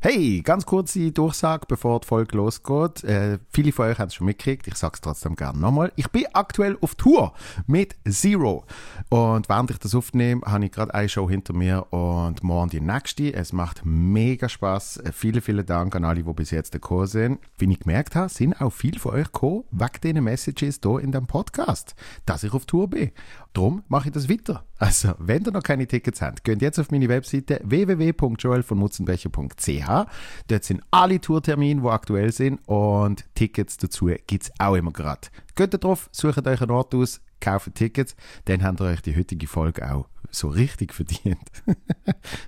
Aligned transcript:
Hey, 0.00 0.42
ganz 0.42 0.64
kurze 0.64 1.10
Durchsage, 1.10 1.66
bevor 1.66 1.98
die 1.98 2.06
Folge 2.06 2.36
losgeht. 2.36 3.02
Äh, 3.02 3.40
viele 3.50 3.72
von 3.72 3.86
euch 3.86 3.98
haben 3.98 4.06
es 4.06 4.14
schon 4.14 4.26
mitgekriegt, 4.26 4.68
ich 4.68 4.76
sage 4.76 4.92
es 4.94 5.00
trotzdem 5.00 5.34
gerne 5.34 5.58
nochmal. 5.58 5.90
Ich 5.96 6.08
bin 6.10 6.24
aktuell 6.34 6.78
auf 6.80 6.94
Tour 6.94 7.32
mit 7.66 7.96
Zero. 8.08 8.64
Und 9.08 9.48
während 9.48 9.72
ich 9.72 9.78
das 9.78 9.96
aufnehme, 9.96 10.42
habe 10.42 10.66
ich 10.66 10.70
gerade 10.70 10.94
eine 10.94 11.08
Show 11.08 11.28
hinter 11.28 11.52
mir 11.52 11.92
und 11.92 12.44
morgen 12.44 12.70
die 12.70 12.80
nächste. 12.80 13.34
Es 13.34 13.52
macht 13.52 13.80
mega 13.84 14.48
Spaß. 14.48 14.98
Äh, 14.98 15.10
vielen, 15.10 15.40
vielen 15.40 15.66
Dank 15.66 15.96
an 15.96 16.04
alle, 16.04 16.22
die 16.22 16.32
bis 16.32 16.52
jetzt 16.52 16.70
gekommen 16.70 17.08
sind. 17.08 17.40
Wie 17.58 17.68
ich 17.68 17.80
gemerkt 17.80 18.14
habe, 18.14 18.28
sind 18.28 18.60
auch 18.60 18.72
viele 18.72 19.00
von 19.00 19.14
euch 19.14 19.32
gekommen, 19.32 19.64
wegen 19.72 20.00
diesen 20.00 20.22
Messages 20.22 20.78
hier 20.80 21.00
in 21.00 21.10
dem 21.10 21.26
Podcast, 21.26 21.96
dass 22.24 22.44
ich 22.44 22.52
auf 22.52 22.66
Tour 22.66 22.88
bin. 22.88 23.10
Darum 23.52 23.84
mache 23.88 24.08
ich 24.08 24.14
das 24.14 24.28
weiter. 24.28 24.64
Also, 24.78 25.14
wenn 25.18 25.44
ihr 25.44 25.52
noch 25.52 25.62
keine 25.62 25.86
Tickets 25.86 26.20
habt, 26.22 26.42
geht 26.44 26.62
jetzt 26.62 26.78
auf 26.78 26.90
meine 26.90 27.08
Webseite 27.08 27.60
www.joelvonmutzenbecher.ch. 27.64 30.06
Dort 30.46 30.64
sind 30.64 30.82
alle 30.90 31.20
Tourtermine, 31.20 31.82
die 31.82 31.88
aktuell 31.88 32.32
sind 32.32 32.60
und 32.66 33.26
Tickets 33.34 33.76
dazu 33.76 34.06
gibt 34.26 34.44
es 34.44 34.50
auch 34.58 34.76
immer 34.76 34.92
gerade. 34.92 35.28
Geht 35.56 35.74
da 35.74 35.78
drauf, 35.78 36.08
sucht 36.12 36.46
euch 36.46 36.60
einen 36.60 36.70
Ort 36.70 36.94
aus, 36.94 37.20
kauft 37.40 37.74
Tickets, 37.74 38.14
dann 38.44 38.62
habt 38.62 38.80
ihr 38.80 38.86
euch 38.86 39.02
die 39.02 39.16
heutige 39.16 39.46
Folge 39.46 39.90
auch 39.90 40.06
so 40.30 40.48
richtig 40.48 40.94
verdient. 40.94 41.38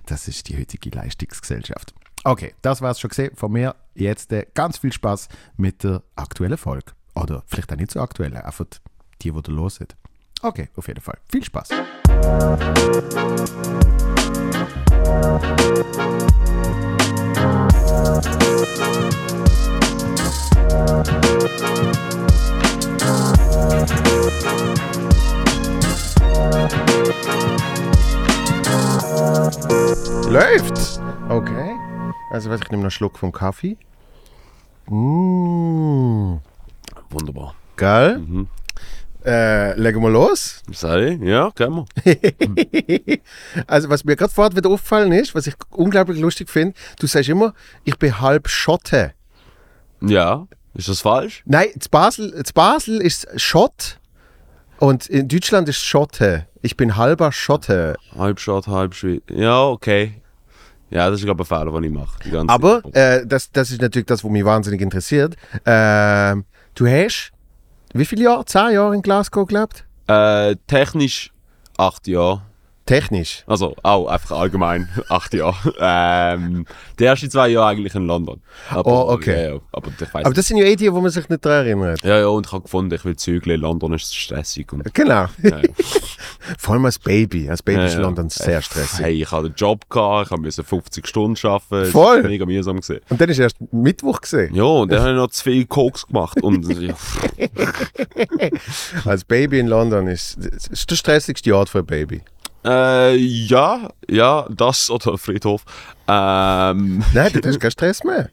das 0.05 0.27
ist 0.27 0.49
die 0.49 0.57
heutige 0.57 0.91
Leistungsgesellschaft. 0.91 1.95
Okay, 2.23 2.53
das 2.61 2.81
war 2.81 2.91
es 2.91 2.99
schon 2.99 3.09
gesehen 3.09 3.35
von 3.35 3.51
mir. 3.51 3.75
Jetzt 3.95 4.31
äh, 4.31 4.45
ganz 4.53 4.77
viel 4.77 4.93
Spaß 4.93 5.27
mit 5.57 5.83
der 5.83 6.03
aktuellen 6.15 6.57
Folge. 6.57 6.91
Oder 7.15 7.43
vielleicht 7.47 7.73
auch 7.73 7.77
nicht 7.77 7.91
so 7.91 7.99
aktuell, 7.99 8.37
einfach 8.37 8.65
die, 9.21 9.31
die 9.31 9.37
ihr 9.37 9.53
los 9.53 9.75
sind. 9.75 9.95
Okay, 10.43 10.69
auf 10.75 10.87
jeden 10.87 11.01
Fall. 11.01 11.17
Viel 11.29 11.43
Spaß. 11.43 11.69
Läuft! 30.27 31.01
Okay. 31.29 31.75
Also, 32.31 32.49
was 32.49 32.61
ich 32.61 32.71
nehme 32.71 32.81
noch 32.81 32.85
einen 32.85 32.91
Schluck 32.91 33.19
vom 33.19 33.31
Kaffee. 33.31 33.77
Mmh. 34.87 36.39
Wunderbar. 37.09 37.53
Geil. 37.75 38.19
Mhm. 38.19 38.47
Äh, 39.23 39.79
legen 39.79 40.01
wir 40.01 40.09
los. 40.09 40.63
Sei, 40.71 41.19
ja, 41.21 41.51
können 41.51 41.85
wir. 42.03 43.19
also, 43.67 43.89
was 43.89 44.03
mir 44.03 44.15
gerade 44.15 44.33
vorher 44.33 44.55
wieder 44.55 44.69
aufgefallen 44.69 45.11
ist, 45.11 45.35
was 45.35 45.45
ich 45.45 45.53
unglaublich 45.69 46.19
lustig 46.19 46.49
finde, 46.49 46.73
du 46.99 47.05
sagst 47.05 47.29
immer, 47.29 47.53
ich 47.83 47.97
bin 47.99 48.19
halb 48.19 48.49
Schotte. 48.49 49.13
Ja, 50.01 50.47
ist 50.73 50.89
das 50.89 51.01
falsch? 51.01 51.43
Nein, 51.45 51.67
zu 51.79 51.89
Basel, 51.89 52.43
zu 52.43 52.53
Basel 52.53 53.01
ist 53.01 53.27
Schott 53.39 53.99
und 54.79 55.07
in 55.07 55.27
Deutschland 55.27 55.69
ist 55.69 55.83
Schotte. 55.83 56.47
Ich 56.63 56.75
bin 56.75 56.95
halber 56.95 57.31
Schotte. 57.31 57.95
Halb 58.17 58.39
Schott, 58.39 58.67
halb 58.67 58.95
Schweiz. 58.95 59.21
Ja, 59.29 59.65
okay. 59.65 60.21
Ja, 60.89 61.09
das 61.09 61.19
ist, 61.19 61.25
glaube 61.25 61.43
ich, 61.43 61.51
ein 61.51 61.57
Fehler, 61.57 61.71
den 61.71 61.83
ich 61.83 61.91
mache. 61.91 62.47
Aber 62.47 62.81
äh, 62.93 63.25
das, 63.25 63.51
das 63.51 63.71
ist 63.71 63.81
natürlich 63.81 64.07
das, 64.07 64.23
was 64.23 64.31
mich 64.31 64.43
wahnsinnig 64.43 64.81
interessiert. 64.81 65.35
Äh, 65.63 66.35
du 66.75 66.87
hast 66.87 67.31
wie 67.93 68.05
viele 68.05 68.23
Jahre? 68.23 68.45
Zehn 68.45 68.71
Jahre 68.71 68.95
in 68.95 69.01
Glasgow 69.01 69.47
gelebt? 69.47 69.85
Äh, 70.07 70.55
technisch 70.67 71.31
acht 71.77 72.07
Jahre. 72.07 72.41
Technisch? 72.91 73.45
Also 73.47 73.77
auch 73.83 74.07
einfach 74.07 74.37
allgemein 74.37 74.89
acht 75.07 75.33
Jahre. 75.33 75.73
Ähm, 75.79 76.65
die 76.99 77.05
ersten 77.05 77.31
zwei 77.31 77.47
Jahre 77.47 77.69
eigentlich 77.69 77.95
in 77.95 78.05
London. 78.05 78.41
Aber, 78.69 79.07
oh, 79.07 79.13
okay. 79.13 79.45
Ja, 79.45 79.53
ja, 79.53 79.59
aber, 79.71 79.91
ich 79.97 80.13
weiss 80.13 80.25
aber 80.25 80.33
das 80.33 80.47
sind 80.47 80.57
ja 80.57 80.65
eh 80.65 80.75
die, 80.75 80.91
wo 80.91 80.99
man 80.99 81.09
sich 81.09 81.29
nicht 81.29 81.45
daran 81.45 81.65
erinnert. 81.65 82.03
Ja, 82.03 82.19
ja, 82.19 82.27
und 82.27 82.47
ich 82.47 82.51
habe 82.51 82.63
gefunden, 82.63 82.93
ich 82.93 83.05
will 83.05 83.15
zügeln. 83.15 83.61
London 83.61 83.93
ist 83.93 84.13
stressig. 84.13 84.73
Und 84.73 84.93
genau. 84.93 85.27
Ja, 85.41 85.61
Vor 86.57 86.73
allem 86.73 86.83
als 86.83 86.99
Baby. 86.99 87.49
Als 87.49 87.63
Baby 87.63 87.85
ist 87.85 87.95
London 87.95 88.27
sehr 88.27 88.61
stressig. 88.61 88.99
Hey, 88.99 89.21
ich 89.21 89.31
hatte 89.31 89.45
einen 89.45 89.55
Job, 89.55 89.89
gehabt, 89.89 90.29
ich 90.29 90.37
musste 90.37 90.65
50 90.65 91.07
Stunden 91.07 91.47
arbeiten. 91.47 91.91
Voll. 91.91 92.15
Das 92.17 92.23
war 92.23 92.29
mega 92.29 92.45
mühsam. 92.45 92.81
Gewesen. 92.81 92.99
Und 93.07 93.21
dann 93.21 93.29
ist 93.29 93.39
erst 93.39 93.55
Mittwoch 93.71 94.19
gesehen. 94.19 94.53
Ja, 94.53 94.63
und 94.63 94.91
dann 94.91 94.99
habe 94.99 95.11
ich 95.11 95.15
noch 95.15 95.29
zu 95.29 95.43
viel 95.43 95.65
Koks 95.65 96.07
gemacht. 96.07 96.41
Und, 96.41 96.67
als 99.05 99.23
Baby 99.23 99.59
in 99.59 99.67
London 99.67 100.07
ist, 100.07 100.35
ist 100.35 100.91
der 100.91 100.95
stressigste 100.97 101.55
Ort 101.55 101.69
für 101.69 101.79
ein 101.79 101.85
Baby. 101.85 102.21
Äh, 102.63 103.15
ja, 103.15 103.89
ja, 104.09 104.45
das 104.49 104.89
oder 104.89 105.17
Friedhof. 105.17 105.63
Ähm, 106.07 107.03
Nein, 107.13 107.33
du 107.33 107.47
hast 107.47 107.59
keinen 107.59 107.71
Stress 107.71 108.03
mehr. 108.03 108.29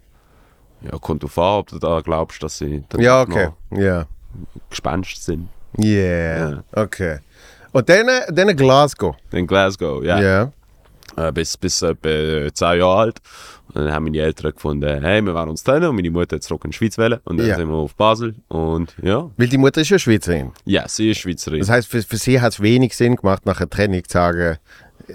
Ja, 0.82 0.98
kommt 0.98 1.24
auf 1.24 1.38
an, 1.38 1.60
ob 1.60 1.68
du 1.68 1.78
da 1.78 2.00
glaubst, 2.00 2.42
dass 2.42 2.58
sie 2.58 2.84
ja, 2.98 3.22
okay. 3.22 3.48
ja. 3.70 4.06
Gespenst 4.70 5.24
sind. 5.24 5.48
Yeah, 5.78 6.50
ja, 6.50 6.64
okay. 6.72 7.18
Und 7.72 7.88
dann, 7.88 8.06
dann 8.30 8.56
Glasgow. 8.56 9.16
In 9.32 9.46
Glasgow, 9.46 10.02
ja. 10.02 10.18
Yeah. 10.18 10.52
Äh, 11.16 11.32
bis, 11.32 11.56
bis 11.56 11.82
etwa 11.82 12.52
10 12.52 12.78
Jahre 12.78 12.98
alt. 12.98 13.18
Und 13.74 13.84
dann 13.84 13.92
haben 13.92 14.04
meine 14.04 14.18
Eltern 14.18 14.52
gefunden, 14.52 15.04
hey, 15.04 15.22
wir 15.22 15.34
wollen 15.34 15.50
uns 15.50 15.62
trennen 15.62 15.88
und 15.88 15.96
meine 15.96 16.10
Mutter 16.10 16.36
hat 16.36 16.42
zurück 16.42 16.64
in 16.64 16.70
die 16.70 16.76
Schweiz 16.76 16.96
wählen. 16.98 17.20
Und 17.24 17.38
dann 17.38 17.46
ja. 17.46 17.56
sind 17.56 17.68
wir 17.68 17.76
auf 17.76 17.94
Basel 17.94 18.34
und 18.48 18.94
ja. 19.02 19.30
Weil 19.36 19.48
die 19.48 19.58
Mutter 19.58 19.80
ist 19.80 19.90
ja 19.90 19.98
Schweizerin. 19.98 20.52
Ja, 20.64 20.88
sie 20.88 21.10
ist 21.10 21.18
Schweizerin. 21.18 21.60
Das 21.60 21.68
heißt, 21.68 21.88
für, 21.88 22.02
für 22.02 22.16
sie 22.16 22.40
hat 22.40 22.52
es 22.54 22.60
wenig 22.60 22.96
Sinn 22.96 23.16
gemacht, 23.16 23.44
nach 23.46 23.58
der 23.58 23.68
Trennung 23.68 24.02
zu 24.04 24.12
sagen, 24.12 24.56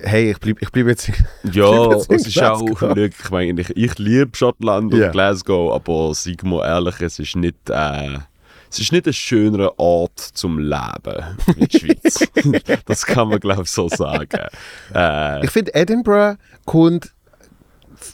hey, 0.02 0.32
ich 0.32 0.40
bleibe 0.40 0.62
ich 0.62 0.72
bleib 0.72 0.88
jetzt 0.88 1.12
Ja, 1.52 1.94
es 1.94 2.08
ist 2.08 2.42
auch, 2.42 2.96
ich 2.96 3.32
meine, 3.32 3.62
ich, 3.62 3.70
ich 3.76 3.98
liebe 3.98 4.32
Schottland 4.36 4.94
und 4.94 5.00
yeah. 5.00 5.12
Glasgow, 5.12 5.74
aber 5.74 6.14
sag 6.14 6.44
mal 6.44 6.66
ehrlich, 6.66 7.02
es 7.02 7.20
ist 7.20 7.36
nicht... 7.36 7.70
Äh, 7.70 8.20
es 8.74 8.80
ist 8.80 8.92
nicht 8.92 9.06
ein 9.06 9.14
schöner 9.14 9.78
Ort 9.78 10.20
zum 10.20 10.58
Leben 10.58 11.38
in 11.58 11.68
der 11.68 11.78
Schweiz. 11.78 12.28
das 12.88 13.06
kann 13.06 13.30
man, 13.30 13.40
glaube 13.40 13.64
ich, 13.64 13.70
so 13.70 13.88
sagen. 13.88 14.28
Äh, 14.94 15.46
ich 15.46 15.52
finde, 15.52 15.74
Edinburgh 15.74 16.38
kommt 16.66 17.13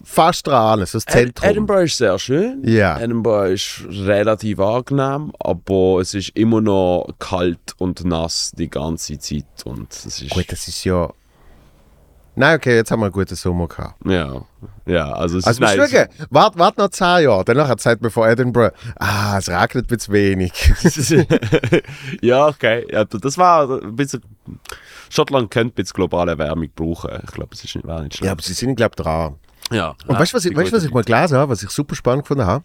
fast 0.03 0.47
dran, 0.47 0.85
so 0.85 0.97
das 0.97 1.05
Zentrum. 1.05 1.49
Edinburgh 1.49 1.83
ist 1.83 1.97
sehr 1.97 2.17
schön. 2.19 2.61
Ja. 2.65 2.99
Edinburgh 2.99 3.53
ist 3.53 3.83
relativ 3.89 4.59
angenehm, 4.59 5.31
aber 5.39 5.99
es 6.01 6.13
ist 6.13 6.29
immer 6.29 6.61
noch 6.61 7.07
kalt 7.19 7.73
und 7.77 8.05
nass 8.05 8.51
die 8.57 8.69
ganze 8.69 9.19
Zeit. 9.19 9.45
Und 9.65 9.91
es 9.91 10.21
ist 10.21 10.29
Gut, 10.29 10.51
das 10.51 10.67
ist 10.67 10.83
ja 10.83 11.09
Nein, 12.39 12.55
okay, 12.55 12.75
jetzt 12.75 12.89
haben 12.89 13.01
wir 13.01 13.07
einen 13.07 13.11
guten 13.11 13.35
Sommer 13.35 13.67
gehabt. 13.67 13.95
Ja, 14.05 14.45
ja, 14.85 15.11
also 15.11 15.39
es 15.39 15.45
also 15.45 15.61
ist 15.61 15.77
nice. 15.77 15.91
Schauen, 15.91 16.07
wart, 16.29 16.57
wart 16.57 16.77
noch 16.77 16.87
zehn 16.87 17.23
Jahre, 17.25 17.43
danach 17.43 17.67
hat 17.67 17.81
Zeit 17.81 17.99
bevor 17.99 18.29
Edinburgh, 18.29 18.73
ah, 18.95 19.37
es 19.37 19.49
regnet 19.49 19.75
ein 19.75 19.87
bisschen 19.87 20.13
wenig. 20.13 20.53
ja, 22.21 22.47
okay, 22.47 22.87
ja, 22.89 23.03
das 23.03 23.37
war 23.37 23.81
ein 23.81 23.93
bisschen, 23.93 24.21
Schottland 25.09 25.51
könnte 25.51 25.73
ein 25.73 25.75
bisschen 25.75 25.95
globale 25.95 26.31
Erwärmung 26.31 26.69
brauchen, 26.73 27.11
ich 27.25 27.31
glaube, 27.33 27.49
es 27.53 27.65
ist 27.65 27.75
nicht, 27.75 27.85
nicht 27.85 28.15
schlecht. 28.15 28.23
Ja, 28.23 28.31
aber 28.31 28.41
sie 28.41 28.53
sind, 28.53 28.77
glaube 28.77 28.95
ich, 28.97 29.03
dran. 29.03 29.35
Ja. 29.71 29.89
Und 30.05 30.13
ja, 30.13 30.19
weißt 30.19 30.33
du, 30.33 30.37
was, 30.37 30.45
ich, 30.45 30.55
weißt, 30.55 30.73
was 30.73 30.83
ich 30.83 30.91
mal 30.91 31.03
gelesen 31.03 31.37
habe, 31.37 31.51
was 31.51 31.63
ich 31.63 31.69
super 31.69 31.95
spannend 31.95 32.23
gefunden 32.23 32.45
habe? 32.45 32.63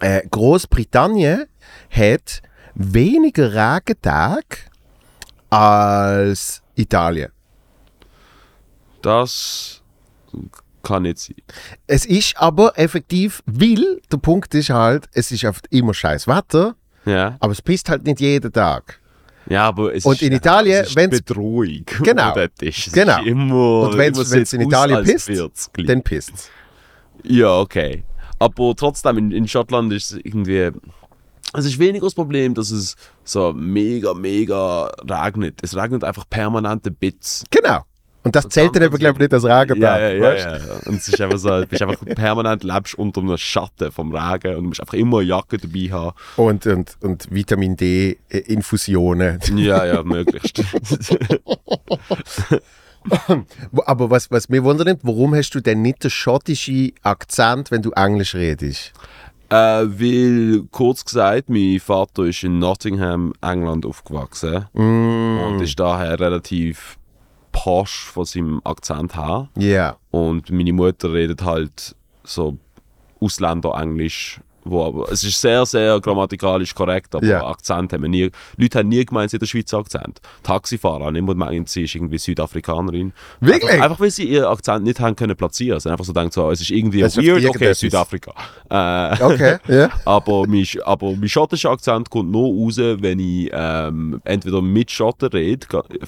Äh, 0.00 0.22
Großbritannien 0.28 1.46
hat 1.90 2.42
weniger 2.74 3.52
Regentage 3.52 4.68
als 5.50 6.62
Italien. 6.74 7.30
Das 9.02 9.82
kann 10.82 11.02
nicht 11.02 11.18
sein. 11.18 11.36
Es 11.86 12.06
ist 12.06 12.36
aber 12.36 12.78
effektiv, 12.78 13.42
weil 13.46 14.00
der 14.10 14.18
Punkt 14.18 14.54
ist 14.54 14.70
halt, 14.70 15.08
es 15.12 15.30
ist 15.32 15.44
oft 15.44 15.66
immer 15.70 15.94
scheiß 15.94 16.28
Wetter, 16.28 16.76
ja. 17.04 17.36
aber 17.40 17.52
es 17.52 17.62
pisst 17.62 17.88
halt 17.88 18.04
nicht 18.04 18.20
jeden 18.20 18.52
Tag. 18.52 19.00
Ja, 19.48 19.68
aber 19.68 19.94
es 19.94 20.04
und 20.04 20.14
ist, 20.14 20.22
in 20.22 20.32
Italien, 20.32 20.86
wenn 20.94 21.12
es 21.12 21.22
bedrohung. 21.22 21.84
Genau. 22.02 22.34
ist. 22.60 22.92
genau. 22.92 23.20
Ist 23.20 23.26
immer, 23.26 23.80
und 23.82 23.96
wenn 23.96 24.12
es 24.12 24.52
in 24.52 24.60
Italien 24.62 25.04
pisst, 25.04 25.70
dann 25.74 26.02
pisst 26.02 26.32
es. 26.34 26.50
Ja, 27.22 27.58
okay. 27.58 28.04
Aber 28.38 28.74
trotzdem, 28.76 29.18
in, 29.18 29.30
in 29.30 29.48
Schottland 29.48 29.92
ist 29.92 30.12
es 30.12 30.18
irgendwie. 30.22 30.70
Es 31.54 31.64
ist 31.64 31.78
weniger 31.78 32.06
das 32.06 32.14
Problem, 32.14 32.54
dass 32.54 32.70
es 32.70 32.96
so 33.24 33.52
mega, 33.52 34.14
mega 34.14 34.90
regnet. 35.08 35.60
Es 35.62 35.76
regnet 35.76 36.04
einfach 36.04 36.28
permanente 36.28 36.90
Bits. 36.90 37.44
Genau. 37.50 37.82
Und 38.26 38.34
das 38.34 38.48
zählt 38.48 38.74
dann 38.74 38.82
aber, 38.82 38.98
glaube 38.98 39.14
ich, 39.14 39.20
nicht 39.20 39.34
als 39.34 39.44
Regen. 39.44 39.80
Ja, 39.80 40.00
ja, 40.00 40.10
ja, 40.10 40.34
ja, 40.34 40.58
Und 40.86 40.96
es 40.96 41.06
ist 41.06 41.20
einfach 41.20 41.38
so, 41.38 41.60
du 41.60 41.66
bist 41.68 41.80
einfach 41.80 42.04
permanent 42.04 42.64
lebst 42.64 42.98
unter 42.98 43.20
einem 43.20 43.38
Schatten 43.38 43.92
vom 43.92 44.12
Regen 44.12 44.56
und 44.56 44.62
du 44.64 44.68
musst 44.70 44.80
einfach 44.80 44.94
immer 44.94 45.18
eine 45.18 45.28
Jacke 45.28 45.58
dabei 45.58 45.92
haben. 45.92 46.10
Und, 46.34 46.66
und, 46.66 46.96
und 47.02 47.28
Vitamin 47.30 47.76
D-Infusionen. 47.76 49.38
Ja, 49.54 49.86
ja, 49.86 50.02
möglichst. 50.02 50.60
aber 53.86 54.10
was, 54.10 54.28
was 54.32 54.48
mich 54.48 54.64
wundert, 54.64 54.98
warum 55.02 55.32
hast 55.36 55.50
du 55.50 55.60
denn 55.60 55.82
nicht 55.82 56.02
den 56.02 56.10
schottischen 56.10 56.94
Akzent, 57.04 57.70
wenn 57.70 57.82
du 57.82 57.92
Englisch 57.92 58.34
redest? 58.34 58.92
Äh, 59.50 59.54
weil, 59.54 60.64
kurz 60.72 61.04
gesagt, 61.04 61.48
mein 61.48 61.78
Vater 61.78 62.24
ist 62.24 62.42
in 62.42 62.58
Nottingham, 62.58 63.34
England 63.40 63.86
aufgewachsen. 63.86 64.66
Mm. 64.72 65.38
Und 65.38 65.60
ist 65.62 65.78
daher 65.78 66.18
relativ 66.18 66.98
posch 67.56 68.04
von 68.04 68.26
seinem 68.26 68.60
Akzent 68.64 69.16
her. 69.16 69.48
Ja. 69.56 69.64
Yeah. 69.66 69.96
Und 70.10 70.50
meine 70.50 70.74
Mutter 70.74 71.12
redet 71.12 71.42
halt 71.42 71.96
so 72.22 72.58
Ausländer-Englisch 73.20 74.40
wo 74.70 75.04
es 75.10 75.22
ist 75.24 75.40
sehr, 75.40 75.64
sehr 75.66 76.00
grammatikalisch 76.00 76.74
korrekt, 76.74 77.14
aber 77.14 77.26
Ja. 77.26 77.46
Akzent 77.46 77.92
haben 77.92 78.02
wir 78.02 78.08
nie, 78.08 78.30
Leute 78.56 78.78
haben 78.78 78.88
nie 78.88 79.04
gemeint, 79.04 79.30
sie 79.30 79.36
hat 79.36 79.42
einen 79.42 79.48
Schweizer 79.48 79.78
Akzent. 79.78 80.20
Taxifahrer 80.42 81.06
haben 81.06 81.16
immer 81.16 81.32
gemeint, 81.34 81.68
sie 81.68 81.84
ist 81.84 81.94
irgendwie 81.94 82.18
Südafrikanerin. 82.18 83.12
Wirklich? 83.40 83.70
Einfach, 83.72 83.84
einfach 83.84 84.00
weil 84.00 84.10
sie 84.10 84.24
ihren 84.24 84.46
Akzent 84.46 84.84
nicht 84.84 85.00
haben 85.00 85.16
können 85.16 85.36
platzieren. 85.36 85.78
Sie 85.80 85.88
haben 85.88 85.92
einfach 85.94 86.04
so 86.04 86.12
gedacht, 86.12 86.32
so, 86.32 86.50
es 86.50 86.60
ist 86.60 86.70
irgendwie 86.70 87.00
Es 87.02 87.16
ist 87.16 87.24
weird, 87.24 87.36
okay, 87.38 87.44
irgendetwas. 87.46 87.80
Südafrika. 87.80 88.32
Äh, 88.70 89.24
Okay, 89.24 89.56
ja. 89.68 89.90
aber 90.04 90.46
mein, 90.46 90.66
aber 90.84 91.12
mein 91.12 91.28
schottischer 91.28 91.70
Akzent 91.70 92.10
kommt 92.10 92.30
nur 92.30 92.48
raus, 92.48 92.76
wenn 92.78 93.18
ich 93.18 93.50
ähm, 93.52 94.20
entweder 94.24 94.60
mit 94.62 94.90
Schotten 94.90 95.28
rede, 95.28 95.66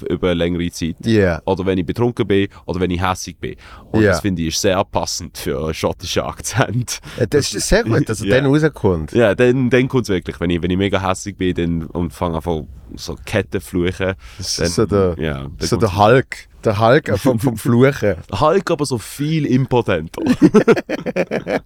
über 0.08 0.28
eine 0.28 0.34
längere 0.34 0.70
Zeit, 0.70 0.96
Ja. 1.04 1.40
oder 1.44 1.64
wenn 1.66 1.78
ich 1.78 1.86
betrunken 1.86 2.26
bin, 2.26 2.48
oder 2.66 2.80
wenn 2.80 2.90
ich 2.90 3.00
hässig 3.02 3.38
bin. 3.38 3.56
Und 3.92 4.02
das 4.04 4.20
finde 4.20 4.42
ich 4.42 4.48
ist 4.48 4.60
sehr 4.62 4.82
passend 4.84 5.36
für 5.38 5.62
einen 5.64 5.74
schottischen 5.74 6.22
Akzent. 6.22 7.00
Das 7.30 7.52
ist 7.54 7.68
sehr 7.68 7.84
gut, 7.84 8.08
Ja. 8.20 8.40
dann 8.40 8.47
rauskommt. 8.48 9.12
Ja, 9.12 9.34
dann, 9.34 9.70
dann 9.70 9.88
kommt 9.88 10.04
es 10.04 10.08
wirklich. 10.08 10.38
Wenn 10.40 10.50
ich, 10.50 10.62
wenn 10.62 10.70
ich 10.70 10.76
mega 10.78 11.00
hässig 11.06 11.36
bin 11.36 11.54
dann, 11.54 11.82
und 11.86 12.12
fange 12.12 12.36
einfach 12.36 12.60
so 12.96 13.16
Ketten 13.24 13.60
fluchen. 13.60 14.14
Das 14.38 14.56
dann, 14.56 14.66
ist 14.66 14.74
so 14.74 14.86
der, 14.86 15.14
ja, 15.18 15.42
dann 15.42 15.52
so 15.68 15.76
der 15.76 15.96
Hulk. 15.96 16.48
Der 16.64 16.80
Hulk 16.80 17.16
vom, 17.20 17.38
vom 17.38 17.56
Fluchen. 17.56 18.16
Hulk 18.40 18.70
aber 18.72 18.84
so 18.84 18.98
viel 18.98 19.46
impotenter. 19.46 20.20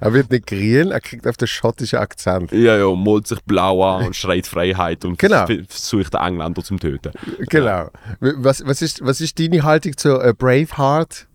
Er 0.00 0.12
wird 0.12 0.30
nicht 0.30 0.46
grün, 0.46 0.90
er 0.90 1.00
kriegt 1.00 1.26
auf 1.26 1.36
den 1.36 1.48
schottischen 1.48 1.98
Akzent. 1.98 2.52
ja, 2.52 2.76
ja, 2.76 2.94
malt 2.94 3.26
sich 3.26 3.40
blau 3.44 3.82
an 3.84 4.06
und 4.06 4.16
schreit 4.16 4.46
Freiheit 4.46 5.04
und 5.04 5.18
Genau. 5.18 5.46
vers- 5.46 5.58
versucht 5.68 6.14
den 6.14 6.20
Engländer 6.20 6.62
zum 6.62 6.78
Töten. 6.78 7.12
Genau. 7.48 7.88
Was, 8.20 8.64
was, 8.66 8.82
ist, 8.82 9.04
was 9.04 9.20
ist 9.20 9.38
deine 9.38 9.62
Haltung 9.62 9.96
zu 9.96 10.20
äh, 10.20 10.34
Braveheart? 10.36 11.26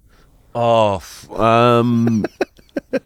F- 0.53 1.29
ähm, 1.37 2.25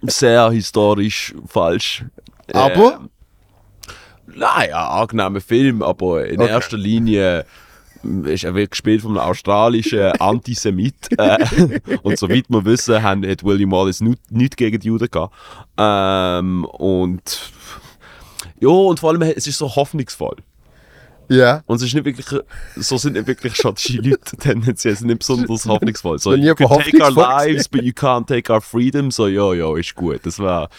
sehr 0.04 0.52
historisch 0.52 1.34
falsch. 1.48 2.06
Aber? 2.54 3.02
Äh, 3.04 4.38
naja, 4.38 4.90
angenehmer 4.90 5.42
Film, 5.42 5.82
aber 5.82 6.26
in 6.28 6.40
Okay. 6.40 6.50
erster 6.52 6.78
Linie 6.78 7.46
mm, 8.04 8.26
ist 8.26 8.44
er 8.44 8.54
wird 8.56 8.72
gespielt 8.72 9.02
von 9.02 9.18
einem 9.18 9.28
australischen 9.28 10.12
Antisemit. 10.20 10.96
äh, 11.18 11.80
und 12.04 12.18
soweit 12.18 12.46
wir 12.48 12.64
wissen, 12.66 13.02
haben, 13.02 13.28
hat 13.28 13.44
William 13.44 13.72
Wallace 13.72 14.02
nichts 14.02 14.30
nicht 14.30 14.56
gegen 14.58 14.80
die 14.80 14.88
Juden 14.88 15.10
gehabt. 15.10 15.36
Ähm, 15.78 16.66
und 16.66 17.52
ja, 18.60 18.70
und 18.70 19.00
vor 19.00 19.10
allem, 19.12 19.22
es 19.24 19.48
ist 19.48 19.58
so 19.58 19.76
hoffnungsvoll. 19.76 20.38
Ja. 21.30 21.62
Und 21.68 21.78
es 21.78 21.84
ist 21.84 21.94
nicht 21.94 22.06
wirklich, 22.06 22.26
so 22.76 22.98
sind 22.98 23.14
nicht 23.14 23.28
wirklich 23.28 23.56
schottische 23.56 23.98
Leute 24.02 24.36
tendenziell, 24.36 24.96
sind 24.96 25.08
nicht 25.08 25.20
besonders 25.20 25.66
hoffnungsvoll. 25.66 26.18
So, 26.18 26.34
you 26.34 26.56
can 26.56 26.68
take 26.68 27.02
our 27.02 27.12
lives, 27.12 27.68
but 27.68 27.84
you 27.84 27.92
can't 27.94 28.28
take 28.28 28.52
our 28.52 28.62
freedom. 28.62 29.12
So, 29.12 29.28
ja, 29.28 29.54
ja, 29.54 29.78
ist 29.78 29.94
gut. 29.94 30.22
Das 30.24 30.40
war, 30.40 30.70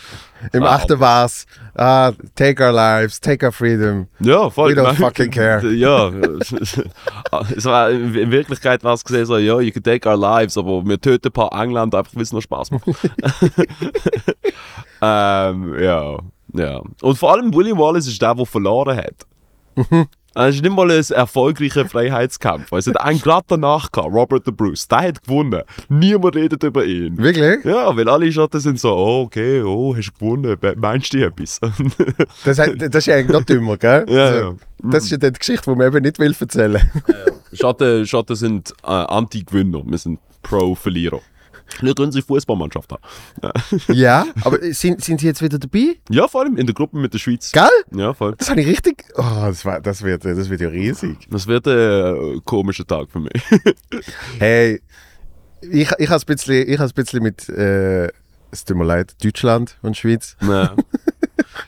Im 0.52 0.64
achten 0.64 0.99
war's, 0.99 1.47
ah, 1.75 2.12
take 2.35 2.62
our 2.62 2.73
lives, 2.73 3.20
take 3.20 3.47
our 3.47 3.52
freedom. 3.52 4.08
ja, 4.19 4.50
voll. 4.50 4.75
We 4.75 4.81
don't 4.81 4.85
meine, 4.85 4.97
fucking 4.97 5.31
care. 5.31 5.61
Ja, 5.81 6.08
es 7.56 7.64
war, 7.64 7.91
in 7.91 8.14
in 8.14 8.31
Wirklichkeit 8.31 8.82
war 8.82 8.94
es 8.94 9.05
gesehen 9.05 9.26
so, 9.26 9.38
ja, 9.38 9.61
you 9.61 9.70
can 9.70 9.82
take 9.82 10.08
our 10.08 10.17
lives, 10.17 10.58
aber 10.58 10.85
wir 10.85 11.00
töten 11.00 11.29
ein 11.29 11.32
paar 11.32 11.53
Engländer 11.53 11.99
einfach, 11.99 12.14
weil 12.14 12.23
es 12.23 12.32
noch 12.32 12.41
Spaß 12.41 12.73
macht. 12.73 12.82
ähm, 15.00 15.79
ja, 15.81 16.19
ja. 16.55 16.82
Und 17.03 17.19
vor 17.19 17.32
allem 17.32 17.55
William 17.55 17.79
Wallace 17.79 18.08
ist 18.08 18.20
der, 18.20 18.35
der 18.35 18.46
verloren 18.46 18.96
hat. 18.96 19.26
Mhm. 20.35 20.43
Es 20.43 20.55
ist 20.56 20.62
nicht 20.62 20.75
mal 20.75 20.91
ein 20.91 21.05
erfolgreicher 21.11 21.87
Freiheitskampf. 21.87 22.71
Es 22.73 22.87
hat 22.87 23.00
einen 23.00 23.21
gerade 23.21 23.44
danach 23.49 23.91
gehabt, 23.91 24.12
Robert 24.12 24.44
the 24.44 24.53
Bruce. 24.53 24.87
Der 24.88 25.00
hat 25.00 25.23
gewonnen. 25.23 25.62
Niemand 25.88 26.37
redet 26.37 26.62
über 26.62 26.85
ihn. 26.85 27.17
Wirklich? 27.19 27.65
Ja, 27.65 27.97
weil 27.97 28.09
alle 28.09 28.31
Schotten 28.31 28.61
sind 28.61 28.79
so, 28.81 28.94
oh, 28.94 29.23
okay, 29.23 29.62
oh, 29.62 29.94
hast 29.97 30.12
du 30.12 30.25
gewonnen, 30.25 30.56
meinst 30.77 31.12
du 31.12 31.25
etwas? 31.25 31.61
Das, 32.44 32.56
das 32.56 32.67
ist 32.94 33.06
ja 33.06 33.17
eigentlich 33.17 33.31
noch 33.31 33.44
dümmer, 33.44 33.77
gell? 33.77 34.05
Ja, 34.09 34.25
Also, 34.25 34.38
ja. 34.38 34.55
Das 34.91 35.05
ist 35.05 35.11
ja 35.11 35.17
die 35.19 35.32
Geschichte, 35.32 35.71
die 35.71 35.77
man 35.77 35.87
eben 35.88 36.03
nicht 36.03 36.19
will 36.19 36.35
erzählen. 36.38 36.81
Schotten, 37.53 38.06
Schotten 38.06 38.37
sind 38.37 38.73
äh, 38.82 38.87
Anti-Gewinner, 38.87 39.82
wir 39.85 39.99
sind 39.99 40.19
Pro-Verlierer. 40.43 41.21
Können 41.81 42.12
sie 42.12 42.23
Fußballmannschaft 42.23 42.93
haben. 42.93 43.53
ja, 43.88 44.27
aber 44.43 44.59
sind, 44.73 45.03
sind 45.03 45.21
sie 45.21 45.27
jetzt 45.27 45.43
wieder 45.43 45.59
dabei? 45.59 45.97
Ja, 46.09 46.29
vor 46.29 46.43
allem 46.43 46.56
in 46.56 46.67
der 46.67 46.75
Gruppe 46.75 46.99
mit 46.99 47.12
der 47.12 47.19
Schweiz. 47.19 47.53
Gell? 47.53 47.69
Ja, 47.93 48.15
voll. 48.15 48.35
Das 48.37 48.50
habe 48.50 48.61
ich 48.61 48.67
richtig. 48.67 49.05
Oh, 49.17 49.23
das, 49.23 49.65
war, 49.65 49.81
das, 49.81 50.03
wird, 50.03 50.25
das 50.25 50.49
wird 50.49 50.61
ja 50.61 50.69
riesig. 50.69 51.29
Das 51.31 51.47
wird 51.47 51.67
ein 51.67 52.37
äh, 52.37 52.41
komischer 52.44 52.87
Tag 52.87 53.11
für 53.11 53.21
mich. 53.21 53.32
Hey, 54.38 54.81
ich, 55.62 55.91
ich 55.99 56.09
habe 56.09 56.23
ein 56.23 56.27
bisschen, 56.27 56.69
ich 56.69 56.81
ein 56.81 56.91
bisschen 56.94 57.23
mit. 57.23 57.49
Äh, 57.49 58.09
es 58.53 58.65
tut 58.65 58.77
mir 58.77 58.85
leid, 58.85 59.15
Deutschland 59.23 59.77
und 59.82 59.97
Schweiz. 59.97 60.37
ja. 60.43 60.75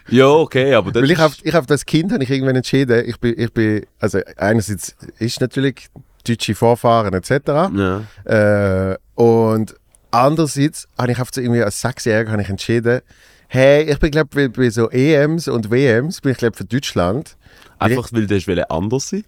ja, 0.09 0.27
okay, 0.29 0.75
aber 0.75 0.91
das 0.91 1.03
Weil 1.03 1.11
ich 1.11 1.19
habe 1.19 1.35
ich 1.43 1.55
hab 1.55 1.67
das 1.67 1.87
Kind 1.87 2.13
habe 2.13 2.25
ich 2.25 2.31
irgendwann 2.31 2.57
entschieden, 2.57 3.05
ich 3.07 3.19
bin, 3.21 3.35
ich 3.39 3.53
bin, 3.53 3.87
also 4.01 4.19
einerseits 4.37 4.97
ist 5.19 5.41
natürlich 5.41 5.89
deutsche 6.27 6.55
Vorfahren 6.55 7.15
etc. 7.15 7.31
Ja. 7.75 8.03
Äh, 8.25 8.99
und 9.15 9.75
andererseits 10.13 10.87
habe 10.99 11.13
ich 11.13 11.21
auf 11.21 11.29
so 11.33 11.41
irgendwie 11.41 11.63
als 11.63 11.81
Sechsjähriger 11.81 12.33
habe 12.33 12.43
ich 12.43 12.49
entschieden, 12.49 13.01
hey, 13.49 13.83
ich 13.91 13.99
bin 13.99 14.11
glaube 14.11 14.31
bei, 14.35 14.49
bei 14.49 14.71
so 14.71 14.89
EMs 14.91 15.49
und 15.49 15.71
WMs 15.71 16.21
bin 16.21 16.33
ich 16.33 16.39
glaube 16.39 16.57
für 16.57 16.65
Deutschland. 16.65 17.37
Einfach 17.79 18.13
weil 18.13 18.27
du 18.27 18.31
willst 18.47 18.71
anders 18.71 19.09
sein. 19.09 19.25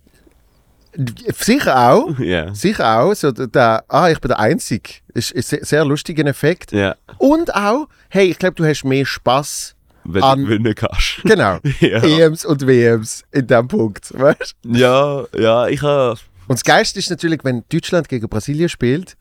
Sicher 1.39 1.91
auch, 1.91 2.19
Ja. 2.21 2.55
sicher 2.55 3.01
auch, 3.01 3.15
so 3.15 3.33
der- 3.33 3.85
ah, 3.89 4.09
ich 4.11 4.21
bin 4.21 4.29
der 4.29 4.39
Einzige. 4.39 4.91
Ist, 5.13 5.33
ist 5.33 5.53
ein 5.53 5.65
sehr 5.65 5.85
lustiger 5.85 6.25
Effekt. 6.27 6.73
Ja. 6.73 6.95
Und 7.19 7.53
auch, 7.55 7.89
hey, 8.11 8.31
ich 8.31 8.39
glaube, 8.39 8.55
du 8.55 8.65
hast 8.65 8.85
mehr 8.85 9.05
Spaß. 9.05 9.75
Wenn 10.05 10.23
An- 10.23 10.41
du 10.41 10.47
gewinnen 10.47 10.75
kannst. 10.75 11.21
Genau. 11.25 11.59
Ja. 11.81 12.03
EMs 12.03 12.45
und 12.45 12.67
WMs 12.67 13.25
in 13.33 13.47
dem 13.47 13.67
Punkt. 13.69 14.13
Weißt? 14.17 14.55
Ja, 14.65 15.25
ja, 15.37 15.67
ich 15.67 15.83
habe. 15.83 16.19
Und 16.47 16.59
das 16.59 16.65
Geilste 16.65 16.99
ist 16.99 17.11
natürlich, 17.11 17.41
wenn 17.43 17.65
Deutschland 17.73 18.09
gegen 18.09 18.29
Brasilien 18.29 18.69
spielt 18.69 19.17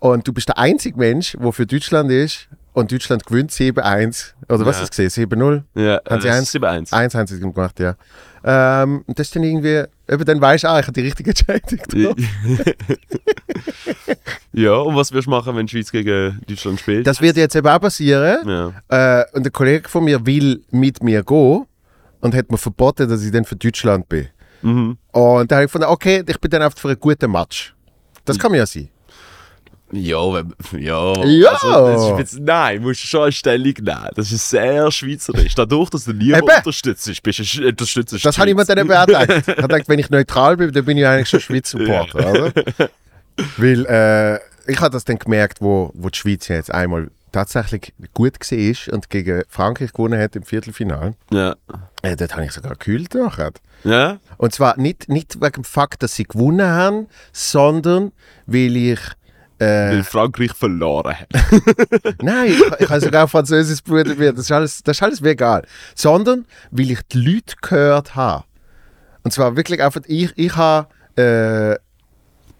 und 0.00 0.26
du 0.26 0.32
bist 0.32 0.48
der 0.48 0.58
einzige 0.58 0.98
Mensch, 0.98 1.36
der 1.40 1.52
für 1.52 1.66
Deutschland 1.66 2.10
ist 2.10 2.48
und 2.72 2.92
Deutschland 2.92 3.26
gewinnt 3.26 3.50
7-1. 3.50 4.32
Oder 4.48 4.64
was 4.66 4.76
Ja. 4.76 4.82
hast 4.82 4.98
du 4.98 5.02
gesehen? 5.04 5.28
7-0? 5.30 5.62
Ja, 5.74 6.00
Haben 6.08 6.20
sie 6.22 6.28
äh, 6.28 6.32
eins? 6.32 6.54
7-1. 6.54 6.92
1 6.92 7.14
haben 7.14 7.26
sie 7.26 7.40
gemacht, 7.40 7.80
ja. 7.80 7.94
Ähm, 8.44 9.02
und 9.06 9.18
das 9.18 9.26
ist 9.26 9.34
dann 9.36 9.42
irgendwie, 9.42 9.82
eben 10.08 10.24
dann 10.24 10.40
weißt 10.40 10.62
du, 10.64 10.68
ah, 10.68 10.78
ich 10.78 10.86
habe 10.86 10.92
die 10.92 11.00
richtige 11.00 11.30
Entscheidung 11.30 11.78
getroffen. 11.78 12.28
ja, 14.52 14.72
und 14.74 14.94
was 14.96 15.12
wirst 15.12 15.26
du 15.26 15.30
machen, 15.30 15.56
wenn 15.56 15.66
die 15.66 15.72
Schweiz 15.72 15.90
gegen 15.90 16.40
Deutschland 16.46 16.80
spielt? 16.80 17.06
Das 17.06 17.20
wird 17.20 17.36
jetzt 17.36 17.56
eben 17.56 17.66
auch 17.66 17.80
passieren. 17.80 18.48
ja. 18.48 19.20
Äh, 19.20 19.24
und 19.32 19.44
ein 19.46 19.52
Kollege 19.52 19.88
von 19.88 20.04
mir 20.04 20.24
will 20.24 20.62
mit 20.70 21.02
mir 21.02 21.22
gehen 21.24 21.66
und 22.20 22.34
hat 22.34 22.50
mir 22.50 22.58
verboten, 22.58 23.08
dass 23.08 23.22
ich 23.24 23.32
dann 23.32 23.44
für 23.44 23.56
Deutschland 23.56 24.08
bin. 24.08 24.28
Mhm. 24.62 24.98
Und 25.12 25.50
da 25.50 25.56
habe 25.56 25.64
ich 25.66 25.72
gefunden, 25.72 25.88
okay, 25.88 26.22
ich 26.26 26.40
bin 26.40 26.50
dann 26.50 26.62
einfach 26.62 26.78
für 26.78 26.88
einen 26.88 27.00
guten 27.00 27.30
Match. 27.30 27.74
Das 28.24 28.38
kann 28.38 28.52
mir 28.52 28.58
ja 28.58 28.66
sein. 28.66 28.88
Ja, 29.92 30.18
wenn, 30.34 30.52
ja. 30.80 31.24
Ja. 31.24 31.50
Also, 31.52 31.86
das 31.86 32.02
ist 32.02 32.18
jetzt, 32.34 32.40
nein, 32.44 32.82
musst 32.82 33.02
du 33.02 33.06
schon 33.06 33.22
eine 33.22 33.32
Stellung 33.32 33.72
nehmen. 33.80 34.08
Das 34.14 34.30
ist 34.32 34.50
sehr 34.50 34.90
schweizerisch. 34.90 35.54
Dadurch, 35.54 35.88
dass 35.90 36.04
du 36.04 36.12
niemanden 36.12 36.46
Eben. 36.48 36.56
unterstützt, 36.58 37.22
bist 37.22 37.38
du 37.38 37.42
sch- 37.42 37.66
unterstützt 37.68 38.24
Das 38.24 38.36
habe 38.38 38.50
ich 38.50 38.54
mir 38.56 38.64
dann 38.66 38.78
eben 38.78 38.92
auch 38.92 39.06
gedacht. 39.06 39.28
Ich 39.30 39.46
habe 39.48 39.62
gedacht, 39.62 39.88
wenn 39.88 39.98
ich 39.98 40.10
neutral 40.10 40.56
bin, 40.58 40.72
dann 40.72 40.84
bin 40.84 40.98
ich 40.98 41.06
eigentlich 41.06 41.28
schon 41.30 41.40
Schweiz-Supporter, 41.40 42.30
oder? 42.30 42.52
Weil 43.56 43.86
äh, 43.86 44.70
ich 44.70 44.80
habe 44.80 44.90
das 44.90 45.04
dann 45.04 45.18
gemerkt, 45.18 45.60
wo, 45.60 45.90
wo 45.94 46.08
die 46.10 46.18
Schweiz 46.18 46.48
jetzt 46.48 46.72
einmal 46.72 47.10
tatsächlich 47.32 47.92
gut 48.14 48.34
war 48.40 48.94
und 48.94 49.10
gegen 49.10 49.42
Frankreich 49.48 49.92
gewonnen 49.92 50.20
hat 50.20 50.34
im 50.36 50.42
Viertelfinale. 50.42 51.14
Ja. 51.30 51.56
Äh, 52.02 52.16
dort 52.16 52.32
habe 52.34 52.44
ich 52.44 52.52
sogar 52.52 52.72
gekühlt 52.72 53.14
nachher. 53.14 53.52
Ja? 53.84 54.18
Und 54.38 54.54
zwar 54.54 54.78
nicht, 54.78 55.08
nicht 55.08 55.40
wegen 55.40 55.52
dem 55.52 55.64
Fakt, 55.64 56.02
dass 56.02 56.14
sie 56.14 56.24
gewonnen 56.24 56.66
haben, 56.66 57.06
sondern 57.32 58.12
weil 58.46 58.76
ich. 58.76 58.98
Äh, 59.58 59.90
Weil 59.90 60.04
Frankreich 60.04 60.52
verloren 60.52 61.14
hat. 61.18 61.28
nein, 62.22 62.50
ich, 62.52 62.62
ich 62.80 62.88
habe 62.88 63.00
sogar 63.00 63.26
Französisch 63.28 63.82
Bruder 63.82 64.16
wird. 64.18 64.38
Das 64.38 64.44
ist 64.44 64.52
alles, 64.52 64.82
das 64.82 64.96
ist 64.98 65.02
alles 65.02 65.20
mir 65.20 65.30
egal. 65.30 65.62
Sondern 65.94 66.44
weil 66.70 66.90
ich 66.92 67.00
die 67.12 67.18
Leute 67.20 67.54
gehört 67.60 68.14
habe. 68.14 68.44
Und 69.24 69.32
zwar 69.32 69.56
wirklich 69.56 69.82
einfach, 69.82 70.00
ich, 70.06 70.32
ich 70.36 70.54
habe. 70.56 70.88
Äh, 71.16 71.76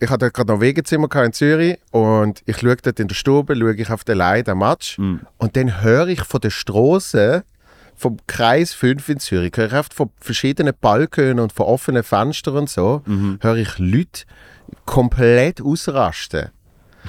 ich 0.01 0.11
hatte 0.11 0.31
gerade 0.31 0.53
noch 0.53 0.61
Wegezimmer 0.61 1.09
in 1.25 1.33
Zürich 1.33 1.77
und 1.91 2.41
ich 2.47 2.59
schaue 2.59 2.77
dort 2.77 3.01
in 3.01 3.09
der 3.09 3.17
Stube, 3.17 3.57
schaue 3.57 3.75
ich 3.75 3.91
auf 3.91 4.05
den 4.05 4.19
Leih, 4.19 4.43
den 4.43 4.59
Match 4.59 4.97
Mhm. 4.97 5.23
und 5.39 5.57
dann 5.57 5.83
höre 5.83 6.07
ich 6.07 6.21
von 6.23 6.41
der 6.41 6.51
Straße 6.51 7.43
vom 7.97 8.17
Kreis 8.29 8.75
5 8.75 9.09
in 9.09 9.19
Zürich, 9.19 9.53
höre 9.57 9.67
ich 9.67 9.73
oft 9.75 9.93
von 9.95 10.11
verschiedenen 10.21 10.73
Balkonen 10.81 11.41
und 11.41 11.53
von 11.53 11.67
offenen 11.67 12.05
Fenstern 12.05 12.59
und 12.59 12.71
so, 12.71 13.03
Mhm. 13.07 13.39
höre 13.43 13.57
ich 13.57 13.77
Leute 13.81 14.23
komplett 14.85 15.61
ausrasten. 15.61 16.51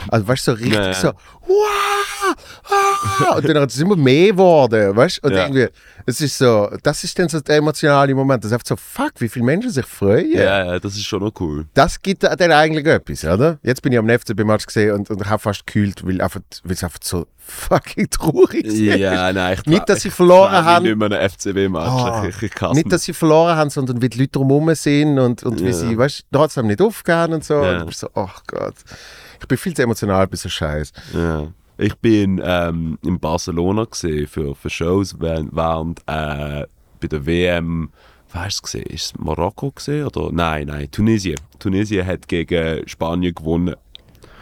Also 0.10 0.28
weißt 0.28 0.48
du, 0.48 0.52
so 0.52 0.58
richtig 0.58 0.74
Ja, 0.76 0.86
ja. 0.88 0.94
so, 0.94 1.12
wow, 1.48 2.36
ah, 2.70 3.36
und 3.36 3.48
dann 3.50 3.58
hat 3.60 3.70
es 3.70 3.80
immer 3.80 3.96
mehr 3.96 4.28
geworden, 4.32 4.96
weißt 4.96 5.20
du? 5.24 5.28
Und 5.28 5.34
Ja. 5.34 5.44
irgendwie, 5.44 5.68
es 6.06 6.22
ist 6.22 6.38
so, 6.38 6.70
das 6.84 7.04
ist 7.04 7.18
dann 7.20 7.28
so 7.30 7.40
der 7.40 7.58
emotionale 7.58 8.14
Moment, 8.16 8.44
das 8.44 8.50
ist 8.52 8.54
einfach 8.54 8.68
so, 8.68 8.76
fuck, 8.76 9.12
wie 9.20 9.30
viele 9.30 9.46
Menschen 9.46 9.72
sich 9.72 9.86
freuen. 9.86 10.32
Ja, 10.32 10.66
ja, 10.66 10.80
das 10.80 10.94
ist 10.96 11.06
schon 11.06 11.22
noch 11.24 11.32
cool. 11.40 11.66
Das 11.74 12.02
gibt 12.02 12.24
dann 12.24 12.52
eigentlich 12.52 12.86
etwas, 12.86 13.24
oder? 13.26 13.60
Jetzt 13.64 13.82
bin 13.82 13.92
ich 13.92 14.00
am 14.00 14.08
FCB-Match 14.10 14.66
gesehen 14.68 14.94
und, 14.94 15.10
und 15.10 15.30
habe 15.30 15.40
fast 15.40 15.66
gekühlt, 15.66 16.06
weil, 16.06 16.22
einfach, 16.22 16.42
es 16.70 16.84
einfach 16.84 17.00
so 17.04 17.26
fucking 17.38 18.10
traurig 18.12 18.64
ist. 18.66 18.78
Ja, 18.78 19.34
nein, 19.34 19.58
ich 19.60 19.66
Nicht, 19.66 19.90
dass 19.90 20.02
sie 20.02 20.12
verloren 20.12 20.52
mich 20.52 20.62
haben. 20.62 20.86
nicht 20.86 20.96
mehr 20.98 21.12
einen 21.12 21.30
FCB-Match. 21.30 21.88
Ah, 21.90 22.26
ich, 22.30 22.42
ich 22.44 22.62
hasse 22.62 22.76
Nicht, 22.76 22.92
dass 22.92 23.04
sie 23.04 23.14
verloren 23.14 23.56
haben, 23.56 23.70
sondern 23.70 24.02
wie 24.02 24.10
die 24.10 24.20
Leute 24.20 24.32
drumherum 24.34 24.74
sind 24.76 25.18
und, 25.18 25.44
und 25.44 25.60
wie 25.62 25.68
Ja. 25.68 25.74
sie, 25.74 25.98
weißt 25.98 26.26
du, 26.32 26.38
trotzdem 26.38 26.68
nicht 26.68 26.82
aufgehen 26.82 27.34
und 27.34 27.44
so. 27.44 27.56
Ja. 27.56 27.72
Und 27.72 27.80
du 27.82 27.86
bist 27.88 28.00
so, 28.02 28.10
ach 28.14 28.44
Gott. 28.48 28.76
Ich 29.40 29.48
bin 29.48 29.58
viel 29.58 29.74
zu 29.74 29.84
emotional 29.84 30.28
bei 30.28 30.36
so 30.36 30.50
Scheiß. 30.50 30.92
Ja. 31.14 31.48
Ich 31.78 31.96
bin 31.96 32.42
ähm, 32.44 33.00
in 33.04 33.20
Barcelona 33.20 33.86
gesehen 33.86 34.28
für, 34.28 34.54
für 34.54 34.70
Shows 34.70 35.16
während, 35.20 35.56
während 35.56 36.00
äh, 36.08 36.66
bei 37.00 37.08
der 37.08 37.26
WM. 37.26 37.90
Hast 38.34 38.60
du 38.60 38.64
gesehen? 38.64 38.86
Ist 38.88 39.06
es 39.06 39.18
Marokko 39.18 39.72
gesehen 39.72 40.06
oder? 40.06 40.30
Nein, 40.32 40.68
nein, 40.68 40.92
Tunesien. 40.92 41.40
Tunesien 41.58 42.06
hat 42.06 42.28
gegen 42.28 42.88
Spanien 42.88 43.34
gewonnen. 43.34 43.76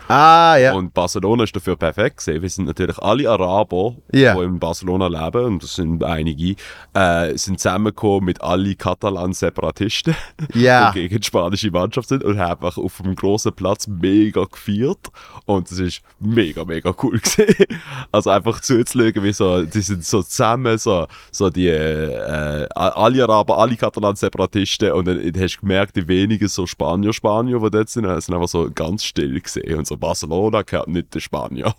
Ah, 0.08 0.56
ja. 0.58 0.74
Und 0.74 0.94
Barcelona 0.94 1.44
ist 1.44 1.56
dafür 1.56 1.76
perfekt 1.76 2.18
gesehen. 2.18 2.42
Wir 2.42 2.50
sind 2.50 2.66
natürlich 2.66 2.98
alle 3.00 3.30
Araber, 3.30 3.96
Ja. 4.14 4.36
die 4.36 4.44
in 4.44 4.60
Barcelona 4.60 5.08
leben, 5.08 5.46
und 5.46 5.64
das 5.64 5.76
sind 5.76 6.04
einige, 6.04 6.56
äh, 6.94 7.36
sind 7.38 7.60
zusammengekommen 7.60 8.26
mit 8.26 8.42
allen 8.42 8.78
Katalan-Separatisten, 8.78 10.16
Ja. 10.54 10.92
die 10.92 11.02
gegen 11.02 11.20
die 11.20 11.26
spanische 11.28 11.72
Mannschaft 11.72 12.10
sind 12.10 12.24
und 12.24 12.40
haben 12.40 12.52
einfach 12.64 12.78
auf 12.78 13.02
einem 13.02 13.16
großen 13.16 13.54
Platz 13.54 13.88
mega 13.88 14.44
gefeiert. 14.46 15.08
Und 15.46 15.70
das 15.70 15.80
ist 15.80 16.02
mega, 16.20 16.64
mega 16.66 16.94
cool 17.04 17.20
gesehen. 17.20 17.66
Also 18.12 18.30
einfach 18.30 18.62
zuzuschauen, 18.62 19.24
wie 19.24 19.34
so, 19.34 19.64
die 19.64 19.82
sind 19.82 20.06
so 20.06 20.22
zusammen, 20.24 20.78
so, 20.78 21.08
so 21.32 21.50
die, 21.50 21.68
äh, 21.68 22.68
alle 22.74 23.24
Araber, 23.24 23.58
alle 23.58 23.76
Katalan-Separatisten 23.76 24.92
und 24.94 25.06
dann 25.06 25.20
hast 25.40 25.56
du 25.58 25.62
gemerkt, 25.62 25.96
die 25.96 26.08
wenigen 26.08 26.48
so 26.48 26.66
Spanier, 26.66 27.14
Spanier, 27.14 27.60
die 27.60 27.70
dort 27.72 27.90
sind, 27.90 28.06
äh, 28.06 28.20
sind 28.22 28.34
einfach 28.36 28.48
so 28.48 28.70
ganz 28.74 29.04
still 29.04 29.40
gesehen. 29.40 29.78
Und 29.78 29.88
so 29.88 29.97
Barcelona 29.98 30.62
gehört 30.62 30.88
nicht 30.88 31.14
den 31.14 31.22
Spanier. 31.22 31.74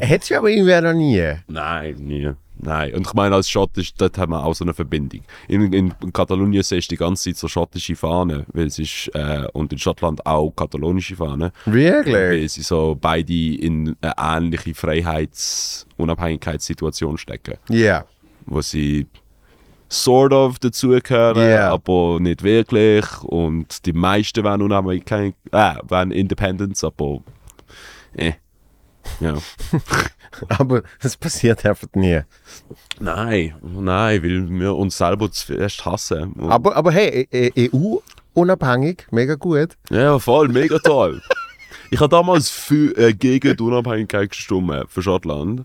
Hättest 0.00 0.30
du 0.30 0.38
aber 0.38 0.48
irgendwie 0.50 0.80
noch 0.80 0.94
nie. 0.94 1.34
Nein, 1.48 1.94
nie. 1.98 2.30
Nein. 2.64 2.94
Und 2.94 3.06
ich 3.08 3.14
meine, 3.14 3.34
als 3.34 3.50
Schottisch, 3.50 3.92
dort 3.94 4.16
haben 4.18 4.30
wir 4.32 4.44
auch 4.44 4.54
so 4.54 4.64
eine 4.64 4.72
Verbindung. 4.74 5.22
In, 5.48 5.72
in 5.72 5.92
Katalonien 6.12 6.62
siehst 6.62 6.90
du 6.90 6.94
die 6.94 6.98
ganze 6.98 7.24
Zeit 7.24 7.36
so 7.36 7.48
schottische 7.48 7.96
Fahnen, 7.96 8.44
weil 8.52 8.66
es 8.66 8.78
ist, 8.78 9.10
äh, 9.14 9.46
und 9.52 9.72
in 9.72 9.78
Schottland 9.78 10.24
auch 10.24 10.50
katalonische 10.54 11.16
Fahnen, 11.16 11.50
Wirklich? 11.66 12.14
weil 12.14 12.48
sie 12.48 12.62
so 12.62 12.96
beide 13.00 13.32
in 13.32 13.96
eine 14.00 14.14
ähnliche 14.46 14.74
Freiheits-Unabhängigkeitssituation 14.74 17.18
stecken, 17.18 17.54
Ja. 17.68 18.04
wo 18.46 18.60
sie 18.60 19.06
sort 19.92 20.32
of 20.32 20.58
dazugehören, 20.58 21.36
Yeah. 21.42 21.70
aber 21.72 22.18
nicht 22.20 22.42
wirklich. 22.42 23.04
Und 23.24 23.84
die 23.86 23.92
meisten 23.92 24.42
werden 24.44 24.62
Unabhängigkeit, 24.62 25.34
äh, 25.52 25.74
werden 25.88 26.10
Independence, 26.12 26.82
aber 26.84 27.18
eh. 28.16 28.32
Ja. 29.20 29.34
Aber 30.48 30.82
das 31.02 31.16
passiert 31.16 31.66
einfach 31.66 31.88
nie. 31.94 32.20
Nein, 33.00 33.54
nein, 33.62 34.22
weil 34.22 34.48
wir 34.48 34.74
uns 34.76 34.96
selber 34.96 35.30
zu 35.30 35.44
fest 35.54 35.84
hassen. 35.84 36.32
Und- 36.32 36.50
Aber, 36.50 36.74
aber 36.74 36.90
hey, 36.92 37.28
E- 37.30 37.50
E- 37.54 37.70
EU 37.74 37.96
unabhängig, 38.32 39.06
mega 39.10 39.34
gut. 39.34 39.76
ja, 39.90 40.18
voll, 40.18 40.48
mega 40.48 40.78
toll. 40.78 41.20
ich 41.90 42.00
habe 42.00 42.08
damals 42.08 42.48
für, 42.48 42.96
äh, 42.96 43.12
gegen 43.12 43.56
die 43.56 43.62
Unabhängigkeit 43.62 44.30
gestimmt 44.30 44.72
für 44.88 45.02
Schottland, 45.02 45.64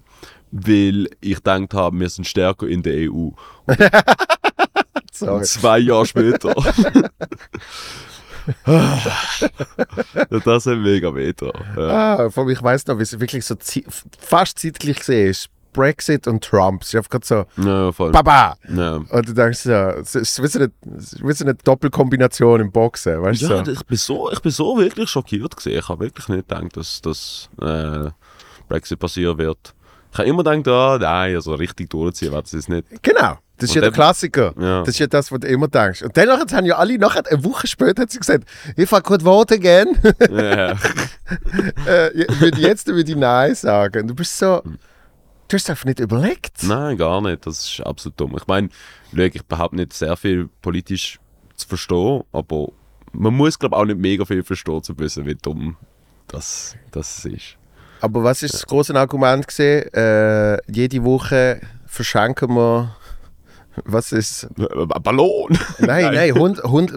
weil 0.51 1.09
ich 1.21 1.35
gedacht 1.35 1.73
habe, 1.73 1.99
wir 1.99 2.09
sind 2.09 2.25
stärker 2.25 2.67
in 2.67 2.83
der 2.83 3.11
EU. 3.11 3.29
Und 5.21 5.45
zwei 5.45 5.79
Jahre 5.79 6.05
später. 6.05 6.53
das 10.45 10.65
hat 10.65 10.77
mega 10.77 11.13
weh. 11.13 11.33
Ja. 11.41 11.51
Ah, 11.77 12.29
vor 12.29 12.43
allem, 12.43 12.53
ich 12.53 12.61
weiß 12.61 12.85
noch, 12.87 12.97
wie 12.99 13.03
es 13.03 13.19
wirklich 13.19 13.45
so 13.45 13.55
fast 14.19 14.59
zeitgleich 14.59 14.99
gesehen 14.99 15.29
ist. 15.31 15.49
Brexit 15.73 16.27
und 16.27 16.43
Trump. 16.43 16.81
Ist 16.81 16.95
einfach 16.95 17.09
gerade 17.09 17.25
so, 17.25 17.45
ja, 17.61 17.91
voll. 17.91 18.11
Baba! 18.11 18.57
Ja. 18.67 18.95
Und 18.95 19.29
du 19.29 19.33
denkst 19.33 19.59
so, 19.59 19.71
es 19.71 20.15
ist 20.15 20.41
wie 20.41 20.47
so 20.47 20.59
eine, 20.59 20.71
wie 20.81 21.33
so 21.33 21.45
eine 21.45 21.53
Doppelkombination 21.53 22.61
im 22.61 22.71
Boxen, 22.71 23.21
weißt 23.21 23.43
du? 23.43 23.47
Ja, 23.47 23.63
so. 23.63 23.71
ich, 23.71 23.85
bin 23.85 23.97
so, 23.97 24.31
ich 24.31 24.39
bin 24.39 24.51
so 24.51 24.77
wirklich 24.77 25.09
schockiert 25.09 25.55
gewesen. 25.55 25.77
Ich 25.77 25.87
habe 25.87 26.05
wirklich 26.05 26.27
nicht 26.29 26.47
gedacht, 26.47 26.75
dass, 26.75 27.01
dass 27.01 27.49
äh, 27.61 28.09
Brexit 28.67 28.97
passieren 28.97 29.37
wird. 29.37 29.75
Ich 30.11 30.17
habe 30.17 30.27
immer 30.27 30.43
gedacht, 30.43 30.67
ah, 30.67 30.97
nein, 30.99 31.35
also 31.35 31.53
richtig 31.55 31.89
durchziehen 31.89 32.31
wird 32.31 32.51
es 32.51 32.67
nicht. 32.67 32.87
Genau. 33.01 33.37
Das 33.57 33.69
ist 33.69 33.75
Und 33.75 33.75
ja 33.75 33.81
der 33.81 33.91
Klassiker. 33.91 34.53
Ja. 34.59 34.79
Das 34.81 34.89
ist 34.89 34.99
ja 34.99 35.07
das, 35.07 35.31
was 35.31 35.39
du 35.39 35.47
immer 35.47 35.67
denkst. 35.67 36.03
Und 36.03 36.15
dann 36.15 36.29
haben 36.29 36.65
ja 36.65 36.77
alle, 36.77 36.97
nachher, 36.97 37.25
eine 37.25 37.43
Woche 37.43 37.65
später 37.65 38.03
hat 38.03 38.11
sie 38.11 38.19
gesagt, 38.19 38.47
if 38.77 38.91
I 38.91 39.01
could 39.01 39.23
vote 39.23 39.53
again, 39.53 39.97
Ja. 40.29 40.71
äh, 41.87 42.11
ich 42.13 42.39
würde 42.39 42.61
jetzt 42.61 42.87
würde 42.87 43.11
ich 43.11 43.17
Nein 43.17 43.55
sagen. 43.55 44.03
Und 44.03 44.07
du 44.09 44.15
bist 44.15 44.37
so, 44.37 44.61
du 44.63 45.53
hast 45.53 45.63
es 45.63 45.69
einfach 45.69 45.85
nicht 45.85 45.99
überlegt. 45.99 46.63
Nein, 46.63 46.97
gar 46.97 47.19
nicht. 47.21 47.47
Das 47.47 47.65
ist 47.65 47.81
absolut 47.81 48.19
dumm. 48.19 48.35
Ich 48.37 48.45
meine, 48.45 48.69
ich 49.11 49.45
behaupte 49.45 49.77
nicht 49.77 49.93
sehr 49.93 50.15
viel 50.15 50.49
politisch 50.61 51.19
zu 51.55 51.67
verstehen, 51.67 52.23
aber 52.31 52.67
man 53.11 53.33
muss, 53.33 53.57
glaube 53.57 53.75
ich, 53.75 53.81
auch 53.81 53.85
nicht 53.85 53.99
mega 53.99 54.23
viel 54.25 54.43
verstehen, 54.43 54.83
zu 54.83 54.97
wissen, 54.99 55.25
wie 55.25 55.35
dumm 55.35 55.77
das, 56.27 56.75
das 56.91 57.25
ist. 57.25 57.57
Aber 58.01 58.23
was 58.23 58.43
ist 58.43 58.53
das 58.53 58.65
große 58.65 58.95
Argument 58.95 59.47
gesehen? 59.47 59.91
Äh, 59.93 60.57
jede 60.71 61.03
Woche 61.03 61.61
verschenken 61.85 62.55
wir, 62.55 62.95
was 63.85 64.11
ist, 64.11 64.47
Ein 64.57 65.03
Ballon! 65.03 65.57
nein, 65.79 66.13
nein, 66.13 66.33
Hund, 66.33 66.63
Hund, 66.63 66.93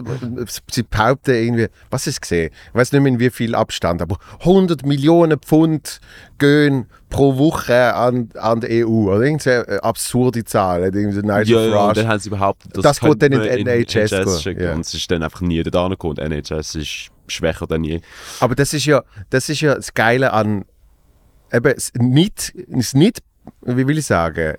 sie 0.69 0.83
behaupten 0.83 1.35
irgendwie, 1.35 1.67
was 1.89 2.07
ist 2.07 2.21
gesehen? 2.21 2.51
Ich 2.69 2.73
weiß 2.75 2.91
nicht 2.91 3.01
mehr 3.01 3.11
in 3.13 3.19
wie 3.19 3.29
viel 3.29 3.55
Abstand, 3.55 4.01
aber 4.01 4.17
100 4.39 4.85
Millionen 4.85 5.39
Pfund 5.39 5.99
gehen 6.39 6.87
pro 7.09 7.37
Woche 7.37 7.93
an, 7.93 8.29
an 8.35 8.61
die 8.61 8.83
EU. 8.83 9.11
Oder 9.11 9.21
irgendeine 9.21 9.83
absurde 9.83 10.43
Zahl. 10.43 10.83
Irgendwie 10.83 11.27
Ja, 11.27 11.61
ja, 11.65 11.87
und 11.87 11.97
dann 11.97 12.07
haben 12.07 12.19
sie 12.19 12.29
behauptet, 12.29 12.75
das, 12.75 12.83
Das 12.83 12.99
geht 12.99 13.09
könnte 13.09 13.29
dann 13.29 13.41
in 13.43 13.65
die 13.65 13.85
NHS 13.85 14.41
schicken. 14.41 14.63
ja. 14.63 14.73
Und 14.73 14.81
es 14.81 14.93
ist 14.93 15.11
dann 15.11 15.21
einfach 15.21 15.41
nie 15.41 15.61
da 15.61 15.85
angekommen. 15.85 16.15
Die 16.15 16.21
NHS 16.21 16.75
ist 16.75 17.09
schwächer 17.27 17.67
denn 17.67 17.83
je. 17.83 18.01
Aber 18.39 18.55
das 18.55 18.73
ist 18.73 18.85
ja 18.85 19.03
das, 19.29 19.49
ist 19.49 19.61
ja 19.61 19.75
das 19.75 19.93
Geile 19.93 20.33
an 20.33 20.65
eben 21.51 21.73
das 21.73 21.91
nicht, 21.97 22.53
das 22.67 22.93
nicht, 22.93 23.21
wie 23.61 23.87
will 23.87 23.97
ich 23.97 24.05
sagen, 24.05 24.55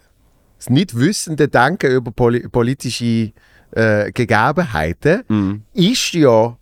das 0.58 0.70
nicht 0.70 0.96
wissende 0.98 1.48
Denken 1.48 1.90
über 1.90 2.10
poli 2.12 2.48
politische 2.48 3.32
äh, 3.72 4.12
Gegebenheiten 4.12 5.22
Mhm. 5.28 5.62
ist 5.72 6.12
ja, 6.12 6.56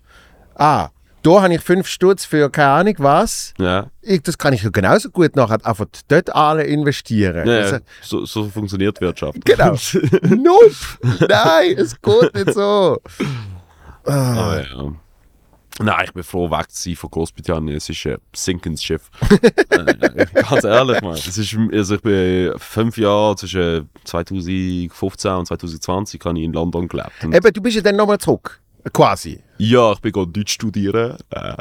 ah, 0.54 0.88
da 1.22 1.42
habe 1.42 1.54
ich 1.54 1.60
fünf 1.60 1.86
Stutz 1.86 2.24
für 2.24 2.48
keine 2.48 2.70
Ahnung 2.70 2.94
was, 2.98 3.52
Ja, 3.58 3.90
ich, 4.00 4.22
das 4.22 4.38
kann 4.38 4.54
ich 4.54 4.62
ja 4.62 4.70
genauso 4.70 5.10
gut 5.10 5.36
nachher 5.36 5.58
einfach 5.66 5.84
dort 6.08 6.34
alle 6.34 6.62
investieren. 6.64 7.46
ja, 7.46 7.54
Also. 7.58 7.76
So, 8.02 8.24
so 8.24 8.48
funktioniert 8.48 8.98
Wirtschaft. 9.02 9.44
Genau. 9.44 9.72
nope, 10.22 10.74
nein, 11.28 11.74
es 11.76 12.00
geht 12.00 12.34
nicht 12.34 12.54
so. 12.54 12.98
Aber 14.04 14.62
ja. 14.62 14.92
Nein, 15.82 16.04
ich 16.04 16.12
bin 16.12 16.22
froh, 16.22 16.50
weg 16.50 16.70
zu 16.70 16.82
sein 16.82 16.96
von 16.96 17.10
Großbritannien. 17.10 17.76
Es 17.76 17.88
ist 17.88 18.06
ein 18.06 18.18
sinkendes 18.34 18.82
Schiff. 18.82 19.10
äh, 19.70 20.26
ganz 20.34 20.64
ehrlich, 20.64 21.00
man. 21.00 21.14
Es 21.14 21.38
ist, 21.38 21.56
also 21.72 21.94
ich 21.94 22.02
bin 22.02 22.52
fünf 22.58 22.98
Jahre 22.98 23.36
zwischen 23.36 23.88
2015 24.04 25.30
und 25.32 25.46
2020 25.46 26.20
habe 26.24 26.38
ich 26.38 26.44
in 26.44 26.52
London 26.52 26.86
gelebt. 26.88 27.12
Eben, 27.22 27.52
du 27.52 27.62
bist 27.62 27.76
ja 27.76 27.82
dann 27.82 27.96
nochmal 27.96 28.18
zurück, 28.18 28.60
quasi. 28.92 29.40
ja, 29.58 29.92
ich 29.92 30.00
bin 30.00 30.12
gerade 30.12 30.30
Deutsch 30.30 30.52
studieren. 30.52 31.16
Äh, 31.30 31.54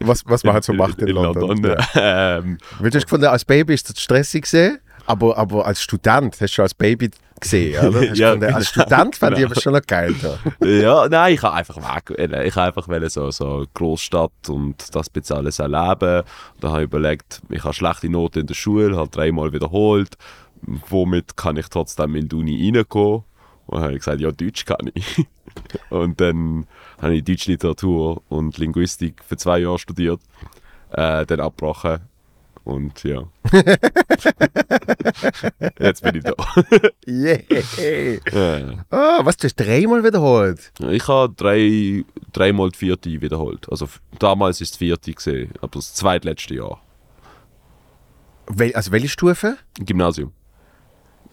Was, 0.00 0.22
was 0.26 0.44
man 0.44 0.54
halt 0.54 0.64
so 0.64 0.72
macht 0.72 0.98
in, 0.98 1.08
London. 1.08 1.62
Ja. 1.94 2.38
Ähm, 2.38 2.58
Weil 2.78 2.90
du 2.90 2.96
hast 2.96 3.04
gefunden, 3.04 3.26
als 3.26 3.44
Baby 3.44 3.74
ist 3.74 3.88
das 3.88 4.00
stressig 4.00 4.42
gesehen, 4.42 4.78
aber, 5.06 5.36
aber 5.38 5.66
als 5.66 5.80
Student 5.82 6.34
hast 6.34 6.40
du 6.40 6.48
schon 6.48 6.62
als 6.64 6.74
Baby 6.74 7.10
gesehen, 7.40 7.86
oder? 7.86 8.02
Ja, 8.14 8.34
gefunden, 8.34 8.54
als 8.54 8.72
genau. 8.72 8.86
Student 8.86 9.16
fand 9.16 9.38
ich 9.38 9.44
aber 9.44 9.60
schon 9.60 9.72
noch 9.72 9.82
geil. 9.86 10.14
Da. 10.20 10.38
ja, 10.66 11.08
nein, 11.08 11.34
ich 11.34 11.42
habe 11.42 11.54
einfach 11.54 11.76
weg. 11.76 12.18
äh, 12.18 12.46
Ich 12.46 12.54
habe 12.56 12.66
einfach 12.78 13.10
so 13.10 13.30
so 13.30 13.64
Großstadt 13.74 14.48
und 14.48 14.94
das 14.94 15.10
bisschen 15.10 15.36
alles 15.36 15.58
erleben. 15.58 16.22
Da 16.60 16.68
habe 16.68 16.80
ich 16.80 16.84
überlegt, 16.84 17.40
ich 17.50 17.62
habe 17.64 17.74
schlechte 17.74 18.08
Noten 18.08 18.40
in 18.40 18.46
der 18.46 18.54
Schule, 18.54 18.96
habe 18.96 19.10
dreimal 19.10 19.52
wiederholt. 19.52 20.16
Womit 20.62 21.36
kann 21.36 21.56
ich 21.56 21.68
trotzdem 21.68 22.14
in 22.16 22.28
die 22.28 22.36
Uni 22.36 22.70
reinkommen? 22.74 23.24
Und 23.66 23.76
dann 23.78 23.82
habe 23.84 23.92
ich 23.94 23.98
gesagt, 23.98 24.20
ja, 24.20 24.30
Deutsch 24.30 24.64
kann 24.64 24.90
ich. 24.94 25.26
Und 25.90 26.20
dann 26.20 26.66
habe 27.00 27.16
ich 27.16 27.24
Deutsch 27.24 27.46
Literatur 27.46 28.22
und 28.28 28.58
Linguistik 28.58 29.22
für 29.26 29.36
zwei 29.36 29.60
Jahre 29.60 29.78
studiert, 29.78 30.20
äh, 30.90 31.24
dann 31.26 31.40
abgebrochen. 31.40 32.00
Und 32.66 33.04
ja. 33.04 33.22
Jetzt 35.78 36.02
bin 36.02 36.16
ich 36.16 36.24
da. 36.24 36.34
Yeah. 37.06 37.38
Ja. 38.32 38.84
Ah, 38.90 39.20
was, 39.22 39.36
du 39.36 39.44
hast 39.46 39.54
dreimal 39.54 40.02
wiederholt? 40.02 40.72
Ich 40.90 41.06
habe 41.06 41.32
drei, 41.36 42.04
dreimal 42.32 42.70
die 42.70 42.78
vierte 42.78 43.08
wiederholt. 43.20 43.68
Also 43.70 43.88
damals 44.18 44.60
ist 44.60 44.72
es 44.72 44.76
vierte 44.78 45.12
gesehen, 45.12 45.52
aber 45.60 45.74
das 45.78 45.94
zweitletzte 45.94 46.56
Jahr. 46.56 46.82
Wel 48.48 48.74
also 48.74 48.90
welche 48.90 49.08
Stufe? 49.10 49.58
Gymnasium. 49.78 50.32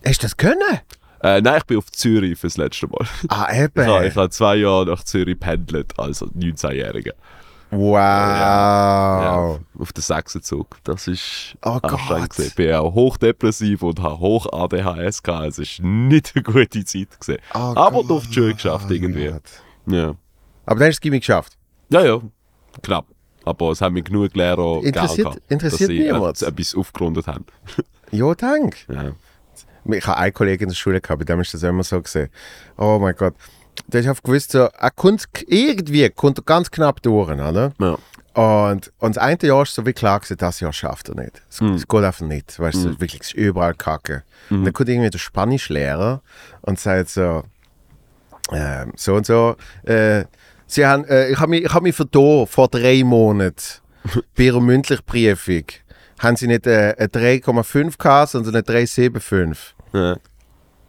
Hast 0.06 0.22
du 0.22 0.26
das 0.26 0.38
können? 0.38 0.82
Äh, 1.22 1.42
nein, 1.42 1.58
ich 1.58 1.64
bin 1.64 1.80
auf 1.80 1.92
Zürich 1.92 2.38
fürs 2.38 2.58
letzte 2.58 2.86
Mal. 2.88 3.08
Ah, 3.30 3.48
Ich 3.52 3.58
habe, 3.60 3.72
ich 3.76 4.12
eben. 4.12 4.16
habe 4.16 4.30
zwei 4.30 4.58
Jahre 4.58 4.86
nach 4.86 5.04
Zürich 5.04 5.40
pendelt, 5.40 5.98
also 5.98 6.28
19-Jähriger. 6.28 7.14
Wow. 7.76 7.98
Ja, 7.98 9.60
auf 9.80 9.94
den 9.94 10.02
Sechsenzug. 10.02 10.78
Das 10.84 11.08
ist 11.08 11.56
Oh 11.64 11.80
anstrengend 11.82 12.30
Gott. 12.36 12.40
Ich 12.40 12.56
bin 12.56 12.74
auch 12.74 12.94
hochdepressiv 12.94 13.82
und 13.84 14.02
habe 14.02 14.20
hoch 14.20 14.48
ADHS 14.52 15.24
gehabt. 15.24 15.48
Es 15.48 15.60
ist 15.60 15.80
nicht 15.82 16.34
eine 16.36 16.44
gute 16.44 16.86
Zeit 16.86 17.20
gewesen. 17.20 17.42
Oh 17.54 17.58
Aber 17.76 18.04
doch 18.04 18.24
Schule 18.32 18.54
geschafft 18.54 18.90
irgendwie. 18.92 19.28
Gott. 19.30 19.42
Ja. 19.88 20.16
Aber 20.66 20.80
dann 20.80 20.88
hast 20.88 20.96
du 20.98 21.00
das 21.00 21.02
Gimmick 21.02 21.22
geschafft. 21.22 21.54
ja, 21.90 22.02
ja, 22.06 22.20
knapp. 22.82 23.06
Aber 23.46 23.72
es 23.72 23.82
haben 23.82 23.94
mir 23.94 24.04
genug 24.04 24.34
Lehrer 24.36 24.82
Interessiert- 24.84 25.28
gegeben, 25.32 25.42
interessiert 25.50 25.90
dass 26.22 26.40
sie 26.40 26.46
etwas 26.46 26.76
aufgerundet 26.76 27.28
haben. 27.28 27.46
Ja, 28.12 28.36
danke. 28.36 28.78
Ja. 28.94 29.12
Ich 29.96 30.06
habe 30.06 30.18
einen 30.18 30.34
Kollegen 30.36 30.64
in 30.66 30.70
der 30.70 30.76
Schule 30.76 31.02
gehabt, 31.02 31.18
bei 31.18 31.26
dem 31.26 31.40
ist 31.42 31.52
das 31.52 31.64
immer 31.64 31.84
so 31.84 32.00
gesehen. 32.00 32.30
Oh 32.78 33.00
mein 33.02 33.16
Gott. 33.16 33.34
Ist 33.94 34.08
auf 34.08 34.24
gewusst, 34.24 34.52
so, 34.52 34.70
er 34.78 34.92
kommt 34.92 35.28
irgendwie, 35.48 36.10
kommt 36.10 36.46
ganz 36.46 36.72
knapp 36.72 37.02
durch, 37.02 37.30
oder? 37.30 37.74
Ja. 37.80 37.98
Und, 38.34 38.92
und 38.98 39.16
das 39.16 39.24
eine 39.24 39.38
Jahr 39.44 39.62
ist 39.62 39.76
so 39.76 39.86
wie 39.86 39.94
klar 39.94 40.20
gewesen, 40.20 40.38
das 40.38 40.60
Jahr 40.60 40.74
schafft 40.74 41.10
er 41.10 41.16
nicht. 41.16 41.44
Es, 41.50 41.62
es 41.62 41.88
geht 41.88 42.04
einfach 42.04 42.26
nicht. 42.26 42.60
Weißt 42.60 42.84
du, 42.84 42.90
wirklich, 43.00 43.22
es 43.22 43.28
ist 43.28 43.34
überall 43.36 43.76
Kacke. 43.76 44.24
Und 44.50 44.66
dann 44.66 44.74
kommt 44.74 44.90
irgendwie 44.90 45.12
der 45.12 45.20
Spanischlehrer 45.20 46.22
und 46.62 46.80
sagt 46.80 47.10
so, 47.10 47.44
ähm, 48.52 48.94
so 48.96 49.16
und 49.16 49.26
so, 49.26 49.56
äh, 49.84 50.26
Sie 50.66 50.86
haben, 50.86 51.06
äh, 51.06 51.30
ich 51.30 51.40
habe 51.40 51.52
mich, 51.52 51.64
ich 51.66 51.74
hab 51.74 51.84
mich 51.84 51.96
vertan 51.96 52.48
vor 52.48 52.68
drei 52.68 53.04
Monaten 53.04 53.62
bei 54.36 54.44
Ihrer 54.44 54.62
mündlichen 54.62 55.06
Prüfung. 55.06 55.66
Haben 56.20 56.36
Sie 56.36 56.48
nicht 56.48 56.66
äh, 56.66 56.96
eine 56.98 57.08
3,5 57.08 57.98
gehabt, 58.00 58.32
sondern 58.32 58.56
eine 58.56 58.64
3,75? 58.64 59.58
Ja. 59.94 60.18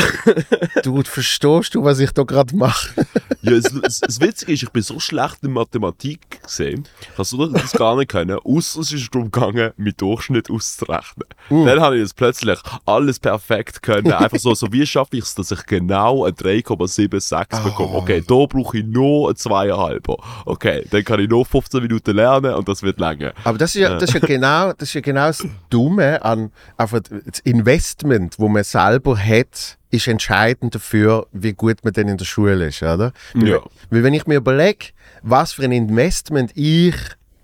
so, 0.76 0.82
du 0.84 1.04
verstehst 1.04 1.76
du, 1.76 1.84
was 1.84 2.00
ich 2.00 2.12
da 2.12 2.24
gerade 2.24 2.56
mache? 2.56 2.90
ja 3.42 3.52
das 3.52 4.20
Witzige 4.22 4.54
ist, 4.54 4.64
ich 4.64 4.70
bin 4.70 4.82
so 4.82 5.00
schlecht 5.00 5.38
in 5.44 5.54
Mathematik 5.54 6.42
gesehen, 6.44 6.88
dass 7.18 7.30
du 7.32 7.46
das 7.48 7.72
gar 7.74 7.96
nicht 7.96 8.10
können, 8.10 8.38
außer 8.44 8.82
es 8.82 8.92
ist 8.92 9.14
darum 9.14 9.32
gegangen, 9.32 9.72
meinen 9.78 9.94
Durchschnitt 9.98 10.50
auszurechnen. 10.50 11.28
Dann 11.50 11.80
habe 11.80 11.96
ich 11.96 12.02
jetzt 12.02 12.16
plötzlich 12.16 12.60
alles 12.86 13.20
perfekt 13.20 13.82
können. 13.82 14.12
Einfach 14.12 14.40
so, 14.40 14.54
so 14.54 14.72
wie 14.72 14.86
schaffe 14.86 15.18
ich 15.18 15.24
es, 15.24 15.36
dass 15.36 15.52
ich 15.52 15.66
genau 15.66 16.26
eine 16.26 16.34
3,76 16.34 17.64
bekomme. 17.64 17.96
Okay, 17.96 18.24
da 18.26 18.46
brauche 18.46 18.78
ich 18.78 18.86
nur 18.86 19.30
eine 19.30 19.36
2,5. 19.36 20.20
Okay, 20.46 20.86
dann 20.90 21.04
kann 21.04 21.20
ich 21.20 21.30
noch 21.30 21.46
15 21.46 21.82
Minuten 21.82 22.16
lernen 22.16 22.54
und 22.54 22.68
das 22.68 22.84
wird 22.84 23.00
länger. 23.00 23.34
Aber 23.44 23.58
das 23.58 23.76
ist 23.76 23.82
ja, 23.82 23.99
das 24.00 24.10
ist 24.16 24.22
ja, 24.22 24.28
genau, 24.28 24.74
das 24.74 24.90
ist 24.90 24.94
ja 24.96 25.02
genau 25.02 25.28
das 25.28 25.46
Dumme 25.70 26.24
an 26.24 26.52
einfach 26.78 27.00
das 27.02 27.40
Investment, 27.44 28.40
wo 28.40 28.48
man 28.48 28.64
selber 28.64 29.18
hat, 29.18 29.78
ist 29.92 30.08
entscheidend 30.08 30.76
dafür, 30.76 31.28
wie 31.32 31.54
gut 31.54 31.84
man 31.84 31.94
denn 31.94 32.08
in 32.08 32.18
der 32.18 32.26
Schule 32.26 32.68
ist, 32.68 32.82
oder? 32.84 33.12
Weil, 33.34 33.48
Ja. 33.48 33.60
weil 33.90 34.04
wenn 34.04 34.14
ich 34.14 34.28
mir 34.28 34.36
überlege, 34.36 34.88
was 35.22 35.54
für 35.54 35.64
ein 35.64 35.72
Investment 35.72 36.52
ich 36.56 36.96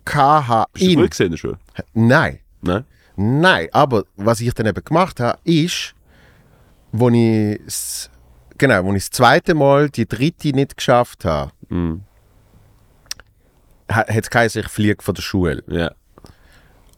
hatte 0.08 0.70
Bist 0.74 0.86
du 0.86 0.90
in... 0.92 1.00
gut 1.00 1.10
gesehen 1.12 1.26
in 1.28 1.32
der 1.32 1.38
Schule? 1.38 1.58
Nein, 1.94 2.40
Nein? 2.62 2.86
nein, 3.16 3.68
aber 3.72 4.04
was 4.16 4.40
ich 4.42 4.54
dann 4.54 4.68
eben 4.68 4.84
gemacht 4.84 5.20
habe, 5.20 5.40
ist, 5.44 5.94
wo 6.92 7.10
ich 7.10 7.60
genau, 8.58 8.84
wo 8.86 8.94
ich 8.94 9.04
das 9.04 9.12
zweite 9.12 9.54
Mal 9.56 9.90
die 9.90 10.08
dritte 10.08 10.50
nicht 10.50 10.78
geschafft 10.78 11.26
habe, 11.26 11.52
ha- 13.92 14.08
hat 14.08 14.10
es 14.24 14.30
geheißen, 14.30 14.62
ich 14.62 14.68
fliege 14.70 15.04
von 15.04 15.16
der 15.16 15.22
Schule. 15.22 15.64
Ja. 15.68 15.92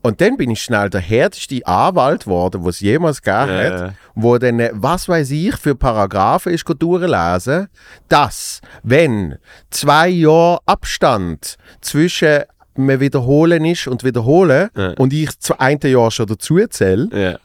Und 0.08 0.22
dann 0.22 0.38
bin 0.38 0.50
ich 0.52 0.62
schnell 0.62 0.90
der 0.90 1.02
härteste 1.02 1.66
Anwalt 1.68 2.24
geworden, 2.26 2.64
was 2.64 2.76
es 2.76 2.82
jemals 2.82 3.22
gegeben 3.22 3.52
hat, 3.52 3.80
ja. 3.80 3.94
wo 4.16 4.38
dann, 4.38 4.60
äh, 4.60 4.72
was 4.74 5.08
weiß 5.10 5.32
ich, 5.32 5.56
für 5.58 5.76
Paragraphen 5.76 6.54
ist 6.54 6.66
durchlesen, 6.80 7.68
dass, 8.10 8.62
wenn 8.84 9.38
zwei 9.70 10.08
Jahre 10.10 10.60
Abstand 10.66 11.58
zwischen 11.82 12.44
mir 12.76 13.00
wiederholen 13.00 13.66
ist 13.66 13.88
und 13.88 14.04
wiederholen 14.04 14.70
Ja. 14.76 14.92
und 14.98 15.12
ich 15.14 15.38
zu 15.40 15.60
einem 15.60 15.80
Jahr 15.84 16.12
schon 16.12 16.28
dazu 16.28 16.58
zähle, 16.70 17.10
Ja. 17.12 17.40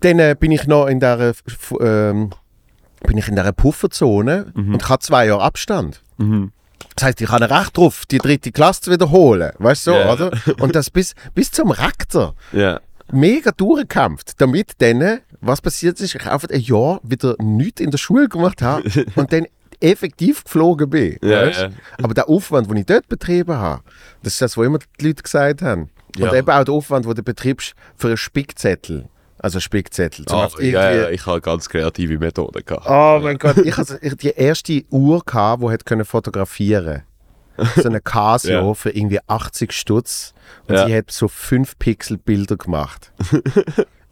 dann 0.00 0.18
äh, 0.18 0.34
bin 0.38 0.50
ich 0.50 0.66
noch 0.66 0.86
in 0.86 0.98
der 1.00 1.20
f- 1.20 1.74
ähm, 1.80 2.30
bin 3.06 3.16
ich 3.18 3.28
in 3.28 3.36
der 3.36 3.50
Pufferzone 3.52 4.52
und 4.54 4.88
habe 4.88 5.00
zwei 5.00 5.26
Jahre 5.26 5.42
Abstand. 5.42 6.02
Mhm. 6.18 6.52
Das 6.96 7.04
heißt, 7.04 7.20
ich 7.20 7.28
habe 7.30 7.48
Recht 7.50 7.76
drauf, 7.76 8.04
die 8.10 8.18
dritte 8.18 8.52
Klasse 8.52 8.82
zu 8.82 8.90
wiederholen. 8.90 9.52
Weißt 9.58 9.86
du, 9.86 9.92
so, 9.92 9.96
Ja. 9.96 10.12
oder? 10.12 10.30
Und 10.60 10.74
das 10.74 10.90
bis, 10.90 11.14
bis 11.34 11.50
zum 11.50 11.70
Rektor. 11.70 12.34
Ja. 12.52 12.80
Mega 13.12 13.50
durchgekämpft, 13.50 14.40
damit 14.40 14.72
dann, 14.78 15.20
was 15.40 15.60
passiert 15.60 16.00
ist, 16.00 16.14
ich 16.14 16.26
einfach 16.26 16.48
ein 16.50 16.60
Jahr 16.60 17.00
wieder 17.02 17.34
nichts 17.38 17.80
in 17.80 17.90
der 17.90 17.98
Schule 17.98 18.28
gemacht 18.28 18.62
habe 18.62 18.88
und 19.16 19.32
dann 19.32 19.46
effektiv 19.80 20.44
geflogen 20.44 20.90
bin. 20.90 21.16
Ja, 21.22 21.46
weißt? 21.46 21.60
ja. 21.62 21.70
Aber 22.02 22.14
der 22.14 22.28
Aufwand, 22.28 22.70
den 22.70 22.76
ich 22.76 22.86
dort 22.86 23.08
betrieben 23.08 23.54
habe, 23.56 23.82
das 24.22 24.34
ist 24.34 24.42
das, 24.42 24.56
was 24.56 24.66
immer 24.66 24.78
die 25.00 25.06
Leute 25.06 25.22
gesagt 25.22 25.62
haben. 25.62 25.90
Ja. 26.16 26.28
Und 26.30 26.36
eben 26.36 26.50
auch 26.50 26.64
der 26.64 26.74
Aufwand, 26.74 27.06
den 27.06 27.14
du 27.14 27.22
betreibst 27.22 27.74
für 27.96 28.08
einen 28.08 28.16
Spickzettel. 28.16 29.08
Also 29.42 29.58
Spickzettel. 29.58 30.26
Zum 30.26 30.36
Ah, 30.38 30.42
Beispiel 30.44 30.70
ja, 30.72 30.90
ja, 30.92 31.08
ich 31.10 31.24
habe 31.26 31.40
ganz 31.40 31.68
kreative 31.68 32.18
Methoden 32.18 32.62
gehabt. 32.64 32.86
Oh 32.88 33.20
mein 33.22 33.38
Gott, 33.38 33.56
ich 33.58 33.76
hatte 33.76 33.98
die 34.16 34.28
erste 34.28 34.84
Uhr, 34.90 35.22
gehabt, 35.24 35.62
die 35.62 35.76
können 35.84 36.04
fotografieren 36.04 37.02
So 37.76 37.88
eine 37.88 38.00
Casio 38.02 38.52
Ja. 38.68 38.74
für 38.74 38.90
irgendwie 38.90 39.18
80 39.26 39.72
Stutz. 39.72 40.34
Und 40.68 40.74
Ja. 40.74 40.86
sie 40.86 40.94
hat 40.96 41.10
so 41.10 41.26
5 41.26 41.78
Pixel 41.78 42.18
Bilder 42.18 42.56
gemacht. 42.56 43.12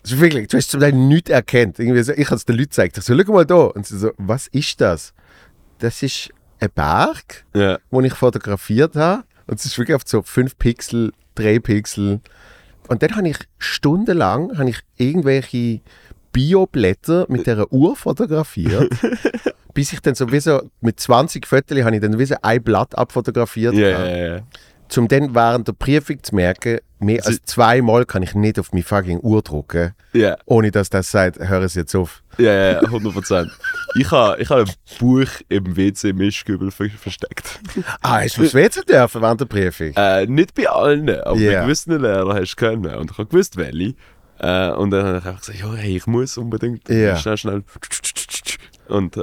also 0.03 0.19
wirklich, 0.21 0.49
du 0.49 0.57
hast 0.57 0.71
zum 0.71 0.81
Teil 0.81 0.93
nichts 0.93 1.31
erkannt. 1.31 1.79
Irgendwie 1.79 2.03
so, 2.03 2.13
ich 2.13 2.27
habe 2.27 2.37
es 2.37 2.45
den 2.47 2.57
Leuten 2.57 2.71
gezeigt. 2.71 2.97
Ich 2.99 3.05
so, 3.05 3.15
schau 3.17 3.33
mal 3.33 3.45
da. 3.45 3.55
Und 3.57 3.87
sie 3.87 3.99
so, 3.99 4.13
was 4.17 4.47
ist 4.49 4.81
das? 4.81 5.13
Das 5.79 6.03
ist 6.03 6.31
ein 6.61 6.71
Berg, 6.75 7.45
Ja. 7.55 7.79
den 7.93 8.05
ich 8.05 8.15
fotografiert 8.15 8.97
habe. 8.97 9.25
Und 9.47 9.59
es 9.61 9.67
ist 9.67 9.79
wirklich 9.79 9.95
auf 9.95 10.03
so 10.07 10.23
5 10.23 10.57
Pixel, 10.59 11.13
3 11.35 11.59
Pixel. 11.59 12.21
Und 12.89 13.03
dann 13.03 13.17
habe 13.17 13.29
ich 13.29 13.39
stundenlang 13.59 14.59
habe 14.59 14.71
ich 14.71 14.81
irgendwelche 14.97 15.81
Bioblätter 16.33 17.27
mit 17.29 17.47
dieser 17.47 17.73
Uhr 17.73 17.97
fotografiert. 17.97 18.91
bis 19.75 19.93
ich 19.93 20.01
dann 20.01 20.17
sowieso 20.17 20.63
mit 20.81 20.99
20 20.99 21.47
Fotos 21.47 21.79
habe 21.85 21.95
ich 21.95 22.03
dann 22.03 22.19
wie 22.19 22.35
ein 22.43 22.63
Blatt 22.65 22.99
abfotografiert. 22.99 23.75
Habe. 23.75 23.81
ja, 23.91 24.17
ja. 24.17 24.41
Um 24.97 25.07
dann 25.09 25.35
während 25.35 25.69
der 25.69 25.73
Prüfung 25.75 26.23
zu 26.23 26.35
merken, 26.35 26.79
mehr 26.99 27.25
als 27.27 27.43
zweimal 27.45 28.05
kann 28.07 28.23
ich 28.23 28.35
nicht 28.35 28.59
auf 28.59 28.73
meine 28.73 28.83
fucking 28.85 29.21
Uhr 29.21 29.43
drucken, 29.43 29.95
Ja, 30.13 30.37
ohne 30.47 30.71
dass 30.71 30.89
das 30.91 31.11
sagt, 31.11 31.39
hör 31.39 31.63
es 31.63 31.75
jetzt 31.75 31.95
auf. 31.95 32.23
ja, 32.39 32.53
ja, 32.73 32.81
100%. 32.81 33.51
Ich 33.97 34.11
habe 34.11 34.41
ich 34.41 34.49
ha 34.51 34.57
ein 34.63 34.71
Buch 34.99 35.29
im 35.49 35.77
WC-Mischkübel 35.77 36.71
ver 36.71 36.89
versteckt. 36.91 37.61
Ah, 38.01 38.21
hast 38.23 38.37
du 38.39 38.43
aufs 38.43 38.55
WC 38.55 38.83
dürfen 38.85 39.23
während 39.23 39.41
der 39.41 39.47
Prüfung? 39.47 39.93
Äh, 39.97 40.27
nicht 40.27 40.55
bei 40.55 40.69
allen, 40.69 41.09
aber 41.11 41.37
Ja. 41.39 41.61
bei 41.61 41.65
gewissen 41.67 42.01
Lehrern 42.01 42.37
hast 42.41 42.53
du 42.53 42.57
können. 42.57 42.87
Und 42.95 43.11
ich 43.11 43.19
habe 43.19 43.29
gewusst, 43.29 43.57
welche. 43.57 43.95
Äh, 44.41 44.71
und 44.71 44.91
dann 44.91 45.05
habe 45.05 45.19
ich 45.19 45.25
einfach 45.27 45.41
gesagt, 45.41 45.59
ja, 45.61 45.73
hey, 45.75 45.97
ich 45.97 46.07
muss 46.07 46.37
unbedingt 46.39 46.89
Ja. 46.89 47.17
schnell, 47.17 47.37
schnell. 47.37 47.63
Und 48.89 49.17
äh, 49.17 49.21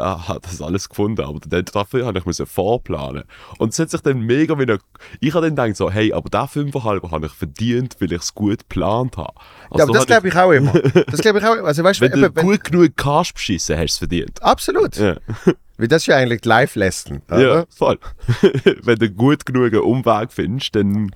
habe 0.00 0.40
das 0.42 0.60
alles 0.62 0.88
gefunden. 0.88 1.22
Aber 1.22 1.38
dann, 1.46 1.64
dafür 1.64 2.06
habe 2.06 2.18
ich 2.18 2.24
müssen 2.26 2.46
vorplanen. 2.46 3.24
Und 3.58 3.72
es 3.72 3.78
hat 3.78 3.90
sich 3.90 4.00
dann 4.00 4.20
mega 4.20 4.58
wieder... 4.58 4.78
Ich 5.20 5.34
habe 5.34 5.46
dann 5.46 5.56
gedacht 5.56 5.76
so, 5.76 5.90
hey, 5.90 6.12
aber 6.12 6.30
den 6.30 6.48
Fünferhalber 6.48 7.10
habe 7.10 7.26
ich 7.26 7.32
verdient, 7.32 7.96
weil 8.00 8.12
ich 8.12 8.22
es 8.22 8.34
gut 8.34 8.60
geplant 8.60 9.16
habe. 9.16 9.32
Also 9.70 9.78
ja, 9.78 9.84
aber 9.84 9.92
das 9.92 10.06
glaube 10.06 10.28
ich 10.28 10.36
auch 10.36 10.50
immer. 10.52 10.72
Das 10.72 11.20
glaube 11.20 11.38
ich 11.38 11.44
auch 11.44 11.54
immer. 11.56 11.68
Also 11.68 11.84
weißt 11.84 12.00
du, 12.00 12.04
Wenn 12.04 12.12
du 12.12 12.26
eben, 12.26 12.36
wenn, 12.36 12.46
gut 12.46 12.64
genug 12.64 12.92
kannst 12.96 13.34
beschissen, 13.34 13.76
hast 13.76 13.82
du 13.82 13.84
es 13.92 13.98
verdient. 13.98 14.42
absolut. 14.42 14.96
Ja, 14.96 15.16
Weil 15.76 15.88
das 15.88 16.02
ist 16.02 16.06
ja 16.06 16.16
eigentlich 16.16 16.44
Live-Lesson. 16.44 17.22
ja 17.30 17.64
voll. 17.68 17.98
Wenn 18.82 18.96
du 18.96 19.10
gut 19.10 19.44
genug 19.44 19.72
einen 19.72 19.82
Umweg 19.82 20.30
findest, 20.32 20.76
dann... 20.76 21.10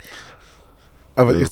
Aber 1.15 1.33
Ja. 1.35 1.41
ich, 1.43 1.51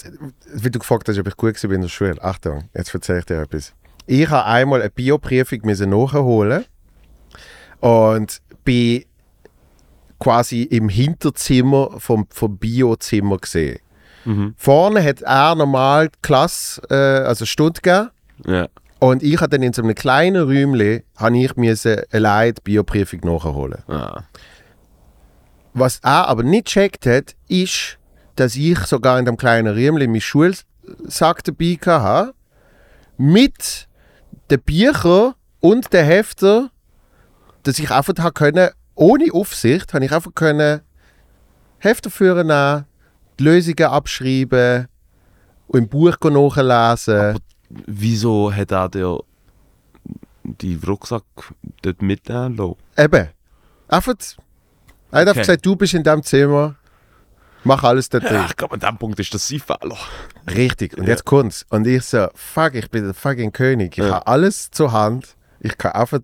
wie 0.54 0.70
du 0.70 0.78
gefragt 0.78 1.08
hast, 1.08 1.18
ob 1.18 1.26
ich 1.28 1.36
gut 1.36 1.62
war 1.62 1.70
in 1.72 1.82
der 1.82 1.88
Schule. 1.88 2.22
Achtung, 2.22 2.68
jetzt 2.74 2.92
erzähle 2.92 3.20
ich 3.20 3.24
dir 3.26 3.40
etwas. 3.42 3.74
Ich 4.06 4.28
habe 4.30 4.44
einmal 4.46 4.80
eine 4.80 4.90
Bioprüfung 4.90 5.60
nachholen 5.64 6.64
und 7.80 8.40
bin 8.64 9.04
quasi 10.18 10.62
im 10.62 10.88
Hinterzimmer 10.88 11.98
vom, 11.98 12.26
vom 12.30 12.56
Biozimmer 12.56 13.38
gesehen. 13.38 13.80
Vorne 14.56 15.04
hat 15.04 15.22
er 15.22 15.54
normal 15.54 16.08
die 16.08 16.18
Klasse, 16.20 16.82
äh, 16.90 17.26
also 17.26 17.44
Stunde 17.44 17.80
gegeben. 17.80 18.10
Ja. 18.44 18.68
Und 18.98 19.22
ich 19.22 19.40
habe 19.40 19.50
dann 19.50 19.62
in 19.62 19.72
so 19.72 19.82
einem 19.82 19.94
kleinen 19.94 20.42
Räumchen, 20.42 21.02
habe 21.16 21.38
ich 21.38 21.54
müssen 21.56 22.00
allein 22.10 22.54
die 22.54 22.60
Bioprüfung 22.62 23.20
nachholen. 23.22 23.82
Ah. 23.88 24.22
Was 25.74 26.00
er 26.02 26.28
aber 26.28 26.42
nicht 26.42 26.66
checkt 26.66 27.06
hat, 27.06 27.36
ist, 27.48 27.98
dass 28.34 28.56
ich 28.56 28.78
sogar 28.80 29.18
in 29.18 29.26
dem 29.26 29.36
kleinen 29.36 29.74
Räumchen 29.74 30.10
meinen 30.10 30.20
Schulsack 30.20 31.44
dabei 31.44 31.78
hatte, 31.84 32.34
mit 33.18 33.86
den 34.50 34.60
Büchern 34.60 35.34
und 35.60 35.92
den 35.92 36.04
Heften, 36.04 36.70
dass 37.62 37.78
ich 37.78 37.90
einfach 37.90 38.32
können, 38.34 38.70
ohne 38.94 39.32
Aufsicht, 39.32 39.92
habe 39.94 40.04
ich 40.04 40.12
einfach 40.12 40.34
können 40.34 40.80
Hefte 41.78 42.10
führen 42.10 42.46
nehmen, 42.46 42.84
die 43.38 43.44
Lösungen 43.44 43.82
abschreiben 43.84 44.88
und 45.66 45.78
im 45.78 45.88
Buch 45.88 46.16
nachlesen. 46.22 47.38
Wieso 47.68 48.52
hat 48.52 48.70
er 48.72 48.88
dir 48.88 49.20
die 50.44 50.78
Rucksack 50.86 51.24
dort 51.82 52.00
mitnehmen 52.02 52.56
lassen? 52.56 52.76
Eben. 52.96 53.28
Einfach. 53.88 54.14
Er 55.10 55.20
hat 55.20 55.28
Okay. 55.28 55.40
gesagt, 55.40 55.66
du 55.66 55.76
bist 55.76 55.94
in 55.94 56.02
diesem 56.02 56.22
Zimmer, 56.22 56.76
mach 57.66 57.82
alles 57.84 58.08
dort 58.08 58.24
drin. 58.24 58.34
Ja, 58.36 58.46
ich 58.46 58.56
glaube, 58.56 58.74
an 58.74 58.80
dem 58.80 58.96
Punkt 58.98 59.18
ist 59.20 59.34
das 59.34 59.46
sein 59.48 59.60
Fehler. 59.60 59.96
Richtig. 60.54 60.96
Und 60.96 61.04
Ja. 61.04 61.10
jetzt 61.10 61.24
kommt's. 61.24 61.66
Und 61.68 61.86
ich 61.86 62.04
so, 62.04 62.28
fuck, 62.34 62.74
ich 62.74 62.90
bin 62.90 63.04
der 63.04 63.14
fucking 63.14 63.52
König. 63.52 63.98
Ich 63.98 64.04
Ja. 64.04 64.14
habe 64.16 64.26
alles 64.26 64.70
zur 64.70 64.92
Hand. 64.92 65.36
Ich 65.60 65.76
kann 65.76 65.92
einfach 65.92 66.20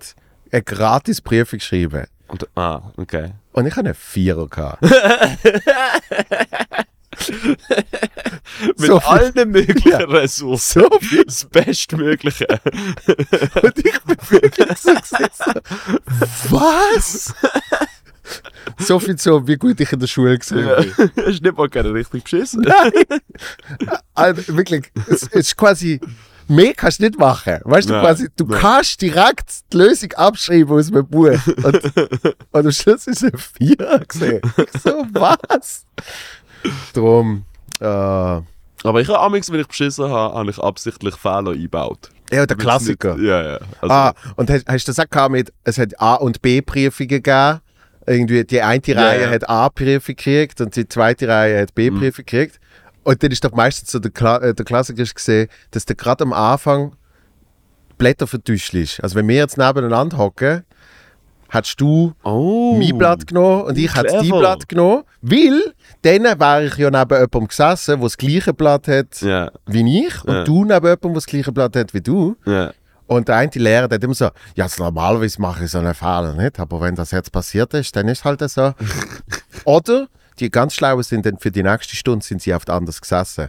eine 0.51 0.63
gratis 0.63 1.21
Prüfung 1.21 1.61
schreiben. 1.61 2.07
Und, 2.29 2.47
ah, 2.57 2.81
okay. 2.97 3.33
Und 3.53 3.67
ich 3.67 3.77
habe 3.77 3.87
einen 3.89 3.95
Vierer 3.95 4.49
gehabt. 4.49 4.83
Mit 8.79 8.79
So 8.79 8.99
allen 9.01 9.51
möglichen 9.51 9.93
Ressourcen. 9.93 10.83
So 10.83 10.99
viel. 11.01 11.25
Das 11.25 11.45
Bestmögliche. 11.45 12.47
Und 13.63 13.79
ich 13.79 14.01
bin 14.03 14.17
wirklich 14.31 14.79
so 14.79 14.95
gesessen. 14.95 15.61
Was? 16.51 17.35
So 18.79 18.99
viel 18.99 19.19
so, 19.19 19.47
wie 19.47 19.57
gut 19.57 19.81
ich 19.81 19.93
in 19.93 20.01
der 20.01 20.07
Schule 20.07 20.39
gesehen 20.39 20.67
bin. 20.97 21.11
Hast 21.27 21.41
du 21.41 21.43
nicht 21.45 21.57
mal 21.57 21.69
gerne 21.69 21.93
richtig 21.95 22.25
beschissen? 22.25 22.65
Also 24.15 24.57
wirklich, 24.57 24.91
es, 25.09 25.23
es 25.23 25.29
ist 25.33 25.57
quasi, 25.57 26.01
mehr 26.49 26.75
kannst 26.75 26.99
du 27.01 27.05
nicht 27.05 27.19
machen. 27.19 27.59
Weißt 27.65 27.89
du, 27.89 27.93
Nein, 27.95 28.03
quasi, 28.05 28.29
du 28.37 28.45
nein. 28.47 28.61
kannst 28.61 29.01
direkt 29.01 29.73
die 29.73 29.77
Lösung 29.77 30.13
abschreiben 30.13 30.77
aus 30.77 30.91
dem 30.91 31.07
Buch. 31.07 31.31
Und, 31.65 31.83
und 32.53 32.67
am 32.67 32.73
Schluss 32.73 33.07
ist 33.07 33.25
ein 33.25 33.33
Vierer 33.37 34.01
gesehen. 34.01 34.41
Ich 34.57 34.81
so, 34.83 35.05
was? 35.13 35.87
Drum, 36.93 37.45
äh, 37.81 37.85
ja, 37.85 38.43
Aber 38.85 39.01
ich 39.01 39.09
habe 39.09 39.21
amigs, 39.21 39.51
wenn 39.51 39.61
ich 39.61 39.67
beschissen 39.69 40.09
habe, 40.09 40.35
habe 40.35 40.51
ich 40.51 40.59
absichtlich 40.59 41.15
Fehler 41.17 41.51
eingebaut. 41.53 42.11
der 42.31 42.49
Weil's 42.49 42.59
Klassiker. 42.59 43.15
Nicht, 43.17 43.27
ja, 43.29 43.43
ja. 43.55 43.59
Also, 43.81 43.95
Ah, 43.95 44.15
und 44.37 44.51
hast, 44.51 44.67
hast 44.69 44.87
du 44.89 44.93
das 44.93 44.99
auch 45.05 45.11
gehabt 45.11 45.33
mit, 45.33 45.53
es 45.65 45.79
hat 45.79 45.99
A- 46.01 46.15
und 46.17 46.41
B-Prüfungen 46.43 47.09
gegeben? 47.09 47.61
Irgendwie, 48.07 48.45
die 48.45 48.63
eine 48.63 48.83
Reihe 48.89 49.23
ja. 49.23 49.31
hat 49.31 49.49
A-Prüfung 49.49 50.17
gekriegt 50.17 50.61
und 50.61 50.75
die 50.75 50.89
zweite 50.89 51.29
Reihe 51.29 51.63
hat 51.63 51.75
B-Prüfung 51.75 52.25
gekriegt. 52.25 52.59
Und 53.05 53.23
dann 53.23 53.31
ist 53.31 53.45
doch 53.45 53.53
meistens 53.53 53.91
so 53.91 53.99
der, 53.99 54.11
Kla 54.11 54.39
äh, 54.39 54.55
der 54.55 54.65
Klassiker 54.65 55.05
gesehen, 55.05 55.49
dass 55.71 55.85
du 55.85 55.95
gerade 55.95 56.25
am 56.25 56.33
Anfang 56.33 56.97
Blätter 57.99 58.27
vertuscht 58.27 58.75
ist. 58.75 59.03
Also 59.03 59.17
wenn 59.17 59.29
wir 59.29 59.37
jetzt 59.37 59.59
nebeneinander 59.59 60.19
hocken, 60.19 60.65
hättest 61.49 61.81
du 61.81 62.13
oh. 62.25 62.77
mein 62.79 62.97
Blatt 62.97 63.27
genommen 63.27 63.63
und 63.65 63.79
ich 63.79 63.95
hätte 63.95 64.13
dein. 64.13 64.29
Blatt 64.29 64.69
genommen, 64.69 65.03
weil 65.21 65.75
dann 66.03 66.25
wäre 66.41 66.65
ich 66.67 66.77
ja 66.77 66.91
neben 66.91 67.11
jemandem 67.11 67.47
gesessen, 67.47 67.97
der 67.97 68.05
das 68.05 68.17
gleiche 68.17 68.55
Blatt 68.55 68.89
hat 68.89 69.21
Ja, 69.21 69.51
wie 69.67 70.07
ich 70.07 70.25
und 70.25 70.35
Ja. 70.35 70.45
du 70.45 70.65
neben 70.65 70.75
jemandem, 70.75 71.01
der 71.03 71.13
das 71.13 71.27
gleiche 71.27 71.53
Blatt 71.53 71.77
hat 71.77 71.95
wie 71.95 72.01
du. 72.01 72.37
ja. 72.47 72.73
Und 73.13 73.29
der 73.29 73.37
eine 73.37 73.51
Lehrer 73.55 73.89
der 73.89 73.97
hat 73.97 74.05
immer 74.05 74.15
so, 74.15 74.31
ja, 74.55 74.67
normalerweise 74.79 75.41
mache 75.41 75.65
ich 75.65 75.71
so 75.71 75.79
einen 75.79 75.95
Fehler 75.95 76.33
nicht, 76.35 76.59
aber 76.59 76.81
wenn 76.81 76.95
das 76.95 77.11
jetzt 77.11 77.31
passiert 77.31 77.75
ist, 77.75 77.95
dann 77.95 78.09
ist 78.09 78.25
halt 78.25 78.41
so. 78.49 78.73
Oder 79.65 80.09
die 80.39 80.51
ganz 80.51 80.75
Schlauen 80.75 81.03
sind 81.03 81.27
dann 81.27 81.39
für 81.39 81.51
die 81.51 81.63
nächste 81.63 81.95
Stunde 81.95 82.25
sind 82.25 82.41
sie 82.41 82.55
oft 82.55 82.71
anders 82.71 83.01
gesessen. 83.01 83.49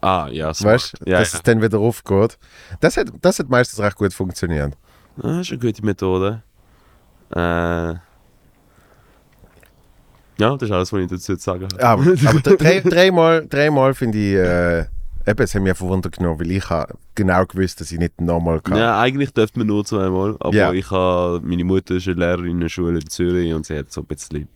Ah, 0.00 0.28
ja, 0.30 0.54
smart. 0.54 0.74
Weißt 0.74 0.94
du, 1.00 1.10
ja, 1.10 1.18
dass 1.18 1.32
ja. 1.32 1.38
es 1.38 1.42
dann 1.42 1.60
wieder 1.60 1.78
aufgeht. 1.78 2.38
Das 2.78 2.96
hat, 2.96 3.08
das 3.20 3.38
hat 3.38 3.48
meistens 3.48 3.80
recht 3.80 3.96
gut 3.96 4.14
funktioniert. 4.14 4.74
Ah, 5.18 5.22
Das 5.22 5.40
ist 5.40 5.50
eine 5.50 5.58
gute 5.60 5.84
Methode. 5.84 6.42
Äh. 7.34 7.94
Ja, 10.38 10.56
das 10.56 10.62
ist 10.62 10.70
alles, 10.70 10.92
was 10.92 11.00
ich 11.00 11.10
dazu 11.10 11.36
zu 11.36 11.42
sagen 11.42 11.68
habe. 11.72 11.84
Aber, 11.84 12.02
aber 12.28 12.40
drei, 12.56 12.80
dreimal, 12.80 13.46
dreimal 13.46 13.92
finde 13.92 14.18
ich, 14.18 14.34
äh, 14.36 14.86
eben, 15.26 15.42
es 15.42 15.54
hat 15.54 15.62
mich 15.62 15.70
einfach 15.70 15.86
Wunder 15.86 16.10
genommen, 16.10 16.40
weil 16.40 16.50
ich 16.50 16.68
habe 16.70 16.94
genau 17.14 17.44
gewusst, 17.46 17.80
dass 17.80 17.92
ich 17.92 17.98
nicht 17.98 18.20
nochmal 18.20 18.60
kann. 18.60 18.76
Ja, 18.78 19.00
eigentlich 19.00 19.32
dürfte 19.32 19.58
man 19.58 19.68
nur 19.68 19.84
zweimal. 19.84 20.36
Aber 20.40 20.54
Ja. 20.54 20.72
ich 20.72 20.90
habe, 20.90 21.40
meine 21.44 21.64
Mutter 21.64 21.94
ist 21.96 22.06
eine 22.08 22.16
Lehrerin 22.16 22.52
in 22.52 22.60
der 22.60 22.68
Schule 22.68 22.98
in 23.00 23.08
Zürich 23.08 23.52
und 23.54 23.66
sie 23.66 23.78
hat 23.78 23.90
so 23.92 24.00
ein 24.02 24.06
bisschen 24.06 24.48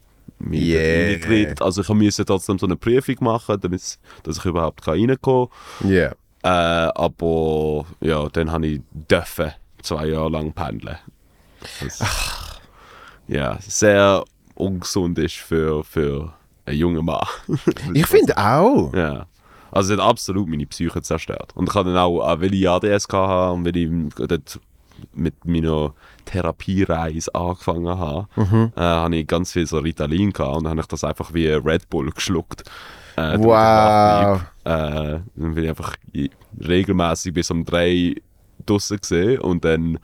Yeah. 0.52 1.54
Also 1.60 1.82
ich 1.82 1.88
musste 1.88 2.24
trotzdem 2.24 2.58
so 2.58 2.66
eine 2.66 2.76
Prüfung 2.76 3.14
machen, 3.20 3.56
damit 3.60 3.98
dass 4.24 4.36
ich 4.38 4.44
überhaupt 4.44 4.86
reinkommen 4.86 5.48
Ja. 5.84 6.08
kann. 6.08 6.16
Äh, 6.42 6.92
aber 6.94 7.86
ja, 8.00 8.28
dann 8.30 8.50
habe 8.50 8.66
ich 8.66 8.80
dürfen 8.92 9.52
zwei 9.82 10.06
Jahre 10.08 10.30
lang 10.30 10.52
pendeln. 10.52 10.98
Das, 11.80 12.00
ja, 13.28 13.58
sehr 13.60 14.24
ungesund 14.54 15.18
ist 15.18 15.36
für, 15.36 15.82
für 15.84 16.32
einen 16.66 16.78
jungen 16.78 17.04
Mann. 17.04 17.24
Ich 17.94 18.06
finde 18.06 18.36
auch. 18.36 18.92
Ja. 18.92 19.26
Also 19.74 19.92
es 19.94 20.00
hat 20.00 20.06
absolut 20.08 20.48
meine 20.48 20.66
Psyche 20.66 21.02
zerstört. 21.02 21.52
Und 21.56 21.68
ich 21.68 21.74
habe 21.74 21.90
dann 21.90 21.98
auch, 21.98 22.20
auch 22.20 22.40
weil 22.40 22.54
ich 22.54 22.68
ADS 22.68 23.08
hatte 23.08 23.52
und 23.52 23.64
weil 23.66 23.76
ich 23.76 23.90
dort 24.14 24.60
mit 25.12 25.44
meiner 25.44 25.92
Therapiereise 26.24 27.34
angefangen 27.34 27.98
habe, 27.98 28.28
äh, 28.76 28.80
habe 28.80 29.16
ich 29.16 29.26
ganz 29.26 29.52
viel 29.52 29.66
so 29.66 29.78
Ritalin 29.78 30.32
gehabt 30.32 30.56
und 30.56 30.64
dann 30.64 30.70
habe 30.70 30.80
ich 30.82 30.86
das 30.86 31.02
einfach 31.02 31.34
wie 31.34 31.48
Red 31.48 31.90
Bull 31.90 32.10
geschluckt. 32.10 32.62
Äh, 33.16 33.38
Wow. 33.38 34.40
Äh, 34.64 35.20
dann 35.34 35.54
bin 35.54 35.64
ich 35.64 35.70
einfach 35.70 35.94
regelmäßig 36.66 37.34
bis 37.34 37.50
um 37.50 37.64
drei 37.64 38.14
draussen 38.64 38.98
gesehen 38.98 39.40
und 39.40 39.64
dann 39.64 39.98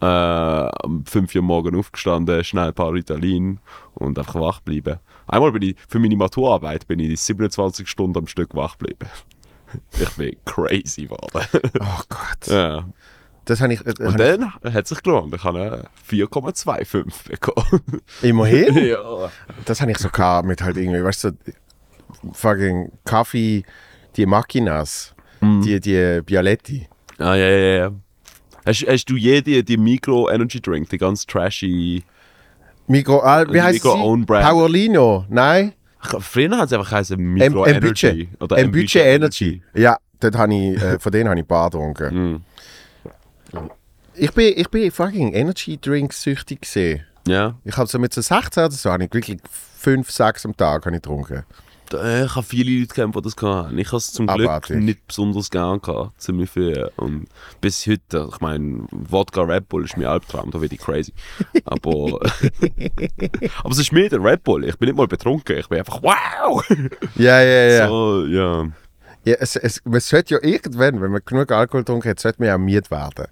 äh, 0.00 0.70
um 0.84 1.04
5 1.04 1.34
Uhr 1.34 1.42
morgen 1.42 1.76
aufgestanden, 1.76 2.44
schnell 2.44 2.68
ein 2.68 2.74
paar 2.74 2.92
Ritalin 2.92 3.58
und 3.94 4.18
einfach 4.18 4.36
wach 4.36 4.60
bleiben. 4.60 4.98
Einmal 5.26 5.52
bin 5.52 5.62
ich, 5.62 5.76
für 5.88 5.98
meine 5.98 6.16
Maturarbeit 6.16 6.86
bin 6.86 7.00
ich 7.00 7.20
27 7.20 7.88
Stunden 7.88 8.18
am 8.18 8.26
Stück 8.26 8.54
wach 8.54 8.78
geblieben. 8.78 9.08
Ich 10.00 10.08
bin 10.10 10.36
crazy 10.44 11.02
geworden. 11.02 11.48
Oh 11.80 12.00
Gott. 12.08 12.46
ja. 12.46 12.84
Das 13.46 13.60
habe 13.60 13.74
ich, 13.74 13.84
äh, 13.84 13.94
Und 13.98 14.18
dann 14.18 14.54
hat 14.54 14.84
es 14.84 14.88
sich 14.88 15.02
gelohnt. 15.02 15.34
Ich 15.34 15.44
habe 15.44 15.60
eine 15.60 15.88
4,25 16.08 17.28
bekommen. 17.28 17.82
immerhin. 18.22 18.76
ja. 18.86 19.30
Das 19.64 19.80
habe 19.80 19.90
ich 19.90 19.98
so 19.98 20.08
gehabt 20.08 20.46
mit 20.46 20.62
halt 20.62 20.76
irgendwie, 20.76 21.02
weißt 21.02 21.24
du, 21.24 21.30
fucking 22.32 22.92
Kaffee, 23.04 23.64
die 24.16 24.24
Machinas, 24.24 25.14
die, 25.42 25.80
die 25.80 26.22
Bialetti. 26.24 26.88
Ah, 27.18 27.34
ja, 27.34 27.48
ja, 27.48 27.76
ja. 27.76 27.92
Hast, 28.64 28.86
hast 28.88 29.04
du 29.06 29.16
je 29.16 29.42
die, 29.42 29.64
die 29.64 29.76
Micro-Energy-Drink, 29.76 30.88
die 30.90 30.98
ganz 30.98 31.26
trashy... 31.26 32.04
Micro, 32.86 33.22
ah, 33.22 33.44
wie 33.50 33.60
heißt 33.60 33.84
Micro 33.84 34.16
sie? 34.16 34.24
Powerlino, 34.24 35.24
nein? 35.28 35.72
Früher 36.20 36.56
hat 36.56 36.66
es 36.66 36.72
einfach 36.72 36.88
geheißen 36.88 37.18
M 37.18 37.34
Micro-Energy. 37.34 38.24
Budget. 38.24 38.42
Oder 38.42 38.58
M 38.58 38.70
Budget 38.70 39.02
Energy. 39.02 39.62
Ja, 39.74 39.96
dort 40.20 40.36
habe 40.36 40.54
ich, 40.54 40.80
äh, 40.80 40.98
von 40.98 41.12
denen 41.12 41.28
habe 41.28 41.38
ich 41.38 41.44
ein 41.44 41.48
paar 41.48 41.70
getrunken. 41.70 42.42
Mhm. 43.52 43.70
Ich 44.14 44.32
bin, 44.32 44.54
ich 44.56 44.68
bin 44.70 44.90
fucking 44.90 45.34
Energy 45.34 45.78
Drink 45.78 46.12
süchtig 46.12 46.62
gesehen. 46.62 47.04
Ja. 47.26 47.56
Ich 47.64 47.76
habe 47.76 47.88
so 47.88 47.98
mit 47.98 48.12
so 48.14 48.20
16 48.20 48.64
oder 48.64 48.72
so, 48.72 48.90
habe 48.90 49.04
ich 49.04 49.12
wirklich 49.12 49.38
5, 49.78 50.10
6 50.10 50.46
am 50.46 50.56
Tag 50.56 50.86
habe 50.86 50.96
ich 50.96 51.02
getrunken. 51.02 51.44
Da- 51.90 52.24
Ich 52.24 52.34
habe 52.34 52.46
viele 52.46 52.80
Leute 52.80 52.94
kennt, 52.94 53.14
die 53.14 53.22
das 53.22 53.36
hatten. 53.36 53.78
Ich 53.78 53.86
habe 53.88 53.96
es 53.98 54.12
zum 54.12 54.26
Glück 54.26 54.46
Abartig. 54.48 54.76
nicht 54.76 55.06
besonders 55.06 55.50
gern 55.50 55.80
gehabt. 55.80 56.20
Ziemlich 56.20 56.50
viel. 56.50 56.90
Und 56.96 57.26
bis 57.60 57.86
heute, 57.86 58.28
ich 58.32 58.40
meine, 58.40 58.86
Wodka 58.90 59.42
Red 59.42 59.68
Bull 59.68 59.84
ist 59.84 59.96
mein 59.96 60.06
Albtraum, 60.06 60.50
da 60.50 60.60
werde 60.60 60.74
ich 60.74 60.80
crazy. 60.80 61.12
Aber, 61.64 62.18
aber 63.62 63.70
es 63.70 63.78
ist 63.78 63.92
mir 63.92 64.08
der 64.08 64.22
Red 64.22 64.42
Bull. 64.44 64.64
Ich 64.64 64.76
bin 64.78 64.88
nicht 64.88 64.96
mal 64.98 65.06
betrunken. 65.06 65.58
Ich 65.58 65.68
bin 65.68 65.78
einfach, 65.78 66.02
wow! 66.02 66.64
Ja, 67.16 67.40
ja, 67.40 67.64
ja. 67.68 67.88
So, 67.88 68.24
ja. 68.26 68.64
ja 69.24 69.34
es, 69.38 69.56
es, 69.56 69.80
man 69.84 70.00
sollte 70.00 70.34
ja 70.34 70.40
irgendwann, 70.42 71.00
wenn 71.00 71.10
man 71.12 71.20
genug 71.24 71.50
Alkohol 71.52 71.82
getrunken 71.82 72.08
hat, 72.10 72.20
sollte 72.20 72.40
man 72.40 72.48
ja 72.48 72.58
miet 72.58 72.90
werden. 72.90 73.26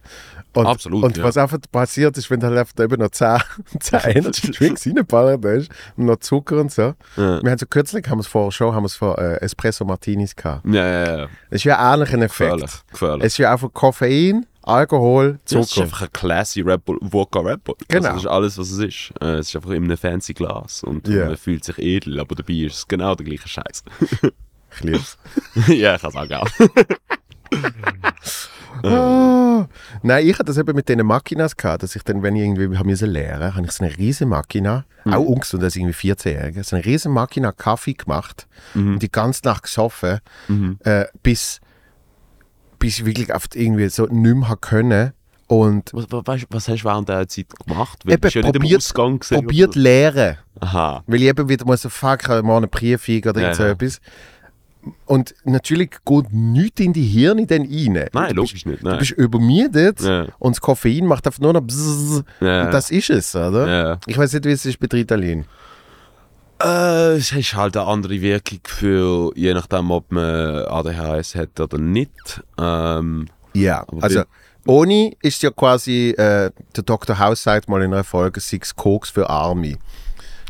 Und, 0.55 0.67
Absolut, 0.67 1.03
Und 1.05 1.17
ja. 1.17 1.25
was 1.25 1.37
einfach 1.37 1.59
passiert 1.73 2.17
ist, 2.17 2.31
wenn 2.31 2.40
du 2.40 2.47
halt 2.47 2.59
einfach 2.59 2.79
eben 2.85 3.01
noch 3.01 3.11
10, 3.11 3.38
10 3.81 4.01
Energy 4.01 4.51
Drinks 4.53 4.87
reingeballert 4.87 5.45
hast 5.45 5.69
und 5.97 6.07
noch 6.07 6.17
Zucker 6.21 6.61
und 6.61 6.71
so. 6.73 6.95
Ja. 7.17 7.43
Wir 7.43 7.51
haben 7.51 7.59
so 7.59 7.67
kürzlich, 7.67 8.07
haben 8.09 8.19
wir 8.19 8.23
es 8.23 8.27
vor 8.29 8.51
Show, 8.53 8.73
haben 8.73 8.85
wir 8.85 8.87
es 8.87 8.95
vor 8.95 9.19
äh, 9.19 9.40
Espresso 9.40 9.85
Martinis 9.85 10.35
gehabt. 10.37 10.64
Ja, 10.67 10.87
ja, 10.87 11.17
ja. 11.19 11.27
Das 11.51 11.57
ist 11.61 11.64
ja 11.64 11.95
ähnlich 11.95 12.12
ein 12.12 12.23
Effekt. 12.23 12.51
Gefährlich. 12.53 12.71
Gefährlich. 12.93 13.25
Es 13.27 13.33
ist 13.35 13.38
ja 13.38 13.53
einfach 13.53 13.73
Koffein 13.73 14.47
Alkohol, 14.67 15.38
Das 15.45 15.53
ist 15.61 15.71
Zucker. 15.71 15.83
einfach 15.83 16.03
ein 16.03 16.09
classy 16.12 16.61
Red 16.62 16.85
Bull, 16.87 16.99
Wodka 17.03 17.40
Red 17.40 17.64
Bull. 17.64 17.75
Genau. 17.88 18.11
Also 18.11 18.14
das 18.14 18.25
ist 18.25 18.31
alles, 18.31 18.59
was 18.59 18.71
es 18.71 18.79
ist. 18.79 19.12
Äh, 19.21 19.35
Es 19.38 19.49
ist 19.49 19.57
einfach 19.57 19.71
in 19.71 19.85
einem 19.85 19.97
fancy 19.99 20.33
Glas 20.33 20.83
und 20.85 21.07
Ja. 21.07 21.27
man 21.27 21.37
fühlt 21.37 21.64
sich 21.64 21.79
edel, 21.79 22.19
aber 22.21 22.35
dabei 22.35 22.55
ist 22.55 22.77
es 22.77 22.88
genau 22.88 23.14
der 23.14 23.27
gleiche 23.27 23.47
Scheiß. 23.49 23.85
Ich 24.77 24.81
lieb's. 24.83 25.19
ja, 25.69 25.97
ich 25.97 26.01
kann 26.01 26.11
es 26.11 26.17
auch 26.17 26.29
gerne. 26.29 26.51
Ah. 28.85 29.68
Nein, 30.03 30.27
ich 30.27 30.35
hatte 30.35 30.44
das 30.44 30.59
eben 30.59 30.75
mit 30.77 30.88
diesen 30.88 31.07
Makinas 31.07 31.57
gehabt, 31.57 31.83
dass 31.83 31.97
ich 31.97 32.03
dann, 32.03 32.23
wenn 32.23 32.37
ich 32.37 32.42
irgendwie 32.42 32.77
haben 32.77 32.87
müssen 32.88 33.09
lernen, 33.11 33.55
habe 33.55 33.64
ich 33.66 33.73
so 33.73 33.85
eine 33.85 33.97
riesen 33.97 34.29
Makina, 34.29 34.85
Mhm. 35.05 35.14
auch 35.14 35.20
ungesund 35.25 35.62
als 35.62 35.77
irgendwie 35.77 35.94
14-Jährige, 35.94 36.64
so 36.64 36.77
eine 36.77 36.85
riesen 36.85 37.12
Makina 37.12 37.53
Kaffee 37.53 37.94
gemacht 37.94 38.47
Mhm. 38.75 38.94
und 38.94 39.03
die 39.03 39.11
ganze 39.12 39.42
Nacht 39.44 39.62
gesoffen, 39.64 40.20
äh, 40.85 41.05
bis, 41.23 41.61
bis 42.79 42.99
ich 42.99 43.07
wirklich 43.07 43.35
oft 43.35 43.55
irgendwie 43.57 43.88
so 43.88 44.07
nicht 44.07 44.35
mehr 44.37 44.57
können 44.61 45.12
und 45.47 45.90
Was, 45.92 46.07
was, 46.11 46.42
was 46.51 46.68
hast 46.68 46.81
du 46.83 46.85
während 46.85 47.09
dieser 47.09 47.29
Zeit 47.29 47.47
gemacht? 47.66 47.99
Weil 48.05 48.14
Eben, 48.14 48.29
ja 48.31 48.42
probiert- 48.42 48.94
probiert 49.31 49.75
lehren. 49.77 50.37
Aha. 50.61 51.03
Weil 51.07 51.23
ich 51.23 51.29
eben 51.29 51.49
wieder 51.49 51.64
muss, 51.66 51.83
so, 51.83 51.88
fuck, 51.88 52.23
ich 52.23 52.29
habe 52.29 52.42
morgen 52.42 52.64
einen 52.64 52.70
Brief 52.70 53.09
oder 53.09 53.40
Ja, 53.40 53.49
irgend 53.49 53.57
so 53.57 53.64
ja. 53.64 53.75
Und 55.07 55.35
natürlich 55.44 55.90
geht 56.05 56.33
nichts 56.33 56.81
in 56.81 56.92
die 56.92 57.05
Hirne 57.07 57.47
dann 57.47 57.62
rein. 57.62 57.92
Nein, 57.92 58.09
du 58.12 58.20
bist, 58.20 58.37
logisch 58.37 58.66
nicht. 58.66 58.83
du 58.83 58.88
Nein. 58.88 58.99
bist 58.99 59.11
übermüdet 59.12 60.01
Ja. 60.01 60.27
und 60.38 60.57
das 60.57 60.61
Koffein 60.61 61.07
macht 61.07 61.27
einfach 61.27 61.40
nur 61.40 61.53
noch 61.53 61.61
bzzz. 61.62 62.23
Ja. 62.40 62.64
Und 62.66 62.75
das 62.75 62.90
ist 62.90 63.11
es, 63.11 63.35
oder? 63.35 63.66
Ja. 63.68 63.99
Ich 64.07 64.16
weiß 64.18 64.33
nicht, 64.35 64.44
wie 64.44 64.51
es 64.53 64.64
ist 64.66 64.79
bei 64.79 64.87
Ritalin. 64.92 65.44
Äh, 66.62 67.16
es 67.16 67.33
ist 67.33 67.55
halt 67.55 67.77
eine 67.77 67.87
andere 67.87 68.20
Wirkung 68.20 68.61
für, 68.64 69.33
je 69.35 69.53
nachdem, 69.55 69.90
ob 69.90 70.11
man 70.12 70.64
ADHS 70.66 71.35
hat 71.35 71.59
oder 71.61 71.79
nicht. 71.79 72.42
Ähm, 72.59 73.27
Ja, 73.55 73.85
also 74.01 74.23
ohne 74.66 75.12
ist 75.20 75.42
ja 75.42 75.51
quasi, 75.51 76.11
äh, 76.11 76.51
der 76.77 76.83
Dr. 76.85 77.18
House 77.18 77.42
sagt 77.42 77.68
mal 77.68 77.83
in 77.83 77.92
einer 77.92 78.05
Folge, 78.05 78.40
Six 78.40 78.75
Koks 78.75 79.11
für 79.11 79.29
Arme, 79.29 79.77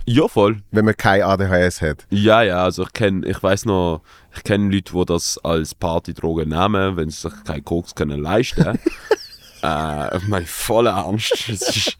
ja, 0.06 0.28
voll. 0.28 0.58
wenn 0.70 0.84
man 0.84 0.96
kein 0.96 1.22
ADHS 1.22 1.82
hat. 1.82 2.06
Ja, 2.10 2.42
ja, 2.42 2.64
also 2.64 2.84
ich 2.84 2.92
kenne, 2.92 3.26
ich 3.26 3.42
weiß 3.42 3.64
noch, 3.66 4.02
ich 4.36 4.44
kenne 4.44 4.72
Leute, 4.72 4.92
die 4.92 5.04
das 5.06 5.38
als 5.42 5.74
Partydroge 5.74 6.46
nehmen, 6.46 6.96
wenn 6.96 7.10
sie 7.10 7.28
sich 7.28 7.44
keinen 7.44 7.64
Koks 7.64 7.94
können 7.94 8.20
leisten. 8.20 8.78
äh, 9.62 10.16
ich 10.16 10.28
meine, 10.28 10.46
voll 10.46 10.86
ernst. 10.86 11.48
Es 11.48 11.76
ist, 11.76 11.96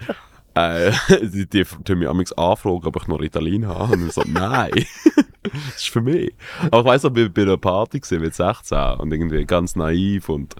äh, 0.54 0.92
die, 1.22 1.46
die 1.46 1.64
tun 1.64 1.98
mich 1.98 2.08
amigs 2.08 2.32
anfragen, 2.32 2.86
ob 2.86 2.96
ich 2.96 3.08
noch 3.08 3.20
Ritalin 3.20 3.66
habe. 3.66 3.94
Und 3.94 4.06
ich 4.06 4.12
so, 4.12 4.22
nein. 4.26 4.70
das 5.42 5.76
ist 5.76 5.88
für 5.88 6.00
mich. 6.00 6.32
Aber 6.70 6.80
ich 6.80 6.84
weiss 6.84 7.02
noch, 7.02 7.14
ich 7.16 7.22
war 7.22 7.28
bei 7.28 7.42
einer 7.42 7.56
Party 7.56 8.00
gewesen, 8.00 8.22
mit 8.22 8.34
16 8.34 8.78
und 8.98 9.12
irgendwie 9.12 9.44
ganz 9.44 9.76
naiv 9.76 10.28
und 10.28 10.54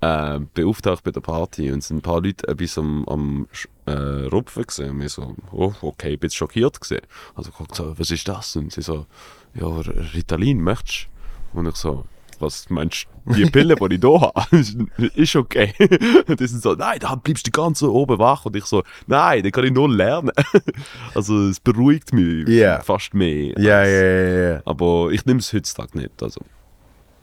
äh, 0.00 0.40
beauftragt 0.54 1.04
bei 1.04 1.10
der 1.10 1.20
Party 1.20 1.70
und 1.70 1.82
sind 1.84 1.98
ein 1.98 2.02
paar 2.02 2.20
Leute 2.22 2.48
etwas 2.48 2.78
am, 2.78 3.04
am 3.06 3.48
äh, 3.86 3.92
Rupfen 3.92 4.64
gesehen. 4.66 4.90
Und 4.90 4.98
mir 4.98 5.08
so, 5.08 5.34
oh, 5.52 5.72
okay, 5.82 6.14
ich 6.14 6.20
bin 6.20 6.30
schockiert 6.30 6.80
gesehen. 6.80 7.02
Also 7.34 7.50
ich 7.50 7.68
gesagt, 7.68 7.98
was 7.98 8.10
ist 8.10 8.26
das? 8.28 8.56
Und 8.56 8.72
sie 8.72 8.82
so, 8.82 9.06
ja, 9.54 9.66
Ritalin, 10.14 10.60
möchtest 10.60 11.08
du? 11.52 11.58
Und 11.58 11.66
ich 11.68 11.76
so, 11.76 12.04
was 12.38 12.70
meinst 12.70 13.06
du, 13.26 13.34
die 13.34 13.44
Pille, 13.50 13.74
die 13.76 13.94
ich 13.96 14.00
hier 14.00 14.20
habe, 14.20 14.56
ist 15.14 15.36
okay. 15.36 15.74
Und 16.26 16.40
die 16.40 16.46
sind 16.46 16.62
so, 16.62 16.72
nein, 16.74 16.98
da 17.00 17.14
bleibst 17.14 17.46
du 17.46 17.50
ganz 17.50 17.80
so 17.80 17.92
oben 17.92 18.18
wach. 18.18 18.46
Und 18.46 18.56
ich 18.56 18.64
so, 18.64 18.82
nein, 19.06 19.42
da 19.42 19.50
kann 19.50 19.64
ich 19.64 19.72
nur 19.72 19.88
lernen. 19.90 20.30
Also 21.14 21.48
es 21.48 21.60
beruhigt 21.60 22.12
mich 22.14 22.48
Ja. 22.48 22.80
fast 22.80 23.12
mehr. 23.14 23.52
Ja, 23.58 23.84
ja, 23.84 24.52
ja. 24.54 24.62
aber 24.64 25.10
ich 25.10 25.26
nehme 25.26 25.40
es 25.40 25.52
heutzutage 25.52 25.98
nicht. 25.98 26.22
Also, 26.22 26.40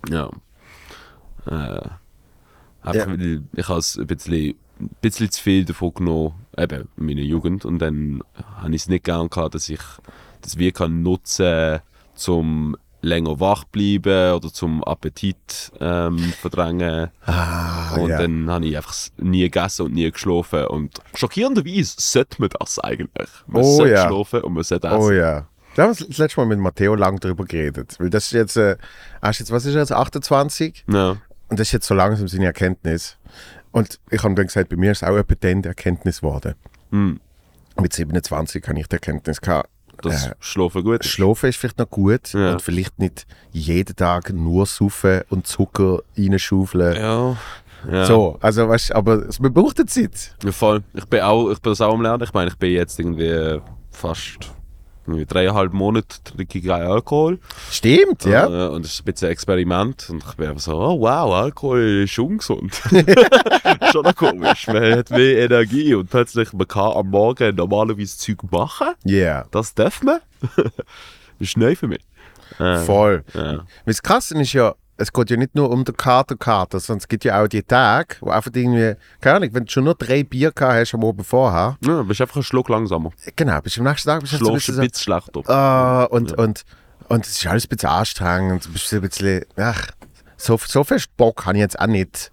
ja. 0.10 0.30
Äh, 1.48 1.90
einfach, 2.82 3.08
Ja. 3.08 3.20
weil 3.20 3.44
ich 3.56 3.68
habe 3.70 3.80
es 3.80 3.98
ein 3.98 4.08
bisschen, 4.08 4.56
ein 4.80 4.90
bisschen 5.02 5.32
zu 5.32 5.42
viel 5.42 5.66
davon 5.66 5.94
genommen, 5.94 6.34
eben 6.58 6.88
in 6.98 7.06
meiner 7.06 7.22
Jugend. 7.22 7.66
Und 7.66 7.80
dann 7.80 8.22
habe 8.62 8.76
ich 8.76 8.84
es 8.84 8.88
nicht 8.90 9.04
gern 9.06 9.30
gehabt, 9.30 9.56
dass 9.56 9.70
ich 9.70 9.80
das 10.42 10.58
wie 10.58 10.72
kann 10.72 11.02
nutzen 11.04 11.80
zum 12.16 12.76
länger 13.02 13.40
wach 13.40 13.64
bleiben 13.66 14.34
oder 14.34 14.52
zum 14.52 14.84
Appetit 14.84 15.72
ähm, 15.80 16.18
verdrängen. 16.42 17.10
Ah, 17.26 17.96
und 17.96 18.10
ja. 18.10 18.18
dann 18.20 18.50
habe 18.50 18.66
ich 18.66 18.76
einfach 18.76 18.96
nie 19.18 19.44
gegessen 19.44 19.86
und 19.86 19.94
nie 19.94 20.12
geschlafen. 20.12 20.66
Und 20.68 21.00
schockierenderweise 21.14 21.96
sollte 21.98 22.42
man 22.42 22.50
das 22.60 22.80
eigentlich. 22.80 23.30
Man 23.46 23.62
Oh 23.64 23.78
sollte 23.78 23.94
ja. 23.94 24.08
schlafen 24.08 24.42
und 24.42 24.54
man 24.54 24.64
sollte 24.64 24.88
essen. 24.88 24.98
Oh 25.00 25.12
ja. 25.12 25.48
Da 25.76 25.84
haben 25.84 25.98
wir 25.98 26.08
das 26.08 26.18
letzte 26.18 26.40
Mal 26.42 26.48
mit 26.48 26.58
Matteo 26.60 26.96
lang 26.96 27.20
darüber 27.20 27.46
geredet. 27.46 27.96
Weil 28.00 28.10
das 28.10 28.26
ist 28.26 28.32
jetzt, 28.32 28.58
äh, 28.58 28.78
ist 29.30 29.40
jetzt, 29.40 29.52
was 29.52 29.64
ist 29.66 29.76
jetzt, 29.76 29.92
28? 29.92 30.86
Ja. 30.92 31.18
Und 31.50 31.60
das 31.60 31.68
ist 31.70 31.72
jetzt 31.74 31.88
so 31.88 31.94
langsam 31.96 32.28
seine 32.28 32.46
Erkenntnis. 32.46 33.18
Und 33.72 34.00
ich 34.10 34.24
habe 34.24 34.36
dann 34.36 34.48
gesagt, 34.48 34.70
bei 34.70 34.76
mir 34.76 34.92
ist 34.92 35.02
es 35.02 35.08
auch 35.08 35.16
etwa 35.18 35.36
dann 35.40 35.62
die 35.62 35.68
Erkenntnis 35.70 36.22
geworden. 36.22 36.56
Hm. 36.92 37.20
Mit 37.80 37.94
27 37.94 38.68
habe 38.68 38.80
ich 38.80 38.88
die 38.88 38.94
Erkenntnis 38.96 39.40
gehabt. 39.40 39.70
Das 40.02 40.28
Äh, 40.28 40.36
Schlafen 40.40 40.84
gut 40.84 41.02
ist. 41.04 41.10
Schlafen 41.10 41.50
ist 41.50 41.58
vielleicht 41.58 41.80
noch 41.80 41.90
gut 41.90 42.34
Ja. 42.34 42.52
und 42.54 42.62
vielleicht 42.62 43.00
nicht 43.00 43.26
jeden 43.52 43.96
Tag 43.96 44.32
nur 44.32 44.66
saufen 44.66 45.22
und 45.30 45.48
Zucker 45.48 46.02
reinschaufeln. 46.18 46.96
Ja. 46.96 47.38
ja. 47.92 48.06
So, 48.06 48.38
also 48.42 48.68
weißt, 48.68 48.92
aber 48.94 49.28
es- 49.28 49.40
man 49.40 49.54
braucht 49.54 49.80
eine 49.80 49.88
Zeit. 49.88 50.36
Ja, 50.44 50.52
voll. 50.52 50.84
Ich 50.94 51.06
bin 51.06 51.22
auch, 51.22 51.50
ich 51.52 51.60
bin 51.62 51.72
das 51.72 51.82
auch 51.82 51.94
am 51.94 52.02
Lernen. 52.02 52.24
Ich 52.24 52.34
meine, 52.34 52.50
ich 52.52 52.58
bin 52.58 52.72
jetzt 52.74 53.00
irgendwie 53.00 53.60
fast 53.92 54.52
dreieinhalb 55.08 55.74
Monate 55.74 56.18
trinke 56.24 56.60
ich 56.60 56.66
keinen 56.66 56.88
Alkohol. 56.88 57.40
Stimmt, 57.72 58.26
ja. 58.26 58.46
Äh, 58.48 58.70
und 58.70 58.84
das 58.86 58.94
ist 58.94 59.02
ein 59.02 59.06
bisschen 59.06 59.28
ein 59.28 59.32
Experiment. 59.32 60.10
Und 60.10 60.24
ich 60.28 60.36
bin 60.36 60.48
einfach 60.48 60.62
so, 60.62 60.74
oh 60.78 61.00
wow, 61.02 61.34
Alkohol 61.34 62.04
ist 62.04 62.18
ungesund. 62.20 62.74
Schon 63.92 64.04
noch 64.04 64.16
komisch. 64.16 64.68
Man 64.68 64.98
hat 64.98 65.10
mehr 65.10 65.38
Energie 65.46 65.94
und 65.96 66.10
plötzlich 66.10 66.54
man 66.54 66.68
kann 66.68 66.92
am 66.94 67.10
Morgen 67.10 67.56
normalerweise 67.56 68.18
Zeug 68.18 68.44
machen. 68.52 68.90
Ja, 69.04 69.46
Das 69.52 69.74
darf 69.74 70.02
man. 70.04 70.20
das 70.56 70.66
ist 71.40 71.58
neu 71.58 71.76
für 71.76 71.88
mich. 71.88 72.02
Äh, 72.60 72.78
voll. 72.80 73.24
ja. 73.34 73.42
Weil 73.44 73.62
Das 73.86 74.02
Krasse 74.02 74.40
ist 74.40 74.54
ja, 74.54 74.74
es 74.98 75.14
geht 75.14 75.30
ja 75.30 75.38
nicht 75.38 75.56
nur 75.56 75.70
um 75.70 75.84
den 75.84 75.96
Kater-Kater, 75.96 76.80
sondern 76.80 77.00
es 77.00 77.08
gibt 77.08 77.24
ja 77.24 77.42
auch 77.42 77.48
die 77.48 77.64
Tage, 77.64 78.16
wo 78.20 78.30
einfach 78.32 78.52
irgendwie, 78.54 78.96
keine 79.22 79.38
Ahnung, 79.38 79.50
wenn 79.54 79.66
du 79.66 79.72
schon 79.72 79.84
nur 79.84 79.96
drei 79.96 80.24
Bier 80.24 80.52
gehabt 80.52 80.76
hast 80.76 80.94
am 80.96 81.06
Abend 81.06 81.26
vorher, 81.26 81.78
ja, 81.82 81.98
du 81.98 82.04
bist 82.06 82.22
einfach 82.22 82.38
einen 82.38 82.44
Schluck 82.44 82.70
langsamer. 82.70 83.12
genau, 83.36 83.62
bist 83.62 83.78
am 83.78 83.86
nächsten 83.86 84.10
Tag 84.10 84.22
bist 84.22 84.34
du 84.34 84.38
so 84.38 84.48
ein 84.50 84.54
bisschen 84.56 84.76
bisschen 84.78 85.04
schlechter. 85.04 85.42
ah, 85.50 86.04
und, 86.06 86.34
und, 86.38 86.64
und 87.08 87.26
es 87.26 87.38
ist 87.38 87.48
alles 87.48 87.66
ein 87.66 87.70
bisschen 87.70 87.90
anstrengend, 87.90 88.66
du 88.66 88.72
bist 88.72 88.90
so 88.90 88.96
ein 88.96 89.02
bisschen, 89.04 89.46
ach, 89.56 89.88
so, 90.36 90.58
so 90.58 90.84
viel 90.84 91.02
Bock 91.16 91.46
habe 91.46 91.58
ich 91.58 91.62
jetzt 91.62 91.80
auch 91.80 91.88
nicht, 91.88 92.32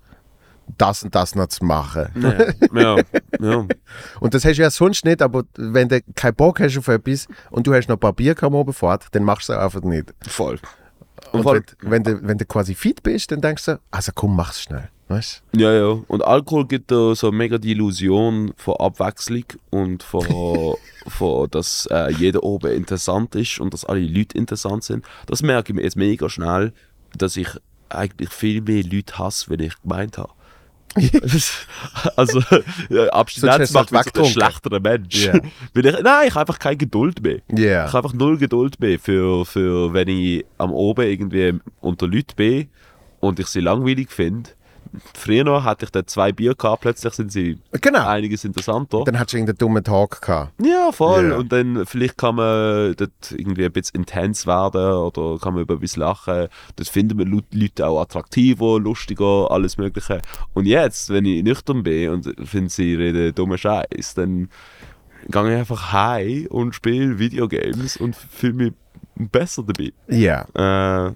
das 0.78 1.02
und 1.02 1.14
das 1.14 1.34
noch 1.34 1.48
zu 1.48 1.64
machen. 1.64 2.08
Ja, 2.14 2.52
ja, 2.74 3.02
ja. 3.38 3.66
Und 4.20 4.32
das 4.32 4.46
hast 4.46 4.56
du 4.56 4.62
ja 4.62 4.70
sonst 4.70 5.04
nicht, 5.04 5.20
aber 5.20 5.44
wenn 5.56 5.90
du 5.90 6.00
keinen 6.14 6.34
Bock 6.34 6.58
hast 6.60 6.78
auf 6.78 6.88
etwas 6.88 7.26
und 7.50 7.66
du 7.66 7.74
hast 7.74 7.88
noch 7.88 7.96
ein 7.96 8.00
paar 8.00 8.14
Bier 8.14 8.34
am 8.42 8.56
Abend 8.56 8.74
fort, 8.74 9.06
dann 9.12 9.24
machst 9.24 9.50
du 9.50 9.52
es 9.52 9.58
einfach 9.58 9.82
nicht. 9.82 10.14
voll. 10.26 10.58
Und 11.34 11.42
voll. 11.42 11.62
wenn, 11.80 11.90
wenn, 11.90 12.02
du, 12.04 12.28
wenn 12.28 12.38
du 12.38 12.44
quasi 12.44 12.74
fit 12.74 13.02
bist, 13.02 13.30
dann 13.32 13.40
denkst 13.40 13.64
du, 13.66 13.80
also 13.90 14.12
komm, 14.14 14.36
mach's 14.36 14.62
schnell. 14.62 14.88
Weißt 15.08 15.42
Ja, 15.54 15.72
ja. 15.72 15.98
Und 16.08 16.24
Alkohol 16.24 16.66
gibt 16.66 16.90
da 16.90 17.14
so 17.14 17.30
mega 17.30 17.58
die 17.58 17.72
Illusion 17.72 18.54
von 18.56 18.76
Abwechslung 18.76 19.44
und 19.70 20.02
von, 20.02 20.76
von 21.06 21.50
dass 21.50 21.86
äh, 21.90 22.10
jeder 22.12 22.42
oben 22.42 22.72
interessant 22.72 23.34
ist 23.34 23.60
und 23.60 23.74
dass 23.74 23.84
alle 23.84 24.00
Leute 24.00 24.38
interessant 24.38 24.84
sind. 24.84 25.04
Das 25.26 25.42
merke 25.42 25.72
ich 25.72 25.76
mir 25.76 25.82
jetzt 25.82 25.96
mega 25.96 26.28
schnell, 26.30 26.72
dass 27.16 27.36
ich 27.36 27.48
eigentlich 27.90 28.30
viel 28.30 28.62
mehr 28.62 28.82
Leute 28.82 29.18
hasse, 29.18 29.50
wenn 29.50 29.60
ich 29.60 29.80
gemeint 29.82 30.16
habe. 30.16 30.32
also, 32.16 32.40
ja, 32.88 33.06
Abstinenz 33.08 33.72
macht 33.72 33.90
mich 33.90 34.12
zu 34.12 34.22
einem 34.22 34.30
schlechteren 34.30 34.82
Mensch. 34.82 35.26
Ja. 35.26 35.32
Weil 35.74 35.86
ich, 35.86 36.00
nein, 36.02 36.28
ich 36.28 36.34
habe 36.34 36.40
einfach 36.40 36.58
keine 36.58 36.76
Geduld 36.76 37.22
mehr. 37.22 37.40
Ja. 37.50 37.86
Ich 37.86 37.92
habe 37.92 38.06
einfach 38.06 38.16
null 38.16 38.38
Geduld 38.38 38.78
mehr 38.80 38.98
für, 38.98 39.44
für 39.44 39.92
wenn 39.92 40.08
ich 40.08 40.44
am 40.58 40.72
Oben 40.72 41.06
irgendwie 41.06 41.58
unter 41.80 42.06
Leuten 42.06 42.36
bin 42.36 42.68
und 43.20 43.40
ich 43.40 43.46
sie 43.46 43.60
langweilig 43.60 44.10
finde. 44.10 44.50
Früher 45.14 45.44
noch 45.44 45.64
hatte 45.64 45.84
ich 45.84 45.90
dann 45.90 46.06
zwei 46.06 46.32
Bier 46.32 46.54
gehabt, 46.54 46.82
plötzlich 46.82 47.12
sind 47.14 47.32
sie 47.32 47.58
Genau. 47.80 48.06
einiges 48.06 48.44
interessanter. 48.44 49.02
Dann 49.04 49.18
hattest 49.18 49.32
du 49.34 49.36
irgendeinen 49.38 49.58
dummen 49.58 49.84
Tag 49.84 50.20
gehabt. 50.22 50.52
Ja, 50.64 50.90
voll. 50.92 51.30
Ja. 51.30 51.36
Und 51.36 51.52
dann 51.52 51.84
vielleicht 51.86 52.18
kann 52.18 52.36
man 52.36 52.94
dort 52.96 53.32
irgendwie 53.32 53.64
ein 53.64 53.72
bisschen 53.72 54.00
intens 54.00 54.46
werden 54.46 54.92
oder 54.92 55.38
kann 55.38 55.54
man 55.54 55.62
über 55.62 55.74
etwas 55.74 55.96
lachen. 55.96 56.48
Das 56.76 56.88
finden 56.88 57.18
wir 57.18 57.26
Leute 57.26 57.86
auch 57.86 58.00
attraktiver, 58.00 58.78
lustiger, 58.80 59.50
alles 59.50 59.76
Mögliche. 59.76 60.20
Und 60.52 60.66
jetzt, 60.66 61.10
wenn 61.10 61.24
ich 61.24 61.42
nüchtern 61.42 61.82
bin 61.82 62.10
und 62.10 62.34
finde, 62.48 62.70
sie 62.70 62.94
reden 62.94 63.34
dummen 63.34 63.58
Scheiß, 63.58 64.14
dann 64.14 64.48
gehe 65.28 65.52
ich 65.52 65.58
einfach 65.58 65.92
heim 65.92 66.46
und 66.50 66.74
spiele 66.74 67.18
Videogames 67.18 67.96
und 67.96 68.14
fühle 68.14 68.52
mich 68.52 68.72
besser 69.16 69.62
dabei. 69.62 69.92
Ja. 70.08 70.46
Äh, 70.54 71.12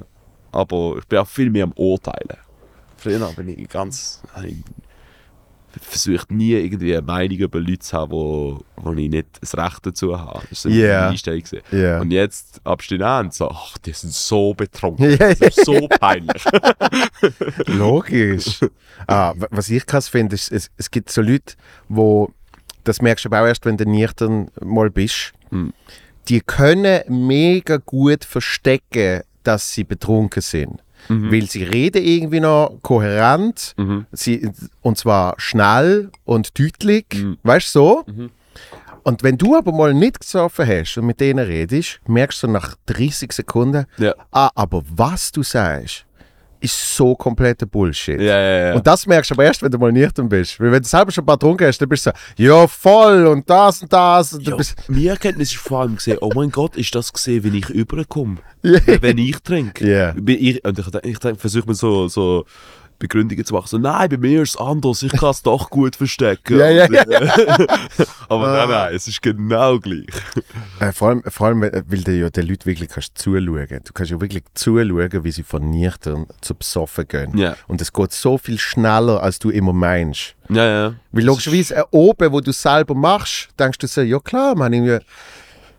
aber 0.53 0.97
ich 0.99 1.05
bin 1.07 1.19
auch 1.19 1.27
viel 1.27 1.51
mehr 1.51 1.64
am 1.64 1.73
Urteilen. 1.73 2.38
Früher 2.99 3.33
bin 3.37 3.49
ich 3.49 3.69
ganz. 3.69 4.21
habe 4.35 4.49
ich 4.49 4.57
versuche 5.81 6.25
nie 6.35 6.53
irgendwie 6.55 6.93
eine 6.97 7.03
Meinung 7.03 7.39
über 7.39 7.61
Leute 7.61 7.79
zu 7.81 7.97
haben, 7.97 8.11
wo, 8.11 8.61
wo 8.77 8.93
ich 8.95 9.09
nicht 9.11 9.29
das 9.41 9.57
Recht 9.57 9.85
dazu 9.87 10.19
habe. 10.19 10.43
Das 10.51 10.65
war 10.65 10.73
Yeah. 10.73 10.99
meine 11.01 11.11
Einstellung. 11.13 11.43
Ja. 11.71 12.01
Und 12.01 12.11
jetzt 12.11 12.61
abstinent, 12.65 13.35
so, 13.35 13.49
ach, 13.49 13.79
die 13.79 13.93
sind 13.93 14.13
so 14.13 14.55
betrunken. 14.55 15.17
Das 15.19 15.39
ist 15.41 15.65
so 15.65 15.87
peinlich. 16.01 16.43
Logisch. 17.67 18.61
ah, 19.07 19.35
wa- 19.37 19.49
was 19.51 19.69
ich 19.71 19.87
krass 19.87 20.09
finde, 20.09 20.35
ist, 20.35 20.51
es, 20.51 20.71
es 20.77 20.91
gibt 20.91 21.11
so 21.11 21.21
Leute, 21.23 21.55
wo 21.89 22.33
das 22.85 23.03
merkst 23.03 23.25
du 23.25 23.29
aber 23.29 23.43
auch 23.43 23.47
erst, 23.47 23.65
wenn 23.67 23.77
du 23.77 23.85
nüchtern 23.85 24.51
mal 24.65 24.91
bist. 24.91 25.33
Hm. 25.51 25.73
Die 26.29 26.41
können 26.41 27.03
mega 27.09 27.77
gut 27.77 28.25
verstecken, 28.25 29.23
dass 29.45 29.73
sie 29.73 29.85
betrunken 29.85 30.43
sind. 30.43 30.83
Weil 31.09 31.43
sie 31.47 31.63
reden 31.65 32.03
irgendwie 32.05 32.41
noch 32.41 32.79
kohärent 32.83 33.75
Mhm. 33.77 34.07
sie, 34.13 34.51
und 34.83 34.99
zwar 34.99 35.35
schnell 35.39 36.11
und 36.25 36.59
deutlich. 36.59 37.07
Mhm. 37.15 37.39
Weißt 37.43 37.75
du 37.75 37.79
so? 37.79 38.05
Mhm. 38.07 38.31
Und 39.05 39.23
wenn 39.23 39.39
du 39.39 39.57
aber 39.57 39.73
mal 39.73 39.95
nicht 39.95 40.21
gesoffen 40.21 40.67
hast 40.67 40.99
und 40.99 41.07
mit 41.07 41.21
denen 41.21 41.39
redest, 41.47 42.01
merkst 42.07 42.43
du 42.43 42.49
nach 42.49 42.75
30 42.87 43.33
Sekunden, 43.33 43.87
Ja. 43.97 44.15
ah, 44.33 44.51
aber 44.55 44.83
was 44.91 45.33
du 45.33 45.43
sagst, 45.43 46.05
ist 46.61 46.97
so 46.97 47.14
kompletter 47.14 47.66
Bullshit. 47.66 48.21
Ja, 48.21 48.40
ja, 48.40 48.68
ja. 48.68 48.75
Und 48.75 48.87
das 48.87 49.07
merkst 49.07 49.31
du 49.31 49.35
aber 49.35 49.44
erst, 49.44 49.62
wenn 49.62 49.71
du 49.71 49.79
mal 49.79 49.92
nüchtern 49.92 50.29
bist. 50.29 50.59
Weil 50.61 50.73
wenn 50.73 50.83
du 50.83 50.88
selber 50.88 51.12
schon 51.12 51.23
ein 51.23 51.27
paar 51.27 51.37
getrunken 51.37 51.66
hast, 51.66 51.79
dann 51.79 51.88
bist 51.88 52.07
du 52.07 52.11
so, 52.11 52.42
ja 52.42 52.66
voll 52.66 53.27
und 53.27 53.49
das 53.49 53.83
und 53.83 53.92
das. 53.92 54.33
Und 54.33 54.47
Ja, 54.47 54.57
bist, 54.57 54.77
meine 54.88 55.09
Erkenntnis 55.09 55.53
ist 55.53 55.59
vor 55.59 55.81
allem 55.81 55.97
gesehen, 55.97 56.18
oh 56.21 56.31
mein 56.35 56.51
Gott, 56.51 56.77
ist 56.77 56.94
das 56.94 57.12
gesehen, 57.12 57.44
wenn 57.44 57.55
ich 57.55 57.68
überkomme? 57.71 58.37
Ja. 58.61 58.81
Wenn 59.01 59.18
ich 59.18 59.38
trinke? 59.38 59.88
Bin 60.12 60.37
Ich, 60.40 60.64
und 60.64 60.77
ich, 60.77 60.87
ich, 61.05 61.25
ich 61.25 61.38
versuche 61.38 61.68
mir 61.68 61.75
so, 61.75 62.09
so 62.09 62.44
Begründungen 62.99 63.45
zu 63.45 63.55
machen. 63.55 63.69
So, 63.69 63.79
nein, 63.79 64.09
bei 64.09 64.17
mir 64.17 64.43
ist 64.43 64.51
es 64.51 64.57
anders, 64.57 65.03
ich 65.03 65.13
kann 65.13 65.31
es 65.31 65.43
doch 65.43 65.71
gut 65.71 65.97
verstecken. 65.97 66.59
Ja, 66.59 66.69
ja, 66.69 66.85
äh, 66.85 67.29
Aber 68.29 68.53
nein, 68.53 68.69
nein, 68.69 68.95
es 68.95 69.07
ist 69.07 69.23
genau 69.23 69.79
gleich. 69.79 70.07
äh, 70.81 70.93
vor, 70.93 71.11
allem, 71.11 71.23
vor 71.27 71.47
allem, 71.49 71.63
äh, 71.63 71.83
weil 71.87 72.03
du 72.03 72.13
ja 72.13 72.31
den 72.31 72.47
Leuten 72.47 72.67
wirklich 72.67 72.89
kannst 72.89 73.17
zuschauen. 73.17 73.81
Du 73.85 73.93
kannst 73.93 74.11
ja 74.11 74.21
wirklich 74.21 74.45
zuschauen, 74.55 75.25
wie 75.25 75.31
sie 75.31 75.43
von 75.43 75.71
nüchtern 75.71 76.27
zu 76.41 76.55
besoffen 76.55 77.07
gehen. 77.07 77.39
Ja. 77.39 77.57
Und 77.69 77.81
es 77.81 77.93
geht 77.93 78.13
so 78.13 78.37
viel 78.37 78.59
schneller, 78.59 79.23
als 79.23 79.39
du 79.39 79.51
immer 79.51 79.73
meinst. 79.73 80.35
Ja, 80.49 80.65
ja. 80.65 80.95
Weil 81.13 81.25
logischerweise 81.25 81.77
äh, 81.77 81.85
oben, 81.91 82.33
wo 82.33 82.41
du 82.41 82.53
selber 82.53 82.95
machst, 82.95 83.49
denkst 83.59 83.79
du 83.79 83.87
so, 83.87 84.01
ja 84.01 84.19
klar, 84.19 84.55
man 84.57 84.73
irgendwie, 84.73 84.99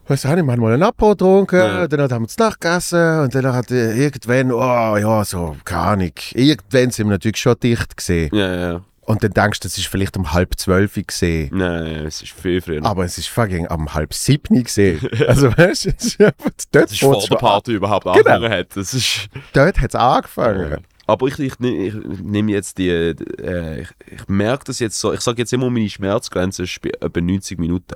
weißt 0.09 0.25
du, 0.25 0.27
wir 0.29 0.37
haben 0.37 0.45
mal 0.61 0.73
einen 0.73 0.83
Abbau 0.83 1.11
getrunken, 1.11 1.55
Ja. 1.59 1.87
dann 1.87 2.11
haben 2.11 2.23
wir 2.23 2.27
zu 2.27 2.41
Nacht 2.41 2.59
gegessen 2.59 3.19
und 3.21 3.33
dann 3.35 3.53
hat 3.53 3.71
irgendwann, 3.71 4.51
oh 4.51 4.97
ja, 4.97 5.23
so, 5.23 5.55
keine 5.63 5.81
Ahnung, 5.81 6.11
irgendwann 6.33 6.91
sind 6.91 7.07
wir 7.07 7.11
natürlich 7.11 7.37
schon 7.37 7.55
dicht 7.61 7.95
gesehen. 7.95 8.29
Ja, 8.33 8.55
ja. 8.55 8.81
Und 9.01 9.23
dann 9.23 9.31
denkst 9.31 9.59
du, 9.61 9.67
es 9.67 9.75
ist 9.77 9.87
vielleicht 9.87 10.15
um 10.17 10.33
halb 10.33 10.53
zwölf 10.59 10.93
gesehen. 11.07 11.49
Nein, 11.51 12.05
es 12.05 12.21
ist 12.21 12.31
viel 12.31 12.61
früher. 12.61 12.85
Aber 12.85 13.05
es 13.05 13.17
ist 13.17 13.27
fucking 13.27 13.67
am 13.67 13.91
halb 13.93 14.13
sieben 14.13 14.63
gesehen. 14.63 14.99
Also 15.27 15.47
weißt 15.57 15.85
du, 15.85 15.89
es 15.97 16.05
ist 16.05 16.21
einfach- 16.21 16.51
dort, 16.71 16.85
das 16.85 16.91
ist 16.91 16.99
vor 16.99 17.19
der. 17.27 17.35
Party 17.37 17.73
überhaupt 17.73 18.03
Genau. 18.03 18.15
angefangen 18.17 18.51
hat. 18.51 18.67
Das 18.75 18.93
ist... 18.93 19.27
dort 19.53 19.79
hat 19.81 19.89
es 19.89 19.95
angefangen. 19.95 20.77
Aber 21.07 21.25
ich, 21.25 21.39
ich, 21.39 21.53
nehm- 21.55 21.81
ich 21.87 22.21
nehme 22.21 22.51
jetzt 22.51 22.77
die, 22.77 22.89
äh, 22.89 23.81
ich, 23.81 23.89
ich 24.11 24.27
merke 24.27 24.65
das 24.65 24.77
jetzt 24.77 24.99
so, 24.99 25.11
ich 25.11 25.21
sage 25.21 25.39
jetzt 25.39 25.51
immer, 25.53 25.71
meine 25.71 25.89
Schmerzgrenze 25.89 26.61
ist 26.63 26.79
bei 26.79 26.91
etwa 27.01 27.19
90 27.19 27.57
Minuten. 27.57 27.95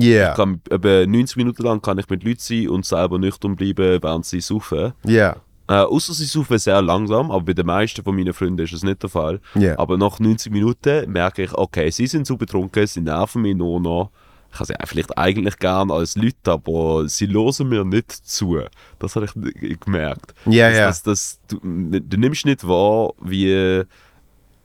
Yeah. 0.00 0.30
Ich 0.32 0.36
kann, 0.36 0.60
etwa 0.70 1.06
90 1.06 1.36
Minuten 1.36 1.62
lang 1.62 1.80
kann 1.82 1.98
ich 1.98 2.08
mit 2.08 2.24
Leuten 2.24 2.40
sein 2.40 2.68
und 2.68 2.84
selber 2.84 3.18
nüchtern 3.18 3.56
bleiben, 3.56 4.02
während 4.02 4.26
sie 4.26 4.40
saufen. 4.40 4.92
ja, 5.04 5.36
Äh, 5.66 5.74
außer 5.76 6.12
sie 6.12 6.26
saufen 6.26 6.58
sehr 6.58 6.82
langsam, 6.82 7.30
aber 7.30 7.40
bei 7.46 7.52
den 7.54 7.64
meisten 7.66 8.02
von 8.04 8.14
meinen 8.14 8.34
Freunden 8.34 8.62
ist 8.64 8.74
das 8.74 8.82
nicht 8.82 9.02
der 9.02 9.08
Fall. 9.08 9.40
Ja. 9.54 9.78
Aber 9.78 9.96
nach 9.96 10.18
90 10.20 10.52
Minuten 10.52 11.10
merke 11.10 11.42
ich, 11.44 11.54
okay, 11.54 11.90
sie 11.90 12.06
sind 12.06 12.26
zu 12.26 12.36
betrunken, 12.36 12.86
sie 12.86 13.00
nerven 13.00 13.40
mich 13.42 13.56
nur 13.56 13.80
noch. 13.80 14.10
Ich 14.52 14.60
habe 14.60 14.66
sie 14.66 14.74
vielleicht 14.86 15.16
eigentlich 15.16 15.58
gern 15.58 15.90
als 15.90 16.16
Leute, 16.16 16.52
aber 16.52 17.08
sie 17.08 17.26
hören 17.28 17.68
mir 17.68 17.84
nicht 17.84 18.12
zu. 18.12 18.58
Das 18.98 19.16
habe 19.16 19.24
ich 19.24 19.34
n- 19.34 19.78
gemerkt. 19.80 20.34
Ja, 20.46 20.68
das, 20.68 20.78
ja. 20.78 20.86
Das, 20.86 21.02
das, 21.02 21.40
du, 21.48 21.58
du 21.60 22.16
nimmst 22.18 22.44
nicht 22.44 22.68
wahr, 22.68 23.12
wie, 23.22 23.82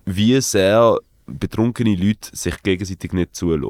wie 0.06 0.42
sehr 0.42 0.98
betrunkene 1.26 1.96
Leute 1.96 2.30
sich 2.36 2.62
gegenseitig 2.62 3.14
nicht 3.14 3.36
zuhören. 3.36 3.64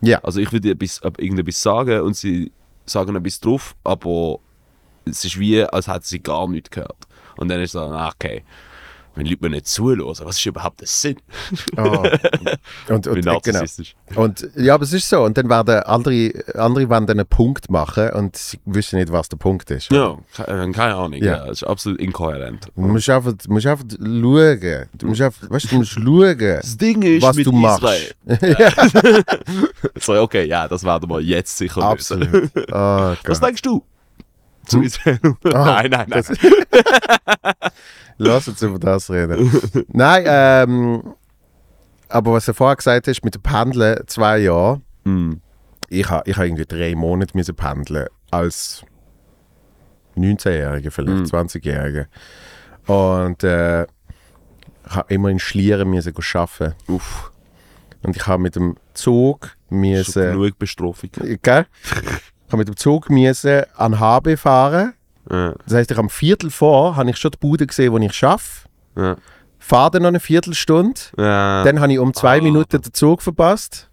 Ja. 0.00 0.18
Also 0.22 0.40
ich 0.40 0.52
würde 0.52 0.68
irgendetwas 0.68 1.62
sagen 1.62 2.00
und 2.02 2.16
sie 2.16 2.52
sagen 2.86 3.16
etwas 3.16 3.40
drauf, 3.40 3.76
aber 3.84 4.38
es 5.04 5.24
ist 5.24 5.38
wie, 5.38 5.62
als 5.62 5.88
hätten 5.88 6.04
sie 6.04 6.20
gar 6.20 6.48
nichts 6.48 6.70
gehört. 6.70 7.06
Und 7.36 7.48
dann 7.48 7.60
ist 7.60 7.70
es 7.70 7.72
so, 7.72 7.80
ah, 7.80 8.08
okay, 8.14 8.42
wenn 9.18 9.26
Leute 9.26 9.38
mir 9.42 9.50
nicht 9.50 9.66
zuhören, 9.66 10.00
was 10.06 10.20
ist 10.20 10.46
überhaupt 10.46 10.80
der 10.80 10.86
Sinn? 10.86 11.16
Oh. 11.76 11.82
Und, 12.88 13.06
und, 13.06 13.26
äh, 13.26 13.38
genau. 13.42 13.62
Und 14.14 14.48
ja, 14.56 14.74
aber 14.74 14.84
es 14.84 14.92
ist 14.92 15.08
so. 15.08 15.22
Und 15.22 15.36
dann 15.36 15.48
werden 15.50 15.80
andere, 15.80 16.32
andere 16.54 16.86
dann 16.86 17.10
einen 17.10 17.26
Punkt 17.26 17.70
machen 17.70 18.10
und 18.10 18.36
sie 18.36 18.58
wissen 18.64 18.98
nicht, 18.98 19.12
was 19.12 19.28
der 19.28 19.36
Punkt 19.36 19.70
ist. 19.70 19.90
Ja, 19.90 20.16
keine, 20.34 20.72
keine 20.72 20.94
Ahnung. 20.94 21.14
Ja. 21.20 21.38
Ja. 21.38 21.46
das 21.46 21.62
ist 21.62 21.64
absolut 21.64 22.00
inkohärent. 22.00 22.68
Du 22.74 22.82
musst 22.82 23.10
einfach, 23.10 23.34
musst 23.48 23.66
einfach 23.66 23.84
schauen. 23.90 24.88
Du 24.94 25.06
musst 25.06 25.20
einfach, 25.20 25.50
weißt, 25.50 25.72
du 25.72 25.76
musst 25.76 25.90
schauen, 25.92 26.38
Das 26.38 26.76
Ding 26.76 27.02
ist, 27.02 27.22
was 27.22 27.36
mit 27.36 27.46
du 27.46 27.52
machst. 27.52 27.82
Israel. 27.82 29.24
so, 29.96 30.14
okay, 30.14 30.46
ja, 30.46 30.68
das 30.68 30.84
werden 30.84 31.10
wir 31.10 31.20
jetzt 31.20 31.56
sicher 31.56 31.80
lösen. 31.92 32.22
Absolut. 32.22 32.50
Oh 32.72 33.14
Was 33.24 33.40
denkst 33.40 33.62
du? 33.62 33.84
Zu 34.66 34.82
Israel? 34.82 35.18
nein, 35.44 35.90
nein, 35.90 36.06
nein. 36.08 36.22
Lass 38.18 38.48
uns 38.48 38.60
über 38.62 38.78
das 38.78 39.10
reden. 39.10 39.50
Nein, 39.88 40.24
ähm, 40.26 41.14
aber 42.08 42.32
was 42.34 42.46
du 42.46 42.52
vorher 42.54 42.76
gesagt 42.76 43.06
hast, 43.08 43.24
mit 43.24 43.34
dem 43.34 43.42
Pendeln 43.42 44.02
zwei 44.06 44.38
Jahre, 44.38 44.80
Hm. 45.04 45.40
ich 45.88 46.08
habe 46.10 46.28
ich 46.30 46.36
ha 46.36 46.42
irgendwie 46.44 46.66
drei 46.66 46.94
Monate 46.94 47.36
müssen 47.36 47.54
pendeln 47.54 48.08
als 48.30 48.84
19-Jähriger, 50.16 50.90
vielleicht 50.90 51.18
Mhm. 51.20 51.24
20-Jähriger. 51.24 52.06
Und 52.86 53.44
äh, 53.44 53.82
ich 53.84 54.94
habe 54.96 55.14
immer 55.14 55.28
in 55.28 55.38
Schlieren 55.38 55.90
müssen 55.90 56.14
arbeiten. 56.34 56.74
Uff, 56.88 57.30
Und 58.02 58.16
ich 58.16 58.26
habe 58.26 58.42
mit 58.42 58.56
dem 58.56 58.76
Zug 58.94 59.56
schon 59.68 59.80
müssen, 59.80 60.22
genug 60.32 60.58
Bestrafung. 60.58 61.10
gell? 61.42 61.66
Ich 61.84 62.52
habe 62.52 62.56
mit 62.58 62.68
dem 62.68 62.76
Zug 62.76 63.10
müssen 63.10 63.62
an 63.76 64.00
HB 64.00 64.36
fahren. 64.38 64.94
Ja, 65.30 65.54
Das 65.66 65.74
heißt, 65.74 65.90
ich 65.90 65.98
am 65.98 66.08
Viertel 66.10 66.50
vor 66.50 66.96
habe 66.96 67.10
ich 67.10 67.16
schon 67.16 67.30
die 67.32 67.38
Bude 67.38 67.66
gesehen, 67.66 67.92
wo 67.92 67.98
ich 67.98 68.24
arbeite. 68.24 68.42
ja. 68.96 69.16
Fahre 69.60 69.90
dann 69.90 70.02
noch 70.02 70.08
eine 70.08 70.20
Viertelstunde. 70.20 70.98
Ja. 71.18 71.64
Dann 71.64 71.80
habe 71.80 71.92
ich 71.92 71.98
um 71.98 72.14
zwei 72.14 72.38
Ah. 72.38 72.42
Minuten 72.42 72.80
den 72.80 72.94
Zug 72.94 73.20
verpasst. 73.22 73.90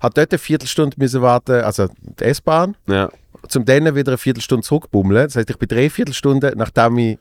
Habe 0.00 0.12
dort 0.12 0.32
eine 0.32 0.38
Viertelstunde 0.38 0.96
müssen 0.98 1.22
warten, 1.22 1.62
also 1.62 1.86
die 2.02 2.24
S-Bahn, 2.24 2.76
ja. 2.88 3.08
zum 3.48 3.64
dann 3.64 3.94
wieder 3.94 4.10
eine 4.12 4.18
Viertelstunde 4.18 4.64
zurückbummeln. 4.66 5.24
Das 5.28 5.36
heißt, 5.36 5.48
ich 5.48 5.56
bin 5.56 5.68
drei 5.68 5.88
Viertelstunden, 5.88 6.52
nachdem 6.56 6.98
ich 6.98 7.18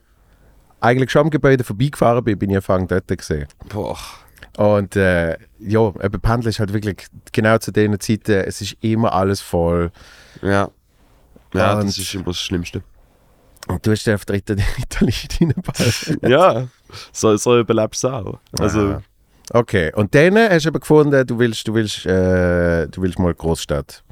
eigentlich 0.82 1.12
schon 1.12 1.22
am 1.22 1.30
Gebäude 1.30 1.64
vorbeigefahren 1.64 2.24
bin, 2.24 2.38
bin 2.40 2.50
ich 2.50 2.56
angefangen 2.58 2.88
dort 2.88 3.08
gesehen. 3.08 3.48
Boah. 3.70 3.98
Und 4.58 4.96
äh, 4.96 5.38
ja, 5.60 5.88
eben 6.04 6.20
Pendeln 6.20 6.50
ist 6.50 6.60
halt 6.60 6.74
wirklich 6.74 7.08
genau 7.32 7.58
zu 7.60 7.72
den 7.72 7.98
Zeiten, 8.00 8.32
es 8.46 8.60
ist 8.60 8.76
immer 8.82 9.14
alles 9.14 9.40
voll. 9.40 9.92
Ja. 10.42 10.68
Ja, 11.54 11.76
Und- 11.80 11.88
das 11.88 11.98
ist 12.00 12.14
immer 12.16 12.26
das 12.26 12.40
Schlimmste. 12.40 12.82
Und 13.68 13.86
du 13.86 13.92
hast 13.92 14.08
auf 14.10 14.26
der 14.26 14.36
Italien 14.38 14.64
reinballen. 15.40 16.20
ja, 16.28 16.68
so, 17.12 17.36
so 17.38 17.60
überlebst 17.60 18.04
du 18.04 18.08
auch. 18.10 18.40
Also, 18.60 18.80
Ah. 18.80 19.02
Okay, 19.52 19.92
und 19.96 20.16
dann 20.16 20.38
hast 20.38 20.64
du 20.66 20.70
aber 20.70 20.80
gefunden, 20.80 21.28
du 21.28 21.38
willst, 21.38 21.68
du 21.68 21.74
willst, 21.74 22.06
äh, 22.06 22.88
du 22.88 23.02
willst 23.02 23.20
mal 23.20 23.34
Großstadt. 23.34 24.04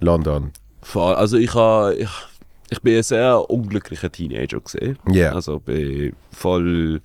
London. 0.00 0.50
also 0.94 1.36
ich, 1.36 1.52
ha, 1.54 1.92
ich, 1.92 2.08
ich 2.70 2.80
bin 2.80 2.96
ein 2.96 3.02
sehr 3.02 3.50
unglücklicher 3.50 4.10
Teenager 4.10 4.60
gesehen. 4.60 4.98
Ja. 5.10 5.32
Also 5.32 5.60
bin 5.60 6.14
voll 6.32 7.00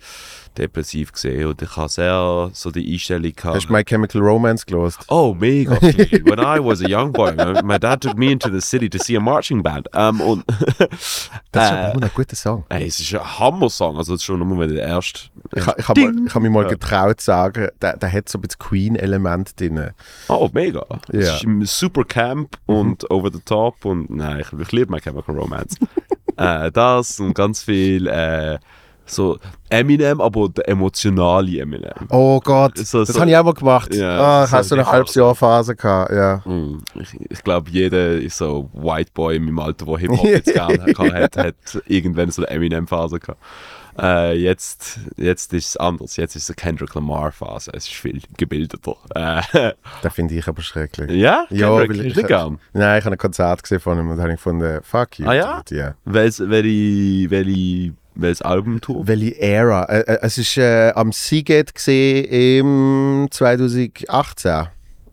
depressiv 0.58 1.12
gesehen 1.12 1.48
und 1.48 1.62
ich 1.62 1.76
habe 1.76 1.90
sehr 1.90 2.50
so 2.54 2.72
die 2.72 2.94
Einstellung 2.94 3.34
gehabt. 3.34 3.56
Hast 3.56 3.70
du 3.70 3.74
My 3.74 3.84
Chemical 3.84 4.22
Romance 4.22 4.66
gelost? 4.66 5.00
Oh, 5.08 5.36
mega 5.38 5.76
viel. 5.76 5.94
When 6.26 6.40
I 6.40 6.64
was 6.64 6.82
a 6.82 6.88
young 6.88 7.12
boy, 7.12 7.34
my, 7.34 7.62
my 7.64 7.80
dad 7.80 8.02
took 8.02 8.18
me 8.18 8.32
into 8.32 8.50
the 8.50 8.62
city 8.62 8.90
to 8.90 8.98
see 8.98 9.16
a 9.16 9.20
marching 9.20 9.62
band. 9.64 9.88
Um, 9.96 10.22
und 10.22 10.44
Das 11.52 11.70
ist 11.70 11.74
äh, 11.74 12.04
ein 12.04 12.12
guter 12.14 12.36
Song. 12.36 12.66
ey, 12.70 12.88
es 12.88 13.00
ist 13.00 13.14
ein 13.14 13.40
Hammer-Song. 13.40 13.98
Also, 13.98 14.14
es 14.14 14.22
ist 14.22 14.26
schon 14.26 14.40
nur 14.40 14.68
der 14.68 14.84
erste. 14.84 15.30
Ich, 15.56 15.62
ich 15.62 15.88
habe 15.88 16.14
hab 16.34 16.42
mich 16.42 16.52
mal 16.52 16.66
getraut 16.66 17.20
zu 17.20 17.26
sagen, 17.26 17.70
der, 17.82 17.98
der 17.98 18.12
hat 18.12 18.30
so 18.30 18.38
ein 18.38 18.42
bisschen 18.42 18.60
Queen-Element 18.60 19.60
drin. 19.60 19.92
Oh, 20.30 20.50
mega. 20.54 20.86
Ja. 21.12 21.36
Es 21.36 21.44
ist 21.44 21.80
super 21.80 22.04
Camp 22.04 22.58
und 22.66 23.10
over 23.12 23.30
the 23.32 23.42
top 23.46 23.86
und 23.86 24.10
nein, 24.10 24.42
ich, 24.42 24.60
ich 24.60 24.72
liebe 24.72 24.92
My 24.92 25.00
Chemical 25.00 25.36
Romance. 25.36 25.78
äh, 26.38 26.72
das 26.72 27.20
und 27.20 27.36
ganz 27.36 27.64
viel 27.64 28.08
äh, 28.08 28.58
so 29.06 29.38
Eminem, 29.70 30.22
aber 30.22 30.50
der 30.50 30.68
emotionale 30.70 31.60
Eminem. 31.60 31.92
Oh 32.10 32.40
Gott, 32.40 32.78
So- 32.78 33.00
das 33.00 33.10
so- 33.10 33.20
habe 33.20 33.30
ich 33.32 33.38
auch 33.38 33.44
mal 33.44 33.54
gemacht. 33.54 33.94
Ja, 33.96 34.20
ah, 34.44 34.48
so 34.48 34.58
hast 34.58 34.72
du 34.72 34.76
eine 34.76 34.84
die 34.84 34.90
halbes 34.90 35.16
Jahr 35.16 35.36
Phase 35.36 35.76
gehabt, 35.76 36.12
ja. 36.12 36.42
Mm, 36.46 36.82
Ich, 37.00 37.14
ich 37.30 37.44
glaube, 37.44 37.70
jeder 37.72 38.14
ist 38.14 38.38
so 38.38 38.70
White 38.74 39.12
Boy 39.14 39.38
in 39.38 39.46
meinem 39.46 39.60
Alter, 39.60 39.86
der 39.86 39.98
Hip-Hop 39.98 40.24
jetzt 40.26 40.54
gerne 40.54 40.94
kann, 40.94 41.14
hat, 41.14 41.38
hat 41.38 41.56
irgendwann 41.88 42.30
so 42.32 42.44
eine 42.46 42.52
Eminem-Phase 42.56 43.20
gehabt. 43.20 43.40
Äh, 44.00 44.34
jetzt, 44.40 45.00
jetzt 45.18 45.54
ist 45.54 45.68
es 45.70 45.78
anders. 45.78 46.16
Jetzt 46.18 46.36
ist 46.36 46.44
es 46.44 46.50
eine 46.50 46.56
Kendrick 46.56 46.96
Lamar-Phase. 46.96 47.70
Es 47.76 47.86
ist 47.86 47.94
viel 47.94 48.22
gebildeter. 48.38 48.96
Äh, 49.14 49.42
Das 50.02 50.14
finde 50.16 50.34
ich 50.34 50.48
aber 50.48 50.64
schrecklich. 50.64 51.12
ja? 51.12 51.46
Ja, 51.52 51.78
Kendrick, 51.78 52.00
ist 52.00 52.06
ich- 52.08 52.16
nicht 52.16 52.28
gern. 52.28 52.60
Nein, 52.74 52.98
ich 52.98 53.06
habe 53.06 53.16
ein 53.16 53.20
Konzert 53.20 53.62
gesehen 53.62 53.80
von 53.80 54.00
ihm 54.00 54.10
und 54.10 54.18
habe 54.20 54.30
ich 54.30 54.38
gefunden, 54.38 54.80
fuck 54.82 55.20
you. 55.20 55.28
Ah 55.28 55.34
ja? 55.34 55.62
ja. 55.70 55.94
Welches, 56.06 56.40
welche, 56.50 57.30
welche, 57.30 57.94
welches 58.16 58.42
Album-Tour? 58.42 59.08
Welche 59.08 59.40
Ära? 59.40 59.86
Äh, 59.86 60.00
äh, 60.02 60.20
es 60.22 60.38
ist 60.38 60.58
äh, 60.58 60.92
am 60.96 61.12
Seagate 61.12 61.74
gesehen 61.74 62.26
im 62.26 63.28
2018. 63.30 64.68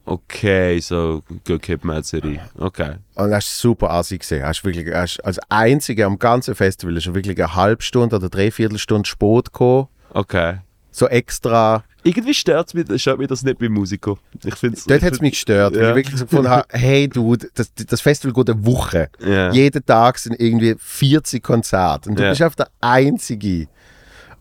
Okay, 0.06 0.80
so 0.80 1.22
Good 1.46 1.62
Kid, 1.62 1.84
Mad 1.84 2.02
City. 2.04 2.40
Okay. 2.58 2.94
Und 3.14 3.30
das 3.30 3.46
ist 3.46 3.58
super 3.58 3.90
assi 3.90 4.18
gesehen. 4.18 4.44
Hast 4.44 4.64
wirklich, 4.64 4.92
hast 4.92 5.20
als 5.20 5.38
einziger 5.48 6.06
am 6.06 6.18
ganzen 6.18 6.54
Festival 6.54 6.96
ist 6.96 7.14
wirklich 7.14 7.38
eine 7.38 7.54
halbe 7.54 7.82
Stunde 7.82 8.16
oder 8.16 8.28
dreiviertel 8.28 8.78
Stunde 8.78 9.08
Sport 9.08 9.52
gekommen. 9.52 9.88
Okay. 10.12 10.58
So 10.92 11.06
extra. 11.08 11.84
Irgendwie 12.02 12.34
stört 12.34 12.74
mich, 12.74 13.00
stört 13.02 13.18
mich 13.18 13.28
das 13.28 13.42
nicht 13.42 13.58
bei 13.58 13.68
Musiker. 13.68 14.16
Ich 14.44 14.54
find's, 14.56 14.84
Dort 14.86 15.02
hat 15.02 15.12
es 15.12 15.20
mich 15.20 15.32
gestört, 15.32 15.74
weil 15.74 15.82
Ja. 15.82 15.90
ich 15.90 15.96
wirklich 15.96 16.16
so 16.18 16.24
gefunden 16.24 16.48
habe, 16.50 16.66
hey 16.70 17.06
Dude, 17.08 17.48
das, 17.54 17.72
das 17.74 18.00
Festival 18.00 18.32
geht 18.32 18.54
eine 18.54 18.64
Woche. 18.66 19.08
Ja. 19.24 19.52
Jeden 19.52 19.84
Tag 19.84 20.18
sind 20.18 20.40
irgendwie 20.40 20.74
40 20.78 21.42
Konzerte 21.42 22.08
und 22.10 22.18
du 22.18 22.22
Ja. 22.24 22.30
bist 22.30 22.42
einfach 22.42 22.56
der 22.56 22.68
Einzige. 22.80 23.68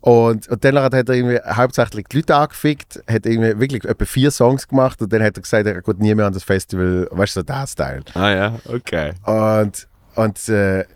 Und, 0.00 0.48
und 0.48 0.64
dann 0.64 0.78
hat 0.78 0.94
er 0.94 1.06
irgendwie 1.10 1.38
hauptsächlich 1.46 2.06
die 2.08 2.16
Leute 2.16 2.34
angefickt, 2.34 3.02
hat 3.06 3.26
irgendwie 3.26 3.60
wirklich 3.60 3.84
etwa 3.84 4.04
vier 4.06 4.30
Songs 4.30 4.66
gemacht 4.66 5.02
und 5.02 5.12
dann 5.12 5.22
hat 5.22 5.36
er 5.36 5.42
gesagt, 5.42 5.66
er 5.66 5.82
geht 5.82 5.98
nie 5.98 6.14
mehr 6.14 6.26
an 6.26 6.32
das 6.32 6.42
Festival, 6.42 7.06
weißt 7.10 7.36
du, 7.36 7.40
so 7.40 7.44
der 7.44 7.66
Style. 7.66 8.02
Ah 8.14 8.30
ja, 8.30 8.58
okay. 8.66 9.12
Und, 9.26 9.86
und 10.14 10.48
äh, 10.48 10.86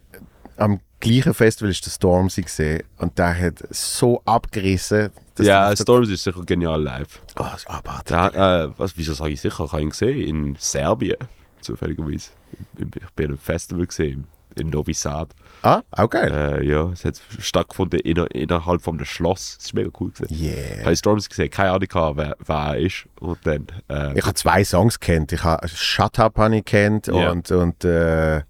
am 0.56 0.80
gleichen 1.00 1.34
Festival 1.34 1.70
ist 1.70 1.84
der 1.84 1.90
Stormzy 1.90 2.40
gesehen 2.42 2.82
und 2.96 3.18
der 3.18 3.38
hat 3.38 3.62
so 3.70 4.22
abgerissen. 4.24 5.10
Dass 5.34 5.46
ja, 5.46 5.74
Storms 5.76 6.08
ist 6.08 6.24
sicher 6.24 6.42
genial 6.44 6.82
live. 6.82 7.20
Oh, 7.36 7.42
das 7.44 7.60
ist 7.62 7.70
abartig. 7.70 8.04
Da, 8.06 8.64
äh, 8.64 8.70
was, 8.76 8.96
wieso 8.96 9.14
sage 9.14 9.30
ich 9.32 9.40
sicher? 9.40 9.64
Ich 9.64 9.72
habe 9.72 9.82
ihn 9.82 9.90
gesehen 9.90 10.20
in 10.20 10.56
Serbien, 10.58 11.16
zufälligerweise. 11.60 12.30
Ich 12.78 13.10
bin 13.16 13.26
einem 13.26 13.38
Festival 13.38 13.86
gesehen, 13.86 14.26
in 14.56 14.70
Novi 14.70 14.94
Sad. 14.94 15.30
Ah, 15.62 15.80
auch 15.90 16.08
geil. 16.08 16.30
Äh, 16.32 16.64
ja, 16.66 16.90
es 16.92 17.04
hat 17.04 17.20
stattgefunden 17.40 17.98
inner, 18.00 18.30
innerhalb 18.32 18.80
von 18.82 18.94
einem 18.96 19.04
Schloss. 19.06 19.56
Das 19.56 19.66
ist 19.66 19.74
mega 19.74 19.90
cool 19.98 20.10
gewesen. 20.12 20.32
Ich 20.32 20.40
Yeah. 20.42 20.84
habe 20.84 20.94
Storms 20.96 21.28
gesehen, 21.28 21.50
keine 21.50 21.70
Ahnung, 21.70 21.88
gehabt, 21.88 22.16
wer, 22.16 22.36
wer 22.44 22.56
er 22.56 22.78
ist. 22.78 23.06
Und 23.18 23.38
dann, 23.44 23.66
äh, 23.88 24.16
Ich 24.16 24.24
habe 24.24 24.34
zwei 24.34 24.62
Songs 24.62 25.00
kennt. 25.00 25.32
Ich 25.32 25.42
habe 25.42 25.66
Shut 25.68 26.18
Up 26.20 26.38
habe 26.38 26.56
ich 26.56 26.64
kennt 26.64 27.08
Ja. 27.08 27.30
und, 27.30 27.50
und 27.50 27.84
äh, 27.84 28.42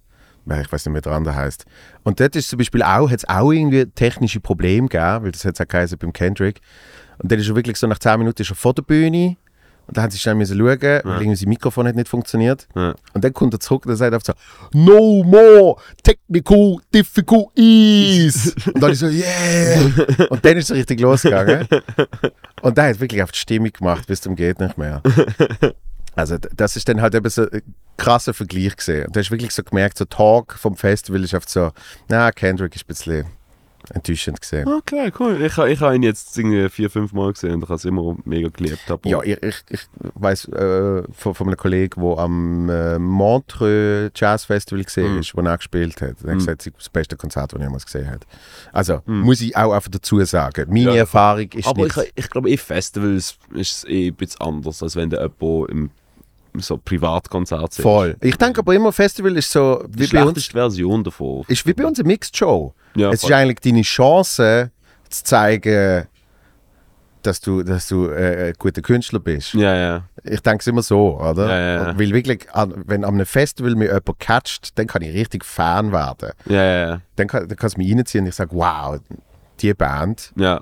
ich 0.45 0.71
weiß 0.71 0.85
nicht 0.85 0.93
mehr, 0.93 1.01
wie 1.01 1.09
der 1.09 1.13
andere 1.13 1.35
heißt. 1.35 1.65
Und 2.03 2.19
dort 2.19 2.35
ist 2.35 2.49
zum 2.49 2.57
Beispiel 2.57 2.83
auch, 2.83 3.09
hat 3.09 3.19
es 3.19 3.29
auch 3.29 3.51
irgendwie 3.51 3.85
technische 3.87 4.39
Probleme 4.39 4.87
gegeben, 4.87 5.23
weil 5.23 5.31
das 5.31 5.45
hat 5.45 5.55
es 5.55 5.61
auch 5.61 5.67
geheißen 5.67 5.97
beim 5.97 6.13
Kendrick. 6.13 6.61
Und 7.17 7.31
dann 7.31 7.39
ist 7.39 7.49
er 7.49 7.55
wirklich 7.55 7.77
so 7.77 7.87
nach 7.87 7.99
10 7.99 8.19
Minuten 8.19 8.41
ist 8.41 8.51
er 8.51 8.55
vor 8.55 8.73
der 8.73 8.83
Bühne 8.83 9.37
und 9.87 9.97
dann 9.97 10.05
haben 10.05 10.11
sie 10.11 10.17
schnell 10.17 10.35
müssen 10.35 10.57
schauen, 10.57 10.81
weil 10.81 11.01
irgendwie 11.03 11.35
sein 11.35 11.49
Mikrofon 11.49 11.87
hat 11.87 11.95
nicht 11.95 12.07
funktioniert. 12.07 12.67
Ja. 12.75 12.95
Und 13.13 13.23
dann 13.23 13.33
kommt 13.33 13.53
er 13.53 13.59
zurück 13.59 13.85
und 13.85 13.91
er 13.91 13.95
sagt 13.95 14.13
einfach 14.13 14.25
so, 14.25 14.33
no 14.73 15.23
more 15.23 15.75
technical 16.01 16.77
difficulties. 16.93 18.55
und 18.73 18.81
dann 18.81 18.91
ist 18.91 18.99
so, 18.99 19.07
yeah. 19.07 19.79
Und 20.29 20.43
dann 20.43 20.57
ist 20.57 20.71
es 20.71 20.75
richtig 20.75 20.99
losgegangen. 20.99 21.67
Und 22.61 22.77
der 22.77 22.89
hat 22.89 22.99
wirklich 22.99 23.21
auf 23.21 23.31
die 23.31 23.37
Stimmung 23.37 23.71
gemacht, 23.71 24.07
bis 24.07 24.21
zum 24.21 24.35
geht 24.35 24.59
nicht 24.59 24.77
mehr. 24.77 25.03
Also 26.15 26.37
das 26.55 26.75
ist 26.75 26.87
dann 26.87 27.01
halt 27.01 27.15
eben 27.15 27.29
so 27.29 27.43
ein 27.49 27.61
krasser 27.97 28.33
Vergleich 28.33 28.75
gesehen. 28.75 29.07
Und 29.07 29.15
du 29.15 29.19
hast 29.19 29.31
wirklich 29.31 29.51
so 29.51 29.63
gemerkt, 29.63 29.97
so 29.97 30.05
Talk 30.05 30.53
vom 30.53 30.75
Festival 30.75 31.23
ist 31.23 31.33
oft 31.33 31.49
so, 31.49 31.71
na, 32.07 32.31
Kendrick 32.31 32.75
ist 32.75 32.83
ein 32.83 32.87
bisschen 32.87 33.25
enttäuschend 33.93 34.41
gesehen. 34.41 34.67
Okay, 34.67 35.11
cool. 35.19 35.39
Ich, 35.43 35.55
ich 35.59 35.79
habe 35.79 35.95
ihn 35.95 36.01
jetzt 36.01 36.35
irgendwie 36.35 36.67
vier, 36.69 36.89
fünf 36.89 37.13
Mal 37.13 37.31
gesehen 37.33 37.53
und 37.53 37.63
ich 37.63 37.69
habe 37.69 37.75
es 37.75 37.85
immer 37.85 38.17
mega 38.25 38.49
geliebt. 38.49 38.79
Aber 38.89 39.07
Ja, 39.07 39.21
ich, 39.21 39.37
ich, 39.43 39.55
ich 39.69 39.81
weiß 40.15 40.45
äh, 40.49 41.03
von, 41.13 41.35
von 41.35 41.47
einem 41.47 41.55
Kollegen, 41.55 42.01
der 42.01 42.17
am 42.17 42.67
äh, 42.69 42.97
Montreux 42.97 44.11
Jazz 44.15 44.45
Festival 44.45 44.83
gesehen 44.83 45.13
Mhm. 45.13 45.19
ist, 45.19 45.35
wo 45.35 45.41
er 45.41 45.57
gesagt 45.57 46.01
hat. 46.01 46.15
Er 46.23 46.31
hat 46.31 46.37
gesagt, 46.39 46.61
es 46.61 46.67
ist 46.67 46.75
das 46.79 46.89
beste 46.89 47.15
Konzert, 47.15 47.53
das 47.53 47.59
er 47.59 47.63
jemals 47.65 47.85
gesehen 47.85 48.09
hat. 48.09 48.25
Also, 48.73 49.01
Mhm. 49.05 49.19
muss 49.21 49.41
ich 49.41 49.55
auch 49.55 49.71
einfach 49.71 49.91
dazu 49.91 50.23
sagen. 50.25 50.65
Meine 50.69 50.85
Ja. 50.91 50.95
Erfahrung 50.95 51.47
ist 51.53 51.67
aber 51.67 51.83
nicht... 51.83 51.95
ich, 51.97 52.11
ich 52.15 52.29
glaube, 52.31 52.49
eh 52.49 52.57
Festivals 52.57 53.37
ist 53.53 53.77
es 53.77 53.83
eh 53.87 54.07
ein 54.07 54.15
bisschen 54.15 54.41
anders, 54.41 54.81
als 54.81 54.95
wenn 54.95 55.11
du 55.11 55.17
jemanden 55.17 55.65
im 55.71 55.89
so 56.59 56.77
Privatkonzert 56.77 57.73
siehst. 57.73 57.83
voll. 57.83 58.15
Ich 58.21 58.37
denke 58.37 58.59
aber 58.59 58.73
immer, 58.73 58.91
Festival 58.91 59.35
ist 59.37 59.51
so 59.51 59.83
Die 59.87 59.99
wie 59.99 60.07
bei 60.07 60.23
uns, 60.23 60.45
Version 60.45 61.03
davon. 61.03 61.43
ist 61.47 61.65
wie 61.65 61.73
bei 61.73 61.85
uns 61.85 61.99
eine 61.99 62.07
Mixed 62.07 62.35
Show. 62.37 62.73
Ja, 62.95 63.09
es 63.09 63.15
ist 63.15 63.21
voll. 63.21 63.33
eigentlich 63.33 63.59
deine 63.59 63.81
Chance, 63.81 64.71
zu 65.09 65.23
zeigen, 65.23 66.07
dass 67.21 67.39
du, 67.41 67.63
dass 67.63 67.87
du 67.87 68.07
äh, 68.09 68.49
ein 68.49 68.53
guter 68.57 68.81
Künstler 68.81 69.19
bist. 69.19 69.53
Ja, 69.53 69.75
ja. 69.75 70.03
Ich 70.23 70.41
denke 70.41 70.59
es 70.61 70.67
immer 70.67 70.83
so, 70.83 71.19
oder? 71.19 71.47
Ja, 71.49 71.59
ja. 71.87 71.99
Weil 71.99 72.11
wirklich, 72.11 72.47
wenn 72.85 73.03
an 73.03 73.15
einem 73.15 73.25
Festival 73.25 73.75
mir 73.75 73.85
jemand 73.87 74.19
catcht, 74.19 74.77
dann 74.77 74.87
kann 74.87 75.01
ich 75.01 75.13
richtig 75.13 75.43
Fan 75.43 75.91
werden. 75.91 76.31
Ja, 76.45 76.63
ja, 76.63 76.87
ja. 76.87 77.01
Dann 77.15 77.27
kann, 77.27 77.47
dann 77.47 77.57
kann 77.57 77.67
es 77.67 77.77
mich 77.77 77.91
reinziehen 77.91 78.23
und 78.25 78.29
ich 78.29 78.35
sage, 78.35 78.51
wow, 78.53 78.99
die 79.59 79.73
Band. 79.73 80.31
ja. 80.35 80.61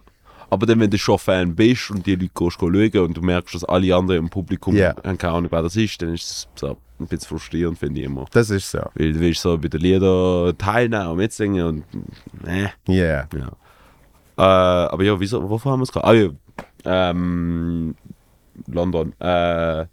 Aber 0.53 0.65
dann, 0.65 0.79
wenn 0.79 0.89
du 0.89 0.97
schon 0.97 1.17
Fan 1.17 1.55
bist 1.55 1.89
und 1.91 2.05
die 2.05 2.15
Leute 2.15 2.29
gehst 2.33 2.57
schauen 2.59 2.97
und 3.05 3.17
du 3.17 3.21
merkst, 3.21 3.55
dass 3.55 3.63
alle 3.63 3.95
anderen 3.95 4.19
im 4.25 4.29
Publikum 4.29 4.75
Ja. 4.75 4.95
haben 5.03 5.17
keine 5.17 5.33
Ahnung, 5.33 5.51
wer 5.51 5.61
das 5.63 5.75
ist, 5.75 6.01
dann 6.01 6.13
ist 6.13 6.23
es 6.29 6.47
so 6.55 6.77
ein 6.99 7.07
bisschen 7.07 7.27
frustrierend, 7.27 7.77
finde 7.77 7.99
ich 8.01 8.05
immer. 8.05 8.25
Das 8.31 8.49
ist 8.49 8.69
so. 8.71 8.79
Weil 8.95 9.13
du 9.13 9.19
willst 9.19 9.41
so 9.41 9.57
bei 9.57 9.67
den 9.67 9.81
Liedern 9.81 10.57
teilnehmen 10.57 11.07
und 11.07 11.17
mitsingen 11.17 11.65
und 11.65 11.83
äh, 12.47 12.67
Yeah. 12.87 13.27
ja. 13.35 13.47
Äh, 14.37 14.41
aber 14.91 15.03
ja, 15.03 15.19
wieso, 15.19 15.47
wovon 15.49 15.71
haben 15.73 15.79
wir 15.79 15.83
es 15.83 15.91
gerade? 15.91 16.07
Ah 16.07 16.13
ja, 16.13 17.09
ähm, 17.09 17.95
London. 18.67 19.13
Äh, 19.19 19.85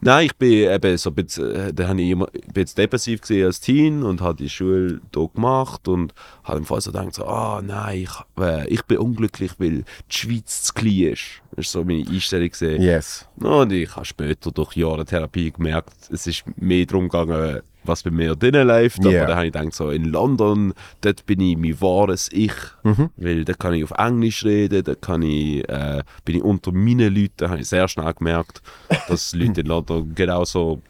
nein, 0.00 0.26
ich 0.26 0.36
bin 0.36 0.70
eben 0.70 0.96
so 0.96 1.10
ein 1.10 1.14
bisschen, 1.14 1.54
äh, 1.54 1.72
da 1.72 1.88
habe 1.88 2.00
ich 2.00 2.10
immer 2.10 2.26
ein 2.26 2.52
bisschen 2.52 2.76
depressiv 2.76 3.20
gesehen 3.22 3.46
als 3.46 3.60
Teen 3.60 4.02
und 4.02 4.20
habe 4.20 4.36
die 4.36 4.48
Schule 4.48 5.00
hier 5.14 5.28
gemacht 5.34 5.88
und 5.88 6.14
habe 6.44 6.58
im 6.58 6.64
Fall 6.64 6.80
so 6.80 6.92
gedacht, 6.92 7.14
so, 7.14 7.24
ah 7.26 7.62
nein, 7.62 8.02
ich, 8.02 8.42
äh, 8.42 8.68
ich 8.68 8.82
bin 8.84 8.98
unglücklich, 8.98 9.52
weil 9.58 9.84
die 10.10 10.16
Schweiz 10.16 10.62
zu 10.62 10.74
klein 10.74 11.12
ist. 11.12 11.42
Das 11.50 11.66
ist 11.66 11.72
so 11.72 11.84
meine 11.84 12.08
Einstellung 12.08 12.48
gesehen. 12.48 12.82
Yes. 12.82 13.26
Und 13.36 13.72
ich 13.72 13.94
habe 13.94 14.04
später 14.04 14.50
durch 14.50 14.76
Jahre 14.76 15.04
Therapie 15.04 15.50
gemerkt, 15.50 15.94
es 16.10 16.26
ist 16.26 16.44
mehr 16.56 16.86
darum 16.86 17.08
gegangen, 17.08 17.60
was 17.84 18.02
bei 18.02 18.10
mir 18.10 18.36
drinnen 18.36 18.66
läuft. 18.68 19.00
Aber 19.00 19.10
Yeah. 19.10 19.26
dann 19.26 19.36
habe 19.36 19.46
ich 19.46 19.52
gedacht, 19.52 19.74
so 19.74 19.90
in 19.90 20.04
London, 20.04 20.74
dort 21.00 21.24
bin 21.26 21.40
ich 21.40 21.56
mein 21.56 21.80
wahres 21.80 22.28
Ich. 22.32 22.52
Mhm. 22.82 23.10
Weil 23.16 23.44
da 23.44 23.54
kann 23.54 23.74
ich 23.74 23.84
auf 23.84 23.92
Englisch 23.98 24.44
reden, 24.44 24.84
da 24.84 24.94
kann 24.94 25.22
ich, 25.22 25.68
äh, 25.68 26.02
bin 26.24 26.36
ich 26.36 26.42
unter 26.42 26.72
meinen 26.72 27.14
Leuten. 27.14 27.32
Da 27.38 27.50
habe 27.50 27.60
ich 27.60 27.68
sehr 27.68 27.88
schnell 27.88 28.12
gemerkt, 28.14 28.60
dass 29.08 29.34
Leute 29.34 29.62
in 29.62 29.66
London 29.66 30.14
genauso 30.14 30.82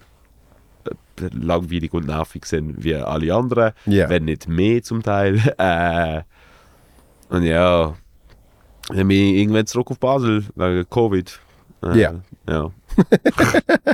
äh, 0.84 1.28
langweilig 1.32 1.92
und 1.92 2.06
nervig 2.06 2.44
sind 2.46 2.82
wie 2.82 2.94
alle 2.96 3.34
anderen. 3.34 3.72
Yeah. 3.86 4.08
Wenn 4.08 4.24
nicht 4.24 4.48
mehr 4.48 4.82
zum 4.82 5.02
Teil. 5.02 5.40
Äh, 5.58 6.22
und 7.28 7.44
ja, 7.44 7.94
dann 8.88 9.06
bin 9.06 9.10
ich 9.10 9.34
irgendwann 9.36 9.66
zurück 9.66 9.92
auf 9.92 10.00
Basel 10.00 10.44
wegen 10.56 10.88
Covid. 10.90 11.38
Äh, 11.84 12.00
Ja. 12.00 12.14
Ja. 12.48 12.70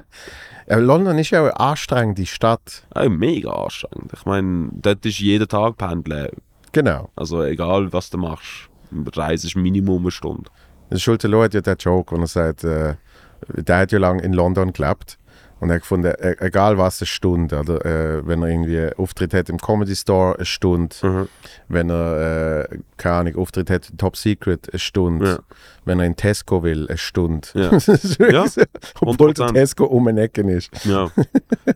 Ja, 0.68 0.78
London 0.78 1.18
ist 1.18 1.30
ja 1.30 1.42
eine 1.42 1.60
anstrengende 1.60 2.26
Stadt. 2.26 2.84
Ah, 2.92 3.08
mega 3.08 3.50
anstrengend. 3.50 4.12
Ich 4.12 4.24
meine, 4.26 4.68
dort 4.72 5.06
ist 5.06 5.20
jeden 5.20 5.46
Tag 5.46 5.76
pendeln. 5.76 6.30
Genau. 6.72 7.08
Also 7.14 7.42
egal, 7.44 7.92
was 7.92 8.10
du 8.10 8.18
machst. 8.18 8.68
Reise 9.14 9.46
ist 9.46 9.56
Minimum 9.56 10.02
eine 10.02 10.10
Stunde. 10.10 10.50
Der 10.90 10.98
Schulte 10.98 11.28
Loh 11.28 11.42
hat 11.42 11.54
ja 11.54 11.60
den 11.60 11.76
Joke, 11.78 12.16
wo 12.16 12.20
er 12.20 12.26
sagt, 12.26 12.64
äh, 12.64 12.94
der 13.48 13.78
hat 13.78 13.92
ja 13.92 13.98
lange 13.98 14.22
in 14.22 14.32
London 14.32 14.72
gelebt. 14.72 15.18
Und 15.58 15.70
er 15.70 15.76
hat 15.76 15.82
gefunden, 15.82 16.12
e- 16.20 16.36
egal 16.44 16.76
was, 16.76 17.00
eine 17.00 17.06
Stunde. 17.06 17.58
Oder, 17.58 17.84
äh, 17.86 18.26
wenn 18.26 18.42
er 18.42 18.48
irgendwie 18.50 18.90
Auftritt 18.96 19.32
hat 19.32 19.48
im 19.48 19.56
Comedy 19.56 19.96
Store, 19.96 20.36
eine 20.36 20.44
Stunde. 20.44 20.94
Mhm. 21.02 21.28
Wenn 21.68 21.88
er, 21.90 22.68
äh, 22.70 22.78
keine 22.98 23.14
Ahnung, 23.16 23.36
Auftritt 23.36 23.70
hat 23.70 23.88
in 23.88 23.96
Top 23.96 24.16
Secret, 24.18 24.68
eine 24.70 24.78
Stunde. 24.78 25.26
Ja. 25.26 25.38
Wenn 25.86 25.98
er 25.98 26.04
in 26.06 26.14
Tesco 26.16 26.62
will, 26.62 26.86
eine 26.88 26.98
Stunde. 26.98 27.48
Ja. 27.54 27.70
Ja, 28.30 28.46
so, 28.48 28.62
Obwohl 29.00 29.32
der 29.32 29.46
100%. 29.46 29.52
Tesco 29.54 29.84
um 29.86 30.06
eine 30.08 30.22
Ecke 30.22 30.42
ist. 30.42 30.70
Ja. 30.84 31.10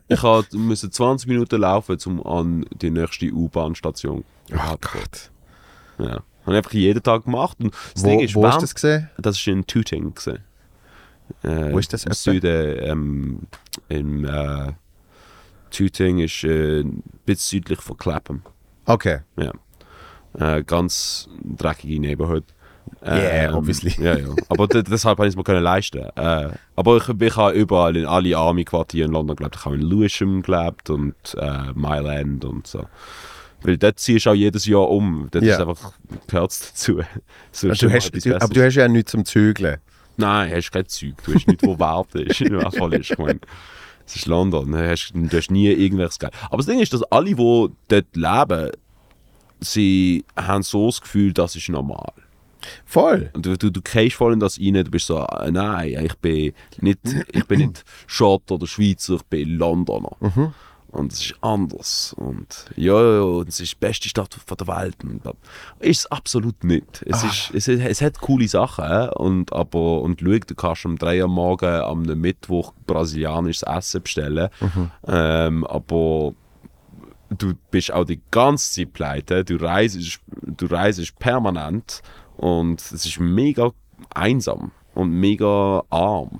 ich 0.07 0.21
musste 0.53 0.89
20 0.91 1.27
Minuten 1.27 1.59
laufen, 1.61 1.97
um 2.05 2.25
an 2.25 2.65
die 2.81 2.91
nächste 2.91 3.31
U-Bahn-Station 3.31 4.23
Oh 4.53 4.75
Gott. 4.79 5.31
Ja. 5.97 6.07
Habe 6.45 6.51
ich 6.51 6.57
einfach 6.57 6.73
jeden 6.73 7.01
Tag 7.03 7.23
gemacht. 7.25 7.57
Und 7.59 7.73
das 7.93 8.03
Wo, 8.03 8.07
Ding 8.09 8.19
ist, 8.19 8.35
wo 8.35 8.41
ist 8.43 8.49
während- 8.49 8.63
das 8.63 8.75
gesehen? 8.75 9.09
Das 9.17 9.37
ist 9.37 9.47
in 9.47 9.65
Tooting. 9.65 10.13
Gewesen. 10.13 10.39
Äh, 11.43 11.71
Wo 11.71 11.79
ist 11.79 11.93
das 11.93 12.05
Im? 12.05 12.13
Süden. 12.13 12.77
Ähm, 12.83 13.39
in, 13.89 14.25
äh, 14.25 14.73
Tooting 15.71 16.19
ist 16.19 16.43
äh, 16.43 16.81
ein 16.81 17.01
bisschen 17.25 17.59
südlich 17.61 17.79
von 17.81 17.97
Clapham. 17.97 18.41
Okay. 18.85 19.19
Ja. 19.37 19.51
Äh, 20.37 20.63
ganz 20.63 21.29
dreckige 21.43 21.99
Neighborhood. 21.99 22.43
Yeah, 23.05 23.55
obviously. 23.55 23.93
Ja, 24.03 24.17
ja. 24.17 24.27
Aber 24.49 24.67
deshalb 24.67 25.17
habe 25.17 25.27
ich 25.27 25.33
es 25.33 25.37
mir 25.37 25.43
können 25.43 25.63
leisten. 25.63 25.99
Äh, 26.15 26.49
aber 26.75 26.97
ich, 26.97 27.07
ich 27.09 27.35
habe 27.37 27.53
überall 27.53 27.95
in 27.95 28.05
alle 28.05 28.37
Army-Quartiere 28.37 29.07
in 29.07 29.13
London 29.13 29.35
gelebt. 29.35 29.55
Ich 29.55 29.65
habe 29.65 29.75
in 29.75 29.81
Lewisham 29.81 30.41
gelebt 30.41 30.89
und 30.89 31.15
äh, 31.37 31.71
Mile 31.73 32.13
End 32.15 32.43
und 32.43 32.67
so. 32.67 32.85
Weil 33.63 33.77
dort 33.77 33.99
ziehst 33.99 34.25
du 34.25 34.31
auch 34.31 34.35
jedes 34.35 34.65
Jahr 34.65 34.89
um. 34.89 35.27
Dort 35.31 35.43
Ja. 35.45 35.55
ist 35.55 35.61
einfach, 35.61 35.93
gehört 36.27 36.51
dazu. 36.51 37.01
So 37.51 37.69
Also, 37.69 37.87
du 37.87 37.93
hast, 37.93 38.11
du, 38.25 38.35
aber 38.35 38.53
du 38.53 38.65
hast 38.65 38.75
ja 38.75 38.87
nichts 38.87 39.11
zum 39.11 39.25
Zügeln. 39.25 39.77
Nein, 40.17 40.51
hast 40.53 40.71
kein 40.71 40.87
Zeug. 40.87 41.15
Du 41.25 41.33
hast 41.33 41.47
nichts, 41.47 41.65
wo 41.65 41.79
warten 41.79 42.19
ist. 42.19 42.41
Ich 42.41 42.49
meine, 43.17 43.39
es 44.05 44.15
ist 44.15 44.25
London. 44.25 44.71
Du 44.71 44.89
hast, 44.89 45.11
du 45.13 45.37
hast 45.37 45.51
nie 45.51 45.67
irgendwelches 45.67 46.19
Geld. 46.19 46.33
Aber 46.45 46.57
das 46.57 46.65
Ding 46.65 46.79
ist, 46.79 46.93
dass 46.93 47.03
alle, 47.03 47.33
die 47.33 47.69
dort 47.87 48.15
leben, 48.15 48.71
sie 49.59 50.25
haben 50.35 50.63
so 50.63 50.87
das 50.87 51.01
Gefühl, 51.01 51.33
das 51.33 51.55
ist 51.55 51.69
normal. 51.69 52.11
Voll. 52.85 53.31
Und 53.33 53.45
du, 53.45 53.57
du, 53.57 53.71
du 53.71 53.81
gehst 53.81 54.15
voll 54.15 54.33
in 54.33 54.39
das 54.39 54.59
rein, 54.59 54.73
du 54.73 54.91
bist 54.91 55.07
so, 55.07 55.25
äh, 55.25 55.49
nein, 55.51 56.05
ich 56.05 56.15
bin 56.15 56.53
nicht, 56.79 56.99
ich 57.31 57.45
bin 57.45 57.59
nicht 57.67 57.83
Schotter 58.05 58.55
oder 58.55 58.67
Schweizer, 58.67 59.15
ich 59.15 59.23
bin 59.23 59.57
Londoner. 59.57 60.15
Und 60.91 61.13
es 61.13 61.21
ist 61.21 61.35
anders. 61.41 62.13
Und 62.17 62.65
ja, 62.75 62.93
und 63.21 63.47
es 63.47 63.61
ist 63.61 63.71
die 63.73 63.77
beste 63.79 64.09
Stadt 64.09 64.33
von 64.33 64.57
der 64.57 64.67
Welt. 64.67 64.97
Bla- 65.23 65.33
ist 65.79 65.99
es 65.99 66.11
absolut 66.11 66.63
nicht. 66.65 67.03
Es, 67.05 67.23
ist, 67.23 67.51
es, 67.53 67.67
es 67.69 68.01
hat 68.01 68.19
coole 68.19 68.47
Sachen, 68.47 68.83
äh, 68.85 69.09
und, 69.15 69.53
aber, 69.53 70.01
und 70.01 70.19
schau, 70.19 70.37
du 70.45 70.55
kannst 70.55 70.85
um 70.85 70.97
3 70.97 71.21
Uhr 71.23 71.29
morgen 71.29 71.65
am 71.81 72.01
Mittwoch 72.03 72.73
brasilianisches 72.87 73.63
Essen 73.63 74.01
bestellen. 74.03 74.49
Ähm, 75.07 75.65
aber 75.65 76.33
du 77.29 77.53
bist 77.71 77.93
auch 77.93 78.03
die 78.03 78.19
ganze 78.29 78.71
Zeit 78.73 78.91
pleite, 78.91 79.45
du 79.45 79.55
reist, 79.55 80.19
du 80.41 80.65
reist 80.65 81.17
permanent 81.19 82.01
und 82.35 82.81
es 82.81 83.05
ist 83.05 83.19
mega 83.19 83.71
einsam 84.13 84.71
und 84.93 85.11
mega 85.11 85.83
arm. 85.89 86.39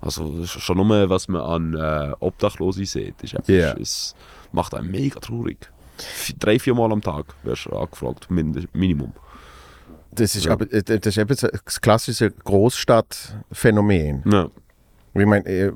Also 0.00 0.40
das 0.40 0.56
ist 0.56 0.62
schon 0.62 0.76
nur, 0.78 1.10
was 1.10 1.28
man 1.28 1.42
an 1.42 1.74
äh, 1.74 2.12
Obdachlosen 2.20 2.84
sieht, 2.86 3.14
ist 3.22 3.34
Ja. 3.46 3.72
es 3.78 4.14
macht 4.52 4.74
einen 4.74 4.90
mega 4.90 5.20
traurig. 5.20 5.58
Drei, 6.38 6.58
vier 6.58 6.74
Mal 6.74 6.90
am 6.92 7.02
Tag 7.02 7.26
wirst 7.42 7.66
du 7.66 7.76
angefragt, 7.76 8.28
Minimum. 8.30 9.12
Das 10.12 10.34
ist, 10.34 10.46
Ja. 10.46 10.52
aber, 10.52 10.72
äh, 10.72 10.82
das 10.82 11.06
ist 11.06 11.18
eben 11.18 11.36
das 11.36 11.80
klassische 11.80 12.30
Großstadtphänomen. 12.30 14.22
Ja. 14.30 14.48
Ich 15.14 15.26
meine, 15.26 15.44
äh, 15.46 15.72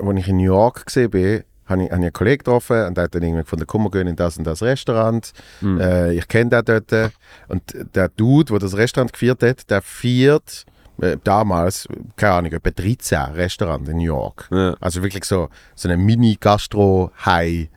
als 0.00 0.18
ich 0.20 0.28
in 0.28 0.36
New 0.38 0.44
York 0.44 0.86
gesehen 0.86 1.10
bin, 1.10 1.42
habe 1.66 1.82
ich, 1.82 1.90
hab 1.90 1.98
ich 1.98 2.04
einen 2.04 2.12
Kollegen 2.12 2.38
getroffen 2.38 2.86
und 2.86 2.96
der 2.96 3.04
hat 3.04 3.14
dann 3.14 3.22
irgendwie 3.22 3.42
gefunden, 3.42 3.66
komm, 3.66 3.84
wir 3.84 3.90
gehen 3.90 4.06
in 4.06 4.14
das 4.16 4.38
und 4.38 4.44
das 4.44 4.62
Restaurant. 4.62 5.32
Äh, 5.62 6.14
ich 6.16 6.28
kenne 6.28 6.50
den 6.50 6.64
dort. 6.64 7.12
Und 7.48 7.62
der 7.94 8.08
Dude, 8.10 8.52
der 8.52 8.58
das 8.60 8.76
Restaurant 8.76 9.12
geführt 9.12 9.42
hat, 9.42 9.68
der 9.68 9.82
viert 9.82 10.64
äh, 11.00 11.16
damals, 11.22 11.88
keine 12.16 12.34
Ahnung, 12.34 12.52
etwa 12.52 12.70
13 12.70 13.18
Restaurants 13.34 13.88
in 13.88 13.98
New 13.98 14.04
York. 14.04 14.48
Ja. 14.50 14.76
Also 14.80 15.02
wirklich 15.02 15.24
so, 15.24 15.48
so 15.74 15.88
eine 15.88 15.96
Mini-Gastro-High. 15.96 17.68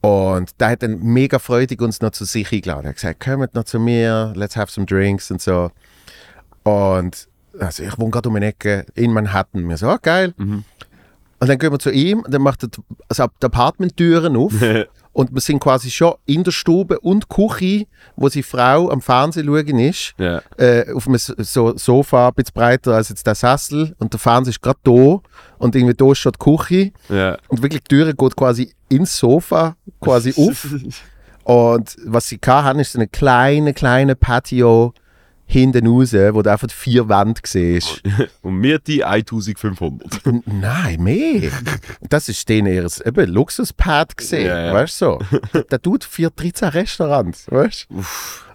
Und 0.00 0.60
der 0.60 0.68
hat 0.68 0.82
dann 0.82 1.00
mega 1.02 1.38
freudig 1.38 1.80
uns 1.80 2.00
noch 2.00 2.10
zu 2.10 2.24
sich 2.24 2.52
eingeladen. 2.52 2.84
Er 2.84 2.90
hat 2.90 2.96
gesagt, 2.96 3.24
kommt 3.24 3.54
noch 3.54 3.64
zu 3.64 3.80
mir, 3.80 4.32
let's 4.36 4.56
have 4.56 4.70
some 4.70 4.86
drinks 4.86 5.30
und 5.30 5.40
so. 5.40 5.70
Und 6.62 7.28
also 7.58 7.82
ich 7.82 7.98
wohne 7.98 8.10
gerade 8.10 8.28
um 8.28 8.36
eine 8.36 8.46
Ecke 8.46 8.86
in 8.94 9.12
Manhattan. 9.12 9.68
Wir 9.68 9.76
so, 9.76 9.88
ah, 9.88 9.98
geil. 10.00 10.34
Und 11.38 11.48
dann 11.48 11.58
gehen 11.58 11.70
wir 11.70 11.78
zu 11.78 11.90
ihm 11.90 12.20
und 12.20 12.32
dann 12.32 12.42
macht 12.42 12.62
er 12.62 12.68
die, 12.68 12.80
also 13.08 13.26
die 13.42 13.46
Apartmenttüren 13.46 14.36
auf. 14.36 14.52
und 15.16 15.32
wir 15.32 15.40
sind 15.40 15.60
quasi 15.60 15.90
schon 15.90 16.12
in 16.26 16.44
der 16.44 16.50
Stube 16.50 17.00
und 17.00 17.30
Küche, 17.30 17.86
wo 18.16 18.28
seine 18.28 18.42
Frau 18.42 18.90
am 18.90 19.00
Fernsehen 19.00 19.46
schauen 19.46 19.78
ist. 19.78 20.12
Ja. 20.18 20.42
Äh, 20.58 20.92
auf 20.92 21.08
einem 21.08 21.16
so 21.16 21.74
Sofa, 21.78 22.28
ein 22.28 22.34
bisschen 22.34 22.52
breiter 22.52 22.92
als 22.92 23.08
jetzt 23.08 23.26
der 23.26 23.34
Sessel. 23.34 23.96
Und 23.98 24.12
der 24.12 24.20
Fernseher 24.20 24.50
ist 24.50 24.60
gerade 24.60 24.78
da. 24.82 25.22
Und 25.56 25.74
irgendwie 25.74 25.94
da 25.94 26.12
ist 26.12 26.18
schon 26.18 26.32
die 26.32 26.38
Küche. 26.38 26.92
Ja. 27.08 27.38
Und 27.48 27.62
wirklich 27.62 27.82
die 27.84 27.96
Türe 27.96 28.14
geht 28.14 28.36
quasi 28.36 28.74
ins 28.90 29.16
Sofa 29.16 29.76
quasi 30.02 30.34
auf. 30.36 30.66
Und 31.44 31.96
was 32.04 32.28
sie 32.28 32.38
haben, 32.46 32.78
ist 32.80 32.92
so 32.92 32.98
eine 32.98 33.08
kleine, 33.08 33.72
kleine 33.72 34.16
Patio 34.16 34.92
hinten 35.48 35.86
raus, 35.86 36.12
wo 36.12 36.42
du 36.42 36.50
einfach 36.50 36.68
vier 36.70 37.08
Wände 37.08 37.40
siehst. 37.44 38.02
Und 38.42 38.56
mir 38.58 38.78
die 38.78 39.04
1500. 39.04 40.26
N- 40.26 40.42
Nein, 40.46 41.02
mehr. 41.02 41.50
Das 42.08 42.28
ist 42.28 42.48
denen 42.48 42.66
ihr 42.66 43.26
Luxuspad 43.26 44.16
gesehen, 44.16 44.46
Ja, 44.48 44.66
ja. 44.66 44.74
weißt 44.74 45.00
du? 45.00 45.18
So. 45.52 45.62
Der 45.70 45.80
tut 45.80 46.04
vier 46.04 46.30
13 46.30 46.68
Restaurants, 46.70 47.46
weißt 47.50 47.86
du? 47.90 48.02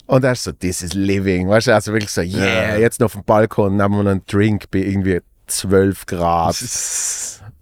Und 0.08 0.24
er 0.26 0.34
ist 0.34 0.44
so, 0.44 0.52
this 0.52 0.82
is 0.82 0.94
living, 0.94 1.48
weißt 1.48 1.68
du? 1.68 1.74
Also 1.74 1.94
wirklich 1.94 2.12
so, 2.12 2.22
yeah, 2.22 2.76
jetzt 2.78 3.00
noch 3.00 3.06
auf 3.06 3.14
dem 3.14 3.24
Balkon 3.24 3.78
nehmen 3.78 3.96
wir 3.96 4.04
noch 4.04 4.12
einen 4.12 4.26
Drink 4.28 4.66
bei 4.70 4.80
irgendwie 4.80 5.22
12 5.48 6.06
Grad. 6.06 6.56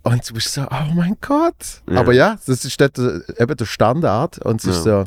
Und 0.04 0.28
du 0.30 0.34
bist 0.34 0.54
so, 0.54 0.62
oh 0.64 0.94
mein 0.96 1.16
Gott. 1.22 1.82
Ja. 1.90 2.00
Aber 2.00 2.14
ja, 2.14 2.40
das 2.48 2.66
ist 2.66 2.82
dort 2.82 2.98
äh, 2.98 3.20
eben 3.38 3.56
der 3.56 3.66
Standard. 3.66 4.40
Und 4.40 4.62
es 4.62 4.66
ist 4.78 4.84
so, 4.84 5.04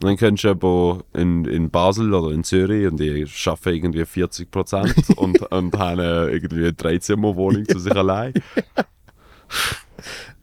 Und 0.00 0.04
dann 0.04 0.16
kennst 0.16 0.44
du 0.44 0.50
aber 0.50 1.02
in, 1.12 1.44
in 1.44 1.70
Basel 1.70 2.14
oder 2.14 2.32
in 2.32 2.44
Zürich 2.44 2.86
und 2.86 3.00
die 3.00 3.26
schaffen 3.26 3.74
irgendwie 3.74 4.04
40 4.04 4.48
Prozent 4.48 4.94
und, 5.16 5.42
und 5.50 5.76
haben 5.76 5.98
irgendwie 5.98 6.58
eine 6.58 6.72
Dreizimmerwohnung 6.72 7.66
zu 7.66 7.80
sich 7.80 7.96
allein. 7.96 8.32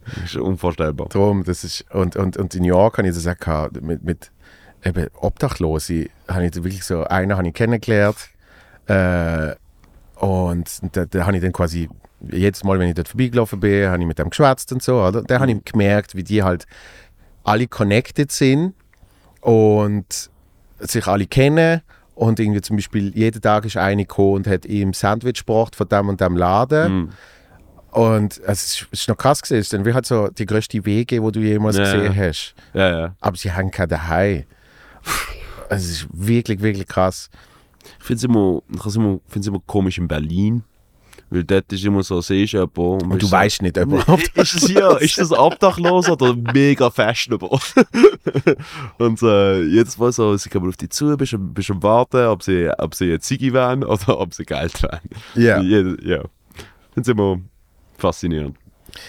Das 0.06 0.26
ist 0.26 0.36
unvorstellbar. 0.36 1.08
Drum, 1.08 1.46
das 1.46 1.64
ist, 1.64 1.86
und, 1.94 2.18
und, 2.18 2.36
und 2.36 2.54
in 2.54 2.64
New 2.64 2.68
York 2.68 2.98
habe 2.98 3.08
ich 3.08 3.16
das 3.16 3.26
auch 3.28 3.38
gehabt, 3.38 3.82
mit, 3.82 4.04
mit 4.04 4.32
eben 4.84 5.08
Obdachlosen, 5.22 6.10
habe 6.28 6.48
ich 6.48 6.56
wirklich 6.56 6.84
so, 6.84 7.06
einen 7.06 7.38
habe 7.38 7.48
ich 7.48 7.54
kennengelernt 7.54 8.30
äh, 8.88 9.56
und 10.16 10.80
da, 10.92 11.06
da 11.06 11.26
habe 11.26 11.38
ich 11.38 11.42
dann 11.42 11.54
quasi, 11.54 11.88
jedes 12.30 12.66
Mal, 12.66 12.78
wenn 12.78 12.90
ich 12.90 12.96
dort 12.96 13.08
vorbeigelaufen 13.08 13.62
bin, 13.62 13.88
habe 13.88 14.02
ich 14.02 14.08
mit 14.08 14.20
dem 14.20 14.30
geschwätzt 14.30 14.74
und 14.74 14.84
so, 14.84 15.02
oder? 15.02 15.22
Da 15.24 15.40
habe 15.40 15.52
ich 15.52 15.64
gemerkt, 15.64 16.16
wie 16.16 16.24
die 16.24 16.44
halt 16.44 16.68
alle 17.46 17.68
connected 17.68 18.32
sind 18.32 18.74
und 19.46 20.32
sich 20.80 21.06
alle 21.06 21.28
kennen 21.28 21.82
und 22.16 22.40
irgendwie 22.40 22.62
zum 22.62 22.78
Beispiel 22.78 23.16
jeden 23.16 23.42
Tag 23.42 23.66
ist 23.66 23.78
eine 23.78 24.06
gekommen 24.06 24.34
und 24.34 24.48
hat 24.48 24.66
ihm 24.66 24.92
Sandwich 24.92 25.46
gebracht 25.46 25.76
von 25.76 25.88
dem 25.88 26.10
und 26.10 26.20
dem 26.20 26.36
Laden. 26.36 26.94
Mhm. 26.94 27.10
Und 27.92 28.42
es 28.46 28.64
ist, 28.64 28.88
es 28.92 29.02
ist 29.02 29.08
noch 29.08 29.18
krass 29.18 29.44
gewesen. 29.44 29.60
Es 29.60 29.66
ist 29.68 29.74
dann 29.74 29.86
wie 29.86 29.94
halt 29.94 30.08
so 30.08 30.30
die 30.30 30.48
größte 30.48 30.84
Wege, 30.84 31.22
wo 31.22 31.30
du 31.30 31.42
jemals 31.42 31.78
Ja, 31.78 31.84
gesehen 31.84 32.14
ja. 32.14 32.28
hast. 32.28 32.56
Ja. 32.74 33.16
Aber 33.22 33.38
sie 33.38 33.52
haben 33.52 33.70
keine 33.70 33.90
daheim. 33.90 34.46
Es 35.70 35.90
ist 35.90 36.08
wirklich, 36.12 36.62
wirklich 36.62 36.88
krass. 36.88 37.30
Ich 38.00 38.04
finde 38.04 38.18
es 38.18 38.24
immer, 38.24 38.62
ich 38.74 38.96
immer, 38.96 39.20
find's 39.28 39.48
immer 39.48 39.62
komisch 39.68 40.00
in 40.00 40.08
Berlin. 40.08 40.64
Weil 41.36 41.44
dort 41.44 41.74
ist 41.74 41.84
immer 41.84 42.02
so, 42.02 42.22
siehst 42.22 42.54
du 42.54 42.60
jemanden 42.60 43.04
Und 43.04 43.10
bist 43.10 43.24
du 43.24 43.28
so, 43.28 43.32
weißt 43.34 43.62
nicht, 43.62 43.78
ob 43.78 43.92
er 43.92 44.18
ist 44.42 44.56
das 44.56 44.68
hier, 44.68 44.98
ist 45.02 45.18
das 45.18 45.34
obdachlos 45.34 46.10
oder 46.10 46.34
mega 46.34 46.90
fashionable? 46.90 47.60
und 49.00 49.22
äh, 49.22 49.64
jedes 49.64 49.98
Mal 49.98 50.14
so, 50.14 50.38
sie 50.38 50.48
kommen 50.48 50.70
auf 50.70 50.78
dich 50.78 50.92
zu, 50.92 51.18
bist, 51.18 51.36
bist 51.38 51.72
am 51.72 51.84
Warten, 51.84 52.28
ob 52.28 52.42
sie, 52.42 52.70
ob 52.78 52.96
sie 52.96 53.10
eine 53.10 53.20
Ziggy 53.20 53.52
wollen 53.54 53.84
oder 53.84 54.18
ob 54.18 54.34
sie 54.34 54.46
Geld 54.46 54.82
wollen. 54.82 55.02
Ja. 55.34 55.60
Jede, 55.60 55.98
ja. 56.08 56.24
Das 56.94 57.02
ist 57.02 57.10
immer 57.10 57.42
faszinierend. 57.98 58.56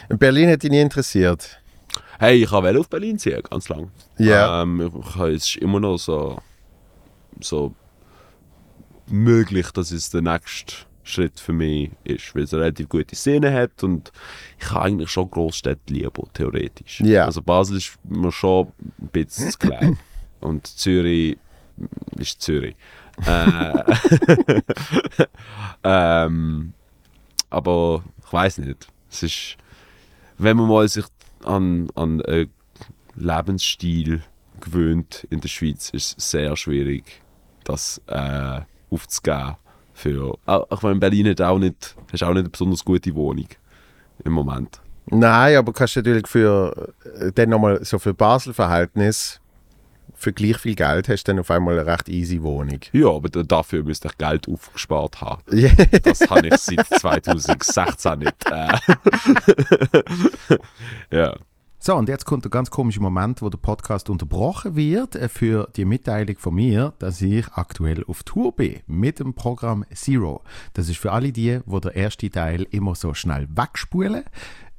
In 0.09 0.19
Berlin 0.19 0.49
hätte 0.49 0.67
ihn 0.67 0.73
nie 0.73 0.81
interessiert. 0.81 1.61
Hey, 2.19 2.43
ich 2.43 2.51
wollte 2.51 2.81
auf 2.81 2.89
Berlin 2.89 3.21
ziehen, 3.21 3.41
ganz 3.49 3.69
lang. 3.69 3.93
Ja. 4.19 4.63
Ähm, 4.63 4.81
ich, 4.81 5.17
es 5.17 5.45
ist 5.45 5.57
immer 5.59 5.79
noch 5.79 5.99
so, 5.99 6.39
so 7.39 7.73
möglich, 9.07 9.71
dass 9.71 9.93
es 9.93 10.11
der 10.11 10.23
nächste 10.23 10.75
Schritt 11.07 11.41
für 11.41 11.53
mich 11.53 11.91
ist, 12.05 12.35
weil 12.35 12.43
es 12.43 12.53
eine 12.53 12.63
relativ 12.63 12.89
gute 12.89 13.15
Szene 13.15 13.53
hat 13.53 13.83
und 13.83 14.13
ich 14.59 14.71
habe 14.71 14.83
eigentlich 14.83 15.11
schon 15.11 15.31
Großstädte 15.31 15.93
lieber, 15.93 16.25
theoretisch. 16.33 17.01
Ja. 17.01 17.25
Also 17.27 17.43
Basel 17.43 17.77
ist 17.77 17.99
mir 18.05 18.33
schon 18.33 18.73
ein 18.99 19.09
bisschen 19.09 19.51
zu 19.51 19.59
klein 19.59 19.99
und 20.41 20.67
Zürich 20.67 21.39
ist 22.19 22.41
Zürich. 22.43 22.75
Äh, 23.27 23.83
ähm, 25.85 26.73
aber 27.51 28.05
ich 28.25 28.33
weiß 28.33 28.59
nicht. 28.59 28.89
Es 29.11 29.23
ist, 29.23 29.57
wenn 30.39 30.57
man 30.57 30.69
mal 30.69 30.89
sich 30.89 31.07
an, 31.45 31.89
an 31.95 32.21
einen 32.23 32.51
Lebensstil 33.15 34.23
gewöhnt 34.61 35.27
in 35.31 35.41
der 35.41 35.49
Schweiz, 35.49 35.91
ist 35.91 36.19
es 36.19 36.31
sehr 36.31 36.57
schwierig, 36.57 37.23
das 37.65 38.01
äh, 38.07 38.61
aufzugeben. 38.91 39.57
Für, 39.97 40.37
auch, 40.45 40.67
ich 40.71 40.83
meine, 40.83 40.95
in 40.95 41.01
Berlin 41.01 41.29
hat 41.31 41.41
auch 41.41 41.59
nicht, 41.59 41.97
hast 42.13 42.23
auch 42.23 42.29
nicht 42.29 42.41
eine 42.41 42.49
besonders 42.51 42.85
gute 42.85 43.15
Wohnung 43.15 43.49
im 44.25 44.33
Moment. 44.33 44.79
Nein, 45.07 45.57
aber 45.57 45.73
kannst 45.73 45.97
du 45.97 46.01
natürlich 46.01 46.27
für 46.29 46.93
äh, 47.19 47.33
dann 47.33 47.49
nochmal 47.49 47.83
so 47.83 47.99
für 47.99 48.13
Basel-Verhältnis 48.13 49.41
für 50.19 50.33
gleich 50.33 50.57
viel 50.59 50.75
Geld 50.75 51.09
hast 51.09 51.25
du 51.25 51.33
dann 51.33 51.41
auf 51.41 51.51
einmal 51.51 51.79
eine 51.79 51.87
recht 51.91 52.09
easy 52.09 52.43
Wohnung. 52.43 52.81
Ja, 52.93 53.09
aber 53.11 53.29
da- 53.29 53.43
dafür 53.43 53.83
müsste 53.85 54.09
ich 54.09 54.17
Geld 54.19 54.49
aufgespart 54.49 55.21
haben. 55.21 55.43
Das 56.03 56.21
habe 56.31 56.49
ich 56.49 56.57
seit 56.57 56.87
2016 56.87 58.19
nicht. 58.21 58.35
Äh. 58.51 58.79
ja. 61.11 61.37
So, 61.79 61.95
und 61.95 62.09
jetzt 62.09 62.25
kommt 62.25 62.45
der 62.45 62.51
ganz 62.51 62.71
komische 62.71 63.01
Moment, 63.01 63.43
wo 63.43 63.51
der 63.51 63.59
Podcast 63.59 64.09
unterbrochen 64.09 64.77
wird 64.77 65.15
äh, 65.15 65.29
für 65.29 65.69
die 65.77 65.85
Mitteilung 65.85 66.37
von 66.39 66.55
mir, 66.55 66.95
dass 66.99 67.21
ich 67.21 67.47
aktuell 67.53 68.03
auf 68.05 68.23
Tour 68.23 68.57
bin 68.57 68.81
mit 68.87 69.21
dem 69.21 69.35
Programm 69.35 69.85
Zero. 69.95 70.43
Das 70.73 70.89
ist 70.89 70.99
für 70.99 71.13
alle 71.13 71.33
die, 71.33 71.61
wo 71.67 71.79
der 71.79 71.95
erste 71.95 72.31
Teil 72.31 72.67
immer 72.71 72.95
so 72.95 73.13
schnell 73.15 73.47
wegspulen. 73.51 74.25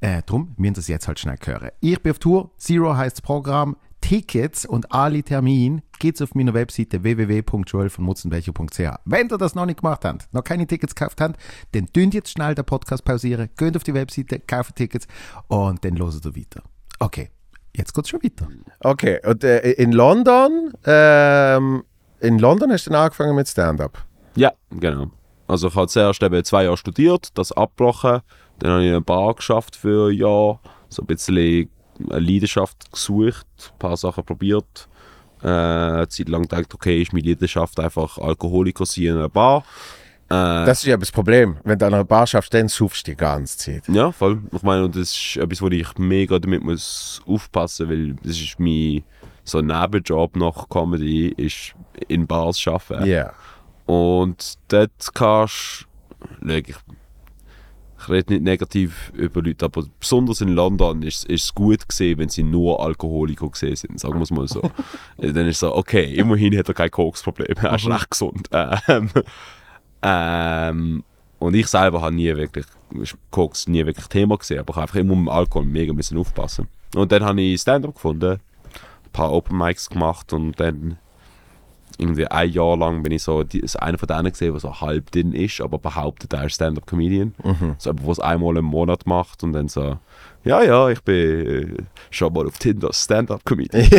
Äh, 0.00 0.22
drum 0.22 0.54
müssen 0.56 0.74
das 0.74 0.88
jetzt 0.88 1.06
halt 1.08 1.20
schnell 1.20 1.38
hören. 1.44 1.70
Ich 1.80 2.02
bin 2.02 2.10
auf 2.12 2.18
Tour, 2.18 2.50
Zero 2.58 2.96
heißt 2.96 3.18
das 3.18 3.22
Programm. 3.22 3.76
Tickets 4.00 4.64
und 4.64 4.92
alle 4.92 5.22
Termine 5.22 5.82
geht's 5.98 6.22
auf 6.22 6.34
meiner 6.34 6.54
Webseite 6.54 7.02
www.joelvonmutzenbecher.ch. 7.02 8.98
Wenn 9.04 9.28
ihr 9.28 9.38
das 9.38 9.54
noch 9.54 9.66
nicht 9.66 9.80
gemacht 9.80 10.04
habt, 10.04 10.32
noch 10.32 10.44
keine 10.44 10.66
Tickets 10.66 10.94
gekauft 10.94 11.20
habt, 11.20 11.40
dann 11.72 11.86
dünnt 11.86 12.14
jetzt 12.14 12.30
schnell 12.30 12.54
den 12.54 12.64
Podcast 12.64 13.04
pausieren, 13.04 13.48
geht 13.56 13.76
auf 13.76 13.82
die 13.82 13.94
Webseite, 13.94 14.38
kauft 14.40 14.76
Tickets 14.76 15.08
und 15.48 15.84
dann 15.84 15.96
loset 15.96 16.24
ihr 16.26 16.36
weiter. 16.36 16.62
Okay, 16.98 17.30
jetzt 17.76 17.94
geht's 17.94 18.08
schon 18.08 18.22
weiter. 18.22 18.48
Okay, 18.80 19.20
und 19.24 19.44
äh, 19.44 19.72
in 19.72 19.92
London, 19.92 20.72
ähm, 20.84 21.84
in 22.20 22.38
London 22.38 22.72
hast 22.72 22.86
du 22.86 22.90
dann 22.90 23.02
angefangen 23.02 23.36
mit 23.36 23.48
Stand-up. 23.48 24.04
Ja, 24.34 24.52
genau. 24.70 25.10
Also 25.46 25.68
ich 25.68 25.74
habe 25.74 25.88
zuerst 25.88 26.22
eben 26.22 26.44
zwei 26.44 26.64
Jahre 26.64 26.76
studiert, 26.76 27.30
das 27.34 27.52
abgebrochen, 27.52 28.20
dann 28.58 28.70
habe 28.70 28.84
ich 28.84 28.90
eine 28.90 29.00
Bar 29.00 29.34
geschafft 29.34 29.76
für 29.76 30.10
ein 30.10 30.16
Jahr, 30.16 30.60
so 30.88 31.02
ein 31.02 31.06
bisschen 31.06 31.70
eine 32.10 32.20
Leidenschaft 32.20 32.92
gesucht, 32.92 33.46
ein 33.72 33.78
paar 33.78 33.96
Sachen 33.96 34.24
probiert. 34.24 34.88
Äh, 35.42 35.46
eine 35.48 36.08
Zeit 36.08 36.28
lang 36.28 36.42
gedacht, 36.42 36.74
okay, 36.74 37.00
ist 37.00 37.12
meine 37.12 37.28
Leidenschaft 37.28 37.78
einfach 37.80 38.18
Alkoholiker 38.18 38.84
sein 38.86 39.04
in 39.04 39.16
einer 39.16 39.28
Bar. 39.28 39.64
Äh, 40.30 40.64
Das 40.66 40.80
ist 40.80 40.86
ja 40.86 40.96
das 40.96 41.10
Problem. 41.12 41.56
Wenn 41.64 41.78
du 41.78 41.86
an 41.86 41.94
einer 41.94 42.04
Bar 42.04 42.26
schaffst, 42.26 42.52
dann 42.52 42.68
suchst 42.68 43.06
du 43.06 43.12
die 43.12 43.16
ganze 43.16 43.56
Zeit. 43.56 43.88
Ja, 43.88 44.12
voll. 44.12 44.42
Ich 44.52 44.62
meine, 44.62 44.84
und 44.84 44.94
das 44.96 45.10
ist 45.14 45.36
etwas, 45.36 45.62
wo 45.62 45.68
ich 45.68 45.96
mega 45.98 46.38
damit 46.38 46.62
muss 46.62 47.22
aufpassen, 47.26 47.88
weil 47.88 48.14
das 48.22 48.38
ist 48.40 48.58
mein 48.58 49.02
so 49.44 49.60
Nebenjob 49.62 50.36
nach 50.36 50.68
Comedy, 50.68 51.28
ist 51.36 51.74
in 52.08 52.26
Bars 52.26 52.66
arbeiten. 52.66 53.06
Ja. 53.06 53.32
Und 53.86 54.54
dort 54.68 54.90
kannst 55.14 55.86
du, 56.42 56.48
ich, 56.54 56.68
ich 56.68 58.08
rede 58.10 58.34
nicht 58.34 58.42
negativ 58.44 59.10
über 59.14 59.40
Leute, 59.40 59.64
aber 59.64 59.84
besonders 59.98 60.42
in 60.42 60.50
London 60.50 61.02
ist, 61.02 61.24
ist 61.24 61.44
es 61.44 61.54
gut 61.54 61.88
gesehen, 61.88 62.18
wenn 62.18 62.28
sie 62.28 62.42
nur 62.42 62.84
Alkoholiker 62.84 63.48
gesehen 63.48 63.76
sind, 63.76 63.98
sagen 63.98 64.16
wir 64.16 64.22
es 64.24 64.30
mal 64.30 64.46
so. 64.46 64.60
Dann 65.16 65.34
ist 65.46 65.56
es 65.56 65.60
so, 65.60 65.74
okay, 65.74 66.14
immerhin 66.14 66.56
hat 66.58 66.68
er 66.68 66.74
kein 66.74 66.90
Koksproblem, 66.90 67.56
er 67.62 67.74
ist 67.76 67.86
recht 67.86 68.10
gesund. 68.10 68.48
Ähm, 68.52 69.08
ähm, 70.02 71.04
und 71.38 71.54
ich 71.54 71.66
selber 71.66 72.02
habe 72.02 72.14
nie 72.14 72.34
wirklich, 72.34 72.66
Koks 73.30 73.68
nie 73.68 73.84
wirklich 73.86 74.08
Thema 74.08 74.36
gesehen, 74.36 74.60
aber 74.60 74.70
ich 74.70 74.76
habe 74.76 74.82
einfach 74.82 74.96
immer 74.96 75.14
mit 75.14 75.26
dem 75.26 75.28
Alkohol 75.28 75.64
mega 75.64 75.92
müssen 75.92 76.18
aufpassen. 76.18 76.68
Und 76.94 77.12
dann 77.12 77.24
habe 77.24 77.40
ich 77.40 77.60
Stand-up 77.60 77.94
gefunden, 77.94 78.32
ein 78.32 79.12
paar 79.12 79.32
Open 79.32 79.58
Mics 79.58 79.90
gemacht 79.90 80.32
und 80.32 80.58
dann 80.58 80.98
irgendwie 81.98 82.26
ein 82.28 82.50
Jahr 82.50 82.76
lang 82.76 83.02
bin 83.02 83.12
ich 83.12 83.24
so 83.24 83.44
so 83.64 83.78
einer 83.80 83.98
von 83.98 84.06
denen 84.06 84.30
gesehen, 84.30 84.52
der 84.52 84.60
so 84.60 84.80
halb 84.80 85.10
drin 85.10 85.32
ist, 85.32 85.60
aber 85.60 85.78
behauptet, 85.78 86.32
er 86.32 86.46
ist 86.46 86.54
Stand-up-Comedian. 86.54 87.34
So 87.78 87.90
jemand, 87.90 88.06
der 88.06 88.12
es 88.12 88.20
einmal 88.20 88.56
im 88.56 88.66
Monat 88.66 89.06
macht 89.06 89.42
und 89.42 89.52
dann 89.52 89.68
so, 89.68 89.98
ja, 90.44 90.62
ja, 90.62 90.88
ich 90.90 91.02
bin 91.02 91.16
äh, 91.16 91.82
schon 92.10 92.32
mal 92.32 92.46
auf 92.46 92.58
Tinder 92.58 92.90
Stand-up-Comedian. 92.92 93.88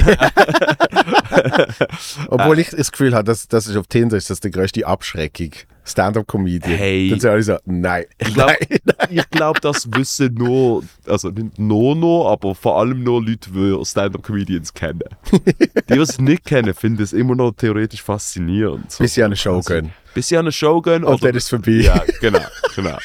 Obwohl 2.30 2.60
ich 2.60 2.70
das 2.70 2.92
Gefühl 2.92 3.14
habe, 3.14 3.26
dass 3.26 3.48
das 3.48 3.68
ist 3.68 3.76
auf 3.76 3.88
Tinder 3.88 4.16
ist 4.16 4.30
das 4.30 4.40
die 4.40 4.52
größte 4.52 4.88
Abschreckung. 4.88 5.52
Stand-up-Comedian. 5.90 6.78
Hey. 6.78 7.10
Dann 7.10 7.20
sind 7.20 7.30
alle 7.32 7.44
so, 7.44 7.58
nein. 7.66 8.06
Ich 8.18 8.34
glaube, 8.34 8.56
glaub, 9.32 9.62
das 9.62 9.88
wissen 9.94 10.34
nur, 10.36 10.84
also 11.08 11.30
nicht 11.30 11.58
nur 11.60 11.96
noch, 11.96 12.30
aber 12.32 12.56
vor 12.56 12.80
allem 12.80 13.04
nur 13.04 13.22
Leute, 13.24 13.50
die 13.52 13.86
Stand-up-Comedians 13.86 14.74
kennen. 14.74 15.02
Die, 15.32 15.94
die 15.94 16.00
es 16.00 16.20
nicht 16.20 16.46
kennen, 16.46 16.74
finden 16.74 17.02
es 17.04 17.14
immer 17.14 17.36
noch 17.36 17.52
theoretisch 17.52 18.02
faszinierend. 18.02 18.92
So. 18.92 19.04
Bis 19.04 19.14
sie 19.16 19.24
an 19.24 19.28
eine 19.28 19.36
Show 19.36 19.60
gehen. 19.62 19.92
Bis 20.14 20.28
sie 20.30 20.38
an 20.38 20.46
eine 20.46 20.52
Show 20.52 20.82
gehen. 20.82 21.04
Und 21.04 21.16
oder- 21.16 21.28
dann 21.28 21.36
ist 21.36 21.44
es 21.46 21.50
vorbei. 21.50 21.72
Ja, 21.72 22.04
genau, 22.22 22.40
genau. 22.76 22.98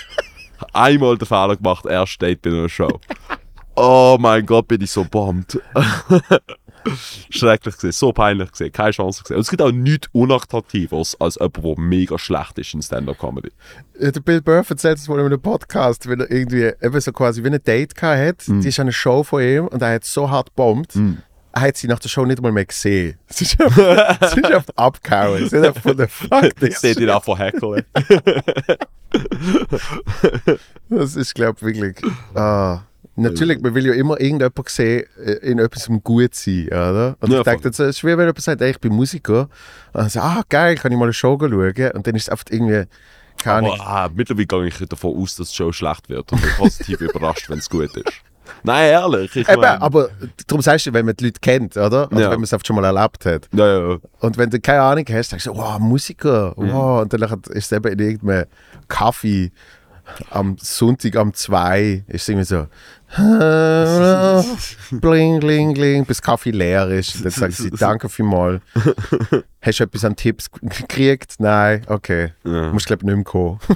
Einmal 0.72 1.18
den 1.18 1.26
Fehler 1.26 1.57
gemacht, 1.57 1.85
er 1.87 2.07
steht 2.07 2.43
bei 2.43 2.51
einer 2.51 2.68
Show. 2.68 3.01
Oh 3.76 4.16
mein 4.20 4.47
Gott, 4.47 4.68
bin 4.68 4.80
ich 4.82 4.91
so 4.91 5.05
bombt. 5.05 5.59
Schrecklich 7.30 7.74
gesehen, 7.74 7.93
so 7.93 8.12
peinlich 8.12 8.51
gesehen, 8.51 8.72
keine 8.72 8.91
Chance 8.91 9.22
gesehen. 9.22 9.37
Und 9.37 9.43
es 9.43 9.51
gibt 9.51 9.62
auch 9.62 9.72
nichts 9.72 10.09
Unattraktives 10.12 11.16
als 11.20 11.37
jemand, 11.37 11.64
der 11.64 11.78
mega 11.78 12.18
schlecht 12.18 12.59
ist 12.59 12.74
in 12.74 12.82
Stand-Up-Comedy. 12.82 13.51
Der 14.01 14.20
Bill 14.20 14.43
Burr 14.43 14.64
erzählt 14.68 14.99
es 14.99 15.09
mal 15.09 15.18
in 15.20 15.26
einem 15.26 15.41
Podcast, 15.41 16.09
wenn 16.09 16.20
er 16.20 16.30
irgendwie 16.30 16.72
eben 16.82 17.01
so 17.01 17.12
quasi 17.12 17.43
wie 17.43 17.49
ein 17.49 17.62
Date 17.62 17.95
gehabt 17.95 18.18
hat. 18.18 18.49
Mhm. 18.49 18.61
Die 18.61 18.68
ist 18.68 18.80
eine 18.80 18.93
Show 18.93 19.22
von 19.22 19.43
ihm 19.43 19.66
und 19.68 19.82
er 19.82 19.95
hat 19.95 20.05
so 20.05 20.30
hart 20.30 20.55
bombt. 20.55 20.97
Er 21.53 21.61
hat 21.61 21.76
sie 21.76 21.87
nach 21.87 22.01
der 22.01 22.09
Show 22.09 22.24
nicht 22.24 22.43
mal 22.43 22.51
mehr 22.51 22.64
gesehen. 22.64 23.16
Sie 23.28 23.45
ist 23.45 23.61
einfach, 23.61 24.28
sie 24.35 24.41
ist 24.41 24.53
einfach 24.53 24.74
abgehauen. 24.74 25.49
Sie 25.49 25.57
hat 25.57 25.66
einfach 25.66 25.82
von 25.82 25.97
der 25.97 26.09
Fuck 26.09 26.61
Ich 26.61 26.78
sehe 26.78 26.95
ihn 26.95 27.11
auch 27.11 27.22
von 27.22 27.37
Heckeln. 27.37 27.85
Das 30.89 31.14
ist, 31.14 31.35
glaube 31.35 31.59
ich, 31.61 31.80
wirklich. 31.80 32.12
Ah. 32.35 32.80
Natürlich, 33.16 33.60
man 33.60 33.74
will 33.74 33.86
ja 33.86 33.92
immer 33.94 34.20
irgendjemand 34.20 34.68
sehen, 34.68 35.04
äh, 35.24 35.32
in 35.50 35.58
etwas 35.58 35.88
gut 36.02 36.34
sein, 36.34 36.66
oder? 36.68 37.16
Und 37.20 37.32
Ja, 37.32 37.38
ich 37.38 37.44
denke, 37.44 37.68
es 37.68 37.78
ist 37.78 37.98
schwer, 38.00 38.18
wenn 38.18 38.24
jemand 38.26 38.40
sagt, 38.42 38.60
ey, 38.60 38.70
ich 38.70 38.80
bin 38.80 38.92
Musiker. 38.92 39.42
Und 39.42 39.48
dann 39.94 40.08
sagt, 40.08 40.24
ah, 40.26 40.42
geil, 40.48 40.74
kann 40.76 40.90
ich 40.92 40.98
mal 40.98 41.04
eine 41.04 41.12
Show 41.12 41.38
schauen? 41.38 41.90
Und 41.92 42.06
dann 42.06 42.14
ist 42.16 42.22
es 42.24 42.30
oft 42.30 42.50
irgendwie, 42.50 42.84
keine 43.42 43.56
Ahnung. 43.68 43.78
Ah, 43.80 44.08
mittlerweile 44.14 44.46
gehe 44.46 44.66
ich 44.66 44.88
davon 44.88 45.16
aus, 45.16 45.36
dass 45.36 45.50
die 45.50 45.56
Show 45.56 45.70
schlecht 45.72 46.08
wird 46.08 46.30
und 46.32 46.40
bin 46.40 46.50
positiv 46.56 47.00
überrascht, 47.02 47.48
wenn 47.48 47.58
es 47.58 47.70
gut 47.70 47.96
ist. 47.96 48.12
Nein, 48.62 48.90
ehrlich. 48.90 49.34
Ich 49.36 49.48
Eben, 49.48 49.60
mein, 49.60 49.80
aber 49.80 50.10
darum 50.46 50.60
sagst 50.60 50.86
du, 50.86 50.92
wenn 50.92 51.06
man 51.06 51.16
die 51.16 51.24
Leute 51.26 51.40
kennt, 51.40 51.76
oder? 51.76 52.06
Oder 52.10 52.20
Ja. 52.20 52.30
wenn 52.30 52.36
man 52.38 52.42
es 52.44 52.52
oft 52.52 52.66
schon 52.66 52.76
mal 52.76 52.84
erlebt 52.84 53.24
hat. 53.26 53.48
ja, 53.52 53.90
ja. 53.90 53.98
Und 54.20 54.36
wenn 54.36 54.50
du 54.50 54.60
keine 54.60 54.82
Ahnung 54.82 55.04
hast, 55.08 55.30
sagst 55.30 55.46
du, 55.46 55.56
wow, 55.56 55.78
Musiker, 55.78 56.52
wow. 56.56 57.02
Und 57.02 57.12
dann 57.12 57.22
ist 57.22 57.66
es 57.66 57.72
eben 57.72 57.92
in 57.92 57.98
irgendeinem 57.98 58.46
Kaffee 58.88 59.50
am 60.30 60.57
Sonntag 60.59 61.16
um 61.16 61.34
zwei, 61.34 62.05
ist 62.09 62.22
es 62.22 62.28
irgendwie 62.28 62.46
so, 62.46 62.66
bling, 65.00 65.40
bling, 65.40 65.74
bling, 65.74 66.05
bis 66.05 66.20
Kaffee 66.20 66.50
leer 66.50 66.88
ist. 66.88 67.16
Und 67.16 67.24
dann 67.24 67.32
sagen 67.32 67.52
sie, 67.52 67.70
danke 67.78 68.09
vielmals. 68.09 68.61
Hast 69.62 69.80
du 69.80 69.84
etwas 69.84 70.05
an 70.05 70.16
Tipps 70.16 70.50
gekriegt? 70.50 71.34
Nein, 71.38 71.82
okay. 71.86 72.32
Ja. 72.44 72.72
Musst, 72.72 72.86
glaube 72.86 73.02
ich, 73.02 73.07
nicht 73.07 73.16
mehr 73.16 73.24
kommen. 73.24 73.61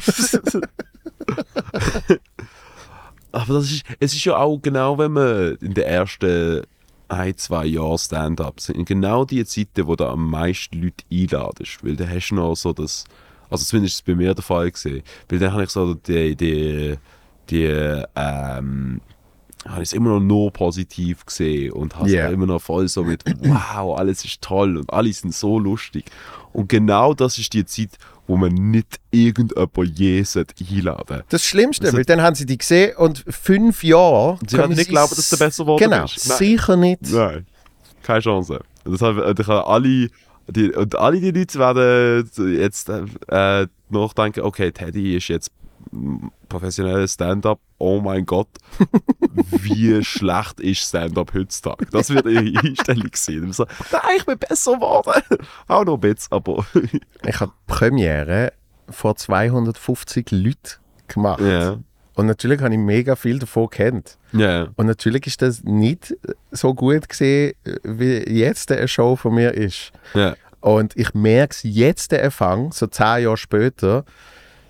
Aber 3.33 3.55
das 3.55 3.71
ist, 3.71 3.85
es 4.01 4.15
ist 4.15 4.25
ja 4.25 4.37
auch 4.37 4.59
genau, 4.61 4.99
wenn 4.99 5.13
man 5.13 5.55
in 5.57 5.75
den 5.75 5.85
ersten 5.85 6.63
ein, 7.09 7.37
zwei 7.37 7.67
Jahren 7.67 7.99
Stand-up 7.99 8.61
sind 8.61 8.87
genau 8.87 9.25
die 9.25 9.45
Zeiten, 9.45 9.87
wo 9.87 9.97
du 9.97 10.07
am 10.07 10.31
meisten 10.31 10.83
Leute 10.83 11.05
einladest. 11.11 11.79
Weil 11.83 11.97
dann 11.97 12.11
hast 12.11 12.31
du 12.31 12.35
noch 12.35 12.55
so 12.55 12.73
das, 12.73 13.05
also 13.51 13.65
zumindest 13.65 13.95
ist 13.95 14.01
es 14.01 14.03
bei 14.03 14.15
mir 14.15 14.35
der 14.35 14.43
Fall 14.45 14.71
gesehen, 14.71 15.03
weil 15.29 15.39
dann 15.39 15.53
habe 15.53 15.65
ich 15.65 15.71
so 15.71 15.95
die, 15.95 16.37
die, 16.37 16.95
die 17.51 17.65
ähm, 18.17 19.01
habe 19.67 19.83
ich 19.83 19.89
es 19.89 19.93
immer 19.93 20.11
noch 20.11 20.21
nur 20.21 20.53
positiv 20.53 21.27
gesehen 21.27 21.73
und 21.73 21.97
habe 21.97 22.07
es 22.07 22.13
Yeah. 22.15 22.29
immer 22.31 22.47
noch 22.47 22.61
voll 22.63 22.89
so 22.89 23.03
mit 23.05 23.25
wow, 23.41 23.99
alles 23.99 24.25
ist 24.25 24.41
toll 24.41 24.77
und 24.77 24.93
alle 24.93 25.13
sind 25.13 25.35
so 25.35 25.59
lustig. 25.59 26.05
Und 26.53 26.69
genau 26.69 27.13
das 27.15 27.39
ist 27.39 27.53
die 27.53 27.65
Zeit, 27.67 27.91
wo 28.27 28.37
man 28.37 28.53
nicht 28.53 29.01
irgendjemand 29.11 29.99
je 29.99 30.23
einladen 30.71 31.23
Das 31.29 31.45
Schlimmste, 31.45 31.87
Also- 31.87 31.97
weil 31.97 32.05
dann 32.05 32.23
haben 32.23 32.37
sie 32.37 32.47
die 32.47 32.59
gesehen 32.59 32.97
und 32.97 33.25
fünf 33.29 33.83
Jahre. 33.83 34.39
Sie 34.47 34.57
können 34.57 34.75
nicht 34.75 34.91
glauben, 34.91 35.15
dass 35.17 35.29
du 35.31 35.37
besser 35.39 35.65
geworden 35.65 35.83
Genau, 35.83 36.03
bist. 36.03 36.29
Nein. 36.29 36.39
sicher 36.39 36.77
nicht. 36.77 37.01
Nein, 37.11 37.47
keine 38.03 38.21
Chance. 38.21 38.61
Das 38.85 39.03
haben, 39.03 39.19
und 39.21 39.41
ich 39.41 39.47
habe 39.47 39.67
alle, 39.67 40.09
die, 40.49 40.73
und 40.73 40.97
alle 40.97 41.21
die 41.21 41.31
Leute 41.31 41.59
werden 41.59 42.31
jetzt 42.55 42.89
äh, 42.89 43.67
nachdenken, 43.91 44.41
okay, 44.41 44.73
Teddy 44.73 45.17
ist 45.17 45.29
jetzt 45.29 45.51
professionelles 46.49 47.15
Stand-up. 47.15 47.61
Oh 47.79 48.01
mein 48.01 48.27
Gott, 48.27 48.49
wie 49.63 50.03
schlecht 50.05 50.61
ist 50.61 50.81
Stand-up 50.89 51.33
heutzutage? 51.35 51.87
Das 51.91 52.11
wird 52.11 52.27
ihre 52.27 52.59
Einstellung 52.67 53.11
sein. 53.15 53.53
So, 53.53 53.65
nein, 53.93 54.03
ich 54.17 54.27
bin 54.27 54.39
besser 54.39 54.75
geworden. 54.75 55.23
Auch 55.69 55.85
noch 55.85 55.95
ein 55.95 56.01
bisschen, 56.01 56.33
aber 56.33 56.67
Ich 57.27 57.41
habe 57.41 57.53
die 57.53 57.73
Premiere 57.73 58.53
vor 58.91 59.17
250 59.17 60.31
Leuten 60.33 60.57
gemacht. 61.07 61.41
ja. 61.41 61.79
Und 62.19 62.27
natürlich 62.27 62.61
habe 62.61 62.75
ich 62.75 62.81
mega 62.81 63.15
viel 63.15 63.39
davon 63.39 63.71
kennt. 63.71 64.19
Ja, 64.33 64.69
Und 64.77 64.87
natürlich 64.87 65.27
ist 65.29 65.41
das 65.41 65.63
nicht 65.63 66.17
so 66.51 66.75
gut 66.75 67.09
gesehen, 67.09 67.55
wie 67.85 68.19
jetzt 68.29 68.73
eine 68.73 68.89
Show 68.89 69.15
von 69.17 69.35
mir 69.35 69.55
ist. 69.55 69.93
ja. 70.15 70.35
Und 70.61 70.97
ich 70.97 71.15
merke 71.15 71.53
es 71.53 71.63
jetzt, 71.63 72.11
der 72.11 72.25
Empfang, 72.25 72.73
so 72.73 72.89
zehn 72.89 73.23
Jahre 73.23 73.37
später. 73.37 74.05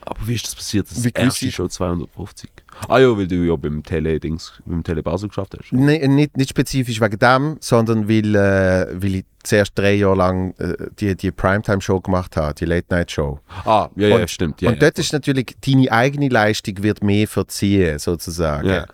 Aber 0.02 0.18
wie 0.28 0.34
ist 0.34 0.46
das 0.46 0.54
passiert? 0.54 0.90
Das 0.90 1.02
Wie 1.02 1.08
erste 1.08 1.46
gewisse- 1.46 1.52
schon 1.56 1.70
250. 1.70 2.50
Ah 2.88 2.98
ja, 2.98 3.16
weil 3.16 3.26
du 3.26 3.36
ja 3.36 3.56
beim 3.56 3.82
Tele-Dings, 3.82 4.60
beim 4.66 4.84
Tele 4.84 5.02
Basel 5.02 5.28
geschafft 5.28 5.56
hast. 5.58 5.72
Nee, 5.72 6.06
nicht, 6.06 6.36
nicht 6.36 6.50
spezifisch 6.50 7.00
wegen 7.00 7.18
dem, 7.18 7.56
sondern 7.60 8.08
weil, 8.08 8.34
äh, 8.34 8.86
weil 9.02 9.14
ich 9.16 9.24
zuerst 9.42 9.72
drei 9.76 9.94
Jahre 9.94 10.16
lang 10.16 10.54
äh, 10.58 10.74
die, 10.98 11.16
die 11.16 11.30
Primetime-Show 11.32 12.00
gemacht 12.00 12.36
habe, 12.36 12.54
die 12.54 12.66
Late-Night-Show. 12.66 13.40
Ah, 13.64 13.88
ja, 13.96 14.08
ja, 14.08 14.16
Und- 14.16 14.30
stimmt. 14.30 14.60
Ja, 14.60 14.68
und 14.68 14.74
ja, 14.76 14.80
dort 14.80 14.98
ist 14.98 15.12
natürlich, 15.12 15.56
deine 15.66 15.90
eigene 15.90 16.28
Leistung 16.28 16.82
wird 16.82 17.02
mehr 17.02 17.26
verziehen, 17.26 17.98
sozusagen. 17.98 18.68
Ja. 18.68 18.86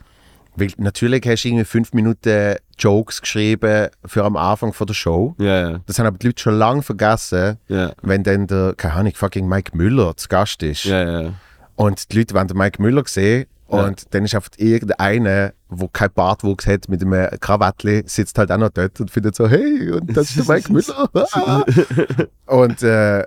Weil 0.56 0.68
natürlich 0.76 1.26
hast 1.26 1.42
du 1.42 1.48
irgendwie 1.48 1.64
fünf 1.64 1.92
Minuten 1.94 2.54
Jokes 2.78 3.20
geschrieben 3.20 3.88
für 4.06 4.22
am 4.24 4.36
Anfang 4.36 4.72
von 4.72 4.86
der 4.86 4.94
Show. 4.94 5.34
Ja, 5.38 5.70
ja, 5.72 5.80
Das 5.86 5.98
haben 5.98 6.06
aber 6.06 6.16
die 6.18 6.28
Leute 6.28 6.40
schon 6.40 6.54
lange 6.54 6.82
vergessen, 6.82 7.58
ja. 7.66 7.92
wenn 8.02 8.22
dann 8.22 8.46
der, 8.46 8.74
keine 8.76 8.94
Ahnung, 8.94 9.12
fucking 9.16 9.48
Mike 9.48 9.76
Müller 9.76 10.16
zu 10.16 10.28
Gast 10.28 10.62
ist. 10.62 10.84
Ja, 10.84 11.22
ja. 11.22 11.32
Und 11.74 12.12
die 12.12 12.18
Leute 12.18 12.34
wollen 12.34 12.46
den 12.46 12.56
Mike 12.56 12.80
Müller 12.80 13.02
sehen 13.06 13.46
Und 13.66 14.14
dann 14.14 14.24
ist 14.24 14.34
einfach 14.34 14.50
irgendeiner, 14.56 15.52
der 15.70 15.88
keinen 15.92 16.12
Bartwuchs 16.12 16.66
hat, 16.66 16.88
mit 16.88 17.02
einem 17.02 17.28
Krawattli, 17.40 18.02
sitzt 18.06 18.38
halt 18.38 18.52
auch 18.52 18.58
noch 18.58 18.68
dort 18.70 19.00
und 19.00 19.10
findet 19.10 19.34
so, 19.34 19.48
hey, 19.48 19.90
und 19.90 20.16
das 20.16 20.30
ist 20.36 20.48
der 20.48 20.54
Mike 20.54 20.72
Müller. 20.72 21.08
und, 22.46 22.82
äh, 22.82 23.24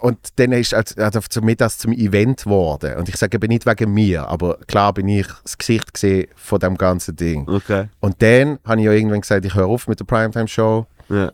und 0.00 0.18
dann 0.36 0.52
ist 0.52 0.74
also, 0.74 1.00
also 1.00 1.40
mich 1.42 1.56
das 1.56 1.78
zum 1.78 1.92
Event 1.92 2.44
geworden. 2.44 2.96
Und 2.96 3.08
ich 3.08 3.16
sage 3.16 3.36
eben 3.36 3.48
nicht 3.48 3.66
wegen 3.66 3.92
mir, 3.92 4.28
aber 4.28 4.58
klar 4.66 4.92
bin 4.92 5.08
ich 5.08 5.26
das 5.42 5.56
Gesicht 5.56 5.94
gesehen 5.94 6.28
von 6.34 6.58
dem 6.58 6.76
ganzen 6.76 7.16
Ding. 7.16 7.48
Okay. 7.48 7.88
Und 8.00 8.20
dann 8.20 8.58
habe 8.64 8.80
ich 8.80 8.86
ja 8.86 8.92
irgendwann 8.92 9.20
gesagt, 9.20 9.44
ich 9.44 9.54
höre 9.54 9.66
auf 9.66 9.86
mit 9.88 10.00
der 10.00 10.04
Primetime-Show 10.04 10.86
Ja. 11.08 11.32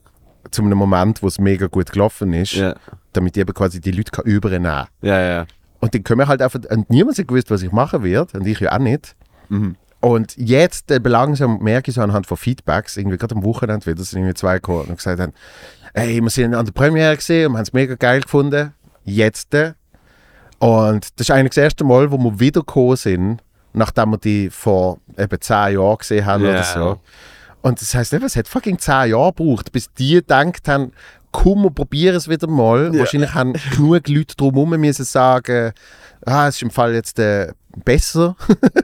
zu 0.50 0.62
einem 0.62 0.78
Moment, 0.78 1.22
wo 1.22 1.28
es 1.28 1.38
mega 1.38 1.66
gut 1.66 1.90
gelaufen 1.92 2.32
ist, 2.32 2.52
Ja. 2.52 2.74
damit 3.12 3.36
ich 3.36 3.40
eben 3.40 3.54
quasi 3.54 3.80
die 3.80 3.90
Leute 3.92 4.10
kann 4.12 4.24
übernehmen 4.24 4.64
kann. 4.64 4.86
Ja, 5.02 5.20
ja. 5.20 5.46
Und 5.80 5.94
dann 5.94 6.04
können 6.04 6.20
wir 6.20 6.28
halt 6.28 6.42
einfach, 6.42 6.60
und 6.70 6.90
niemand 6.90 7.18
hat 7.18 7.28
gewusst, 7.28 7.50
was 7.50 7.62
ich 7.62 7.72
machen 7.72 8.02
werde, 8.02 8.38
und 8.38 8.46
ich 8.46 8.60
ja 8.60 8.72
auch 8.72 8.78
nicht. 8.78 9.16
Mhm. 9.48 9.76
Und 10.00 10.34
jetzt 10.36 10.90
äh, 10.90 10.98
langsam 11.02 11.58
merke 11.62 11.90
ich 11.90 11.94
so 11.96 12.00
anhand 12.02 12.26
von 12.26 12.36
Feedbacks, 12.36 12.96
irgendwie 12.96 13.18
gerade 13.18 13.34
am 13.34 13.44
Wochenende 13.44 13.84
wieder, 13.86 14.02
sind 14.02 14.20
irgendwie 14.20 14.34
zwei 14.34 14.54
gekommen 14.54 14.86
und 14.88 14.96
gesagt 14.96 15.20
haben, 15.20 15.32
hey, 15.94 16.20
wir 16.20 16.30
sind 16.30 16.54
an 16.54 16.64
der 16.64 16.72
Premiere 16.72 17.16
gesehen 17.16 17.48
und 17.48 17.56
haben 17.56 17.62
es 17.62 17.72
mega 17.72 17.94
geil 17.96 18.20
gefunden. 18.20 18.72
Jetzt. 19.04 19.52
äh. 19.54 19.72
Und 20.58 21.18
das 21.18 21.28
ist 21.28 21.30
eigentlich 21.30 21.50
das 21.50 21.58
erste 21.64 21.84
Mal, 21.84 22.10
wo 22.10 22.18
wir 22.18 22.38
wieder 22.40 22.60
gekommen 22.60 22.96
sind, 22.96 23.42
nachdem 23.72 24.10
wir 24.10 24.18
die 24.18 24.50
vor 24.50 24.98
eben 25.18 25.40
zehn 25.40 25.74
Jahren 25.74 25.98
gesehen 25.98 26.26
haben 26.26 26.44
Ja. 26.44 26.50
oder 26.50 26.62
so. 26.62 27.00
Und 27.62 27.80
das 27.80 28.12
eben, 28.12 28.24
es 28.24 28.36
hat 28.36 28.48
fucking 28.48 28.78
zehn 28.78 29.10
Jahre 29.10 29.32
gebraucht, 29.34 29.70
bis 29.72 29.92
die 29.92 30.14
gedacht 30.14 30.66
haben, 30.66 30.92
komm, 31.32 31.64
wir 31.64 31.70
probieren 31.70 32.16
es 32.16 32.28
wieder 32.28 32.46
mal. 32.46 32.96
Wahrscheinlich 32.98 33.34
haben 33.34 33.54
genug 33.74 34.08
Leute 34.08 34.36
drumherum 34.36 34.70
müssen 34.80 35.04
sagen, 35.04 35.72
ah, 36.26 36.48
es 36.48 36.56
ist 36.56 36.62
im 36.62 36.70
Fall 36.70 36.94
jetzt 36.94 37.18
äh, 37.18 37.52
besser. 37.84 38.36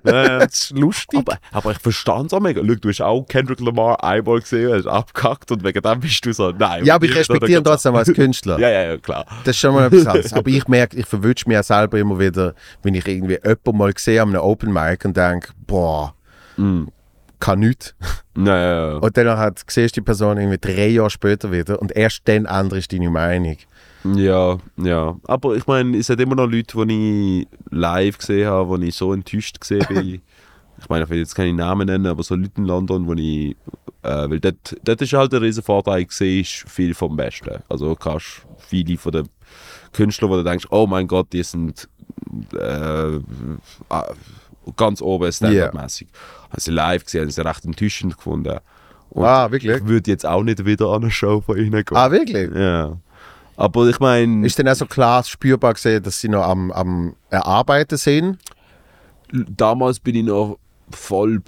ja, 0.05 0.22
ja. 0.24 0.38
das 0.47 0.53
ist 0.62 0.70
lustig. 0.70 1.18
Aber, 1.18 1.38
aber 1.53 1.72
ich 1.72 1.78
verstand 1.78 2.26
es 2.26 2.32
auch 2.32 2.40
mega. 2.40 2.62
Schau, 2.66 2.74
du 2.74 2.88
hast 2.88 3.01
auch 3.01 3.22
Kendrick 3.26 3.61
Lamar 3.61 4.03
einmal 4.03 4.40
gesehen, 4.40 4.72
hast 4.72 4.86
abgekackt 4.86 5.51
und 5.51 5.64
wegen 5.64 5.82
dem 5.82 6.01
bist 6.01 6.24
du 6.24 6.32
so, 6.32 6.51
nein. 6.53 6.84
ja, 6.84 6.94
aber 6.94 7.07
ich 7.07 7.14
respektiere 7.14 7.61
ihn 7.61 7.64
trotzdem 7.64 7.94
als 7.94 8.12
Künstler. 8.14 8.59
Ja, 8.59 8.68
ja, 8.70 8.82
ja, 8.90 8.97
klar. 8.97 9.26
Das 9.44 9.57
ist 9.57 9.61
schon 9.61 9.74
mal 9.74 9.86
etwas 9.86 10.07
anderes. 10.07 10.32
Aber 10.34 10.49
ich 10.49 10.68
merke, 10.68 10.97
ich 10.97 11.07
verwünsche 11.07 11.49
mich 11.49 11.59
auch 11.59 11.64
selber 11.64 11.99
immer 11.99 12.18
wieder, 12.18 12.55
wenn 12.82 12.94
ich 12.94 13.07
irgendwie 13.07 13.38
jemanden 13.42 13.76
mal 13.76 13.92
sehe 13.97 14.22
an 14.22 14.28
einem 14.30 14.42
Open 14.42 14.72
Mic 14.72 15.05
und 15.05 15.16
denke, 15.16 15.51
boah, 15.66 16.14
Mhm. 16.57 16.88
Kann 17.41 17.61
nichts. 17.61 17.95
Ja, 18.37 18.57
ja, 18.57 18.91
ja. 18.91 18.97
Und 18.97 19.16
dann 19.16 19.39
hat, 19.39 19.62
siehst 19.66 19.97
du 19.97 20.01
die 20.01 20.05
Person 20.05 20.37
irgendwie 20.39 20.59
drei 20.59 20.89
Jahre 20.89 21.11
später 21.11 21.51
wieder 21.51 21.80
und 21.80 21.95
erst 21.97 22.22
dann 22.26 22.45
änderst 22.45 22.93
du 22.93 22.97
deine 22.97 23.11
Meinung. 23.11 23.57
Ja, 24.14 24.59
ja. 24.76 25.16
Aber 25.24 25.57
ich 25.57 25.66
meine, 25.66 25.97
es 25.97 26.09
hat 26.09 26.20
immer 26.20 26.37
noch 26.37 26.47
Leute, 26.47 26.87
die 26.87 27.41
ich 27.41 27.49
live 27.70 28.18
gesehen 28.18 28.49
habe, 28.49 28.68
wo 28.68 28.76
ich 28.76 28.95
so 28.95 29.12
enttäuscht 29.12 29.61
gesehen 29.61 29.84
bin. 29.89 30.20
ich 30.78 30.89
meine, 30.89 31.05
ich 31.05 31.11
will 31.11 31.18
jetzt 31.18 31.34
keine 31.34 31.55
Namen 31.55 31.87
nennen, 31.87 32.07
aber 32.07 32.22
so 32.22 32.34
Leute 32.34 32.53
in 32.59 32.64
London, 32.64 33.07
wo 33.07 33.14
ich. 33.14 33.57
Äh, 34.03 34.30
weil 34.30 34.39
dort, 34.39 34.76
dort 34.84 35.03
ist 35.03 35.12
halt 35.12 35.32
der 35.32 35.43
riesen 35.43 35.64
Vorteil, 35.64 36.03
ich 36.03 36.12
sehe 36.12 36.45
viel 36.45 36.95
vom 36.95 37.16
Besten. 37.16 37.62
Also 37.68 37.89
du 37.89 37.97
kannst 37.97 38.47
viele 38.59 38.97
von 38.97 39.12
den 39.12 39.28
Künstlern, 39.93 40.30
wo 40.30 40.37
du 40.37 40.45
denkst, 40.45 40.66
oh 40.70 40.87
mein 40.87 41.09
Gott, 41.09 41.32
die 41.32 41.43
sind 41.43 41.89
äh, 42.53 43.18
ah, 43.89 44.05
ganz 44.76 45.03
oben 45.03 45.32
Stand-up-mäßig. 45.32 46.09
Habe 46.57 46.62
sie 46.62 46.70
live 46.70 47.04
gesehen, 47.04 47.28
sie 47.28 47.44
recht 47.44 47.66
enttäuschend 47.66 48.16
gefunden. 48.16 48.59
Und 49.11 49.24
Ah, 49.26 49.50
wirklich? 49.50 49.76
ich 49.76 49.86
würde 49.86 50.11
jetzt 50.11 50.24
auch 50.24 50.42
nicht 50.42 50.64
wieder 50.64 50.86
an 50.88 51.02
eine 51.02 51.11
Show 51.11 51.42
von 51.42 51.59
ihnen 51.59 51.84
gehen. 51.84 51.96
Ah, 51.96 52.11
wirklich? 52.11 52.50
Ja. 52.54 52.96
Aber 53.59 53.86
ich 53.88 54.00
meine, 54.00 54.46
Ist 54.46 54.59
dann 54.59 54.68
auch 54.68 54.74
so 54.74 54.86
klar 54.86 55.22
spürbar 55.24 55.74
gesehen, 55.74 56.02
dass 56.02 56.18
sie 56.18 56.28
noch 56.30 56.42
am, 56.44 56.72
am 56.72 57.14
Erarbeiten 57.30 57.98
sind? 57.98 58.38
damals 59.32 59.98
bin 60.00 60.14
ich 60.14 60.24
noch 60.24 60.59
voll 60.90 61.40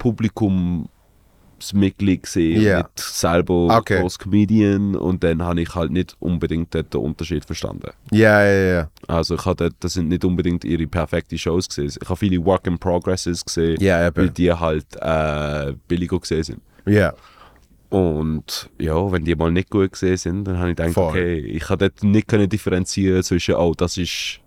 Publikumsmitglied 1.59 2.23
gesehen, 2.23 2.61
Ja. 2.61 2.77
nicht 2.79 2.99
selber 2.99 3.77
Okay. 3.77 4.01
als 4.01 4.17
Comedian 4.17 4.95
und 4.95 5.23
dann 5.23 5.43
habe 5.43 5.61
ich 5.61 5.75
halt 5.75 5.91
nicht 5.91 6.15
unbedingt 6.19 6.73
den 6.73 6.85
Unterschied 6.95 7.45
verstanden. 7.45 7.91
Ja, 8.11 8.43
ja, 8.43 8.71
ja. 8.73 8.89
Also 9.07 9.35
ich 9.35 9.45
habe 9.45 9.55
dort, 9.55 9.75
das 9.79 9.93
sind 9.93 10.09
nicht 10.09 10.23
unbedingt 10.25 10.63
ihre 10.65 10.87
perfekten 10.87 11.37
Shows 11.37 11.67
gesehen. 11.67 11.91
Ich 12.01 12.09
habe 12.09 12.17
viele 12.17 12.43
Work 12.45 12.67
in 12.67 12.77
Progresses 12.77 13.43
gesehen, 13.43 13.77
Ja, 13.81 14.09
weil 14.15 14.29
die 14.29 14.51
halt 14.51 14.85
äh, 14.99 15.73
billiger 15.87 16.19
gesehen 16.19 16.43
sind. 16.43 16.61
Ja. 16.85 17.13
Und 17.89 18.69
ja, 18.77 19.11
wenn 19.11 19.25
die 19.25 19.35
mal 19.35 19.51
nicht 19.51 19.69
gut 19.69 19.93
gesehen 19.93 20.17
sind, 20.17 20.43
dann 20.45 20.59
habe 20.59 20.69
ich 20.71 20.75
gedacht, 20.75 20.93
Voll. 20.93 21.09
okay, 21.09 21.39
ich 21.39 21.67
habe 21.69 21.89
dort 21.89 22.03
nicht 22.03 22.27
können 22.27 22.47
differenzieren 22.47 23.23
zwischen, 23.23 23.55
oh, 23.55 23.73
das 23.75 23.97
ist 23.97 24.39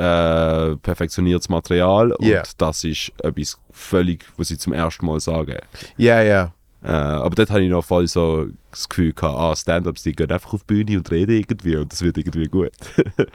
äh, 0.00 0.76
perfektioniertes 0.76 1.48
Material 1.48 2.12
und 2.12 2.42
das 2.58 2.84
ist 2.84 3.12
etwas 3.22 3.58
völlig, 3.70 4.24
was 4.36 4.48
sie 4.48 4.58
zum 4.58 4.72
ersten 4.72 5.04
Mal 5.06 5.20
sagen. 5.20 5.56
Ja, 5.96 6.22
ja. 6.22 6.52
Äh, 6.82 6.88
aber 6.88 7.34
dort 7.34 7.50
habe 7.50 7.62
ich 7.62 7.70
noch 7.70 7.84
voll 7.84 8.06
so 8.08 8.46
das 8.70 8.88
Gefühl 8.88 9.12
gehabt, 9.12 9.36
ah, 9.38 9.54
Stand-Ups, 9.54 10.02
die 10.02 10.12
gehen 10.12 10.30
einfach 10.32 10.54
auf 10.54 10.62
die 10.64 10.74
Bühne 10.84 10.96
und 10.98 11.10
reden 11.10 11.32
irgendwie 11.36 11.76
und 11.76 11.92
das 11.92 12.00
wird 12.02 12.16
irgendwie 12.18 12.46
gut. 12.46 12.70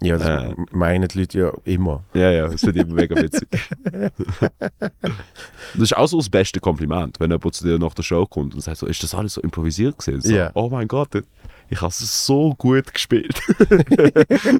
Ja, 0.00 0.16
das 0.16 0.28
Äh. 0.28 0.54
meinen 0.70 1.08
die 1.08 1.18
Leute 1.18 1.38
ja 1.40 1.52
immer. 1.64 2.04
ja, 2.14 2.30
ja, 2.30 2.46
das 2.46 2.62
wird 2.62 2.76
immer 2.76 2.94
mega 2.94 3.16
witzig. 3.16 3.48
das 5.00 5.82
ist 5.82 5.96
auch 5.96 6.06
so 6.06 6.18
das 6.18 6.28
beste 6.30 6.60
Kompliment, 6.60 7.18
wenn 7.18 7.30
jemand 7.32 7.52
zu 7.54 7.64
dir 7.64 7.78
nach 7.80 7.94
der 7.94 8.04
Show 8.04 8.24
kommt 8.26 8.54
und 8.54 8.60
sagt 8.60 8.76
so, 8.78 8.86
ist 8.86 9.02
das 9.02 9.12
alles 9.14 9.34
so 9.34 9.40
improvisiert 9.40 9.98
gewesen? 9.98 10.20
So, 10.20 10.32
Ja. 10.34 10.50
Oh 10.54 10.68
mein 10.70 10.86
Gott, 10.86 11.08
ich 11.72 11.80
habe 11.80 11.88
es 11.88 12.26
so 12.26 12.54
gut 12.54 12.92
gespielt. 12.92 13.40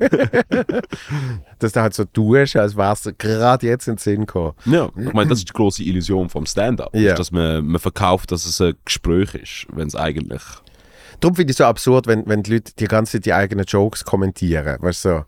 Dass 1.58 1.72
du 1.72 1.80
halt 1.80 1.94
so 1.94 2.04
tust, 2.04 2.56
als 2.56 2.76
wärst 2.76 3.06
du 3.06 3.12
gerade 3.12 3.66
jetzt 3.66 3.86
in 3.86 3.94
den 3.94 3.98
Sinn 3.98 4.20
gekommen. 4.20 4.52
Ja, 4.64 4.88
ich 4.96 5.12
meine, 5.12 5.28
das 5.28 5.40
ist 5.40 5.48
die 5.48 5.52
große 5.52 5.82
Illusion 5.82 6.28
vom 6.30 6.46
Stand-up. 6.46 6.94
Ja. 6.94 7.14
Dass 7.14 7.30
man, 7.30 7.66
man 7.66 7.78
verkauft, 7.80 8.32
dass 8.32 8.46
es 8.46 8.60
ein 8.60 8.74
Gespräch 8.84 9.34
ist, 9.34 9.66
wenn 9.74 9.88
es 9.88 9.94
eigentlich. 9.96 10.42
Darum 11.20 11.36
finde 11.36 11.50
ich 11.50 11.54
es 11.54 11.58
so 11.58 11.64
absurd, 11.64 12.06
wenn, 12.06 12.26
wenn 12.26 12.42
die 12.42 12.54
Leute 12.54 12.72
die 12.78 12.86
ganze 12.86 13.12
Zeit 13.12 13.26
die 13.26 13.32
eigenen 13.34 13.66
Jokes 13.66 14.04
kommentieren. 14.04 14.78
Weißt 14.80 15.04
du, 15.04 15.08
so, 15.10 15.24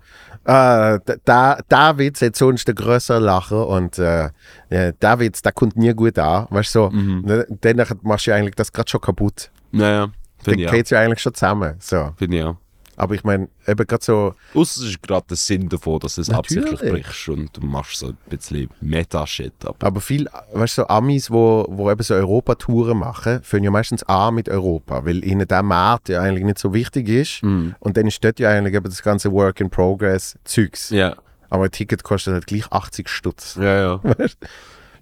ah, 0.51 0.99
da- 1.05 1.17
da, 1.25 1.59
der 1.71 1.99
Witz 1.99 2.23
hat 2.23 2.35
sonst 2.35 2.67
den 2.67 2.75
größeren 2.75 3.23
Lacher 3.23 3.69
und 3.69 3.99
äh, 3.99 4.31
der 4.71 5.19
Witz, 5.21 5.43
der 5.43 5.53
kommt 5.53 5.77
nie 5.77 5.93
gut 5.93 6.19
an. 6.19 6.47
Weißt 6.51 6.75
du, 6.75 6.79
so, 6.81 6.91
Mhm. 6.91 7.45
dann 7.61 7.85
machst 8.03 8.27
du 8.27 8.35
eigentlich 8.35 8.55
das 8.57 8.73
gerade 8.73 8.91
schon 8.91 9.01
kaputt. 9.03 9.51
Naja, 9.71 10.09
Dann 10.45 10.53
finde 10.53 10.65
ich 10.65 10.71
geht 10.71 10.85
es 10.87 10.91
ja 10.91 11.01
eigentlich 11.01 11.21
schon 11.21 11.35
zusammen. 11.35 11.75
So. 11.81 12.11
Finde 12.17 12.37
ich 12.39 12.45
auch. 12.45 12.57
Aber 12.97 13.15
ich 13.15 13.25
meine, 13.25 13.49
eben 13.67 13.87
gerade 13.87 14.05
so, 14.05 14.35
Ausser 14.55 14.83
es 14.83 14.91
ist 14.91 15.03
gerade 15.03 15.27
der 15.29 15.37
Sinn 15.37 15.69
davon, 15.69 15.99
dass 15.99 16.15
du 16.15 16.21
es 16.21 16.29
Natürlich. 16.29 16.65
absichtlich 16.65 16.93
brichst 16.93 17.29
und 17.29 17.57
du 17.57 17.67
machst 17.67 17.99
so 17.99 18.09
ein 18.09 18.17
bisschen 18.29 18.71
Meta-Shit. 18.81 19.53
Aber 19.65 19.87
aber 19.87 20.01
viel, 20.01 20.29
weißt 20.53 20.79
du, 20.79 20.83
so 20.83 20.89
Amis, 20.89 21.31
wo, 21.31 21.67
wo 21.69 21.91
eben 21.91 22.03
so 22.03 22.15
Europatouren 22.15 22.99
machen, 22.99 23.41
fangen 23.43 23.65
ja 23.65 23.71
meistens 23.71 24.05
an 24.05 24.35
mit 24.35 24.49
Europa, 24.49 25.05
weil 25.05 25.25
ihnen 25.25 25.49
der 25.49 25.63
Markt 25.63 26.09
ja 26.09 26.21
eigentlich 26.23 26.45
nicht 26.45 26.59
so 26.59 26.73
wichtig 26.73 27.09
ist. 27.09 27.43
Mhm. 27.43 27.75
Und 27.81 27.97
dann 27.97 28.07
ist 28.07 28.23
dort 28.23 28.39
ja 28.39 28.51
eigentlich 28.51 28.75
eben 28.75 28.85
das 28.85 29.03
ganze 29.03 29.33
Work-in-Progress-Zeugs. 29.33 30.91
ja, 30.91 31.17
Aber 31.51 31.65
ein 31.65 31.71
Ticket 31.73 32.05
kostet 32.05 32.35
halt 32.35 32.47
gleich 32.47 32.71
80 32.71 33.09
Stutz. 33.09 33.57
ja, 33.57 33.81
ja. 33.81 34.01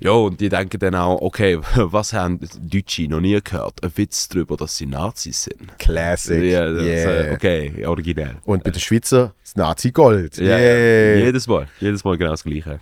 Ja, 0.03 0.11
und 0.11 0.41
die 0.41 0.49
denken 0.49 0.81
dann 0.81 0.97
auch, 0.97 1.21
okay, 1.21 1.59
was 1.77 2.13
haben 2.13 2.41
Deutsche 2.61 3.07
noch 3.09 3.21
nie 3.21 3.41
gehört? 3.41 3.85
Ein 3.85 3.93
Witz 3.95 4.29
darüber, 4.29 4.57
dass 4.57 4.77
sie 4.77 4.87
Nazis 4.87 5.45
sind. 5.45 5.79
Classic. 5.79 6.43
Ja, 6.43 6.69
das, 6.73 6.83
yeah. 6.83 7.25
äh, 7.27 7.35
okay, 7.35 7.87
originell. 7.87 8.37
Und 8.45 8.65
bei 8.65 8.71
den 8.71 8.81
Schweizer 8.81 9.33
das 9.43 9.55
Nazi-Gold. 9.55 10.39
Ja, 10.39 10.59
Yeah. 10.59 11.25
Jedes 11.27 11.47
Mal. 11.47 11.69
Jedes 11.79 12.03
Mal 12.03 12.19
genau 12.19 12.33
das 12.33 12.43
Gleiche. 12.43 12.81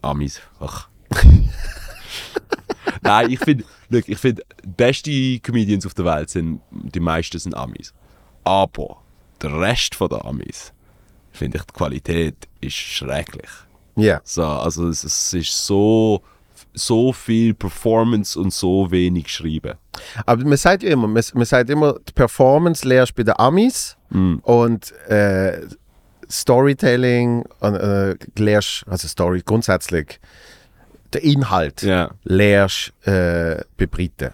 Amis. 0.00 0.40
Ach. 0.60 0.88
Nein, 3.02 3.30
ich 3.30 3.38
finde, 3.40 3.64
ich 3.90 4.18
finde, 4.18 4.42
die 4.64 4.68
besten 4.68 5.42
Comedians 5.42 5.84
auf 5.84 5.94
der 5.94 6.06
Welt 6.06 6.30
sind, 6.30 6.62
die 6.70 7.00
meisten 7.00 7.38
sind 7.38 7.54
Amis. 7.54 7.92
Aber 8.44 9.02
der 9.42 9.60
Rest 9.60 9.94
von 9.94 10.08
der 10.08 10.24
Amis, 10.24 10.72
finde 11.32 11.58
ich, 11.58 11.64
die 11.64 11.72
Qualität 11.74 12.48
ist 12.62 12.76
schrecklich. 12.76 13.50
Ja. 14.00 14.20
So, 14.24 14.44
also 14.44 14.88
es, 14.88 15.04
es 15.04 15.32
ist 15.32 15.66
so, 15.66 16.22
so 16.74 17.12
viel 17.12 17.54
Performance 17.54 18.38
und 18.38 18.52
so 18.52 18.90
wenig 18.90 19.28
Schreiben. 19.28 19.74
Aber 20.26 20.44
man 20.44 20.56
sagt 20.56 20.82
ja 20.82 20.90
immer, 20.90 21.06
man, 21.08 21.22
man 21.34 21.44
sagt 21.44 21.70
immer, 21.70 21.94
die 22.08 22.12
Performance 22.12 22.86
lehrst 22.86 23.14
bei 23.14 23.22
den 23.22 23.34
Amis 23.38 23.96
Mm. 24.12 24.38
und 24.42 24.90
äh, 25.08 25.60
Storytelling 26.28 27.44
äh, 27.60 28.14
lehrst, 28.36 28.84
also 28.88 29.06
Story 29.06 29.42
grundsätzlich, 29.44 30.18
der 31.12 31.22
Inhalt 31.22 31.82
Ja. 31.82 32.10
lehrst 32.24 32.92
äh, 33.06 33.62
bei 33.76 33.86
Briten. 33.86 34.30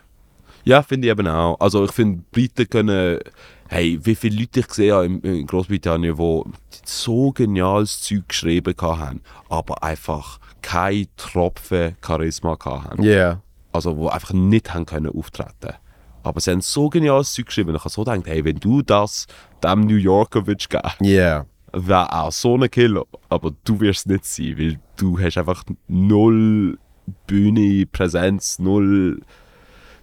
Ja, 0.64 0.82
finde 0.82 1.08
ich 1.08 1.12
eben 1.12 1.26
auch. 1.26 1.58
Also 1.60 1.84
ich 1.84 1.92
finde, 1.92 2.22
Briten 2.32 2.68
können, 2.68 3.20
hey, 3.68 3.98
wie 4.02 4.14
viele 4.14 4.40
Leute 4.40 4.60
ich 4.60 4.68
gesehen 4.68 4.94
habe 4.94 5.06
in, 5.06 5.46
Großbritannien, 5.46 6.16
die 6.16 6.42
so 6.84 7.32
geniales 7.32 8.00
Zeug 8.00 8.28
geschrieben 8.28 8.74
haben, 8.80 9.20
aber 9.48 9.82
einfach 9.82 10.38
kein 10.62 11.06
Tropfen 11.16 11.96
Charisma 12.04 12.56
hatten. 12.64 13.02
Ja. 13.02 13.10
Yeah. 13.10 13.42
Also 13.72 13.96
wo 13.96 14.08
einfach 14.08 14.32
nicht 14.32 14.72
haben 14.72 14.86
können 14.86 15.12
auftreten. 15.14 15.74
Aber 16.22 16.40
sie 16.40 16.50
haben 16.50 16.60
so 16.60 16.88
geniales 16.88 17.32
Zeug 17.32 17.46
geschrieben, 17.46 17.74
ich 17.74 17.80
habe 17.80 17.90
so 17.90 18.02
gedacht, 18.04 18.22
hey, 18.26 18.44
wenn 18.44 18.56
du 18.58 18.82
das 18.82 19.26
dem 19.62 19.82
New 19.82 19.96
Yorker 19.96 20.46
würdest 20.46 20.70
geben, 20.70 20.82
Ja. 21.00 21.46
wäre 21.72 22.12
auch 22.12 22.32
so 22.32 22.56
ein 22.56 22.70
Killer, 22.70 23.04
aber 23.28 23.52
du 23.64 23.78
wirst 23.80 24.00
es 24.00 24.06
nicht 24.06 24.24
sein, 24.24 24.58
weil 24.58 24.80
du 24.96 25.20
hast 25.20 25.38
einfach 25.38 25.62
null 25.86 26.78
Bühne, 27.26 27.86
Präsenz, 27.86 28.58
null. 28.58 29.20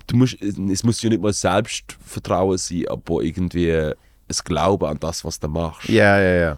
Du 0.08 0.18
musst, 0.18 0.42
es 0.42 0.84
muss 0.84 1.02
ja 1.02 1.10
nicht 1.10 1.22
mal 1.22 1.34
Selbstvertrauen 1.34 2.58
sein, 2.58 2.86
aber 2.90 3.22
irgendwie 3.22 3.72
ein 3.72 3.94
Glauben 4.46 4.86
an 4.86 4.98
das, 5.00 5.24
was 5.24 5.40
du 5.40 5.48
machst. 5.48 5.88
Ja, 5.90 6.20
ja, 6.20 6.34
ja. 6.36 6.58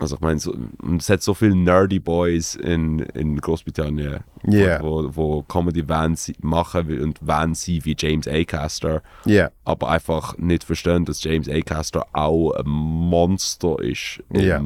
Also 0.00 0.16
ich 0.16 0.20
meine, 0.22 0.40
so, 0.40 0.52
es 0.98 1.08
hat 1.08 1.22
so 1.22 1.34
viele 1.34 1.54
Nerdy 1.54 2.00
Boys 2.00 2.56
in, 2.56 2.98
in 2.98 3.40
Großbritannien, 3.40 4.24
Ja. 4.42 4.82
wo, 4.82 5.08
wo 5.14 5.42
Comedy 5.44 5.88
wollen 5.88 6.16
sie- 6.16 6.34
machen 6.40 7.00
und 7.00 7.24
wollen 7.24 7.54
sie 7.54 7.84
wie 7.84 7.94
James 7.96 8.26
Acaster, 8.26 9.02
Ja. 9.24 9.50
aber 9.64 9.90
einfach 9.90 10.36
nicht 10.36 10.64
verstehen, 10.64 11.04
dass 11.04 11.22
James 11.22 11.48
Acaster 11.48 12.04
auch 12.12 12.50
ein 12.56 12.66
Monster 12.68 13.78
ist 13.80 14.20
im, 14.30 14.40
Ja. 14.40 14.60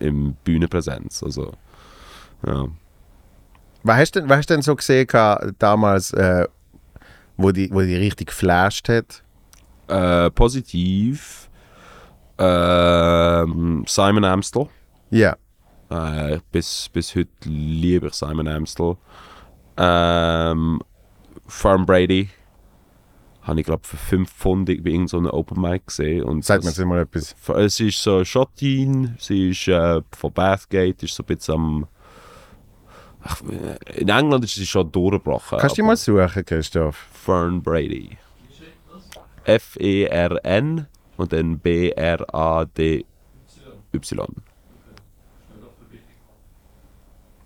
im 0.00 0.34
Bühnenpräsenz. 0.42 1.22
Also, 1.22 1.52
ja. 2.44 2.66
Was 3.84 3.96
hast 3.98 4.16
du 4.16 4.20
denn, 4.20 4.28
was 4.28 4.38
hast 4.38 4.50
du 4.50 4.54
denn 4.54 4.62
so 4.62 4.74
gesehen 4.74 5.06
damals, 5.60 6.12
äh, 6.12 6.48
wo, 7.36 7.52
die, 7.52 7.70
wo 7.72 7.80
die 7.82 7.96
richtig 7.96 8.28
geflasht 8.28 8.88
hat? 8.88 9.22
Äh, 9.88 10.30
positiv. 10.30 11.48
Ähm, 12.38 13.84
Simon 13.86 14.24
Amstel. 14.24 14.68
Ja. 15.10 15.36
Äh, 15.88 16.38
bis, 16.52 16.88
bis 16.92 17.14
heute 17.14 17.30
liebe 17.44 18.08
ich 18.08 18.14
Simon 18.14 18.48
Amstel. 18.48 18.96
Ähm, 19.76 20.80
Farm 21.46 21.86
Brady. 21.86 22.30
Habe 23.42 23.60
ich 23.60 23.66
glaube 23.66 23.86
für 23.86 23.96
5 23.96 24.28
Pfund 24.28 24.66
bei 24.66 24.72
irgendeinem 24.90 25.26
Open 25.30 25.60
Mic 25.60 25.86
gesehen. 25.86 26.24
Und 26.24 26.44
Sag 26.44 26.62
mir 26.62 26.70
das- 26.70 26.78
jetzt 26.78 26.86
mal 26.86 27.00
etwas. 27.02 27.36
Es 27.56 27.78
ist 27.78 28.02
so 28.02 28.24
Schottin, 28.24 29.14
sie 29.20 29.50
ist 29.50 29.68
äh, 29.68 30.02
von 30.16 30.32
Bathgate, 30.32 31.04
ist 31.04 31.14
so 31.14 31.22
ein 31.22 31.26
bisschen 31.26 31.54
am. 31.54 31.86
Ach, 33.28 33.42
äh, 33.42 34.00
in 34.00 34.08
England 34.08 34.44
ist 34.44 34.54
sie 34.54 34.66
schon 34.66 34.90
durchgebrochen. 34.92 35.58
Kannst 35.58 35.78
du 35.78 35.82
mal 35.82 35.96
suchen, 35.96 36.44
Christoph? 36.44 36.96
Fern 37.12 37.62
Brady. 37.62 38.16
F-E-R-N 39.44 40.86
und 41.16 41.32
dann 41.32 41.58
B-R-A-D-Y. 41.58 43.04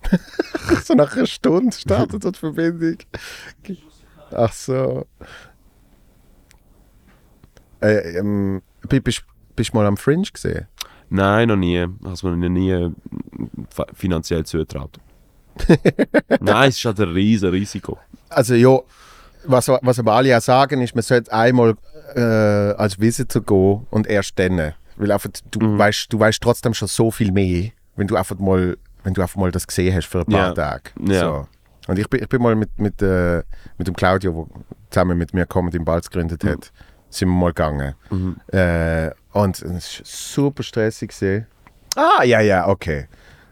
so 0.84 0.94
nach 0.94 1.14
einer 1.16 1.26
Stunde 1.26 1.76
startet 1.76 2.24
dort 2.24 2.36
die 2.36 2.40
Verbindung. 2.40 2.96
Ach 4.32 4.52
so. 4.52 5.06
Äh, 7.80 8.18
ähm, 8.18 8.62
bi- 8.88 9.00
bist 9.00 9.22
du 9.56 9.62
mal 9.76 9.86
am 9.86 9.96
Fringe 9.96 10.24
gesehen? 10.32 10.66
Nein, 11.10 11.48
noch 11.48 11.56
nie. 11.56 11.86
Hast 12.04 12.22
mir 12.24 12.36
noch 12.36 12.48
nie 12.48 12.90
finanziell 13.94 14.44
zugetraut. 14.44 14.98
Nein, 16.40 16.68
es 16.68 16.76
ist 16.78 16.84
halt 16.84 17.00
ein 17.00 17.11
riesen 17.11 17.50
Risiko. 17.50 17.98
Also 18.28 18.54
ja, 18.54 18.78
was, 19.44 19.68
was 19.68 19.98
aber 19.98 20.12
alle 20.14 20.36
auch 20.36 20.40
sagen, 20.42 20.82
ist, 20.82 20.94
man 20.94 21.02
sollte 21.02 21.32
einmal 21.32 21.74
äh, 22.14 22.20
als 22.20 22.98
Visitor 23.00 23.42
gehen 23.42 23.86
und 23.90 24.06
erst 24.06 24.38
dann. 24.38 24.74
Weil 24.96 25.12
einfach, 25.12 25.30
du, 25.50 25.61
Mhm. 25.61 25.78
weißt, 25.78 26.12
du 26.12 26.18
weißt 26.18 26.42
trotzdem 26.42 26.74
schon 26.74 26.88
so 26.88 27.11
viel 27.11 27.32
mehr, 27.32 27.70
wenn 27.96 28.06
du 28.06 28.16
einfach 28.16 28.38
mal, 28.38 28.76
wenn 29.02 29.14
du 29.14 29.22
einfach 29.22 29.36
mal 29.36 29.50
das 29.50 29.66
gesehen 29.66 29.94
hast 29.96 30.06
für 30.06 30.20
ein 30.20 30.26
paar 30.26 30.48
Ja. 30.48 30.52
Tage. 30.52 30.90
Ja. 31.06 31.20
So. 31.20 31.48
Und 31.88 31.98
ich 31.98 32.08
bin, 32.08 32.22
ich 32.22 32.28
bin 32.28 32.42
mal 32.42 32.54
mit, 32.54 32.78
mit, 32.78 33.00
äh, 33.02 33.42
mit 33.78 33.86
dem 33.88 33.96
Claudio, 33.96 34.46
der 34.50 34.62
zusammen 34.90 35.16
mit 35.16 35.32
mir 35.32 35.46
Comedy 35.46 35.78
im 35.78 35.84
Balz 35.84 36.11
gegründet 36.11 36.44
hat, 36.44 36.70
sind 37.08 37.28
wir 37.28 37.34
mal 37.34 37.48
gegangen. 37.48 37.94
Mhm. 38.11 38.36
Äh, 38.52 39.11
und 39.32 39.61
es 39.62 39.64
war 39.64 40.04
super 40.04 40.62
stressig. 40.62 41.11
Gewesen. 41.11 41.46
Ah, 41.96 42.22
ja, 42.24 42.40
ja, 42.40 42.68
okay. 42.68 43.06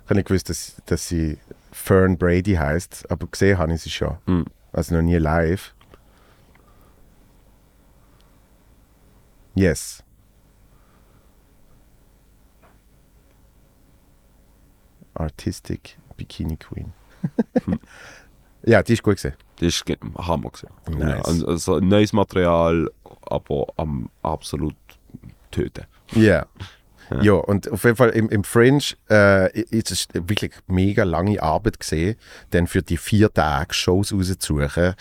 Ich 0.05 0.11
habe 0.11 0.17
nicht 0.17 0.29
gewusst, 0.29 0.49
dass, 0.51 0.75
dass 0.87 1.09
sie 1.09 1.39
Fern 1.79 2.19
Brady 2.19 2.55
heißt, 2.55 3.11
aber 3.11 3.29
gesehen 3.29 3.57
habe 3.57 3.73
ich 3.73 3.83
sie 3.83 3.91
schon. 3.91 4.19
Mhm. 4.27 4.45
Also 4.73 4.95
noch 4.95 5.03
nie 5.03 5.17
live. 5.17 5.75
Yes. 9.55 10.03
Artistic 15.15 15.99
Bikini 16.17 16.57
Queen. 16.57 16.93
ja, 18.65 18.83
die 18.83 18.93
ist 18.93 19.03
gut 19.03 19.15
gesehen. 19.15 19.35
Das 19.57 19.69
ist 19.69 19.85
Hammer. 20.19 20.51
Gewesen. 20.51 20.99
Nice. 20.99 21.41
Ja, 21.41 21.47
also 21.47 21.81
neues 21.81 22.13
Material, 22.13 22.91
aber 23.23 23.67
am 23.77 24.11
absolut 24.23 24.77
töten. 25.51 25.87
Ja. 26.13 26.47
Ja, 27.23 27.35
und 27.35 27.71
auf 27.71 27.85
jeden 27.85 27.97
Fall 27.97 28.11
im, 28.11 28.29
im 28.29 28.45
Fringe 28.45 28.83
äh, 29.11 29.61
ist 29.61 29.91
es 29.91 30.09
wirklich 30.13 30.53
mega 30.67 31.05
lange 31.05 31.43
Arbeit 31.43 31.81
gesehen, 31.81 32.17
dann 32.51 32.67
für 32.67 32.83
die 32.83 32.97
vier 32.97 33.33
Tage 33.33 33.75
Shows 33.75 34.13
rauszusuchen, 34.13 34.95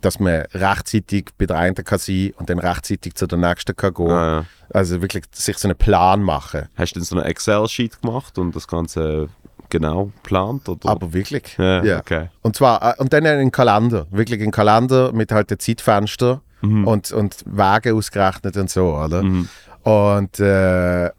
dass 0.00 0.20
man 0.20 0.42
rechtzeitig 0.54 1.30
bei 1.36 1.46
der 1.46 1.58
einen 1.58 1.74
kann 1.74 1.98
sein 1.98 2.32
und 2.36 2.48
dann 2.48 2.58
rechtzeitig 2.58 3.14
zu 3.14 3.26
der 3.26 3.38
nächsten 3.38 3.74
kann 3.74 3.94
gehen. 3.94 4.08
Ja, 4.08 4.36
ja. 4.38 4.44
Also 4.70 5.00
wirklich 5.02 5.24
sich 5.32 5.58
so 5.58 5.68
einen 5.68 5.76
Plan 5.76 6.22
machen. 6.22 6.68
Hast 6.76 6.94
du 6.94 7.00
denn 7.00 7.04
so 7.04 7.16
eine 7.16 7.24
Excel-Sheet 7.24 8.02
gemacht 8.02 8.38
und 8.38 8.54
das 8.54 8.68
Ganze 8.68 9.28
genau 9.70 10.06
geplant? 10.06 10.68
Oder? 10.68 10.88
Aber 10.88 11.12
wirklich. 11.12 11.56
ja, 11.58 11.98
okay. 11.98 12.28
Und 12.42 12.54
zwar, 12.54 12.94
äh, 12.96 13.02
und 13.02 13.12
dann 13.12 13.26
einen 13.26 13.50
Kalender, 13.50 14.06
wirklich 14.10 14.40
einen 14.40 14.52
Kalender 14.52 15.12
mit 15.12 15.32
halt 15.32 15.50
den 15.50 15.58
Zeitfenster 15.58 16.42
und, 16.60 17.12
und 17.12 17.44
Wege 17.46 17.94
ausgerechnet 17.94 18.56
und 18.56 18.68
so, 18.68 18.96
oder? 18.96 19.22
Mhm. 19.22 19.48
Und, 19.84 20.40
äh, 20.40 21.10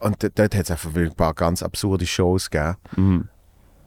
und 0.00 0.22
dort 0.22 0.54
hat 0.54 0.64
es 0.64 0.70
einfach 0.70 0.94
ein 0.94 1.12
paar 1.14 1.34
ganz 1.34 1.62
absurde 1.62 2.06
Shows 2.06 2.50
gegeben, 2.50 2.76
Mhm. 2.96 3.28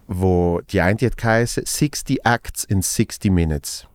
wo 0.07 0.61
die 0.69 0.81
eine 0.81 0.95
die 0.95 1.05
hat 1.05 1.17
geheißen 1.17 1.63
60 1.65 2.25
Acts 2.25 2.63
in 2.63 2.81
60 2.81 3.31
Minutes. 3.31 3.87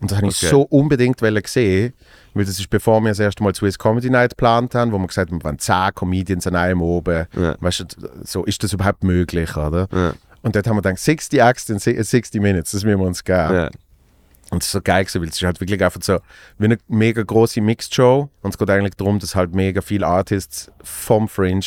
Und 0.00 0.10
das 0.10 0.16
habe 0.18 0.28
ich 0.28 0.36
Okay. 0.38 0.48
so 0.48 0.62
unbedingt 0.62 1.20
wollen 1.20 1.42
sehen, 1.44 1.92
weil 2.32 2.46
das 2.46 2.58
ist 2.58 2.70
bevor 2.70 3.00
wir 3.02 3.10
das 3.10 3.18
erste 3.18 3.42
Mal 3.42 3.54
Swiss 3.54 3.78
Comedy 3.78 4.08
Night 4.08 4.30
geplant 4.30 4.74
haben, 4.74 4.92
wo 4.92 4.98
wir 4.98 5.06
gesagt 5.06 5.30
haben, 5.30 5.40
wir 5.40 5.44
wollen 5.44 5.58
10 5.58 5.94
Comedians 5.94 6.46
an 6.46 6.56
einem 6.56 6.80
oben. 6.80 7.26
Ja. 7.36 7.54
Weißt 7.60 7.80
du, 7.80 7.84
so 8.24 8.44
ist 8.44 8.62
das 8.62 8.72
überhaupt 8.72 9.04
möglich, 9.04 9.54
oder? 9.58 9.88
Ja. 9.92 10.14
Und 10.42 10.56
dort 10.56 10.66
haben 10.66 10.76
wir 10.76 10.82
gedacht, 10.82 10.98
60 11.00 11.38
Acts 11.42 11.68
in 11.68 11.78
si- 11.78 12.02
60 12.02 12.40
Minutes, 12.40 12.70
das 12.72 12.82
müssen 12.84 12.98
wir 13.00 13.06
uns 13.06 13.22
geben. 13.24 13.54
Ja. 13.54 13.70
Und 14.50 14.62
es 14.62 14.66
ist 14.68 14.72
so 14.72 14.80
geil 14.82 15.04
gewesen, 15.04 15.22
weil 15.22 15.28
es 15.28 15.36
ist 15.36 15.42
halt 15.42 15.60
wirklich 15.60 15.82
einfach 15.82 16.02
so 16.02 16.18
wie 16.58 16.64
eine 16.66 16.78
mega 16.88 17.22
große 17.22 17.60
Mixed-Show. 17.60 18.28
Und 18.42 18.50
es 18.50 18.58
geht 18.58 18.70
eigentlich 18.70 18.96
darum, 18.96 19.18
dass 19.18 19.34
halt 19.34 19.54
mega 19.54 19.80
viele 19.80 20.06
Artists 20.06 20.70
vom 20.82 21.28
Fringe 21.28 21.64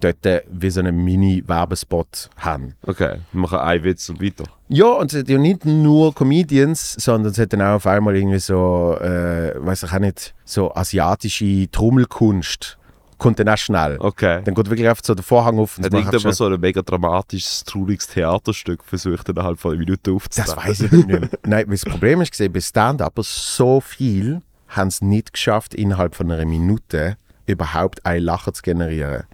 dort 0.00 0.44
wie 0.50 0.70
so 0.70 0.80
einen 0.80 1.04
Mini-Werbespot 1.04 2.30
haben. 2.36 2.74
Okay, 2.86 3.18
wir 3.32 3.40
machen 3.40 3.58
einen 3.58 3.84
Witz 3.84 4.08
und 4.08 4.22
weiter. 4.22 4.44
Ja, 4.68 4.86
und 4.86 5.12
es 5.12 5.20
hat 5.20 5.28
ja 5.28 5.38
nicht 5.38 5.64
nur 5.64 6.14
Comedians, 6.14 6.94
sondern 6.94 7.32
es 7.32 7.38
hat 7.38 7.52
dann 7.52 7.62
auch 7.62 7.76
auf 7.76 7.86
einmal 7.86 8.16
irgendwie 8.16 8.38
so, 8.38 8.96
äh, 9.00 9.54
weiß 9.56 9.84
ich 9.84 9.92
auch 9.92 9.98
nicht, 9.98 10.34
so 10.44 10.74
asiatische 10.74 11.70
Trommelkunst. 11.70 12.78
Kommt 13.18 13.38
dann 13.38 13.48
auch 13.48 13.58
schnell. 13.58 13.96
Okay. 13.98 14.42
Dann 14.44 14.54
geht 14.54 14.70
wirklich 14.70 14.88
einfach 14.88 15.04
so 15.04 15.14
der 15.14 15.24
Vorhang 15.24 15.58
auf 15.58 15.78
und 15.78 15.84
Hat 15.84 15.92
irgendjemand 15.92 16.34
so 16.34 16.46
ein 16.46 16.60
mega 16.60 16.82
dramatisches, 16.82 17.64
trauriges 17.64 18.08
Theaterstück 18.08 18.84
versucht, 18.84 19.28
innerhalb 19.28 19.58
von 19.58 19.72
einer 19.72 19.80
Minute 19.80 20.12
aufzunehmen? 20.12 20.54
Das 20.54 20.64
weiß 20.64 20.80
ich 20.82 20.92
nicht 20.92 21.08
mehr. 21.08 21.20
Nein, 21.44 21.66
weil 21.66 21.76
das 21.76 21.84
Problem 21.84 22.20
ist 22.20 22.32
gesehen, 22.32 22.52
bei 22.52 22.60
Stand-Up 22.60 23.18
so 23.22 23.80
viel 23.80 24.42
haben 24.68 24.88
es 24.88 25.00
nicht 25.00 25.32
geschafft, 25.32 25.74
innerhalb 25.74 26.14
von 26.14 26.30
einer 26.30 26.44
Minute 26.44 27.16
überhaupt 27.46 28.04
ein 28.04 28.22
Lachen 28.22 28.54
zu 28.54 28.62
generieren. 28.62 29.24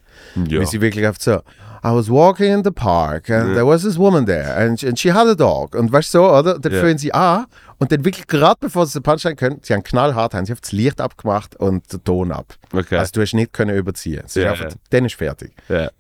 Ja. 0.47 0.59
Weil 0.59 0.67
sie 0.67 0.81
wirklich 0.81 1.07
einfach 1.07 1.21
so, 1.21 1.41
I 1.83 1.89
was 1.95 2.11
walking 2.11 2.53
in 2.53 2.63
the 2.65 2.71
park 2.71 3.31
and 3.31 3.55
there 3.55 3.67
was 3.67 3.83
this 3.83 3.99
woman 3.99 4.27
there 4.27 4.55
and, 4.57 4.83
and 4.85 4.99
she 4.99 5.13
had 5.13 5.27
a 5.27 5.35
dog. 5.35 5.75
Und 5.75 5.91
weißt 5.93 6.13
du 6.15 6.19
so, 6.19 6.31
oder? 6.31 6.59
Dann 6.59 6.73
Ja. 6.73 6.81
fühlen 6.81 6.99
sie 6.99 7.13
an 7.15 7.47
und 7.79 7.91
dann 7.91 8.05
wirklich 8.05 8.27
gerade 8.27 8.57
bevor 8.61 8.85
sie 8.87 8.99
den 8.99 9.03
Punchline 9.03 9.37
können, 9.37 9.61
sie 9.63 9.73
haben 9.73 9.83
knallhart, 9.83 10.35
haben 10.35 10.45
sie 10.45 10.53
auf 10.53 10.61
das 10.61 10.73
Licht 10.73 11.01
abgemacht 11.01 11.57
und 11.57 11.91
den 11.93 12.05
Ton 12.05 12.33
ab. 12.33 12.55
Okay. 12.73 12.97
Also 12.99 13.13
du 13.15 13.23
hast 13.23 13.33
nicht 13.33 13.53
können 13.55 13.75
überziehen. 13.77 14.23
Es 14.27 14.37
ist 14.37 14.43
Ja, 14.43 14.51
einfach, 14.53 14.65
ja. 14.67 14.71
Dann 14.91 15.05
ist 15.07 15.15
fertig. 15.15 15.53
ja. 15.69 15.91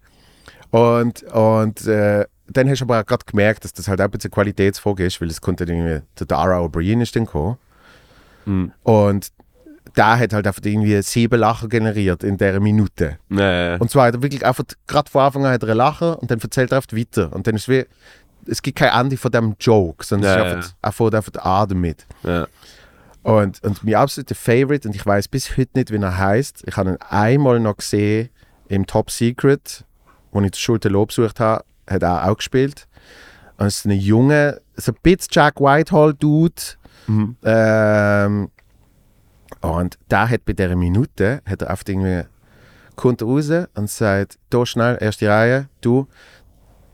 Und, 0.70 1.22
und 1.24 1.86
äh, 1.86 2.26
dann 2.46 2.68
hast 2.68 2.80
du 2.80 2.84
aber 2.84 3.02
gerade 3.04 3.24
gemerkt, 3.24 3.64
dass 3.64 3.72
das 3.72 3.88
halt 3.88 4.00
auch 4.00 4.04
ein 4.04 4.10
bisschen 4.10 4.30
Qualitätsfrage 4.30 5.04
ist, 5.06 5.20
weil 5.20 5.28
es 5.28 5.40
konnte 5.40 5.64
irgendwie, 5.64 6.02
der 6.18 6.26
Dara 6.26 6.58
O'Brien 6.60 7.00
ist 7.02 7.16
dann 7.16 7.24
gekommen. 7.24 7.58
Mhm. 8.44 8.72
Und 8.82 9.28
da 9.94 10.18
hat 10.18 10.32
halt 10.32 10.46
einfach 10.46 10.62
irgendwie 10.64 11.00
sieben 11.02 11.40
Lachen 11.40 11.68
generiert 11.68 12.22
in 12.24 12.36
dieser 12.36 12.60
Minute. 12.60 13.18
Nee. 13.28 13.76
Und 13.76 13.90
zwar 13.90 14.06
hat 14.06 14.14
er 14.14 14.22
wirklich 14.22 14.44
einfach, 14.44 14.64
gerade 14.86 15.10
von 15.10 15.22
Anfang 15.22 15.46
an 15.46 15.52
hat 15.52 15.62
er 15.62 15.70
einen 15.70 15.78
Lachen 15.78 16.14
und 16.14 16.30
dann 16.30 16.40
erzählt 16.40 16.72
er 16.72 16.76
einfach 16.76 16.96
weiter. 16.96 17.32
Und 17.32 17.46
dann 17.46 17.56
ist 17.56 17.62
es 17.62 17.68
wie, 17.68 17.86
es 18.46 18.62
gibt 18.62 18.78
kein 18.78 18.92
Ende 18.92 19.16
von 19.16 19.30
dem 19.30 19.54
Joke, 19.60 20.04
sondern 20.04 20.30
Ja, 20.30 20.36
es 20.36 20.40
ist 20.40 20.56
einfach, 20.56 20.74
er 20.82 20.92
fährt 20.92 21.14
einfach 21.14 21.32
den 21.32 21.42
Atem 21.42 21.80
mit. 21.80 22.06
Ja. 22.22 22.46
Und, 23.22 23.62
und 23.62 23.84
mein 23.84 23.94
absoluter 23.96 24.34
Favorite, 24.34 24.88
und 24.88 24.94
ich 24.94 25.04
weiß 25.04 25.28
bis 25.28 25.56
heute 25.56 25.70
nicht, 25.74 25.92
wie 25.92 25.98
er 25.98 26.18
heißt, 26.18 26.64
ich 26.66 26.76
habe 26.76 26.90
ihn 26.90 26.98
einmal 27.08 27.60
noch 27.60 27.76
gesehen 27.76 28.30
im 28.68 28.86
Top 28.86 29.10
Secret, 29.10 29.84
wo 30.32 30.40
ich 30.40 30.50
die 30.52 30.58
Schule 30.58 30.80
Lob 30.84 31.08
besucht 31.08 31.40
habe, 31.40 31.64
hat 31.88 32.02
er 32.02 32.28
auch 32.28 32.36
gespielt. 32.36 32.86
Und 33.58 33.66
es 33.66 33.78
ist 33.78 33.84
ein 33.84 33.92
junger, 33.92 34.58
so 34.76 34.92
ein 34.92 34.98
bisschen 35.02 35.28
Jack 35.32 35.60
Whitehall-Dude. 35.60 36.62
Mhm. 37.08 37.36
Ähm, 37.44 38.50
und 39.60 39.98
der 40.10 40.28
hat 40.30 40.44
bei 40.44 40.52
dieser 40.52 40.76
Minute, 40.76 41.42
hat 41.46 41.62
er 41.62 41.70
oft 41.70 41.88
irgendwie 41.88 42.24
kommt 42.96 43.22
raus 43.22 43.50
und 43.74 43.88
sagt, 43.88 44.38
da 44.50 44.66
schnell, 44.66 44.98
erste 45.00 45.28
Reihe, 45.28 45.68
du, 45.80 46.06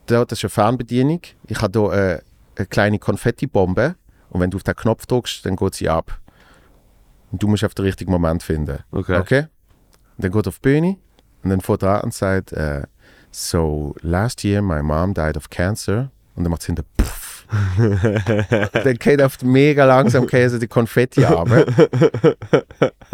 da, 0.06 0.24
das 0.24 0.38
ist 0.38 0.44
eine 0.44 0.50
Fernbedienung, 0.50 1.20
ich 1.48 1.60
habe 1.60 1.80
hier 1.80 1.92
äh, 1.92 2.22
eine 2.56 2.66
kleine 2.66 2.98
Konfettibombe 2.98 3.96
und 4.30 4.40
wenn 4.40 4.50
du 4.50 4.56
auf 4.56 4.62
den 4.62 4.76
Knopf 4.76 5.06
drückst, 5.06 5.44
dann 5.44 5.56
geht 5.56 5.74
sie 5.74 5.88
ab. 5.88 6.20
Und 7.32 7.42
du 7.42 7.48
musst 7.48 7.64
auf 7.64 7.74
den 7.74 7.84
richtigen 7.84 8.12
Moment 8.12 8.42
finden. 8.42 8.78
Okay. 8.92 9.18
Okay? 9.18 9.40
Und 10.16 10.24
dann 10.24 10.30
geht 10.30 10.46
er 10.46 10.48
auf 10.48 10.58
die 10.60 10.68
Bühne 10.68 10.96
und 11.42 11.50
dann 11.50 11.60
fährt 11.60 11.82
er 11.82 11.96
an 11.96 12.04
und 12.04 12.14
sagt, 12.14 12.52
äh, 12.52 12.82
so, 13.30 13.94
last 14.00 14.44
year 14.44 14.62
my 14.62 14.82
mom 14.82 15.12
died 15.12 15.36
of 15.36 15.50
cancer. 15.50 16.10
Und 16.36 16.44
dann 16.44 16.50
macht 16.50 16.62
es 16.62 16.66
hinter. 16.66 16.84
dann 18.72 18.96
geht 18.96 19.22
auf 19.22 19.42
mega 19.42 19.84
langsam 19.84 20.26
Käse 20.26 20.58
die 20.58 20.68
Konfetti 20.68 21.24
ab. 21.24 21.48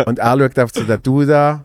und 0.07 0.19
er 0.19 0.39
schaut 0.39 0.59
auf 0.59 0.73
zu 0.73 0.85
der 0.85 0.99
Du 0.99 1.25
da 1.25 1.65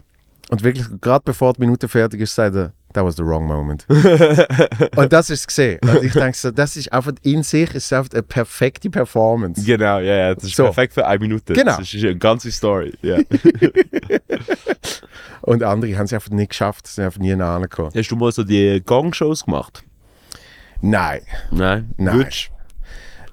und 0.50 0.64
wirklich, 0.64 0.88
gerade 1.02 1.24
bevor 1.26 1.54
die 1.54 1.62
Minute 1.62 1.88
fertig 1.88 2.22
ist, 2.22 2.34
sagt 2.34 2.56
er, 2.56 2.72
that 2.94 3.04
was 3.04 3.18
the 3.18 3.24
wrong 3.24 3.46
moment. 3.46 3.86
und 4.96 5.12
das 5.12 5.30
ist 5.30 5.46
gesehen. 5.48 5.78
Und 5.82 6.04
ich 6.04 6.14
denke 6.14 6.38
so, 6.38 6.52
das 6.52 6.78
ist 6.78 6.92
einfach 6.94 7.12
in 7.24 7.44
sich 7.44 7.76
ist 7.76 7.92
einfach 7.92 8.14
eine 8.14 8.24
perfekte 8.24 8.90
Performance. 8.90 9.64
Genau, 9.66 10.00
ja, 10.00 10.16
ja, 10.16 10.36
das 10.36 10.46
ist 10.46 10.56
So. 10.56 10.64
perfekt 10.64 10.94
für 10.94 11.06
eine 11.06 11.20
Minute. 11.20 11.54
Genau. 11.54 11.78
Das 11.78 11.94
ist 11.94 12.04
eine 12.04 12.16
ganze 12.16 12.52
Story. 12.52 12.94
Ja. 13.02 13.18
Und 15.42 15.64
andere 15.64 15.96
haben 15.98 16.06
es 16.06 16.14
einfach 16.14 16.32
nicht 16.32 16.50
geschafft, 16.50 16.88
sind 16.88 17.04
einfach 17.04 17.20
nie 17.20 17.36
nahe 17.36 17.62
gekommen. 17.62 17.92
Hast 17.96 18.10
du 18.10 18.16
mal 18.16 18.32
so 18.32 18.44
die 18.44 18.82
Gong-Shows 18.86 19.46
gemacht? 19.46 19.84
Nein. 20.82 21.22
Nein. 21.52 21.94
Nein. 21.98 22.16
Würdest? 22.18 22.52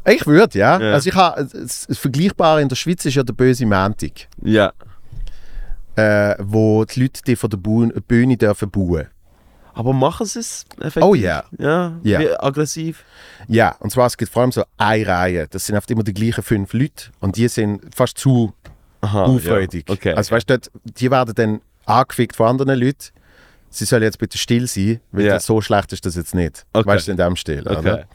Ich 0.06 0.26
würde, 0.26 0.58
ja. 0.58 0.78
Ja. 0.80 0.92
Also 0.92 1.08
ich 1.08 1.14
habe, 1.14 1.46
das 1.52 1.86
das 1.86 1.98
Vergleichbare 1.98 2.60
in 2.62 2.68
der 2.68 2.76
Schweiz 2.76 3.04
ist 3.04 3.14
ja 3.14 3.22
der 3.22 3.32
böse 3.32 3.64
Montag, 3.66 4.28
Ja. 4.42 4.72
äh, 5.96 6.34
wo 6.40 6.84
die 6.84 7.00
Leute 7.02 7.22
die 7.26 7.36
von 7.36 7.50
der 7.50 7.56
Bu 7.58 7.88
Bühne 8.06 8.36
dürfen 8.36 8.70
bauen. 8.70 9.06
Aber 9.76 9.92
machen 9.92 10.24
sie 10.26 10.38
es 10.38 10.64
effektiv? 10.78 11.02
Oh 11.02 11.14
ja. 11.14 11.44
Ja, 11.58 11.92
Ja. 12.02 12.20
wie 12.20 12.30
aggressiv. 12.38 13.04
Ja, 13.48 13.74
und 13.80 13.90
zwar 13.90 14.06
es 14.06 14.16
gibt 14.16 14.30
vor 14.32 14.42
allem 14.42 14.52
so 14.52 14.62
eine 14.76 15.06
Reihe. 15.06 15.48
Das 15.48 15.66
sind 15.66 15.76
oft 15.76 15.90
immer 15.90 16.04
die 16.04 16.14
gleichen 16.14 16.42
fünf 16.44 16.72
Leute 16.74 17.06
und 17.20 17.36
die 17.36 17.48
sind 17.48 17.80
fast 17.94 18.18
zu 18.18 18.52
Aha, 19.00 19.26
baufreudig. 19.26 19.88
Ja. 19.88 19.94
Okay. 19.94 20.12
Also 20.14 20.30
weißt 20.34 20.48
du, 20.48 20.58
die 20.84 21.10
werden 21.10 21.34
dann 21.34 21.60
angefickt 21.86 22.36
von 22.36 22.46
anderen 22.48 22.78
Leuten. 22.78 23.08
Sie 23.70 23.84
sollen 23.84 24.04
jetzt 24.04 24.18
bitte 24.18 24.38
still 24.38 24.68
sein, 24.68 25.00
weil 25.10 25.24
Ja. 25.26 25.34
das 25.34 25.46
so 25.46 25.60
schlecht 25.60 25.92
ist 25.92 26.06
das 26.06 26.14
jetzt 26.14 26.34
nicht. 26.36 26.64
Okay. 26.72 26.86
Weißt 26.86 27.08
du, 27.08 27.10
in 27.10 27.16
dem 27.16 27.34
Stil. 27.34 27.62
okay. 27.66 27.78
Oder? 27.78 28.06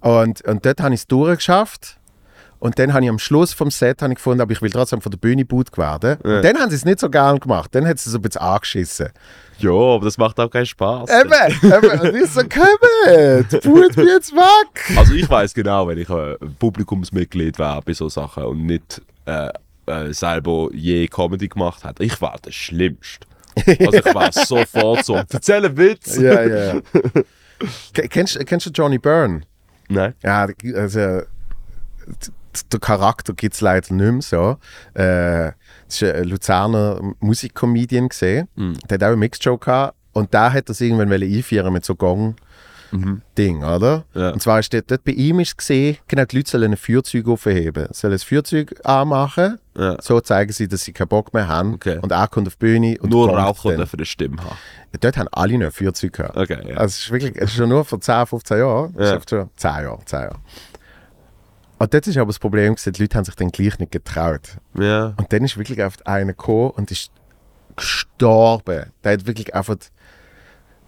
Und, 0.00 0.42
und 0.42 0.64
dort 0.64 0.80
habe 0.80 0.94
ich 0.94 1.00
es 1.00 1.06
durchgeschafft. 1.06 1.96
Und 2.58 2.78
dann 2.78 2.92
habe 2.92 3.04
ich 3.04 3.08
am 3.10 3.18
Schluss 3.18 3.54
vom 3.54 3.70
Set 3.70 4.02
ich 4.02 4.14
gefunden, 4.16 4.42
aber 4.42 4.52
ich 4.52 4.60
will 4.60 4.68
trotzdem 4.68 5.00
von 5.00 5.10
der 5.10 5.16
Bühne 5.18 5.46
gut 5.46 5.76
werden. 5.78 6.18
Ja. 6.22 6.36
Und 6.36 6.44
dann 6.44 6.58
haben 6.58 6.68
sie 6.68 6.76
es 6.76 6.84
nicht 6.84 7.00
so 7.00 7.08
gern 7.08 7.40
gemacht. 7.40 7.74
Dann 7.74 7.86
hat 7.86 7.98
sie 7.98 8.08
es 8.08 8.12
so 8.12 8.18
ein 8.18 8.22
bisschen 8.22 8.42
angeschissen. 8.42 9.08
Ja, 9.60 9.70
aber 9.70 10.04
das 10.04 10.18
macht 10.18 10.38
auch 10.38 10.50
keinen 10.50 10.66
Spaß. 10.66 11.08
Eben, 11.08 11.72
eben. 11.72 12.00
Und 12.00 12.16
ich 12.22 12.30
so, 12.30 12.40
kommt, 12.42 13.62
boot 13.64 13.96
mich 13.96 14.06
jetzt 14.06 14.32
weg. 14.34 14.98
Also 14.98 15.14
ich 15.14 15.28
weiß 15.28 15.54
genau, 15.54 15.88
wenn 15.88 15.96
ich 15.98 16.10
ein 16.10 16.36
Publikumsmitglied 16.58 17.58
wäre 17.58 17.80
bei 17.82 17.94
so 17.94 18.10
Sachen 18.10 18.44
und 18.44 18.66
nicht 18.66 19.00
äh, 19.24 19.48
äh, 19.86 20.12
selber 20.12 20.68
je 20.74 21.08
Comedy 21.08 21.48
gemacht 21.48 21.82
hätte, 21.84 22.04
ich 22.04 22.20
wäre 22.20 22.36
der 22.44 22.52
Schlimmste. 22.52 23.26
Also 23.56 23.74
ich 23.98 24.04
wäre 24.04 24.32
sofort 24.32 25.04
so, 25.06 25.14
erzähl 25.16 25.64
einen 25.64 25.76
Witz. 25.78 26.16
Ja, 26.16 26.42
ja. 26.42 26.74
Ke- 27.94 28.08
kennst, 28.08 28.38
kennst 28.46 28.66
du 28.66 28.70
Johnny 28.70 28.98
Byrne? 28.98 29.42
Nein. 29.90 30.14
Ja, 30.22 30.48
also 30.74 31.22
der 32.72 32.80
Charakter 32.80 33.32
gibt 33.34 33.54
es 33.54 33.60
leider 33.60 33.94
nicht 33.94 34.12
mehr 34.12 34.22
so. 34.22 34.56
Äh, 34.94 35.52
das 35.86 36.02
ist 36.02 36.02
ein 36.02 36.24
Luzerner 36.24 37.00
Musikcomedian 37.20 38.08
gesehen. 38.08 38.48
Der 38.88 38.94
hat 38.96 39.02
auch 39.02 39.08
eine 39.08 39.16
Mixed-Show 39.16 39.58
gehabt. 39.58 39.96
Und 40.12 40.34
da 40.34 40.52
hat 40.52 40.68
er 40.68 40.72
es 40.72 40.80
irgendwann 40.80 41.12
einführen 41.12 41.72
mit 41.72 41.84
so 41.84 41.94
Gong-Ding, 42.90 43.62
oder? 43.64 44.04
Ja. 44.14 44.30
Und 44.30 44.42
zwar 44.42 44.58
ist 44.60 44.72
dort, 44.72 44.90
dort 44.90 45.04
bei 45.04 45.12
ihm 45.12 45.40
ist 45.40 45.56
gesehen, 45.56 45.96
genau, 46.08 46.24
die 46.24 46.36
Leute 46.36 46.50
sollen 46.50 46.72
ein 46.72 46.76
Feuerzeug 46.76 47.28
aufheben. 47.28 47.88
Sollen 47.92 48.12
ein 48.14 48.18
Feuerzeug 48.18 48.74
anmachen, 48.84 49.58
Ja. 49.76 49.96
so 50.00 50.20
zeigen 50.20 50.52
sie, 50.52 50.68
dass 50.68 50.82
sie 50.84 50.92
keinen 50.92 51.08
Bock 51.08 51.32
mehr 51.34 51.48
haben. 51.48 51.74
Okay. 51.74 51.98
Und 52.00 52.12
er 52.12 52.28
kommt 52.28 52.46
auf 52.48 52.56
die 52.56 52.66
Bühne 52.66 52.96
und 53.00 53.10
Nur 53.10 53.30
Raucher 53.30 53.76
dürfen 53.76 53.98
eine 53.98 54.06
Stimme 54.06 54.36
haben. 54.42 54.56
Dort 55.00 55.16
haben 55.16 55.28
alle 55.32 55.56
noch 55.58 55.66
ein 55.66 55.72
Feuerzeug 55.72 56.12
gehabt. 56.12 56.36
Okay, 56.36 56.58
ja. 56.68 56.76
Also 56.76 56.86
es 56.94 56.98
ist 57.00 57.10
wirklich, 57.10 57.36
es 57.36 57.50
ist 57.50 57.56
schon 57.56 57.68
nur 57.68 57.84
vor 57.84 58.00
10, 58.00 58.26
15 58.26 58.58
Jahren. 58.58 58.94
Ist 58.96 59.10
Ja. 59.10 59.16
oft 59.16 59.30
schon 59.30 59.50
10 59.56 59.70
Jahre, 59.70 59.98
10 60.04 60.20
Jahre. 60.20 60.36
Und 61.78 61.94
dort 61.94 62.06
ist 62.06 62.16
aber 62.18 62.26
das 62.26 62.38
Problem, 62.38 62.74
die 62.76 62.90
Leute 63.02 63.16
haben 63.16 63.24
sich 63.24 63.34
dann 63.36 63.48
gleich 63.50 63.78
nicht 63.78 63.90
getraut. 63.92 64.58
Ja. 64.78 65.14
Und 65.16 65.32
dann 65.32 65.44
ist 65.44 65.56
wirklich 65.56 65.82
einfach 65.82 66.04
einer 66.04 66.32
gekommen 66.34 66.70
und 66.72 66.90
ist 66.90 67.10
gestorben. 67.76 68.92
Der 69.02 69.12
hat 69.12 69.26
wirklich 69.26 69.54
einfach 69.54 69.76